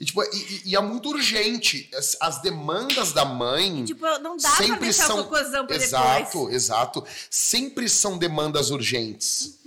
E, 0.00 0.04
tipo, 0.04 0.22
e, 0.24 0.62
e- 0.66 0.76
é 0.76 0.80
muito 0.80 1.08
urgente. 1.08 1.88
As, 1.96 2.16
as 2.20 2.42
demandas 2.42 3.12
da 3.12 3.24
mãe. 3.24 3.84
Tipo, 3.84 4.04
não 4.18 4.36
dá 4.36 4.48
pra 4.50 4.56
sempre 4.66 4.80
deixar 4.80 5.06
são 5.06 5.20
o 5.20 5.24
cocôzão 5.24 5.66
pra 5.66 5.76
exato, 5.76 6.24
depois. 6.24 6.54
exato. 6.54 7.04
Sempre 7.30 7.88
são 7.88 8.18
demandas 8.18 8.70
urgentes. 8.70 9.58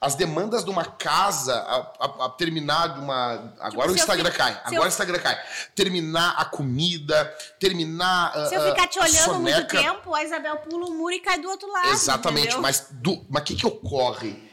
As 0.00 0.14
demandas 0.14 0.64
de 0.64 0.70
uma 0.70 0.84
casa, 0.84 1.54
a, 1.54 1.76
a- 1.98 2.26
a 2.26 2.28
terminar 2.30 2.94
de 2.94 3.00
uma. 3.00 3.54
Agora 3.60 3.88
Tipo, 3.88 3.92
o 3.92 3.96
Instagram 3.96 4.30
fi- 4.32 4.36
cai. 4.38 4.52
Agora 4.64 4.74
eu- 4.76 4.82
o 4.84 4.88
Instagram 4.88 5.18
cai. 5.18 5.42
Terminar 5.74 6.34
a 6.38 6.44
comida, 6.44 7.24
terminar. 7.60 8.48
Se 8.48 8.54
eu 8.54 8.62
ah, 8.62 8.70
ficar 8.70 8.86
te 8.86 8.98
olhando 8.98 9.34
muito 9.40 9.54
soneca. 9.54 9.78
tempo, 9.82 10.14
a 10.14 10.22
Isabel 10.24 10.56
pula 10.58 10.86
o 10.86 10.94
muro 10.94 11.12
e 11.14 11.20
cai 11.20 11.38
do 11.38 11.48
outro 11.48 11.70
lado. 11.70 11.88
Exatamente, 11.88 12.46
entendeu? 12.48 12.62
mas 12.62 12.86
do, 12.90 13.24
mas 13.30 13.42
o 13.42 13.44
que 13.46 13.54
que 13.56 13.66
ocorre? 13.66 14.43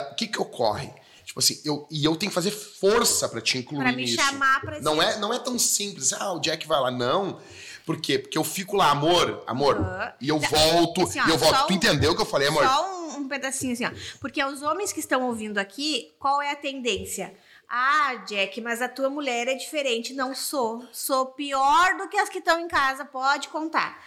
O 0.00 0.14
que 0.14 0.26
que 0.26 0.40
ocorre? 0.40 0.90
Tipo 1.24 1.38
assim, 1.40 1.60
eu, 1.64 1.86
e 1.90 2.04
eu 2.04 2.16
tenho 2.16 2.30
que 2.30 2.34
fazer 2.34 2.50
força 2.50 3.28
pra 3.28 3.40
te 3.40 3.56
incluir 3.58 3.82
Pra 3.82 3.92
me 3.92 4.02
nisso. 4.02 4.16
chamar 4.16 4.60
pra 4.60 4.80
não 4.80 5.00
é 5.02 5.18
Não 5.18 5.32
é 5.32 5.38
tão 5.38 5.58
simples, 5.58 6.12
ah, 6.12 6.32
o 6.32 6.40
Jack 6.40 6.66
vai 6.66 6.80
lá. 6.80 6.90
Não. 6.90 7.40
Por 7.86 8.00
quê? 8.00 8.18
Porque 8.18 8.38
eu 8.38 8.44
fico 8.44 8.76
lá, 8.76 8.90
amor, 8.90 9.42
amor, 9.46 9.76
Aham. 9.76 10.12
e 10.20 10.28
eu 10.28 10.38
volto, 10.38 11.02
assim, 11.02 11.18
ó, 11.18 11.26
e 11.26 11.30
eu 11.30 11.38
volto. 11.38 11.56
só 11.56 11.66
Tu 11.66 11.72
um- 11.72 11.76
entendeu 11.76 12.12
o 12.12 12.16
que 12.16 12.22
eu 12.22 12.26
falei, 12.26 12.46
amor? 12.48 12.64
Só 12.64 12.92
um, 12.92 13.16
um 13.22 13.28
pedacinho 13.28 13.72
assim, 13.72 13.84
ó. 13.86 13.90
Porque 14.20 14.42
os 14.44 14.62
homens 14.62 14.92
que 14.92 15.00
estão 15.00 15.22
ouvindo 15.26 15.58
aqui, 15.58 16.12
qual 16.18 16.40
é 16.40 16.52
a 16.52 16.56
tendência? 16.56 17.34
Ah, 17.68 18.16
Jack, 18.28 18.60
mas 18.60 18.80
a 18.82 18.88
tua 18.88 19.08
mulher 19.10 19.48
é 19.48 19.54
diferente. 19.54 20.12
Não 20.12 20.34
sou. 20.34 20.84
Sou 20.92 21.26
pior 21.26 21.96
do 21.96 22.08
que 22.08 22.18
as 22.18 22.28
que 22.28 22.38
estão 22.38 22.60
em 22.60 22.68
casa, 22.68 23.04
pode 23.04 23.48
contar. 23.48 23.98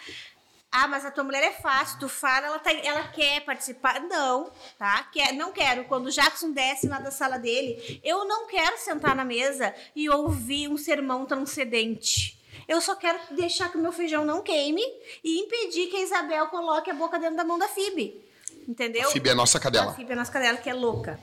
Ah, 0.78 0.86
mas 0.86 1.06
a 1.06 1.10
tua 1.10 1.24
mulher 1.24 1.42
é 1.42 1.52
fácil, 1.52 1.98
tu 1.98 2.06
fala, 2.06 2.48
ela, 2.48 2.58
tá, 2.58 2.70
ela 2.70 3.08
quer 3.08 3.40
participar. 3.46 3.98
Não, 3.98 4.50
tá? 4.78 5.04
Quer, 5.04 5.32
não 5.32 5.50
quero. 5.50 5.84
Quando 5.84 6.08
o 6.08 6.10
Jackson 6.10 6.52
desce 6.52 6.86
lá 6.86 6.98
da 6.98 7.10
sala 7.10 7.38
dele, 7.38 7.98
eu 8.04 8.26
não 8.26 8.46
quero 8.46 8.76
sentar 8.76 9.16
na 9.16 9.24
mesa 9.24 9.74
e 9.94 10.10
ouvir 10.10 10.68
um 10.68 10.76
sermão 10.76 11.24
transcendente. 11.24 12.38
Eu 12.68 12.78
só 12.82 12.94
quero 12.94 13.18
deixar 13.30 13.70
que 13.70 13.78
o 13.78 13.80
meu 13.80 13.90
feijão 13.90 14.26
não 14.26 14.42
queime 14.42 14.82
e 15.24 15.38
impedir 15.38 15.86
que 15.86 15.96
a 15.96 16.02
Isabel 16.02 16.48
coloque 16.48 16.90
a 16.90 16.94
boca 16.94 17.18
dentro 17.18 17.36
da 17.36 17.44
mão 17.44 17.58
da 17.58 17.68
Phoebe. 17.68 18.22
Entendeu? 18.68 19.08
A 19.08 19.12
Phoebe 19.12 19.30
é 19.30 19.32
a 19.32 19.36
nossa 19.36 19.58
cadela. 19.58 19.92
A 19.92 19.94
Phoebe 19.94 20.10
é 20.10 20.12
a 20.12 20.16
nossa 20.16 20.32
cadela, 20.32 20.58
que 20.58 20.68
é 20.68 20.74
louca. 20.74 21.18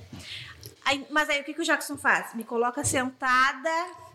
Aí- 0.85 1.05
mas 1.09 1.29
aí 1.29 1.41
o 1.41 1.43
que, 1.43 1.53
que 1.53 1.61
o 1.61 1.65
Jackson 1.65 1.97
faz? 1.97 2.33
Me 2.33 2.43
coloca 2.43 2.83
sentada, 2.83 3.69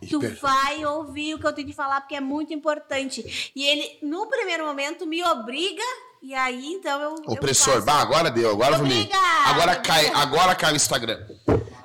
tu 0.08 0.20
Perfeito. 0.20 0.42
vai 0.42 0.84
ouvir 0.84 1.34
o 1.34 1.38
que 1.38 1.46
eu 1.46 1.52
tenho 1.52 1.66
que 1.68 1.74
falar, 1.74 2.00
porque 2.02 2.14
é 2.16 2.20
muito 2.20 2.52
importante. 2.52 3.50
E 3.54 3.64
ele, 3.66 3.98
no 4.02 4.26
primeiro 4.26 4.64
momento, 4.66 5.06
me 5.06 5.22
obriga, 5.24 5.82
e 6.22 6.34
aí 6.34 6.72
então 6.74 7.00
eu. 7.00 7.16
eu 7.16 7.32
Opressor. 7.32 7.74
faço. 7.74 7.86
Bah, 7.86 8.00
agora 8.00 8.30
deu, 8.30 8.50
agora 8.50 8.76
vou 8.76 8.86
me. 8.86 9.08
Agora 9.46 9.76
cai, 9.76 10.06
agora 10.08 10.54
cai 10.54 10.72
o 10.72 10.76
Instagram. 10.76 11.26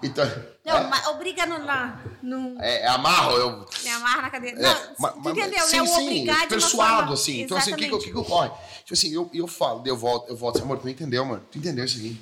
Então. 0.01 0.25
Não, 0.65 0.77
é, 0.77 0.83
mas 0.87 1.07
obriga 1.07 1.45
no. 1.45 1.59
Na, 1.59 2.01
no 2.21 2.61
é, 2.61 2.81
é 2.83 2.87
amarro, 2.87 3.37
eu. 3.37 3.65
me 3.83 3.89
amarra 3.89 4.21
na 4.23 4.29
cadeira. 4.29 4.57
É, 4.59 4.63
não, 4.63 4.95
ma- 4.99 5.11
tu 5.11 5.19
ma- 5.23 5.31
entendeu, 5.31 5.59
sim, 5.65 5.75
né? 5.77 5.81
O 5.83 5.87
sim, 5.87 6.01
obrigar 6.03 6.41
de 6.41 6.47
persuado, 6.47 6.95
forma- 6.99 7.13
assim. 7.13 7.41
Então, 7.41 7.57
assim, 7.57 7.73
o 7.73 7.75
que, 7.77 7.83
que, 7.83 7.89
que 7.89 7.95
Exatamente. 7.95 8.17
ocorre? 8.31 8.49
Tipo 8.79 8.93
assim, 8.93 9.13
eu, 9.13 9.29
eu 9.33 9.47
falo, 9.47 9.81
eu 9.85 9.95
volto, 9.97 10.29
eu 10.29 10.35
volto, 10.35 10.61
amor, 10.61 10.77
tu 10.77 10.83
não 10.85 10.91
entendeu, 10.91 11.23
amor? 11.23 11.41
Tu 11.51 11.57
entendeu 11.57 11.83
isso 11.85 11.97
aqui? 11.97 12.21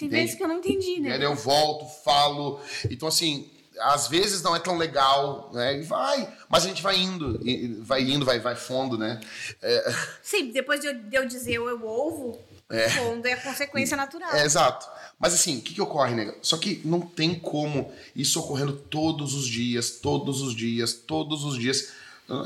Tem 0.00 0.08
entende? 0.08 0.22
vezes 0.22 0.34
que 0.36 0.42
eu 0.42 0.48
não 0.48 0.56
entendi, 0.56 1.00
né? 1.00 1.24
eu 1.24 1.34
volto, 1.34 1.86
falo. 2.02 2.60
Então, 2.90 3.06
assim, 3.06 3.48
às 3.78 4.08
vezes 4.08 4.42
não 4.42 4.54
é 4.56 4.58
tão 4.58 4.76
legal, 4.76 5.50
né? 5.52 5.78
E 5.78 5.82
vai. 5.82 6.28
Mas 6.48 6.64
a 6.64 6.68
gente 6.68 6.82
vai 6.82 6.96
indo, 6.98 7.38
vai 7.82 8.02
indo, 8.02 8.24
vai, 8.24 8.38
vai 8.40 8.56
fundo, 8.56 8.98
né? 8.98 9.20
É, 9.62 9.94
Sim, 10.22 10.50
depois 10.52 10.80
de 10.80 10.88
eu, 11.12 11.26
dizer 11.26 11.54
eu, 11.54 11.68
eu 11.68 11.86
ovo, 11.86 12.38
É. 12.70 12.88
fundo 12.90 13.26
é 13.26 13.32
a 13.32 13.40
consequência 13.40 13.96
natural. 13.96 14.32
é, 14.34 14.44
exato. 14.44 14.86
Mas 15.18 15.34
assim, 15.34 15.58
o 15.58 15.60
que, 15.60 15.74
que 15.74 15.82
ocorre, 15.82 16.14
nega? 16.14 16.34
Só 16.40 16.56
que 16.56 16.80
não 16.84 17.00
tem 17.00 17.34
como 17.34 17.92
isso 18.16 18.40
ocorrendo 18.40 18.72
todos 18.72 19.34
os 19.34 19.46
dias, 19.46 19.90
todos 19.90 20.40
os 20.40 20.54
dias, 20.56 20.94
todos 20.94 21.44
os 21.44 21.58
dias. 21.58 21.92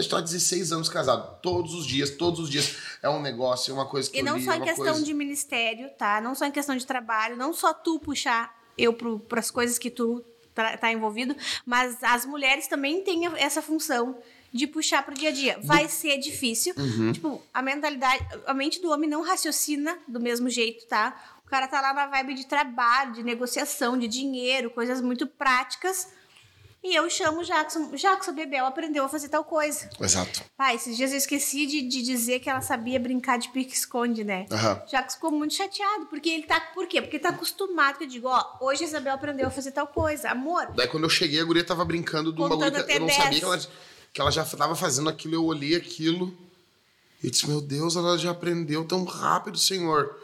Tá 0.09 0.19
há 0.19 0.21
16 0.23 0.73
anos 0.73 0.89
casado. 0.89 1.41
Todos 1.43 1.75
os 1.75 1.87
dias, 1.87 2.11
todos 2.11 2.41
os 2.41 2.49
dias. 2.49 2.77
É 3.03 3.09
um 3.09 3.21
negócio, 3.21 3.71
é 3.71 3.75
uma 3.75 3.87
coisa 3.87 4.11
que 4.11 4.19
E 4.19 4.23
não 4.23 4.39
li, 4.39 4.45
só 4.45 4.53
é 4.53 4.57
em 4.57 4.59
uma 4.59 4.67
questão 4.67 4.87
coisa... 4.87 5.05
de 5.05 5.13
ministério, 5.13 5.91
tá? 5.99 6.21
Não 6.21 6.35
só 6.35 6.47
em 6.47 6.51
questão 6.51 6.75
de 6.75 6.87
trabalho, 6.87 7.37
não 7.37 7.53
só 7.53 7.75
tu 7.75 7.99
puxar 7.99 8.65
eu 8.79 8.93
para 8.93 9.41
as 9.41 9.51
coisas 9.51 9.79
que 9.79 9.91
tu 9.91 10.25
tá, 10.55 10.77
tá 10.77 10.91
envolvido, 10.91 11.37
mas 11.67 12.03
as 12.03 12.25
mulheres 12.25 12.67
também 12.67 13.03
têm 13.03 13.27
essa 13.37 13.61
função 13.61 14.17
de 14.53 14.67
puxar 14.67 15.05
pro 15.05 15.15
dia 15.15 15.31
a 15.31 15.33
dia. 15.33 15.59
Vai 15.63 15.89
ser 15.89 16.17
difícil. 16.19 16.75
Uhum. 16.79 17.13
Tipo, 17.13 17.43
a 17.53 17.61
mentalidade, 17.61 18.25
a 18.47 18.55
mente 18.55 18.81
do 18.81 18.91
homem 18.91 19.11
não 19.11 19.21
raciocina 19.21 19.99
do 20.07 20.21
mesmo 20.21 20.49
jeito, 20.49 20.87
tá? 20.87 21.15
O 21.45 21.51
cara 21.51 21.67
tá 21.67 21.81
lá 21.81 21.93
na 21.93 22.07
vibe 22.07 22.35
de 22.35 22.47
trabalho, 22.47 23.13
de 23.13 23.23
negociação, 23.23 23.99
de 23.99 24.09
dinheiro, 24.09 24.71
coisas 24.71 25.01
muito 25.01 25.27
práticas. 25.27 26.09
E 26.85 26.95
eu 26.95 27.09
chamo 27.09 27.41
o 27.41 27.45
Jackson. 27.45 27.91
Jackson, 27.97 28.33
a 28.33 28.35
Bebel 28.35 28.67
aprendeu 28.67 29.07
a 29.07 29.09
fazer 29.09 29.31
tal 29.31 29.43
coisa. 29.43 29.89
Exato. 29.99 30.43
Pai, 30.55 30.75
esses 30.75 30.95
dias 30.99 31.13
eu 31.13 31.17
esqueci 31.17 31.65
de, 31.67 31.81
de 31.81 32.03
dizer 32.03 32.41
que 32.41 32.51
ela 32.51 32.61
sabia 32.61 33.01
brincar 33.01 33.39
de 33.39 33.49
pique-esconde, 33.49 34.23
né? 34.23 34.45
O 34.51 34.91
Jackson 34.91 35.15
ficou 35.17 35.31
muito 35.31 35.55
chateado, 35.55 36.05
porque 36.07 36.29
ele 36.29 36.43
tá. 36.43 36.61
Por 36.61 36.87
quê? 36.87 37.01
Porque 37.01 37.17
ele 37.17 37.23
tá 37.23 37.31
acostumado. 37.31 37.97
Que 37.97 38.05
eu 38.05 38.09
digo, 38.09 38.29
ó, 38.29 38.59
hoje 38.61 38.85
a 38.85 38.87
Isabel 38.87 39.15
aprendeu 39.15 39.47
a 39.47 39.51
fazer 39.51 39.71
tal 39.71 39.87
coisa. 39.87 40.29
Amor, 40.29 40.73
Daí 40.77 40.87
quando 40.87 41.05
eu 41.05 41.11
cheguei, 41.11 41.41
a 41.41 41.45
guria 41.45 41.65
tava 41.65 41.83
brincando 41.87 42.31
de 42.31 42.39
um 42.39 42.49
Contando 42.49 42.73
bagulho 42.73 42.85
que 42.87 42.93
eu 42.93 43.01
não 43.01 43.07
10. 43.07 43.17
sabia 43.19 43.39
que 43.39 43.45
ela, 43.47 43.59
que 44.13 44.21
ela 44.21 44.31
já 44.31 44.45
tava 44.45 44.77
fazendo 44.77 45.09
aquilo, 45.09 45.35
eu 45.37 45.45
olhei 45.47 45.75
aquilo 45.75 46.37
e 47.23 47.31
disse, 47.31 47.49
meu 47.49 47.63
Deus, 47.63 47.97
ela 47.97 48.19
já 48.19 48.33
aprendeu 48.33 48.85
tão 48.85 49.05
rápido, 49.05 49.57
senhor. 49.57 50.15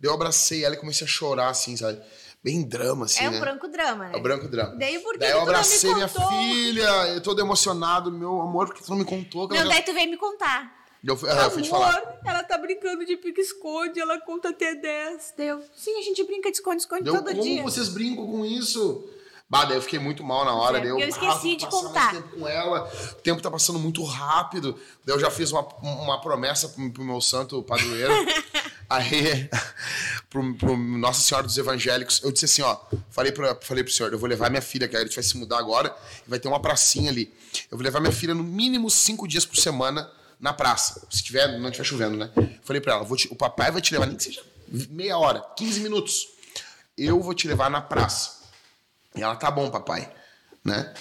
Daí 0.00 0.10
eu 0.10 0.14
abracei 0.14 0.64
ela 0.64 0.74
e 0.74 0.78
comecei 0.78 1.06
a 1.06 1.10
chorar, 1.10 1.50
assim, 1.50 1.76
sabe? 1.76 2.00
Bem 2.46 2.62
drama, 2.62 3.06
assim, 3.06 3.24
é 3.24 3.28
né? 3.28 3.36
um 3.36 3.40
branco 3.40 3.66
drama, 3.66 4.04
né? 4.04 4.12
É 4.14 4.16
o 4.16 4.22
branco 4.22 4.46
drama. 4.46 4.76
Daí 4.76 5.00
por 5.00 5.14
que 5.14 5.18
Daí 5.18 5.32
eu 5.32 5.40
abracei 5.40 5.92
minha 5.92 6.08
contou? 6.08 6.30
filha, 6.30 7.08
eu 7.08 7.20
todo 7.20 7.40
emocionado, 7.40 8.12
meu 8.12 8.40
amor, 8.40 8.66
porque 8.66 8.84
tu 8.84 8.90
não 8.90 8.98
me 8.98 9.04
contou? 9.04 9.48
Não, 9.48 9.56
já... 9.56 9.64
daí 9.64 9.82
tu 9.82 9.92
veio 9.92 10.08
me 10.08 10.16
contar. 10.16 10.72
Eu, 11.02 11.16
fui- 11.16 11.28
ah, 11.28 11.42
eu 11.42 11.50
fui 11.50 11.62
te 11.62 11.74
Amor, 11.74 11.80
falar. 11.80 12.20
ela 12.24 12.44
tá 12.44 12.56
brincando 12.56 13.04
de 13.04 13.16
pique-esconde, 13.16 13.98
ela 13.98 14.20
conta 14.20 14.50
até 14.50 14.76
10. 14.76 15.34
Deu. 15.36 15.60
Sim, 15.74 15.98
a 15.98 16.02
gente 16.02 16.22
brinca 16.22 16.48
de 16.48 16.58
esconde-esconde 16.58 17.02
todo 17.02 17.24
como 17.24 17.42
dia. 17.42 17.64
vocês 17.64 17.88
brincam 17.88 18.24
com 18.24 18.44
isso? 18.44 19.04
Bah, 19.50 19.64
daí 19.64 19.76
eu 19.76 19.82
fiquei 19.82 19.98
muito 19.98 20.22
mal 20.22 20.44
na 20.44 20.54
hora. 20.54 20.78
É, 20.78 20.82
daí 20.82 20.90
eu, 20.90 21.00
eu 21.00 21.08
esqueci 21.08 21.54
ah, 21.54 21.56
de 21.56 21.66
contar. 21.66 22.12
tempo 22.12 22.28
com 22.28 22.46
ela. 22.46 22.88
O 23.10 23.22
tempo 23.22 23.42
tá 23.42 23.50
passando 23.50 23.80
muito 23.80 24.04
rápido. 24.04 24.78
Daí 25.04 25.16
eu 25.16 25.20
já 25.20 25.32
fiz 25.32 25.50
uma, 25.50 25.66
uma 25.82 26.20
promessa 26.20 26.68
pro, 26.68 26.92
pro 26.92 27.02
meu 27.02 27.20
santo 27.20 27.60
padroeiro. 27.64 28.12
Aí, 28.88 29.48
pro, 30.30 30.54
pro 30.56 30.76
Nossa 30.76 31.20
Senhora 31.20 31.46
dos 31.46 31.56
Evangélicos, 31.58 32.20
eu 32.22 32.30
disse 32.30 32.44
assim, 32.44 32.62
ó, 32.62 32.76
falei, 33.10 33.32
pra, 33.32 33.56
falei 33.60 33.82
pro 33.82 33.92
senhor, 33.92 34.12
eu 34.12 34.18
vou 34.18 34.28
levar 34.28 34.48
minha 34.50 34.62
filha, 34.62 34.86
que 34.88 34.96
a 34.96 35.00
gente 35.00 35.14
vai 35.14 35.24
se 35.24 35.36
mudar 35.36 35.58
agora, 35.58 35.94
e 36.26 36.30
vai 36.30 36.38
ter 36.38 36.48
uma 36.48 36.60
pracinha 36.60 37.10
ali. 37.10 37.32
Eu 37.70 37.76
vou 37.76 37.82
levar 37.84 38.00
minha 38.00 38.12
filha 38.12 38.34
no 38.34 38.42
mínimo 38.44 38.90
cinco 38.90 39.26
dias 39.26 39.44
por 39.44 39.56
semana 39.56 40.10
na 40.38 40.52
praça. 40.52 41.06
Se 41.10 41.22
tiver, 41.22 41.58
não 41.58 41.68
estiver 41.70 41.84
chovendo, 41.84 42.16
né? 42.16 42.30
Falei 42.62 42.80
pra 42.80 42.94
ela, 42.94 43.16
te- 43.16 43.28
o 43.30 43.36
papai 43.36 43.70
vai 43.70 43.80
te 43.80 43.92
levar, 43.92 44.06
nem 44.06 44.16
que 44.16 44.22
seja 44.24 44.42
meia 44.90 45.16
hora, 45.16 45.40
15 45.56 45.80
minutos. 45.80 46.28
Eu 46.98 47.20
vou 47.20 47.34
te 47.34 47.46
levar 47.46 47.70
na 47.70 47.80
praça. 47.80 48.36
E 49.14 49.22
ela, 49.22 49.36
tá 49.36 49.50
bom, 49.50 49.70
papai. 49.70 50.12
Né? 50.64 50.92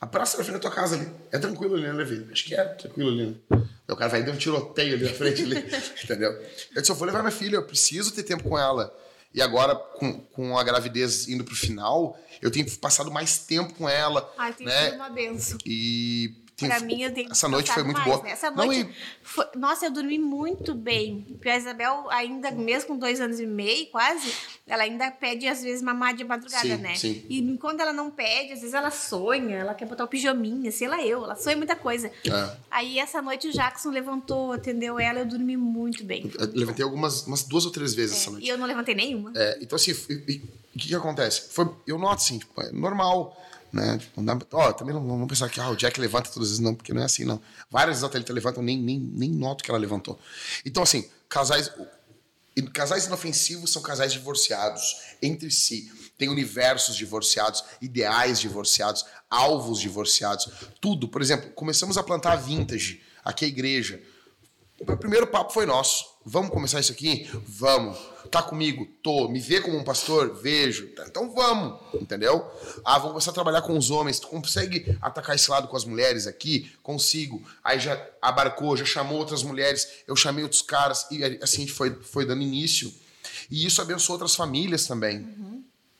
A 0.00 0.06
praça 0.06 0.38
na 0.38 0.44
frente 0.44 0.56
da 0.56 0.60
tua 0.60 0.70
casa 0.70 0.96
ali. 0.96 1.10
É 1.32 1.38
tranquilo 1.38 1.74
ali, 1.74 1.82
né, 1.82 1.92
Levi? 1.92 2.28
Acho 2.30 2.44
que 2.44 2.54
é 2.54 2.64
tranquilo 2.64 3.10
ali. 3.10 3.26
Né? 3.26 3.36
Aí 3.50 3.94
o 3.94 3.96
cara 3.96 4.10
vai 4.10 4.22
dar 4.22 4.32
um 4.32 4.36
tiroteio 4.36 4.94
ali 4.94 5.04
na 5.04 5.12
frente 5.12 5.42
ali. 5.42 5.56
entendeu? 6.04 6.30
Eu 6.74 6.80
disse, 6.80 6.92
eu 6.92 6.96
vou 6.96 7.06
levar 7.06 7.20
minha 7.20 7.32
filha, 7.32 7.56
eu 7.56 7.64
preciso 7.64 8.12
ter 8.12 8.22
tempo 8.22 8.44
com 8.44 8.58
ela. 8.58 8.96
E 9.34 9.42
agora, 9.42 9.74
com, 9.74 10.20
com 10.20 10.56
a 10.56 10.62
gravidez 10.62 11.28
indo 11.28 11.44
pro 11.44 11.54
final, 11.54 12.18
eu 12.40 12.50
tenho 12.50 12.70
passado 12.78 13.10
mais 13.10 13.38
tempo 13.38 13.74
com 13.74 13.88
ela. 13.88 14.32
Ai, 14.38 14.52
tem 14.52 14.66
né? 14.66 14.86
sido 14.86 14.94
uma 14.96 15.10
benção. 15.10 15.58
E 15.66 16.34
Pra 16.58 16.80
mim, 16.80 17.00
eu 17.02 17.14
tenho 17.14 17.30
essa 17.30 17.48
noite 17.48 17.70
foi 17.70 17.84
muito 17.84 17.98
mais, 17.98 18.10
boa. 18.10 18.22
né? 18.24 18.30
Essa 18.32 18.50
Não, 18.50 18.66
noite. 18.66 18.80
e- 18.80 18.94
foi- 19.22 19.46
Nossa, 19.54 19.86
eu 19.86 19.90
dormi 19.92 20.18
muito 20.18 20.74
bem. 20.74 21.24
Porque 21.28 21.48
a 21.48 21.56
Isabel, 21.56 22.06
ainda, 22.10 22.50
mesmo 22.50 22.88
com 22.88 22.98
dois 22.98 23.20
anos 23.20 23.38
e 23.38 23.46
meio, 23.46 23.86
quase, 23.90 24.32
ela 24.66 24.82
ainda 24.82 25.08
pede, 25.10 25.46
às 25.46 25.62
vezes, 25.62 25.82
mamar 25.82 26.14
de 26.16 26.24
madrugada, 26.24 26.66
Sim, 26.66 26.76
né? 26.78 26.94
sim. 26.96 27.24
E 27.28 27.56
quando 27.58 27.80
ela 27.80 27.92
não 27.92 28.10
pede, 28.10 28.52
às 28.54 28.60
vezes 28.60 28.74
ela 28.74 28.90
sonha, 28.90 29.56
ela 29.58 29.72
quer 29.74 29.86
botar 29.86 30.02
o 30.04 30.08
pijaminha, 30.08 30.72
sei 30.72 30.88
lá 30.88 31.00
eu, 31.04 31.22
ela 31.22 31.36
sonha 31.36 31.56
muita 31.56 31.76
coisa. 31.76 32.08
É. 32.26 32.56
Aí 32.70 32.98
essa 32.98 33.22
noite 33.22 33.46
o 33.48 33.52
Jackson 33.52 33.90
levantou, 33.90 34.52
atendeu 34.52 34.98
ela, 34.98 35.20
eu 35.20 35.26
dormi 35.26 35.56
muito 35.56 36.02
bem. 36.04 36.30
eu 36.38 36.50
levantei 36.54 36.84
algumas 36.84 37.24
umas 37.26 37.44
duas 37.44 37.64
ou 37.66 37.70
três 37.70 37.94
vezes 37.94 38.16
essa 38.16 38.30
noite. 38.32 38.44
E 38.44 38.48
eu 38.48 38.58
não 38.58 38.66
levantei 38.66 38.94
nenhuma. 38.96 39.32
É, 39.36 39.58
então, 39.60 39.76
assim, 39.76 39.92
o 39.92 40.26
que 40.26 40.88
que 40.88 40.94
acontece? 40.94 41.50
Foi, 41.50 41.68
eu 41.86 41.98
noto, 41.98 42.14
assim, 42.16 42.38
tipo, 42.38 42.60
é 42.60 42.72
normal, 42.72 43.36
né? 43.72 43.98
Tipo, 43.98 44.20
não 44.20 44.38
dá- 44.38 44.46
ó, 44.52 44.72
também 44.72 44.94
não 44.94 45.06
vamos 45.06 45.28
pensar 45.28 45.48
que 45.48 45.60
ah, 45.60 45.70
o 45.70 45.76
Jack 45.76 46.00
levanta 46.00 46.30
todas 46.30 46.48
as 46.48 46.50
vezes, 46.52 46.58
não, 46.58 46.74
porque 46.74 46.92
não 46.92 47.02
é 47.02 47.04
assim, 47.04 47.24
não. 47.24 47.40
Várias 47.70 48.00
vezes 48.00 48.14
ele 48.14 48.24
levanta, 48.32 48.62
nem, 48.62 48.78
nem, 48.78 48.98
nem 48.98 49.30
noto 49.30 49.62
que 49.62 49.70
ela 49.70 49.78
levantou. 49.78 50.18
Então, 50.64 50.82
assim, 50.82 51.08
casais... 51.28 51.70
Casais 52.72 53.06
inofensivos 53.06 53.70
são 53.70 53.80
casais 53.80 54.12
divorciados 54.12 54.82
entre 55.22 55.48
si. 55.48 55.92
Tem 56.18 56.28
universos 56.28 56.96
divorciados, 56.96 57.62
ideais 57.80 58.40
divorciados, 58.40 59.04
alvos 59.30 59.78
divorciados, 59.78 60.50
tudo. 60.80 61.06
Por 61.06 61.22
exemplo, 61.22 61.50
começamos 61.50 61.96
a 61.96 62.02
plantar 62.02 62.34
vintage 62.34 63.00
aqui 63.24 63.44
a 63.44 63.48
igreja. 63.48 64.02
O 64.80 64.96
primeiro 64.96 65.26
papo 65.26 65.52
foi 65.52 65.66
nosso. 65.66 66.04
Vamos 66.24 66.50
começar 66.50 66.78
isso 66.78 66.92
aqui? 66.92 67.28
Vamos. 67.46 67.98
Tá 68.30 68.42
comigo? 68.42 68.86
Tô. 69.02 69.28
Me 69.28 69.40
vê 69.40 69.60
como 69.60 69.76
um 69.76 69.82
pastor? 69.82 70.34
Vejo. 70.34 70.88
Tá, 70.94 71.04
Então 71.08 71.32
vamos. 71.32 71.80
Entendeu? 71.94 72.44
Ah, 72.84 72.94
vamos 72.98 73.12
começar 73.12 73.30
a 73.30 73.34
trabalhar 73.34 73.62
com 73.62 73.76
os 73.76 73.90
homens. 73.90 74.20
Tu 74.20 74.28
consegue 74.28 74.96
atacar 75.00 75.34
esse 75.34 75.50
lado 75.50 75.66
com 75.66 75.76
as 75.76 75.84
mulheres 75.84 76.26
aqui? 76.26 76.70
Consigo. 76.82 77.42
Aí 77.64 77.80
já 77.80 78.00
abarcou, 78.22 78.76
já 78.76 78.84
chamou 78.84 79.18
outras 79.18 79.42
mulheres. 79.42 79.88
Eu 80.06 80.14
chamei 80.14 80.44
outros 80.44 80.62
caras. 80.62 81.06
E 81.10 81.24
assim 81.42 81.58
a 81.58 81.60
gente 81.66 81.72
foi, 81.72 81.90
foi 81.94 82.24
dando 82.24 82.42
início. 82.42 82.92
E 83.50 83.66
isso 83.66 83.82
abençoou 83.82 84.14
outras 84.14 84.34
famílias 84.34 84.86
também. 84.86 85.26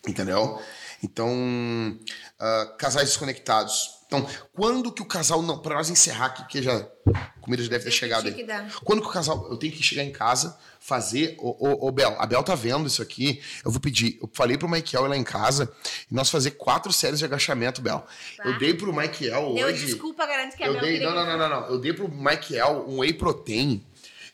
Entendeu? 0.06 0.60
Então, 1.02 1.98
ah, 2.38 2.74
casais 2.78 3.08
desconectados. 3.08 3.97
Então, 4.08 4.26
quando 4.54 4.90
que 4.90 5.02
o 5.02 5.04
casal 5.04 5.42
não. 5.42 5.58
Pra 5.58 5.74
nós 5.76 5.90
encerrar 5.90 6.26
aqui, 6.26 6.42
porque 6.42 6.62
já. 6.62 6.74
A 7.14 7.40
comida 7.42 7.62
já 7.62 7.68
deve 7.68 7.84
ter 7.84 7.88
Eu 7.90 7.92
que 7.92 7.98
chegado 7.98 8.26
aí. 8.26 8.32
que. 8.34 8.44
Quando 8.82 9.02
que 9.02 9.06
o 9.08 9.10
casal. 9.10 9.46
Eu 9.50 9.56
tenho 9.58 9.70
que 9.70 9.82
chegar 9.82 10.02
em 10.02 10.10
casa, 10.10 10.58
fazer. 10.80 11.36
Ô, 11.38 11.50
ô, 11.58 11.88
ô, 11.88 11.92
Bel, 11.92 12.16
a 12.18 12.24
Bel 12.24 12.42
tá 12.42 12.54
vendo 12.54 12.86
isso 12.86 13.02
aqui. 13.02 13.42
Eu 13.62 13.70
vou 13.70 13.80
pedir. 13.80 14.18
Eu 14.22 14.30
falei 14.32 14.56
pro 14.56 14.66
Michael 14.66 15.04
ir 15.04 15.08
lá 15.08 15.16
em 15.16 15.22
casa 15.22 15.70
e 16.10 16.14
nós 16.14 16.30
fazer 16.30 16.52
quatro 16.52 16.90
séries 16.90 17.18
de 17.18 17.26
agachamento, 17.26 17.82
Bel. 17.82 18.02
Tá. 18.38 18.44
Eu 18.46 18.58
dei 18.58 18.72
pro 18.72 18.94
Michael 18.96 19.48
hoje. 19.54 19.84
desculpa, 19.84 20.24
garanto 20.26 20.56
que 20.56 20.64
a 20.64 20.68
Eu 20.68 20.72
Bel 20.72 20.82
dei. 20.82 21.00
Não, 21.00 21.14
não, 21.14 21.24
que- 21.24 21.30
não, 21.30 21.38
não, 21.38 21.48
não. 21.60 21.66
Eu 21.68 21.78
dei 21.78 21.92
pro 21.92 22.08
Michael 22.08 22.86
um 22.88 23.00
whey 23.00 23.12
protein 23.12 23.84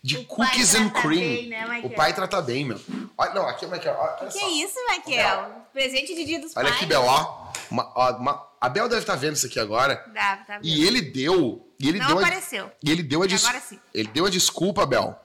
de 0.05 0.19
O 0.19 0.25
cookies 0.25 0.75
and 0.77 0.91
cream. 0.91 1.19
bem, 1.19 1.49
né, 1.49 1.81
o 1.83 1.91
pai 1.91 2.13
trata 2.15 2.41
bem, 2.43 2.65
meu. 2.65 2.81
Olha, 3.19 3.35
não, 3.35 3.49
aqui, 3.49 3.67
Michael. 3.67 3.97
Olha, 3.99 4.17
olha 4.21 4.27
Que 4.31 4.39
só. 4.39 4.49
isso, 4.51 4.75
Michael? 4.89 5.64
Presente 5.75 6.15
de 6.15 6.25
dia 6.25 6.41
dos 6.41 6.57
Olha 6.57 6.69
pais. 6.69 6.77
aqui, 6.77 6.87
Bel, 6.87 7.03
ó. 7.03 7.53
Uma- 7.71 7.93
ó, 7.95 8.17
uma- 8.17 8.49
a 8.61 8.69
Bel 8.69 8.89
deve 8.89 9.01
estar 9.03 9.17
vendo 9.17 9.35
isso 9.35 9.47
aqui 9.47 9.59
agora. 9.61 9.97
Dá, 10.15 10.37
tá 10.39 10.55
vendo? 10.59 10.65
E 10.67 10.87
ele 10.87 11.03
deu. 11.03 11.69
E 11.79 11.89
ele 11.89 11.99
Não 11.99 12.07
deu 12.07 12.19
a- 12.19 12.23
apareceu. 12.23 12.71
e 12.83 12.91
ele 12.91 13.03
deu 13.03 13.23
a 13.23 13.27
des- 13.27 13.45
agora 13.45 13.61
sim. 13.61 13.79
Ele 13.93 14.09
deu 14.09 14.25
a 14.25 14.31
desculpa, 14.31 14.87
Bel. 14.87 15.19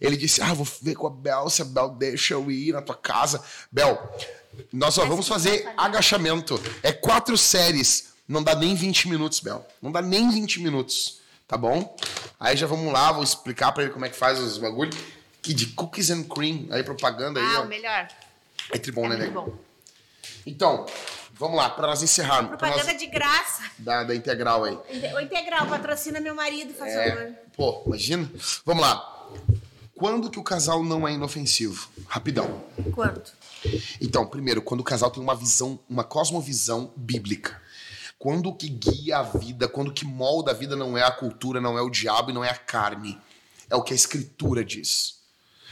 Ele 0.00 0.16
disse: 0.16 0.42
Ah, 0.42 0.52
vou 0.52 0.66
ver 0.82 0.94
com 0.96 1.06
a 1.06 1.10
Bel, 1.10 1.48
se 1.48 1.62
a 1.62 1.64
Bel 1.64 1.88
deixa 1.90 2.34
eu 2.34 2.50
ir 2.50 2.72
na 2.72 2.82
tua 2.82 2.96
casa. 2.96 3.42
Bel, 3.70 3.96
nós 4.72 4.92
só 4.94 5.02
Mas 5.02 5.10
vamos 5.10 5.26
que 5.26 5.32
fazer 5.32 5.72
agachamento. 5.76 6.60
É 6.82 6.92
quatro 6.92 7.38
séries. 7.38 8.12
Não 8.28 8.42
dá 8.42 8.54
nem 8.54 8.74
20 8.74 9.08
minutos, 9.08 9.40
Bel. 9.40 9.66
Não 9.80 9.90
dá 9.92 10.02
nem 10.02 10.28
20 10.30 10.60
minutos. 10.60 11.20
Tá 11.46 11.56
bom? 11.56 11.96
Aí 12.40 12.56
já 12.56 12.66
vamos 12.66 12.92
lá, 12.92 13.12
vou 13.12 13.22
explicar 13.22 13.72
pra 13.72 13.84
ele 13.84 13.92
como 13.92 14.04
é 14.04 14.08
que 14.08 14.16
faz 14.16 14.38
os 14.40 14.58
bagulho. 14.58 14.90
Que 15.40 15.52
de 15.54 15.66
cookies 15.68 16.10
and 16.10 16.24
cream. 16.24 16.66
Aí 16.70 16.82
propaganda 16.82 17.38
aí, 17.40 17.46
Ah, 17.56 17.60
ó. 17.60 17.64
o 17.64 17.68
melhor. 17.68 18.08
É 18.72 18.78
tribom, 18.78 19.04
é 19.06 19.08
né, 19.10 19.16
muito 19.16 19.28
nego? 19.34 19.50
bom. 19.50 19.58
Então, 20.46 20.86
vamos 21.34 21.56
lá, 21.56 21.70
pra 21.70 21.86
nós 21.86 22.02
encerrarmos. 22.02 22.56
Pra 22.56 22.68
nós, 22.68 22.76
Propaganda 22.76 22.98
de 22.98 23.06
graça. 23.06 23.62
da, 23.78 24.04
da 24.04 24.14
integral 24.14 24.64
aí. 24.64 24.78
O 25.14 25.20
Integral 25.20 25.66
patrocina 25.66 26.20
meu 26.20 26.34
marido, 26.34 26.72
faz 26.74 26.92
É, 26.92 27.10
favor. 27.10 27.32
pô, 27.56 27.82
imagina. 27.86 28.30
Vamos 28.64 28.82
lá. 28.82 29.08
Quando 29.94 30.30
que 30.30 30.38
o 30.38 30.42
casal 30.42 30.82
não 30.82 31.06
é 31.06 31.12
inofensivo? 31.12 31.88
Rapidão. 32.08 32.64
Quanto? 32.92 33.32
Então, 34.00 34.26
primeiro, 34.26 34.60
quando 34.60 34.80
o 34.80 34.84
casal 34.84 35.10
tem 35.10 35.22
uma 35.22 35.36
visão, 35.36 35.78
uma 35.88 36.02
cosmovisão 36.02 36.92
bíblica. 36.96 37.60
Quando 38.18 38.48
o 38.48 38.54
que 38.54 38.68
guia 38.68 39.18
a 39.18 39.22
vida, 39.22 39.68
quando 39.68 39.88
o 39.88 39.92
que 39.92 40.04
molda 40.04 40.50
a 40.50 40.54
vida 40.54 40.74
não 40.74 40.96
é 40.98 41.02
a 41.02 41.10
cultura, 41.10 41.60
não 41.60 41.78
é 41.78 41.82
o 41.82 41.90
diabo 41.90 42.30
e 42.30 42.34
não 42.34 42.44
é 42.44 42.50
a 42.50 42.56
carne. 42.56 43.20
É 43.70 43.76
o 43.76 43.82
que 43.82 43.92
a 43.92 43.96
escritura 43.96 44.64
diz. 44.64 45.20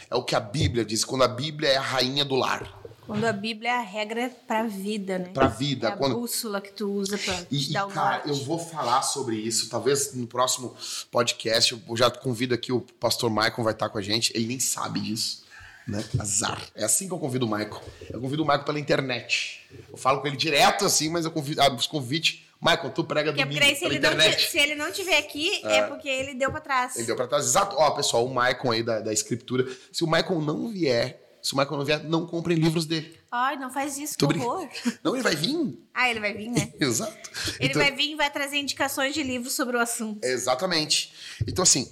É 0.09 0.15
o 0.15 0.23
que 0.25 0.35
a 0.37 0.41
Bíblia 0.41 0.85
diz. 0.85 1.05
Quando 1.05 1.23
a 1.23 1.29
Bíblia 1.29 1.69
é 1.71 1.77
a 1.77 1.81
rainha 1.83 2.25
do 2.25 2.35
lar. 2.37 2.80
Quando 3.11 3.25
a 3.25 3.33
Bíblia 3.33 3.71
é 3.71 3.77
a 3.79 3.81
regra 3.81 4.31
pra 4.47 4.65
vida, 4.65 5.19
né? 5.19 5.31
Pra 5.35 5.47
vida. 5.49 5.89
É 5.89 5.93
a 5.93 5.97
quando... 5.97 6.15
bússola 6.15 6.61
que 6.61 6.73
tu 6.73 6.91
usa 6.93 7.19
pra 7.19 7.35
E, 7.51 7.59
te 7.59 7.71
e, 7.71 7.73
dar 7.73 7.87
o 7.87 7.91
cara, 7.91 8.17
norte. 8.25 8.29
eu 8.29 8.35
vou 8.45 8.59
falar 8.59 9.03
sobre 9.03 9.37
isso. 9.37 9.69
Talvez 9.69 10.15
no 10.15 10.27
próximo 10.27 10.75
podcast. 11.11 11.81
Eu 11.89 11.97
já 11.97 12.11
convido 12.11 12.55
aqui 12.55 12.73
o 12.73 12.81
pastor 12.81 13.31
Michael, 13.31 13.63
vai 13.65 13.73
estar 13.73 13.89
com 13.89 13.99
a 13.99 14.03
gente. 14.03 14.33
Ele 14.35 14.47
nem 14.47 14.61
sabe 14.61 15.01
disso. 15.01 15.45
Né? 15.89 16.05
Azar. 16.19 16.63
É 16.75 16.85
assim 16.85 17.09
que 17.09 17.15
eu 17.15 17.19
convido 17.19 17.47
o 17.47 17.51
Michael. 17.51 17.83
Eu 18.11 18.21
convido 18.21 18.43
o 18.43 18.47
Michael 18.47 18.65
pela 18.65 18.79
internet. 18.79 19.67
Eu 19.91 19.97
falo 19.97 20.21
com 20.21 20.27
ele 20.29 20.37
direto 20.37 20.85
assim, 20.85 21.09
mas 21.09 21.25
eu 21.25 21.31
convido, 21.31 21.61
abro 21.61 21.79
os 21.79 21.87
convites. 21.87 22.43
Michael, 22.63 22.91
tu 22.91 23.03
prega 23.03 23.33
Porque, 23.33 23.43
domingo 23.45 23.65
aí, 23.65 23.75
se, 23.75 23.87
ele 23.87 23.99
não, 23.99 24.13
internet. 24.13 24.37
ti- 24.45 24.51
se 24.51 24.59
ele 24.59 24.75
não 24.75 24.93
tiver 24.93 25.17
aqui, 25.17 25.61
é. 25.65 25.83
porque 25.85 26.07
ele 26.09 26.35
deu 26.35 26.51
pra 26.51 26.61
trás. 26.61 26.95
Ele 26.97 27.07
deu 27.07 27.17
pra 27.17 27.27
trás. 27.27 27.47
Exato. 27.47 27.75
Ó, 27.77 27.91
pessoal, 27.93 28.25
o 28.27 28.29
Michael 28.29 28.71
aí 28.71 28.83
da, 28.83 29.01
da 29.01 29.13
escritura. 29.15 29.67
Se 29.91 30.05
o 30.05 30.07
Michael 30.07 30.41
não 30.43 30.69
vier, 30.69 31.20
se 31.43 31.55
o 31.55 31.57
Michael 31.57 31.79
não 31.79 31.85
vier, 31.85 32.05
não 32.05 32.27
comprem 32.27 32.57
livros 32.57 32.87
dele. 32.87 33.19
Ai, 33.31 33.57
não 33.57 33.71
faz 33.71 33.97
isso, 33.99 34.17
que 34.19 34.27
brincando. 34.27 34.51
horror. 34.51 34.69
Não, 35.05 35.15
ele 35.15 35.23
vai 35.23 35.37
vir. 35.37 35.79
Ah, 35.95 36.11
ele 36.11 36.19
vai 36.19 36.35
vir, 36.35 36.49
né? 36.51 36.73
Exato. 36.81 37.31
Ele 37.61 37.71
Então- 37.71 37.81
vai 37.83 37.93
vir 37.93 38.11
e 38.11 38.15
vai 38.17 38.29
trazer 38.31 38.57
indicações 38.59 39.15
de 39.15 39.23
livros 39.23 39.53
sobre 39.53 39.77
o 39.77 39.81
assunto. 39.81 40.25
Exatamente. 40.25 41.13
Então, 41.47 41.63
assim, 41.63 41.89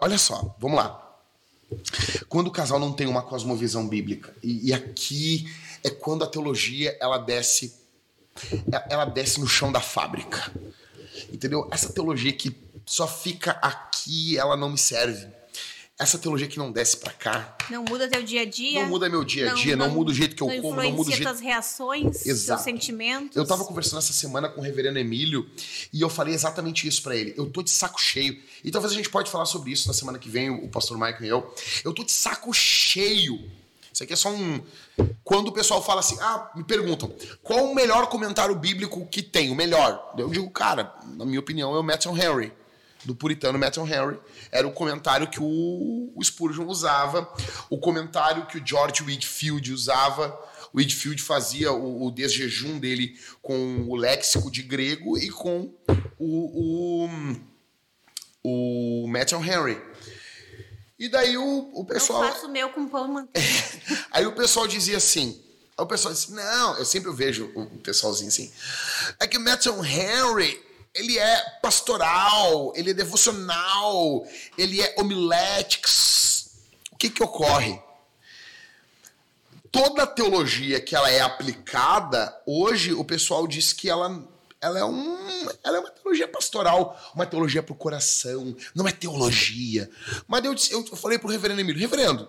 olha 0.00 0.18
só, 0.18 0.54
vamos 0.58 0.76
lá. 0.76 1.06
Quando 2.28 2.48
o 2.48 2.50
casal 2.50 2.80
não 2.80 2.92
tem 2.92 3.06
uma 3.06 3.22
cosmovisão 3.22 3.86
bíblica, 3.86 4.34
e, 4.42 4.70
e 4.70 4.72
aqui 4.74 5.46
é 5.84 5.90
quando 5.90 6.24
a 6.24 6.26
teologia 6.26 6.96
ela 7.00 7.18
desce 7.18 7.72
é- 8.72 8.86
ela 8.92 9.04
desce 9.04 9.38
no 9.38 9.46
chão 9.46 9.70
da 9.70 9.80
fábrica. 9.80 10.50
Entendeu? 11.32 11.68
Essa 11.70 11.92
teologia 11.92 12.32
que 12.32 12.56
só 12.84 13.06
fica 13.06 13.52
aqui, 13.62 14.36
ela 14.36 14.56
não 14.56 14.70
me 14.70 14.78
serve. 14.78 15.28
Essa 16.00 16.18
teologia 16.18 16.46
que 16.48 16.56
não 16.58 16.72
desce 16.72 16.96
pra 16.96 17.12
cá, 17.12 17.56
Não 17.68 17.84
muda 17.84 18.08
teu 18.08 18.22
dia 18.22 18.40
a 18.40 18.44
dia. 18.46 18.80
não 18.80 18.88
muda 18.88 19.06
meu 19.10 19.22
dia 19.22 19.50
a 19.52 19.54
dia, 19.54 19.76
não, 19.76 19.90
muda 19.90 20.10
o 20.10 20.14
jeito 20.14 20.34
que 20.34 20.42
eu 20.42 20.46
como, 20.46 20.74
não 20.74 20.90
muda 20.92 21.10
o 21.10 21.12
jeito 21.12 21.22
tuas 21.28 21.40
reações, 21.40 22.24
Exato. 22.26 22.62
sentimentos. 22.62 23.36
Eu 23.36 23.46
tava 23.46 23.66
conversando 23.66 23.98
essa 23.98 24.14
semana 24.14 24.48
com 24.48 24.62
o 24.62 24.64
reverendo 24.64 24.98
Emílio 24.98 25.46
e 25.92 26.00
eu 26.00 26.08
falei 26.08 26.32
exatamente 26.32 26.88
isso 26.88 27.02
pra 27.02 27.14
ele. 27.14 27.34
Eu 27.36 27.50
tô 27.50 27.62
de 27.62 27.68
saco 27.68 28.00
cheio. 28.00 28.40
E 28.64 28.70
talvez 28.70 28.94
a 28.94 28.96
gente 28.96 29.10
pode 29.10 29.30
falar 29.30 29.44
sobre 29.44 29.72
isso 29.72 29.86
na 29.88 29.92
semana 29.92 30.18
que 30.18 30.30
vem, 30.30 30.48
o 30.48 30.68
pastor 30.68 30.96
Michael 30.96 31.22
e 31.24 31.28
eu. 31.28 31.54
Eu 31.84 31.92
tô 31.92 32.02
de 32.02 32.12
saco 32.12 32.50
cheio. 32.54 33.38
Isso 33.92 34.02
aqui 34.04 34.12
é 34.14 34.16
só 34.16 34.30
um. 34.30 34.60
Quando 35.22 35.48
o 35.48 35.52
pessoal 35.52 35.82
fala 35.84 36.00
assim, 36.00 36.16
ah, 36.20 36.50
me 36.56 36.64
perguntam, 36.64 37.12
qual 37.42 37.64
o 37.66 37.74
melhor 37.74 38.06
comentário 38.08 38.54
bíblico 38.54 39.04
que 39.06 39.22
tem? 39.22 39.50
O 39.50 39.54
melhor? 39.54 40.14
Eu 40.16 40.30
digo, 40.30 40.48
cara, 40.50 40.94
na 41.16 41.26
minha 41.26 41.40
opinião, 41.40 41.74
é 41.74 41.78
o 41.78 41.82
Matthew 41.82 42.16
Henry, 42.16 42.52
do 43.04 43.14
puritano 43.14 43.58
Matthew 43.58 43.86
Henry. 43.86 44.18
Era 44.50 44.66
o 44.66 44.72
comentário 44.72 45.28
que 45.28 45.40
o, 45.40 46.12
o 46.14 46.22
Spurgeon 46.22 46.66
usava, 46.66 47.32
o 47.68 47.78
comentário 47.78 48.46
que 48.46 48.58
o 48.58 48.66
George 48.66 49.02
Whitfield 49.02 49.72
usava. 49.72 50.38
O 50.72 50.78
Whitfield 50.78 51.20
fazia 51.22 51.72
o, 51.72 52.06
o 52.06 52.10
desjejum 52.10 52.78
dele 52.78 53.18
com 53.42 53.86
o 53.88 53.96
léxico 53.96 54.50
de 54.50 54.62
grego 54.62 55.18
e 55.18 55.28
com 55.30 55.72
o, 56.18 57.06
o, 57.06 57.10
o 59.04 59.08
Matthew 59.08 59.44
Henry. 59.44 59.82
E 61.00 61.08
daí 61.08 61.36
o, 61.38 61.70
o 61.72 61.84
pessoal. 61.84 62.24
Eu 62.24 62.32
faço 62.32 62.46
o 62.46 62.52
meu 62.52 62.68
com 62.68 62.86
pão 62.86 63.06
e 63.06 63.10
manteiga. 63.10 63.48
Aí 64.12 64.26
o 64.26 64.32
pessoal 64.32 64.68
dizia 64.68 64.98
assim. 64.98 65.42
Aí 65.76 65.82
o 65.82 65.86
pessoal 65.86 66.12
disse, 66.12 66.30
não, 66.30 66.76
eu 66.76 66.84
sempre 66.84 67.10
vejo 67.10 67.50
o 67.54 67.78
pessoalzinho 67.78 68.28
assim. 68.28 68.52
É 69.18 69.26
que 69.26 69.38
o 69.38 69.40
Matthew 69.40 69.82
Henry, 69.82 70.62
ele 70.94 71.18
é 71.18 71.40
pastoral, 71.62 72.72
ele 72.74 72.90
é 72.90 72.94
devocional, 72.94 74.26
ele 74.58 74.80
é 74.80 74.94
homiletics. 74.98 76.50
O 76.92 76.96
que 76.96 77.08
que 77.10 77.22
ocorre? 77.22 77.80
Toda 79.72 80.06
teologia 80.06 80.80
que 80.80 80.96
ela 80.96 81.08
é 81.10 81.20
aplicada, 81.20 82.36
hoje 82.44 82.92
o 82.92 83.04
pessoal 83.04 83.46
diz 83.46 83.72
que 83.72 83.88
ela, 83.88 84.20
ela, 84.60 84.78
é, 84.80 84.84
um, 84.84 85.48
ela 85.62 85.76
é 85.76 85.80
uma 85.80 85.90
teologia 85.90 86.26
pastoral, 86.26 87.00
uma 87.14 87.24
teologia 87.24 87.62
pro 87.62 87.74
coração, 87.74 88.54
não 88.74 88.88
é 88.88 88.92
teologia. 88.92 89.88
Mas 90.26 90.44
eu, 90.44 90.54
disse- 90.54 90.72
eu 90.72 90.84
falei 90.96 91.18
pro 91.20 91.28
reverendo 91.28 91.60
Emílio, 91.60 91.80
reverendo, 91.80 92.28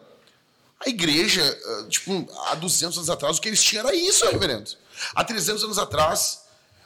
a 0.85 0.87
igreja, 0.89 1.41
eh, 1.43 1.87
tipo, 1.89 2.27
há 2.47 2.55
200 2.55 2.97
anos 2.97 3.09
atrás, 3.09 3.37
o 3.37 3.41
que 3.41 3.49
eles 3.49 3.61
tinham 3.63 3.87
era 3.87 3.95
isso, 3.95 4.25
reverendo. 4.29 4.71
Há 5.15 5.23
300 5.23 5.63
anos 5.63 5.77
atrás, 5.79 6.40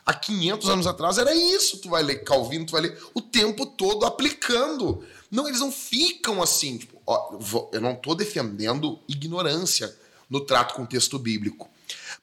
há 0.06 0.14
500 0.14 0.70
anos 0.70 0.88
atrás, 0.88 1.18
era 1.18 1.34
isso. 1.34 1.80
Tu 1.80 1.90
vai 1.90 2.04
ler 2.04 2.24
Calvino, 2.24 2.66
tu 2.66 2.74
vai 2.74 2.82
ler 2.82 2.98
o 3.14 3.22
tempo 3.22 3.66
todo 3.66 4.06
aplicando. 4.06 5.04
Não, 5.32 5.48
eles 5.48 5.60
não 5.60 5.72
ficam 5.72 6.42
assim. 6.42 6.78
Tipo, 6.78 7.02
ó, 7.06 7.38
eu 7.72 7.82
não 7.82 7.94
estou 7.94 8.14
defendendo 8.14 9.00
ignorância 9.08 9.96
no 10.30 10.42
trato 10.42 10.76
com 10.76 10.84
o 10.84 10.88
texto 10.88 11.18
bíblico. 11.18 11.70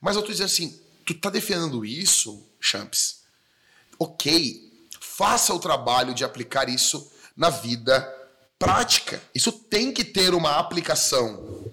Mas 0.01 0.15
eu 0.15 0.21
estou 0.21 0.33
dizendo 0.33 0.47
assim, 0.47 0.81
tu 1.05 1.15
tá 1.15 1.31
defendendo 1.31 1.85
isso, 1.85 2.43
Champs? 2.61 3.23
Ok, 3.99 4.89
faça 5.01 5.53
o 5.55 5.59
trabalho 5.59 6.15
de 6.15 6.25
aplicar 6.25 6.69
isso 6.69 7.11
na 7.37 7.51
vida 7.51 8.01
prática. 8.59 9.23
Isso 9.35 9.53
tem 9.53 9.93
que 9.93 10.05
ter 10.05 10.35
uma 10.35 10.57
aplicação. 10.59 11.73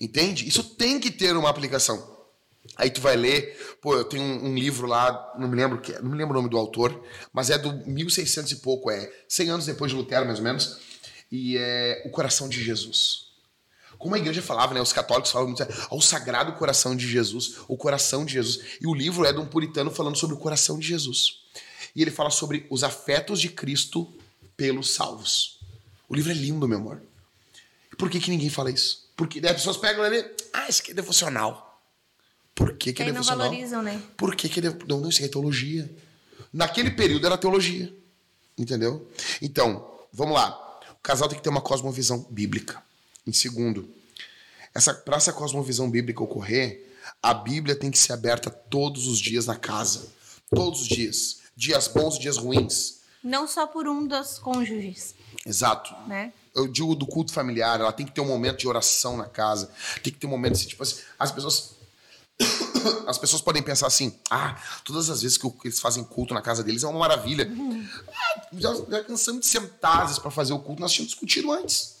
Entende? 0.00 0.46
Isso 0.48 0.62
tem 0.62 0.98
que 0.98 1.10
ter 1.10 1.36
uma 1.36 1.50
aplicação. 1.50 2.19
Aí 2.80 2.88
tu 2.88 2.98
vai 3.02 3.14
ler, 3.14 3.76
pô, 3.82 3.94
eu 3.94 4.04
tenho 4.04 4.22
um, 4.22 4.46
um 4.46 4.54
livro 4.54 4.86
lá, 4.86 5.34
não 5.38 5.46
me 5.48 5.54
lembro 5.54 5.78
que, 5.82 5.92
não 6.00 6.10
me 6.10 6.16
lembro 6.16 6.32
o 6.32 6.40
nome 6.40 6.48
do 6.48 6.56
autor, 6.56 6.98
mas 7.30 7.50
é 7.50 7.58
do 7.58 7.86
1600 7.86 8.52
e 8.52 8.56
pouco, 8.56 8.90
é 8.90 9.12
100 9.28 9.50
anos 9.50 9.66
depois 9.66 9.90
de 9.90 9.98
Lutero, 9.98 10.24
mais 10.24 10.38
ou 10.38 10.44
menos, 10.44 10.78
e 11.30 11.58
é 11.58 12.02
o 12.06 12.10
coração 12.10 12.48
de 12.48 12.64
Jesus. 12.64 13.26
Como 13.98 14.14
a 14.14 14.18
igreja 14.18 14.40
falava, 14.40 14.72
né? 14.72 14.80
Os 14.80 14.94
católicos 14.94 15.30
falavam 15.30 15.54
muito, 15.54 15.62
ah, 15.62 15.94
o 15.94 16.00
sagrado 16.00 16.54
coração 16.54 16.96
de 16.96 17.06
Jesus, 17.06 17.56
o 17.68 17.76
coração 17.76 18.24
de 18.24 18.32
Jesus. 18.32 18.78
E 18.80 18.86
o 18.86 18.94
livro 18.94 19.26
é 19.26 19.32
de 19.32 19.38
um 19.38 19.44
puritano 19.44 19.90
falando 19.90 20.16
sobre 20.16 20.34
o 20.34 20.38
coração 20.38 20.78
de 20.78 20.88
Jesus. 20.88 21.40
E 21.94 22.00
ele 22.00 22.10
fala 22.10 22.30
sobre 22.30 22.66
os 22.70 22.82
afetos 22.82 23.38
de 23.38 23.50
Cristo 23.50 24.10
pelos 24.56 24.94
salvos. 24.94 25.60
O 26.08 26.14
livro 26.14 26.30
é 26.30 26.34
lindo, 26.34 26.66
meu 26.66 26.78
amor. 26.78 27.02
E 27.92 27.96
por 27.96 28.08
que, 28.08 28.18
que 28.18 28.30
ninguém 28.30 28.48
fala 28.48 28.70
isso? 28.70 29.06
Porque 29.14 29.38
as 29.40 29.52
pessoas 29.52 29.76
pegam 29.76 30.02
ali, 30.02 30.24
ah, 30.54 30.66
isso 30.66 30.80
aqui 30.80 30.92
é 30.92 30.94
devocional. 30.94 31.69
Por 32.60 32.74
que, 32.76 32.92
que 32.92 33.02
é 33.02 33.06
Aí 33.06 33.10
não 33.12 33.20
devocional? 33.22 33.48
valorizam, 33.48 33.82
né? 33.82 34.02
Por 34.16 34.36
que, 34.36 34.48
que 34.48 34.58
é 34.60 34.62
devo- 34.62 34.84
Não, 34.86 35.00
não, 35.00 35.08
isso 35.08 35.18
aqui 35.18 35.26
é 35.28 35.32
teologia. 35.32 35.90
Naquele 36.52 36.90
período 36.90 37.24
era 37.26 37.38
teologia. 37.38 37.90
Entendeu? 38.58 39.10
Então, 39.40 39.90
vamos 40.12 40.34
lá. 40.34 40.50
O 40.92 41.02
casal 41.02 41.26
tem 41.28 41.38
que 41.38 41.42
ter 41.42 41.48
uma 41.48 41.62
cosmovisão 41.62 42.26
bíblica. 42.30 42.82
Em 43.26 43.32
segundo, 43.32 43.88
essa, 44.74 44.92
para 44.92 45.16
essa 45.16 45.32
cosmovisão 45.32 45.90
bíblica 45.90 46.22
ocorrer, 46.22 46.86
a 47.22 47.32
Bíblia 47.32 47.74
tem 47.74 47.90
que 47.90 47.98
ser 47.98 48.12
aberta 48.12 48.50
todos 48.50 49.06
os 49.06 49.18
dias 49.18 49.46
na 49.46 49.56
casa. 49.56 50.08
Todos 50.54 50.82
os 50.82 50.88
dias. 50.88 51.38
Dias 51.56 51.88
bons 51.88 52.18
dias 52.18 52.36
ruins. 52.36 53.00
Não 53.22 53.46
só 53.48 53.66
por 53.66 53.86
um 53.88 54.06
dos 54.06 54.38
cônjuges, 54.38 55.14
Exato. 55.46 55.94
né? 56.06 56.32
Eu 56.54 56.66
digo 56.66 56.94
do 56.94 57.06
culto 57.06 57.32
familiar, 57.32 57.78
ela 57.80 57.92
tem 57.92 58.04
que 58.06 58.12
ter 58.12 58.20
um 58.20 58.26
momento 58.28 58.58
de 58.58 58.68
oração 58.68 59.16
na 59.16 59.26
casa. 59.26 59.70
Tem 60.02 60.12
que 60.12 60.18
ter 60.18 60.26
um 60.26 60.30
momento 60.30 60.52
assim, 60.54 60.66
tipo 60.68 60.82
assim, 60.82 61.00
as 61.18 61.30
pessoas. 61.32 61.79
As 63.06 63.18
pessoas 63.18 63.42
podem 63.42 63.62
pensar 63.62 63.86
assim: 63.86 64.18
ah, 64.30 64.56
todas 64.84 65.10
as 65.10 65.20
vezes 65.22 65.36
que 65.36 65.46
eles 65.64 65.80
fazem 65.80 66.02
culto 66.04 66.32
na 66.32 66.40
casa 66.40 66.62
deles 66.62 66.82
é 66.82 66.86
uma 66.88 66.98
maravilha. 66.98 67.50
Ah, 68.08 68.40
já, 68.54 68.74
já 68.74 69.04
cansamos 69.04 69.40
de 69.42 69.46
sentar 69.46 69.98
às 70.02 70.02
vezes 70.04 70.18
para 70.18 70.30
fazer 70.30 70.52
o 70.52 70.58
culto, 70.58 70.80
nós 70.80 70.92
tínhamos 70.92 71.12
discutido 71.12 71.52
antes. 71.52 72.00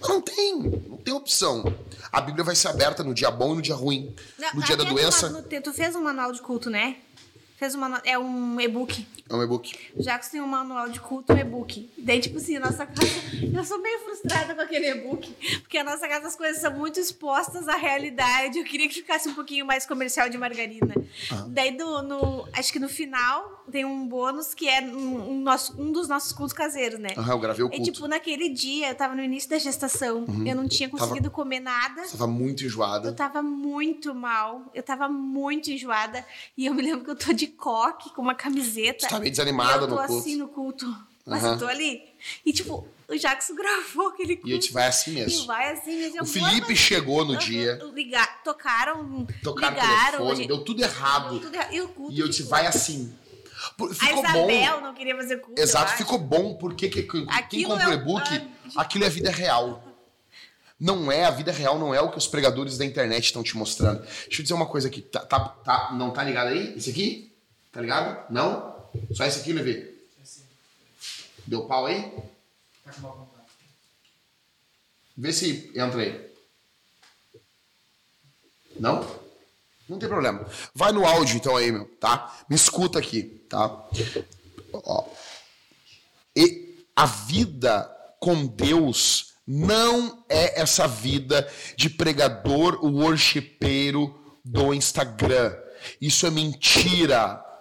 Mas 0.00 0.08
não 0.10 0.20
tem, 0.20 0.58
não 0.62 0.98
tem 0.98 1.14
opção. 1.14 1.64
A 2.12 2.20
Bíblia 2.20 2.44
vai 2.44 2.54
ser 2.54 2.68
aberta 2.68 3.02
no 3.02 3.14
dia 3.14 3.30
bom 3.30 3.54
e 3.54 3.56
no 3.56 3.62
dia 3.62 3.74
ruim. 3.74 4.14
Não, 4.38 4.54
No 4.54 4.62
dia 4.62 4.76
da 4.76 4.82
até 4.84 4.92
doença, 4.92 5.30
no- 5.30 5.42
tu 5.42 5.72
fez 5.72 5.96
um 5.96 6.02
manual 6.02 6.30
de 6.30 6.42
culto, 6.42 6.68
né? 6.68 6.96
Fez 7.62 7.76
um 7.76 7.78
manual, 7.78 8.00
é 8.04 8.18
um 8.18 8.60
e-book. 8.60 9.06
é 9.30 9.34
um 9.36 9.40
e-book. 9.40 9.72
Jacques 9.96 10.28
tem 10.30 10.40
um 10.40 10.48
manual 10.48 10.88
de 10.88 10.98
culto, 10.98 11.32
um 11.32 11.38
e-book. 11.38 11.88
Daí, 11.96 12.18
tipo 12.20 12.38
assim, 12.38 12.56
a 12.56 12.60
nossa 12.60 12.84
casa. 12.84 13.06
Eu 13.54 13.64
sou 13.64 13.80
meio 13.80 14.00
frustrada 14.00 14.52
com 14.52 14.62
aquele 14.62 14.88
e-book. 14.90 15.32
Porque 15.60 15.78
a 15.78 15.84
nossa 15.84 16.08
casa 16.08 16.26
as 16.26 16.34
coisas 16.34 16.60
são 16.60 16.72
muito 16.76 16.98
expostas 16.98 17.68
à 17.68 17.76
realidade. 17.76 18.58
Eu 18.58 18.64
queria 18.64 18.88
que 18.88 18.94
ficasse 18.94 19.28
um 19.28 19.34
pouquinho 19.34 19.64
mais 19.64 19.86
comercial 19.86 20.28
de 20.28 20.36
margarina. 20.36 20.92
Daí, 21.50 21.70
do, 21.76 22.02
no, 22.02 22.48
acho 22.52 22.72
que 22.72 22.80
no 22.80 22.88
final, 22.88 23.64
tem 23.70 23.84
um 23.84 24.08
bônus 24.08 24.54
que 24.54 24.68
é 24.68 24.80
um, 24.80 25.30
um 25.34 25.40
nosso, 25.40 25.80
um 25.80 25.92
dos 25.92 26.08
nossos 26.08 26.32
cultos 26.32 26.52
caseiros, 26.52 26.98
né? 26.98 27.10
Aham, 27.16 27.32
eu 27.34 27.38
gravei 27.38 27.64
o 27.64 27.68
E, 27.68 27.70
culto. 27.70 27.86
Uhum. 27.86 27.92
tipo, 27.92 28.08
naquele 28.08 28.48
dia, 28.48 28.88
eu 28.88 28.94
tava 28.96 29.14
no 29.14 29.22
início 29.22 29.48
da 29.48 29.58
gestação. 29.58 30.24
Eu 30.44 30.56
não 30.56 30.66
tinha 30.66 30.88
conseguido 30.88 31.30
comer 31.30 31.60
nada. 31.60 32.02
Estava 32.02 32.26
muito 32.26 32.64
Eu 32.64 32.66
enjoada. 32.66 33.12
tava 33.12 33.40
muito 33.40 34.12
mal, 34.12 34.68
eu 34.74 34.82
tava 34.82 35.08
muito 35.08 35.70
enjoada. 35.70 36.26
E 36.56 36.66
eu 36.66 36.74
me 36.74 36.82
lembro 36.82 37.04
que 37.04 37.10
eu 37.10 37.16
tô 37.16 37.32
de 37.32 37.51
coque, 37.52 38.10
com 38.14 38.22
uma 38.22 38.34
camiseta. 38.34 39.00
Você 39.00 39.08
tá 39.08 39.18
meio 39.18 39.28
e 39.28 39.30
desanimada 39.30 39.84
eu 39.84 39.88
tô 39.88 39.94
no 39.94 40.06
culto. 40.06 40.12
assim 40.20 40.36
no 40.36 40.48
culto. 40.48 40.96
Mas 41.24 41.44
Aham. 41.44 41.52
eu 41.52 41.58
tô 41.60 41.66
ali. 41.68 42.02
E 42.44 42.52
tipo, 42.52 42.86
o 43.08 43.16
Jackson 43.16 43.54
gravou 43.56 44.08
aquele 44.08 44.34
culto. 44.36 44.48
E 44.48 44.52
a 44.52 44.54
gente 44.56 44.72
vai 44.72 44.86
assim 44.88 45.12
E 45.12 45.14
mesmo. 45.14 45.46
vai 45.46 45.72
assim 45.72 45.96
mesmo. 45.98 46.22
O 46.22 46.26
Felipe 46.26 46.74
chegou 46.74 47.24
no 47.24 47.36
dia, 47.36 47.78
Ligar, 47.94 48.42
tocaram, 48.42 49.26
tocaram 49.42 49.74
ligaram. 49.76 50.18
telefone, 50.18 50.46
deu 50.48 50.64
tudo 50.64 50.82
errado. 50.82 51.30
deu 51.30 51.40
tudo 51.40 51.54
errado. 51.54 51.72
E 51.74 51.80
o 51.80 51.88
culto. 51.88 52.12
E 52.12 52.18
eu 52.20 52.28
tipo, 52.30 52.48
vai 52.48 52.66
assim. 52.66 53.12
Por- 53.78 53.92
A 53.92 53.94
Ficou 53.94 54.24
Isabel 54.24 54.74
bom. 54.76 54.80
não 54.86 54.94
queria 54.94 55.14
fazer 55.14 55.36
culto. 55.36 55.60
eu 55.60 55.62
Exato, 55.62 55.92
ficou 55.92 56.18
bom, 56.18 56.54
porque 56.56 56.88
que, 56.88 57.04
quem 57.04 57.24
Aquilo 57.30 57.70
compra 57.70 57.88
o 57.88 57.92
é 57.92 57.94
o- 57.96 58.00
e-book, 58.00 58.28
ah, 58.76 58.80
aquilo 58.82 59.04
é 59.04 59.08
vida 59.08 59.30
real. 59.30 59.84
Não 60.80 61.12
é, 61.12 61.24
a 61.24 61.30
vida 61.30 61.52
real 61.52 61.78
não 61.78 61.94
é 61.94 62.00
o 62.00 62.10
que 62.10 62.18
os 62.18 62.26
pregadores 62.26 62.76
da 62.76 62.84
internet 62.84 63.26
estão 63.26 63.40
te 63.44 63.56
mostrando. 63.56 64.00
Deixa 64.00 64.40
eu 64.40 64.42
dizer 64.42 64.54
uma 64.54 64.66
coisa 64.66 64.88
aqui. 64.88 65.00
Tá, 65.00 65.20
tá- 65.20 65.38
tá- 65.38 65.90
não 65.94 66.10
tá 66.10 66.24
ligado 66.24 66.48
aí? 66.48 66.74
Esse 66.76 66.90
aqui? 66.90 67.31
Tá 67.72 67.80
ligado? 67.80 68.30
Não? 68.30 68.86
Só 69.12 69.24
esse 69.24 69.40
aqui, 69.40 69.52
Levi? 69.52 69.90
Deu 71.46 71.66
pau 71.66 71.86
aí? 71.86 72.12
Vê 75.16 75.32
se 75.32 75.72
entra 75.74 76.02
aí. 76.02 76.32
Não? 78.78 79.22
Não 79.88 79.98
tem 79.98 80.08
problema. 80.08 80.46
Vai 80.74 80.92
no 80.92 81.06
áudio 81.06 81.36
então 81.36 81.56
aí, 81.56 81.72
meu, 81.72 81.86
tá? 82.00 82.44
Me 82.48 82.56
escuta 82.56 82.98
aqui, 82.98 83.44
tá? 83.48 83.88
Ó. 84.72 85.08
E 86.36 86.86
a 86.94 87.06
vida 87.06 87.90
com 88.20 88.46
Deus 88.46 89.34
não 89.46 90.24
é 90.28 90.60
essa 90.60 90.86
vida 90.86 91.50
de 91.76 91.90
pregador 91.90 92.84
worshipeiro 92.84 94.38
do 94.44 94.72
Instagram. 94.72 95.54
Isso 96.00 96.26
é 96.26 96.30
mentira. 96.30 97.51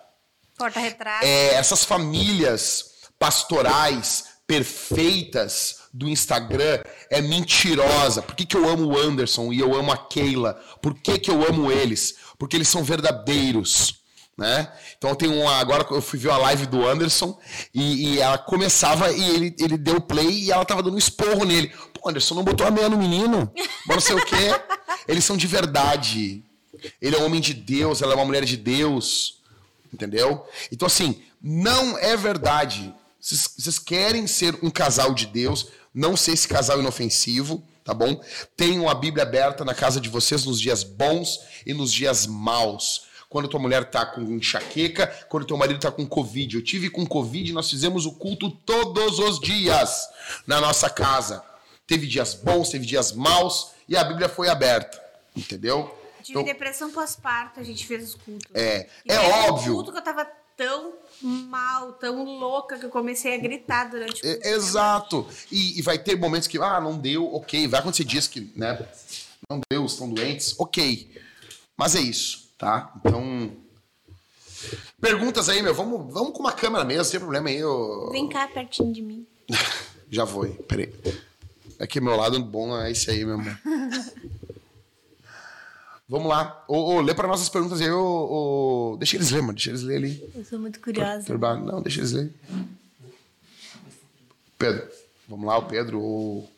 Porta-retrato. 0.62 1.26
É, 1.26 1.56
essas 1.56 1.84
famílias 1.84 2.92
pastorais, 3.18 4.26
perfeitas 4.46 5.78
do 5.92 6.08
Instagram 6.08 6.82
é 7.10 7.20
mentirosa. 7.20 8.22
Por 8.22 8.36
que, 8.36 8.46
que 8.46 8.56
eu 8.56 8.70
amo 8.70 8.86
o 8.86 8.98
Anderson 8.98 9.52
e 9.52 9.60
eu 9.60 9.74
amo 9.74 9.92
a 9.92 9.98
Keila? 9.98 10.54
Por 10.82 10.94
que, 10.94 11.18
que 11.18 11.32
eu 11.32 11.44
amo 11.48 11.72
eles? 11.72 12.16
Porque 12.38 12.56
eles 12.56 12.68
são 12.68 12.84
verdadeiros. 12.84 14.02
Né? 14.38 14.72
Então 14.98 15.16
tem 15.16 15.30
uma. 15.30 15.56
Agora 15.58 15.86
eu 15.92 16.02
fui 16.02 16.20
ver 16.20 16.32
a 16.32 16.38
live 16.38 16.66
do 16.68 16.88
Anderson 16.88 17.38
e, 17.74 18.14
e 18.14 18.20
ela 18.20 18.38
começava 18.38 19.12
e 19.12 19.30
ele, 19.30 19.56
ele 19.60 19.78
deu 19.78 20.00
play 20.00 20.46
e 20.46 20.52
ela 20.52 20.64
tava 20.64 20.82
dando 20.84 20.96
um 20.96 21.00
esporro 21.00 21.44
nele. 21.44 21.72
Pô, 21.94 22.10
Anderson, 22.10 22.36
não 22.36 22.44
botou 22.44 22.66
a 22.66 22.72
meia 22.72 22.88
no 22.88 22.98
menino? 22.98 23.52
Não 23.88 24.00
sei 24.00 24.16
o 24.16 24.26
quê. 24.26 24.36
Eles 25.08 25.26
são 25.26 25.36
de 25.36 25.48
verdade. 25.48 26.44
Ele 27.02 27.16
é 27.16 27.20
um 27.20 27.26
homem 27.26 27.42
de 27.42 27.54
Deus, 27.54 28.02
ela 28.02 28.14
é 28.14 28.16
uma 28.16 28.26
mulher 28.26 28.46
de 28.46 28.56
Deus. 28.56 29.41
Entendeu? 29.94 30.48
Então, 30.72 30.86
assim, 30.86 31.22
não 31.42 31.98
é 31.98 32.16
verdade. 32.16 32.94
Vocês, 33.20 33.78
querem 33.78 34.26
ser 34.26 34.58
um 34.64 34.70
casal 34.70 35.14
de 35.14 35.28
Deus, 35.28 35.68
não 35.94 36.18
ser 36.18 36.32
esse 36.32 36.48
casal 36.48 36.80
inofensivo, 36.80 37.64
tá 37.84 37.94
bom? 37.94 38.20
Tenham 38.58 38.90
a 38.90 38.96
Bíblia 38.96 39.24
aberta 39.24 39.64
na 39.64 39.76
casa 39.76 40.00
de 40.02 40.10
vocês 40.10 40.46
nos 40.46 40.60
dias 40.60 40.84
bons 40.84 41.40
e 41.66 41.74
nos 41.74 41.92
dias 41.92 42.26
maus. 42.26 43.04
Quando 43.30 43.48
tua 43.48 43.60
mulher 43.60 43.90
tá 43.90 44.06
com 44.06 44.22
enxaqueca, 44.22 45.08
quando 45.30 45.46
teu 45.46 45.56
marido 45.56 45.80
tá 45.80 45.92
com 45.92 46.06
Covid. 46.06 46.56
Eu 46.56 46.64
tive 46.64 46.90
com 46.90 47.06
Covid, 47.06 47.54
nós 47.54 47.70
fizemos 47.70 48.06
o 48.06 48.12
culto 48.14 48.50
todos 48.50 49.20
os 49.20 49.40
dias 49.40 50.08
na 50.48 50.60
nossa 50.60 50.90
casa. 50.90 51.44
Teve 51.86 52.08
dias 52.08 52.34
bons, 52.34 52.70
teve 52.70 52.86
dias 52.86 53.12
maus 53.12 53.72
e 53.88 53.96
a 53.96 54.04
Bíblia 54.04 54.28
foi 54.28 54.50
aberta. 54.50 55.02
Entendeu? 55.36 55.96
Tive 56.22 56.40
Então- 56.40 56.44
depressão 56.44 56.92
pós-parto, 56.92 57.60
a 57.60 57.64
gente 57.64 57.86
fez 57.86 58.04
os 58.10 58.16
cultos. 58.16 58.50
É, 58.54 58.88
E 59.06 59.12
é 59.12 59.20
um 59.20 59.50
óbvio. 59.54 59.74
culto 59.74 59.92
que 59.92 59.98
eu 59.98 60.04
tava 60.04 60.26
tão 60.58 60.94
mal, 61.22 61.94
tão 61.94 62.24
louca, 62.24 62.78
que 62.78 62.86
eu 62.86 62.90
comecei 62.90 63.34
a 63.34 63.38
gritar 63.38 63.90
durante 63.90 64.20
o 64.20 64.22
culto. 64.22 64.48
É, 64.48 64.52
exato. 64.52 65.28
E, 65.52 65.80
e 65.80 65.82
vai 65.82 65.98
ter 65.98 66.16
momentos 66.16 66.48
que, 66.48 66.58
ah, 66.60 66.80
não 66.80 66.98
deu, 66.98 67.34
ok. 67.34 67.68
Vai 67.68 67.80
acontecer 67.80 68.04
dias 68.04 68.28
que, 68.28 68.52
né, 68.56 68.88
não 69.50 69.60
deu, 69.72 69.86
estão 69.86 70.10
doentes, 70.10 70.54
ok. 70.60 71.20
Mas 71.78 71.96
é 71.96 72.02
isso, 72.02 72.50
tá? 72.58 72.92
Então. 72.98 73.52
Perguntas 75.00 75.50
aí, 75.50 75.62
meu. 75.64 75.74
Vamos, 75.74 76.14
vamos 76.14 76.34
com 76.34 76.40
uma 76.40 76.52
câmera 76.52 76.86
mesmo, 76.86 77.06
sem 77.06 77.20
problema 77.20 77.50
aí. 77.50 77.58
Eu... 77.58 78.10
Vem 78.12 78.30
cá 78.30 78.48
pertinho 78.48 78.94
de 78.94 79.02
mim. 79.02 79.26
Já 80.10 80.26
vou, 80.26 80.46
hein? 80.46 80.58
peraí. 80.68 80.94
É 81.80 81.88
que 81.88 82.00
meu 82.00 82.16
lado 82.16 82.40
bom 82.44 82.78
é 82.80 82.92
esse 82.92 83.10
aí, 83.10 83.26
meu 83.26 83.36
amor. 83.36 83.58
Vamos 86.12 86.28
lá. 86.28 86.62
Ô, 86.68 86.96
ô, 86.96 87.00
lê 87.00 87.14
para 87.14 87.26
nossas 87.26 87.48
perguntas 87.48 87.80
aí, 87.80 87.90
ô, 87.90 88.92
ô, 88.92 88.98
Deixa 88.98 89.16
eles 89.16 89.32
ler, 89.32 89.42
mano. 89.42 89.54
Deixa 89.54 89.70
eles 89.70 89.82
ler 89.82 89.96
ali. 89.96 90.32
Eu 90.36 90.44
sou 90.44 90.60
muito 90.60 90.82
curiosa. 90.82 91.38
Não, 91.38 91.82
deixa 91.82 92.02
eles 92.02 92.12
ler. 92.12 92.34
Pedro. 94.58 94.90
Vamos 95.26 95.48
lá, 95.48 95.58
o 95.58 95.66
Pedro. 95.68 96.02
O... 96.02 96.50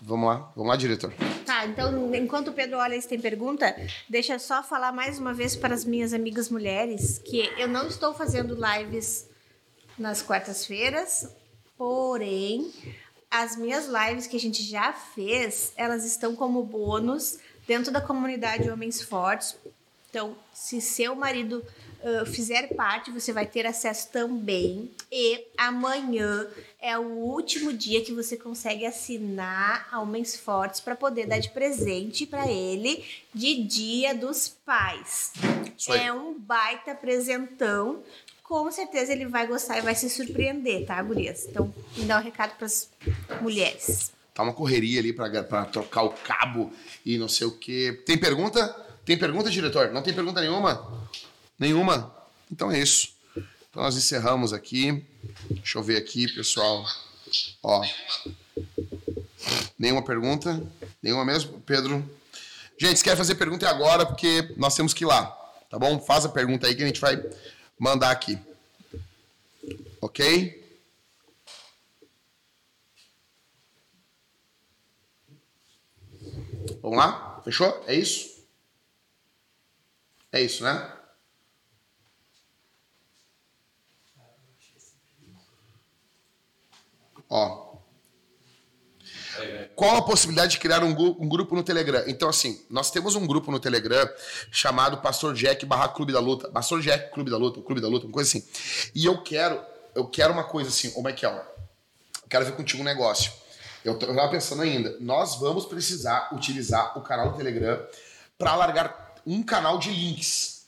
Vamos 0.00 0.28
lá. 0.28 0.48
Vamos 0.54 0.68
lá, 0.70 0.76
diretor. 0.76 1.12
Tá, 1.44 1.66
então, 1.66 2.14
enquanto 2.14 2.48
o 2.48 2.52
Pedro 2.52 2.78
olha 2.78 3.00
se 3.00 3.08
tem 3.08 3.20
pergunta, 3.20 3.74
deixa 4.08 4.34
eu 4.34 4.38
só 4.38 4.62
falar 4.62 4.92
mais 4.92 5.18
uma 5.18 5.34
vez 5.34 5.56
para 5.56 5.74
as 5.74 5.84
minhas 5.84 6.12
amigas 6.12 6.48
mulheres 6.48 7.18
que 7.18 7.52
eu 7.58 7.66
não 7.66 7.88
estou 7.88 8.14
fazendo 8.14 8.56
lives 8.56 9.28
nas 9.98 10.22
quartas-feiras, 10.22 11.28
porém, 11.76 12.72
as 13.28 13.56
minhas 13.56 13.86
lives 13.88 14.28
que 14.28 14.36
a 14.36 14.40
gente 14.40 14.62
já 14.62 14.92
fez, 14.92 15.72
elas 15.76 16.04
estão 16.04 16.36
como 16.36 16.62
bônus 16.62 17.38
dentro 17.66 17.92
da 17.92 18.00
comunidade 18.00 18.70
Homens 18.70 19.02
Fortes. 19.02 19.56
Então, 20.10 20.36
se 20.52 20.80
seu 20.80 21.16
marido 21.16 21.64
ah, 22.04 22.26
fizer 22.26 22.74
parte, 22.74 23.10
você 23.10 23.32
vai 23.32 23.46
ter 23.46 23.66
acesso 23.66 24.10
também. 24.10 24.90
E 25.10 25.46
amanhã 25.56 26.46
é 26.78 26.98
o 26.98 27.06
último 27.06 27.72
dia 27.72 28.04
que 28.04 28.12
você 28.12 28.36
consegue 28.36 28.84
assinar 28.84 29.88
a 29.90 30.00
Homens 30.00 30.36
Fortes 30.36 30.80
para 30.80 30.94
poder 30.94 31.26
dar 31.26 31.38
de 31.38 31.48
presente 31.48 32.26
para 32.26 32.46
ele 32.46 33.02
de 33.32 33.64
Dia 33.64 34.14
dos 34.14 34.48
Pais. 34.66 35.32
É 35.88 36.12
um 36.12 36.38
baita 36.38 36.94
presentão. 36.94 38.02
Com 38.42 38.70
certeza 38.70 39.12
ele 39.12 39.24
vai 39.24 39.46
gostar 39.46 39.78
e 39.78 39.80
vai 39.80 39.94
se 39.94 40.10
surpreender, 40.10 40.84
tá, 40.84 41.02
gurias? 41.02 41.46
Então, 41.46 41.72
me 41.96 42.04
dá 42.04 42.18
um 42.18 42.22
recado 42.22 42.54
para 42.58 42.66
as 42.66 42.90
mulheres. 43.40 44.12
Tá 44.34 44.42
uma 44.42 44.52
correria 44.52 44.98
ali 44.98 45.12
pra 45.12 45.64
trocar 45.66 46.02
o 46.02 46.10
cabo 46.10 46.72
e 47.06 47.16
não 47.16 47.28
sei 47.28 47.46
o 47.46 47.52
quê. 47.52 48.02
Tem 48.04 48.18
pergunta? 48.18 48.68
Tem 49.04 49.16
pergunta, 49.16 49.48
diretor? 49.48 49.92
Não 49.92 50.02
tem 50.02 50.12
pergunta 50.12 50.40
nenhuma? 50.40 51.08
Nenhuma? 51.56 52.12
Então 52.50 52.70
é 52.70 52.80
isso. 52.80 53.14
Então 53.70 53.82
nós 53.82 53.96
encerramos 53.96 54.52
aqui. 54.52 55.04
Deixa 55.48 55.78
eu 55.78 55.82
ver 55.84 55.96
aqui, 55.98 56.26
pessoal. 56.32 56.84
Ó. 57.62 57.84
Nenhuma 59.78 60.02
pergunta? 60.02 60.60
Nenhuma 61.00 61.24
mesmo? 61.24 61.60
Pedro? 61.60 62.04
Gente, 62.76 62.96
se 62.98 63.04
quer 63.04 63.16
fazer 63.16 63.36
pergunta 63.36 63.66
é 63.66 63.68
agora, 63.68 64.04
porque 64.04 64.52
nós 64.56 64.74
temos 64.74 64.92
que 64.92 65.04
ir 65.04 65.06
lá. 65.06 65.26
Tá 65.70 65.78
bom? 65.78 66.00
Faz 66.00 66.24
a 66.24 66.28
pergunta 66.28 66.66
aí 66.66 66.74
que 66.74 66.82
a 66.82 66.86
gente 66.86 67.00
vai 67.00 67.22
mandar 67.78 68.10
aqui. 68.10 68.36
Ok? 70.00 70.63
Vamos 76.84 76.98
lá? 76.98 77.40
Fechou? 77.42 77.82
É 77.86 77.94
isso? 77.94 78.44
É 80.30 80.42
isso, 80.42 80.62
né? 80.62 80.92
Ó. 87.30 87.78
Qual 89.74 89.96
a 89.96 90.02
possibilidade 90.02 90.52
de 90.52 90.58
criar 90.58 90.84
um, 90.84 90.90
um 90.90 91.26
grupo 91.26 91.54
no 91.54 91.62
Telegram? 91.62 92.04
Então, 92.06 92.28
assim, 92.28 92.62
nós 92.68 92.90
temos 92.90 93.14
um 93.14 93.26
grupo 93.26 93.50
no 93.50 93.58
Telegram 93.58 94.06
chamado 94.52 94.98
Pastor 94.98 95.32
Jack 95.32 95.64
barra 95.64 95.88
Clube 95.88 96.12
da 96.12 96.20
Luta. 96.20 96.50
Pastor 96.50 96.82
Jack 96.82 97.14
Clube 97.14 97.30
da 97.30 97.38
Luta, 97.38 97.62
Clube 97.62 97.80
da 97.80 97.88
Luta, 97.88 98.04
uma 98.04 98.12
coisa 98.12 98.28
assim. 98.28 98.46
E 98.94 99.06
eu 99.06 99.22
quero, 99.22 99.58
eu 99.94 100.06
quero 100.06 100.34
uma 100.34 100.44
coisa 100.44 100.68
assim, 100.68 100.92
ô 100.94 101.02
Michael, 101.02 101.36
eu 102.24 102.28
quero 102.28 102.44
ver 102.44 102.52
contigo 102.52 102.82
um 102.82 102.84
negócio. 102.84 103.32
Eu, 103.84 103.98
tô- 103.98 104.06
eu 104.06 104.14
tava 104.16 104.30
pensando 104.30 104.62
ainda, 104.62 104.96
nós 105.00 105.36
vamos 105.36 105.66
precisar 105.66 106.30
utilizar 106.32 106.96
o 106.98 107.02
canal 107.02 107.30
do 107.32 107.36
Telegram 107.36 107.84
para 108.38 108.56
largar 108.56 109.14
um 109.26 109.42
canal 109.42 109.78
de 109.78 109.90
links. 109.90 110.66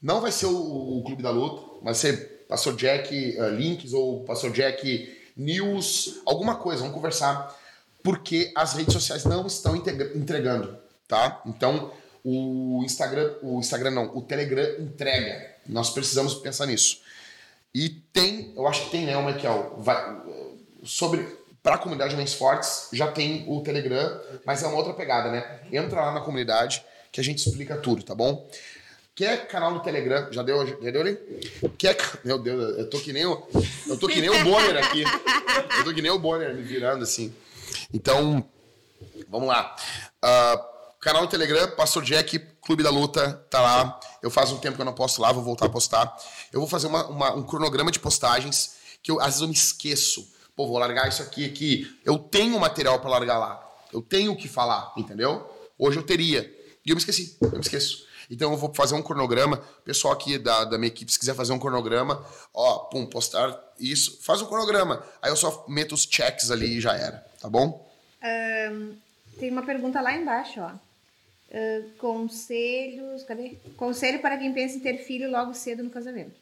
Não 0.00 0.20
vai 0.20 0.32
ser 0.32 0.46
o, 0.46 0.98
o 0.98 1.02
Clube 1.04 1.22
da 1.22 1.30
Luta, 1.30 1.62
vai 1.82 1.94
ser 1.94 2.46
Pastor 2.48 2.74
Jack 2.76 3.36
eh, 3.38 3.48
Links 3.50 3.92
ou 3.92 4.24
Pastor 4.24 4.50
Jack 4.50 5.18
News, 5.36 6.20
alguma 6.26 6.56
coisa, 6.56 6.80
vamos 6.80 6.94
conversar. 6.94 7.56
Porque 8.02 8.50
as 8.56 8.74
redes 8.74 8.92
sociais 8.92 9.24
não 9.24 9.46
estão 9.46 9.76
entregando, 9.76 10.76
tá? 11.06 11.40
Então, 11.46 11.92
o 12.24 12.82
Instagram, 12.84 13.34
o 13.42 13.60
Instagram 13.60 13.92
não, 13.92 14.16
o 14.16 14.20
Telegram 14.22 14.82
entrega. 14.82 15.54
Nós 15.68 15.90
precisamos 15.90 16.34
pensar 16.34 16.66
nisso. 16.66 17.00
E 17.72 17.88
tem, 17.88 18.52
eu 18.56 18.66
acho 18.66 18.84
que 18.86 18.90
tem, 18.90 19.06
né, 19.06 19.16
o 19.16 19.24
Michael? 19.24 19.76
Vai, 19.78 20.20
sobre 20.82 21.26
para 21.62 21.76
a 21.76 21.78
comunidade 21.78 22.16
Mentes 22.16 22.34
Fortes 22.34 22.88
já 22.92 23.10
tem 23.10 23.44
o 23.48 23.60
Telegram, 23.62 24.20
mas 24.44 24.62
é 24.62 24.66
uma 24.66 24.76
outra 24.76 24.92
pegada, 24.94 25.30
né? 25.30 25.60
Entra 25.70 26.00
lá 26.06 26.12
na 26.12 26.20
comunidade 26.20 26.82
que 27.12 27.20
a 27.20 27.24
gente 27.24 27.46
explica 27.46 27.76
tudo, 27.76 28.02
tá 28.02 28.14
bom? 28.14 28.48
Quer 29.14 29.46
canal 29.46 29.70
no 29.70 29.80
Telegram? 29.80 30.32
Já 30.32 30.42
deu, 30.42 30.66
já 30.66 30.90
deu 30.90 31.00
ali? 31.02 31.18
Quer, 31.78 31.96
meu 32.24 32.38
Deus, 32.38 32.78
eu 32.78 32.88
tô 32.90 32.98
que 32.98 33.12
nem 33.12 33.26
o, 33.26 33.46
eu 33.86 33.98
tô 33.98 34.08
que 34.08 34.20
nem 34.20 34.30
o 34.30 34.42
Bonner 34.44 34.76
aqui. 34.84 35.04
Eu 35.78 35.84
tô 35.84 35.92
que 35.92 36.00
nem 36.02 36.10
o 36.10 36.18
Bonner 36.18 36.54
me 36.54 36.62
virando 36.62 37.04
assim. 37.04 37.32
Então, 37.92 38.42
vamos 39.28 39.48
lá. 39.48 39.76
Ah, 40.22 40.66
canal 40.98 41.22
no 41.22 41.28
Telegram, 41.28 41.70
Pastor 41.76 42.02
Jack, 42.02 42.38
Clube 42.62 42.82
da 42.82 42.90
Luta, 42.90 43.44
tá 43.50 43.60
lá. 43.60 44.00
Eu 44.22 44.30
faz 44.30 44.50
um 44.50 44.56
tempo 44.58 44.76
que 44.76 44.80
eu 44.80 44.86
não 44.86 44.94
posto 44.94 45.20
lá, 45.20 45.30
vou 45.30 45.42
voltar 45.44 45.66
a 45.66 45.68
postar. 45.68 46.16
Eu 46.50 46.60
vou 46.60 46.68
fazer 46.68 46.86
uma- 46.86 47.06
uma- 47.08 47.34
um 47.34 47.42
cronograma 47.42 47.90
de 47.90 47.98
postagens 48.00 48.76
que 49.02 49.10
eu, 49.10 49.20
às 49.20 49.26
vezes 49.26 49.40
eu 49.42 49.48
me 49.48 49.54
esqueço. 49.54 50.26
Pô, 50.54 50.66
vou 50.66 50.78
largar 50.78 51.08
isso 51.08 51.22
aqui, 51.22 51.44
aqui. 51.44 52.00
Eu 52.04 52.18
tenho 52.18 52.58
material 52.58 53.00
pra 53.00 53.10
largar 53.10 53.38
lá. 53.38 53.68
Eu 53.92 54.02
tenho 54.02 54.32
o 54.32 54.36
que 54.36 54.48
falar, 54.48 54.92
entendeu? 54.96 55.48
Hoje 55.78 55.98
eu 55.98 56.02
teria. 56.02 56.42
E 56.84 56.90
eu 56.90 56.96
me 56.96 57.00
esqueci, 57.00 57.36
eu 57.40 57.50
me 57.52 57.60
esqueço. 57.60 58.06
Então 58.30 58.52
eu 58.52 58.56
vou 58.56 58.72
fazer 58.72 58.94
um 58.94 59.02
cronograma. 59.02 59.58
Pessoal 59.84 60.14
aqui 60.14 60.38
da, 60.38 60.64
da 60.64 60.78
minha 60.78 60.88
equipe, 60.88 61.12
se 61.12 61.18
quiser 61.18 61.34
fazer 61.34 61.52
um 61.52 61.58
cronograma, 61.58 62.24
ó, 62.54 62.78
pum, 62.80 63.04
postar 63.06 63.58
isso, 63.78 64.18
faz 64.22 64.40
um 64.40 64.46
cronograma. 64.46 65.04
Aí 65.20 65.30
eu 65.30 65.36
só 65.36 65.64
meto 65.68 65.94
os 65.94 66.08
checks 66.10 66.50
ali 66.50 66.78
e 66.78 66.80
já 66.80 66.94
era, 66.94 67.24
tá 67.40 67.48
bom? 67.48 67.90
Tem 69.38 69.50
uma 69.50 69.62
pergunta 69.62 70.00
lá 70.00 70.14
embaixo, 70.14 70.60
ó. 70.60 70.70
Ah, 71.52 71.82
conselhos. 71.98 73.22
Cadê? 73.24 73.56
Conselho 73.76 74.20
para 74.20 74.38
quem 74.38 74.52
pensa 74.52 74.76
em 74.76 74.80
ter 74.80 74.98
filho 74.98 75.30
logo 75.30 75.52
cedo 75.54 75.82
no 75.82 75.90
casamento. 75.90 76.40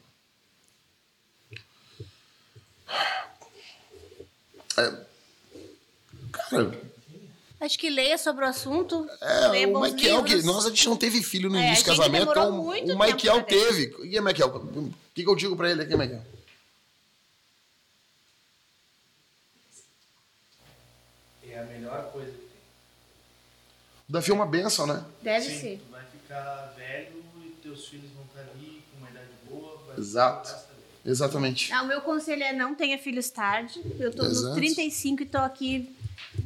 É, 4.76 5.06
cara, 6.32 6.90
Acho 7.60 7.78
que 7.78 7.90
leia 7.90 8.16
sobre 8.16 8.42
o 8.42 8.48
assunto. 8.48 9.06
É, 9.20 9.48
leia 9.48 9.68
o 9.68 9.82
Michael, 9.82 10.22
livros. 10.22 10.40
que, 10.40 10.46
nossa, 10.46 10.68
a 10.68 10.70
gente 10.70 10.88
não 10.88 10.96
teve 10.96 11.22
filho 11.22 11.50
no 11.50 11.58
é, 11.58 11.66
início 11.66 11.84
do 11.84 11.96
casamento. 11.96 12.30
Então, 12.30 12.52
muito 12.52 12.90
o 12.90 12.98
Michael 12.98 13.42
teve. 13.42 13.94
E 14.04 14.16
aí, 14.16 14.20
Michael? 14.24 14.48
O 14.48 14.92
que, 15.14 15.22
que 15.22 15.28
eu 15.28 15.36
digo 15.36 15.54
pra 15.54 15.70
ele 15.70 15.82
aqui, 15.82 15.94
Michael? 15.94 16.24
É 21.46 21.58
a 21.58 21.64
melhor 21.64 22.10
coisa 22.12 22.30
que 22.30 22.38
tem. 22.38 22.60
O 24.08 24.12
Davi 24.12 24.30
é 24.30 24.34
uma 24.34 24.46
benção, 24.46 24.86
né? 24.86 25.04
Deve 25.20 25.46
Sim, 25.46 25.60
ser. 25.60 25.82
Tu 25.84 25.90
vai 25.90 26.04
ficar 26.06 26.72
velho 26.78 27.22
e 27.44 27.50
teus 27.62 27.86
filhos 27.88 28.10
vão 28.12 28.24
estar 28.24 28.40
ali 28.52 28.82
com 28.90 28.98
uma 28.98 29.10
idade 29.10 29.28
boa. 29.46 29.94
Exato. 29.98 30.69
Exatamente. 31.04 31.72
Ah, 31.72 31.82
o 31.82 31.86
meu 31.86 32.00
conselho 32.02 32.42
é 32.42 32.52
não 32.52 32.74
tenha 32.74 32.98
filhos 32.98 33.30
tarde. 33.30 33.80
Eu 33.98 34.10
tô 34.12 34.24
Exato. 34.24 34.46
nos 34.48 34.54
35 34.54 35.22
e 35.22 35.26
tô 35.26 35.38
aqui 35.38 35.96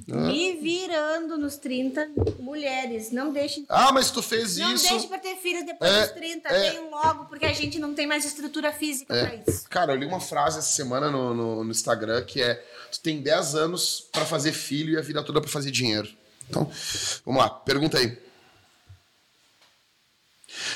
me 0.07 0.53
virando 0.57 1.37
nos 1.37 1.57
30. 1.57 2.09
Mulheres, 2.39 3.11
não 3.11 3.33
deixem. 3.33 3.65
Ah, 3.69 3.91
mas 3.93 4.11
tu 4.11 4.23
fez 4.23 4.57
Não 4.59 4.75
isso. 4.75 4.89
deixe 4.89 5.07
pra 5.09 5.19
ter 5.19 5.37
filhos 5.37 5.65
depois 5.67 5.91
É, 5.91 6.03
dos 6.03 6.11
30. 6.13 6.49
é. 6.49 6.71
Tenham 6.71 6.91
logo, 6.91 7.25
porque 7.25 7.45
a 7.47 7.53
gente 7.53 7.79
não 7.79 7.95
tem 7.95 8.07
mais 8.07 8.25
estrutura 8.25 8.73
física 8.73 9.15
É. 9.15 9.27
pra 9.27 9.53
isso. 9.53 9.69
Cara, 9.69 9.93
eu 9.93 9.97
li 9.97 10.07
uma 10.07 10.21
frase 10.21 10.59
essa 10.59 10.69
semana 10.73 11.11
no, 11.11 11.35
no, 11.35 11.65
no 11.65 11.71
Instagram 11.71 12.23
que 12.25 12.41
é: 12.41 12.55
tu 12.93 13.01
tem 13.01 13.21
10 13.21 13.55
anos 13.57 14.07
pra 14.13 14.25
fazer 14.25 14.53
filho 14.53 14.93
e 14.95 14.97
a 14.97 15.03
vida 15.03 15.23
toda 15.23 15.41
pra 15.41 15.51
fazer 15.51 15.71
dinheiro. 15.71 16.09
Então, 16.49 16.71
vamos 17.25 17.43
lá, 17.43 17.49
pergunta 17.51 17.99
aí. 17.99 18.17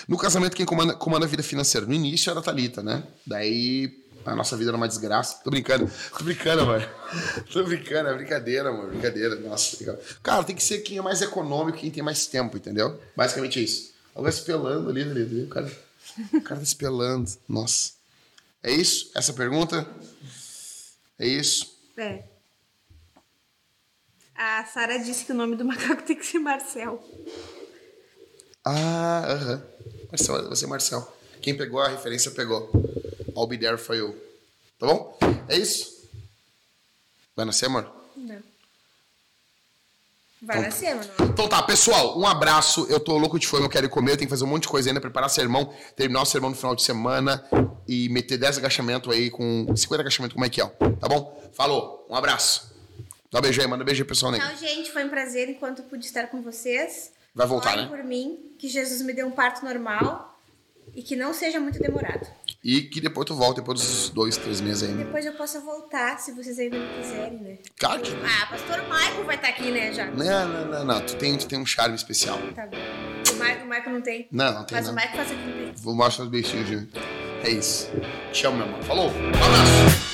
No 0.06 0.16
casamento, 0.16 0.56
quem 0.56 0.66
comanda, 0.66 0.94
comanda 0.94 1.26
a 1.26 1.28
vida 1.28 1.42
financeira? 1.42 1.86
No 1.86 1.94
início 1.94 2.30
era 2.30 2.40
a 2.40 2.42
Thalita, 2.42 2.82
né? 2.82 3.04
Daí 3.26 4.04
a 4.24 4.34
nossa 4.34 4.56
vida 4.56 4.70
era 4.70 4.76
uma 4.76 4.88
desgraça. 4.88 5.40
Tô 5.42 5.50
brincando, 5.50 5.90
tô 6.16 6.24
brincando, 6.24 6.62
amor. 6.62 6.88
Tô 7.50 7.64
brincando, 7.64 8.10
é 8.10 8.14
brincadeira, 8.14 8.68
amor. 8.68 8.90
Brincadeira. 8.90 9.36
Nossa, 9.36 9.76
legal. 9.80 9.98
Cara, 10.22 10.44
tem 10.44 10.54
que 10.54 10.62
ser 10.62 10.78
quem 10.78 10.98
é 10.98 11.02
mais 11.02 11.22
econômico, 11.22 11.78
quem 11.78 11.90
tem 11.90 12.02
mais 12.02 12.26
tempo, 12.26 12.56
entendeu? 12.56 13.00
Basicamente 13.16 13.58
é 13.58 13.62
isso. 13.62 13.94
Alguém 14.14 14.32
se 14.32 14.42
pelando 14.42 14.90
ali, 14.90 15.02
ali, 15.02 15.22
ali. 15.22 15.42
O 15.44 15.48
cara, 15.48 15.72
o 16.34 16.40
cara 16.42 16.60
tá 16.60 16.66
se 16.66 16.76
pelando. 16.76 17.30
Nossa. 17.48 17.92
É 18.62 18.72
isso? 18.72 19.10
Essa 19.14 19.32
pergunta? 19.32 19.86
É 21.18 21.26
isso? 21.26 21.78
É. 21.96 22.24
A 24.34 24.64
Sara 24.66 24.98
disse 24.98 25.24
que 25.24 25.32
o 25.32 25.34
nome 25.34 25.56
do 25.56 25.64
macaco 25.64 26.02
tem 26.02 26.16
que 26.16 26.26
ser 26.26 26.38
Marcel. 26.38 27.02
Ah, 28.70 29.24
aham. 29.32 29.62
Marcel, 30.10 30.48
você, 30.50 30.66
Marcel. 30.66 31.12
Quem 31.40 31.56
pegou 31.56 31.80
a 31.80 31.88
referência 31.88 32.30
pegou. 32.30 32.70
I'll 33.36 33.46
be 33.46 33.56
there 33.56 33.78
for 33.78 33.96
you. 33.96 34.14
Tá 34.78 34.86
bom? 34.86 35.18
É 35.48 35.56
isso? 35.56 35.96
Vai 37.34 37.46
nascer, 37.46 37.66
amor? 37.66 37.90
Não. 38.16 38.42
Vai 40.42 40.58
Então- 40.58 40.62
nascer, 40.70 40.94
mano. 40.94 41.10
Então 41.32 41.48
tá, 41.48 41.62
pessoal, 41.62 42.18
um 42.18 42.26
abraço. 42.26 42.86
Eu 42.90 43.00
tô 43.00 43.16
louco 43.16 43.38
de 43.38 43.46
fome, 43.46 43.64
eu 43.64 43.70
quero 43.70 43.88
comer, 43.88 44.12
eu 44.12 44.16
tenho 44.16 44.28
que 44.28 44.30
fazer 44.30 44.44
um 44.44 44.48
monte 44.48 44.62
de 44.62 44.68
coisa 44.68 44.90
ainda, 44.90 45.00
preparar 45.00 45.30
sermão, 45.30 45.72
terminar 45.96 46.22
o 46.22 46.26
sermão 46.26 46.50
no 46.50 46.56
final 46.56 46.76
de 46.76 46.82
semana 46.82 47.42
e 47.88 48.08
meter 48.10 48.36
10 48.36 48.58
agachamentos 48.58 49.12
aí 49.12 49.30
com 49.30 49.66
50 49.74 50.02
agachamentos 50.02 50.34
com 50.34 50.40
o 50.40 50.44
Michael. 50.44 50.68
Tá 51.00 51.08
bom? 51.08 51.50
Falou, 51.54 52.06
um 52.10 52.14
abraço. 52.14 52.70
Dá 53.32 53.38
um 53.38 53.42
beijo 53.42 53.60
aí, 53.60 53.66
manda 53.66 53.82
um 53.82 53.86
beijo 53.86 54.02
aí, 54.02 54.08
pessoal, 54.08 54.30
né? 54.32 54.38
Tchau, 54.38 54.56
gente. 54.56 54.90
Foi 54.92 55.04
um 55.04 55.08
prazer 55.08 55.48
enquanto 55.48 55.80
eu 55.80 55.84
pude 55.86 56.04
estar 56.06 56.26
com 56.28 56.40
vocês. 56.42 57.10
Vai 57.38 57.46
voltar, 57.46 57.70
Orem 57.70 57.84
né? 57.84 57.96
por 57.96 58.02
mim, 58.04 58.36
que 58.58 58.66
Jesus 58.66 59.00
me 59.02 59.12
dê 59.12 59.22
um 59.22 59.30
parto 59.30 59.64
normal 59.64 60.36
e 60.92 61.04
que 61.04 61.14
não 61.14 61.32
seja 61.32 61.60
muito 61.60 61.78
demorado. 61.78 62.26
E 62.64 62.82
que 62.82 63.00
depois 63.00 63.24
tu 63.28 63.34
volta, 63.36 63.60
depois 63.60 63.78
dos 63.78 64.10
dois, 64.10 64.36
três 64.36 64.60
meses 64.60 64.82
aí, 64.82 64.92
né? 64.92 65.04
Depois 65.04 65.24
eu 65.24 65.32
possa 65.34 65.60
voltar, 65.60 66.18
se 66.18 66.32
vocês 66.32 66.58
ainda 66.58 66.76
não 66.76 67.00
quiserem, 67.00 67.38
né? 67.38 67.58
Cara, 67.78 68.00
que... 68.00 68.10
Ah, 68.10 68.46
pastor 68.46 68.82
Michael 68.82 69.24
vai 69.24 69.36
estar 69.36 69.48
aqui, 69.50 69.70
né, 69.70 69.92
já. 69.92 70.06
Não, 70.06 70.48
não, 70.48 70.64
não, 70.66 70.84
não. 70.84 71.00
Tu 71.06 71.14
tem, 71.14 71.38
tu 71.38 71.46
tem 71.46 71.60
um 71.60 71.64
charme 71.64 71.94
especial. 71.94 72.40
Tá 72.56 72.66
bom. 72.66 72.76
O 72.76 73.34
Michael, 73.34 73.64
o 73.64 73.68
Michael 73.68 73.92
não 73.92 74.00
tem. 74.00 74.28
Não, 74.32 74.52
não 74.54 74.64
tem 74.64 74.76
Mas 74.76 74.86
não. 74.86 74.92
o 74.92 74.96
Michael 74.96 75.16
faz 75.16 75.30
aqui. 75.30 75.72
Vou 75.76 75.94
mostrar 75.94 76.24
os 76.24 76.30
beijinhos, 76.32 76.66
gente. 76.68 76.90
É 77.44 77.50
isso. 77.50 77.88
Te 78.32 78.44
amo, 78.48 78.56
meu 78.56 78.66
amor. 78.66 78.82
Falou. 78.82 79.10
Um 79.10 79.28
abraço. 79.28 80.07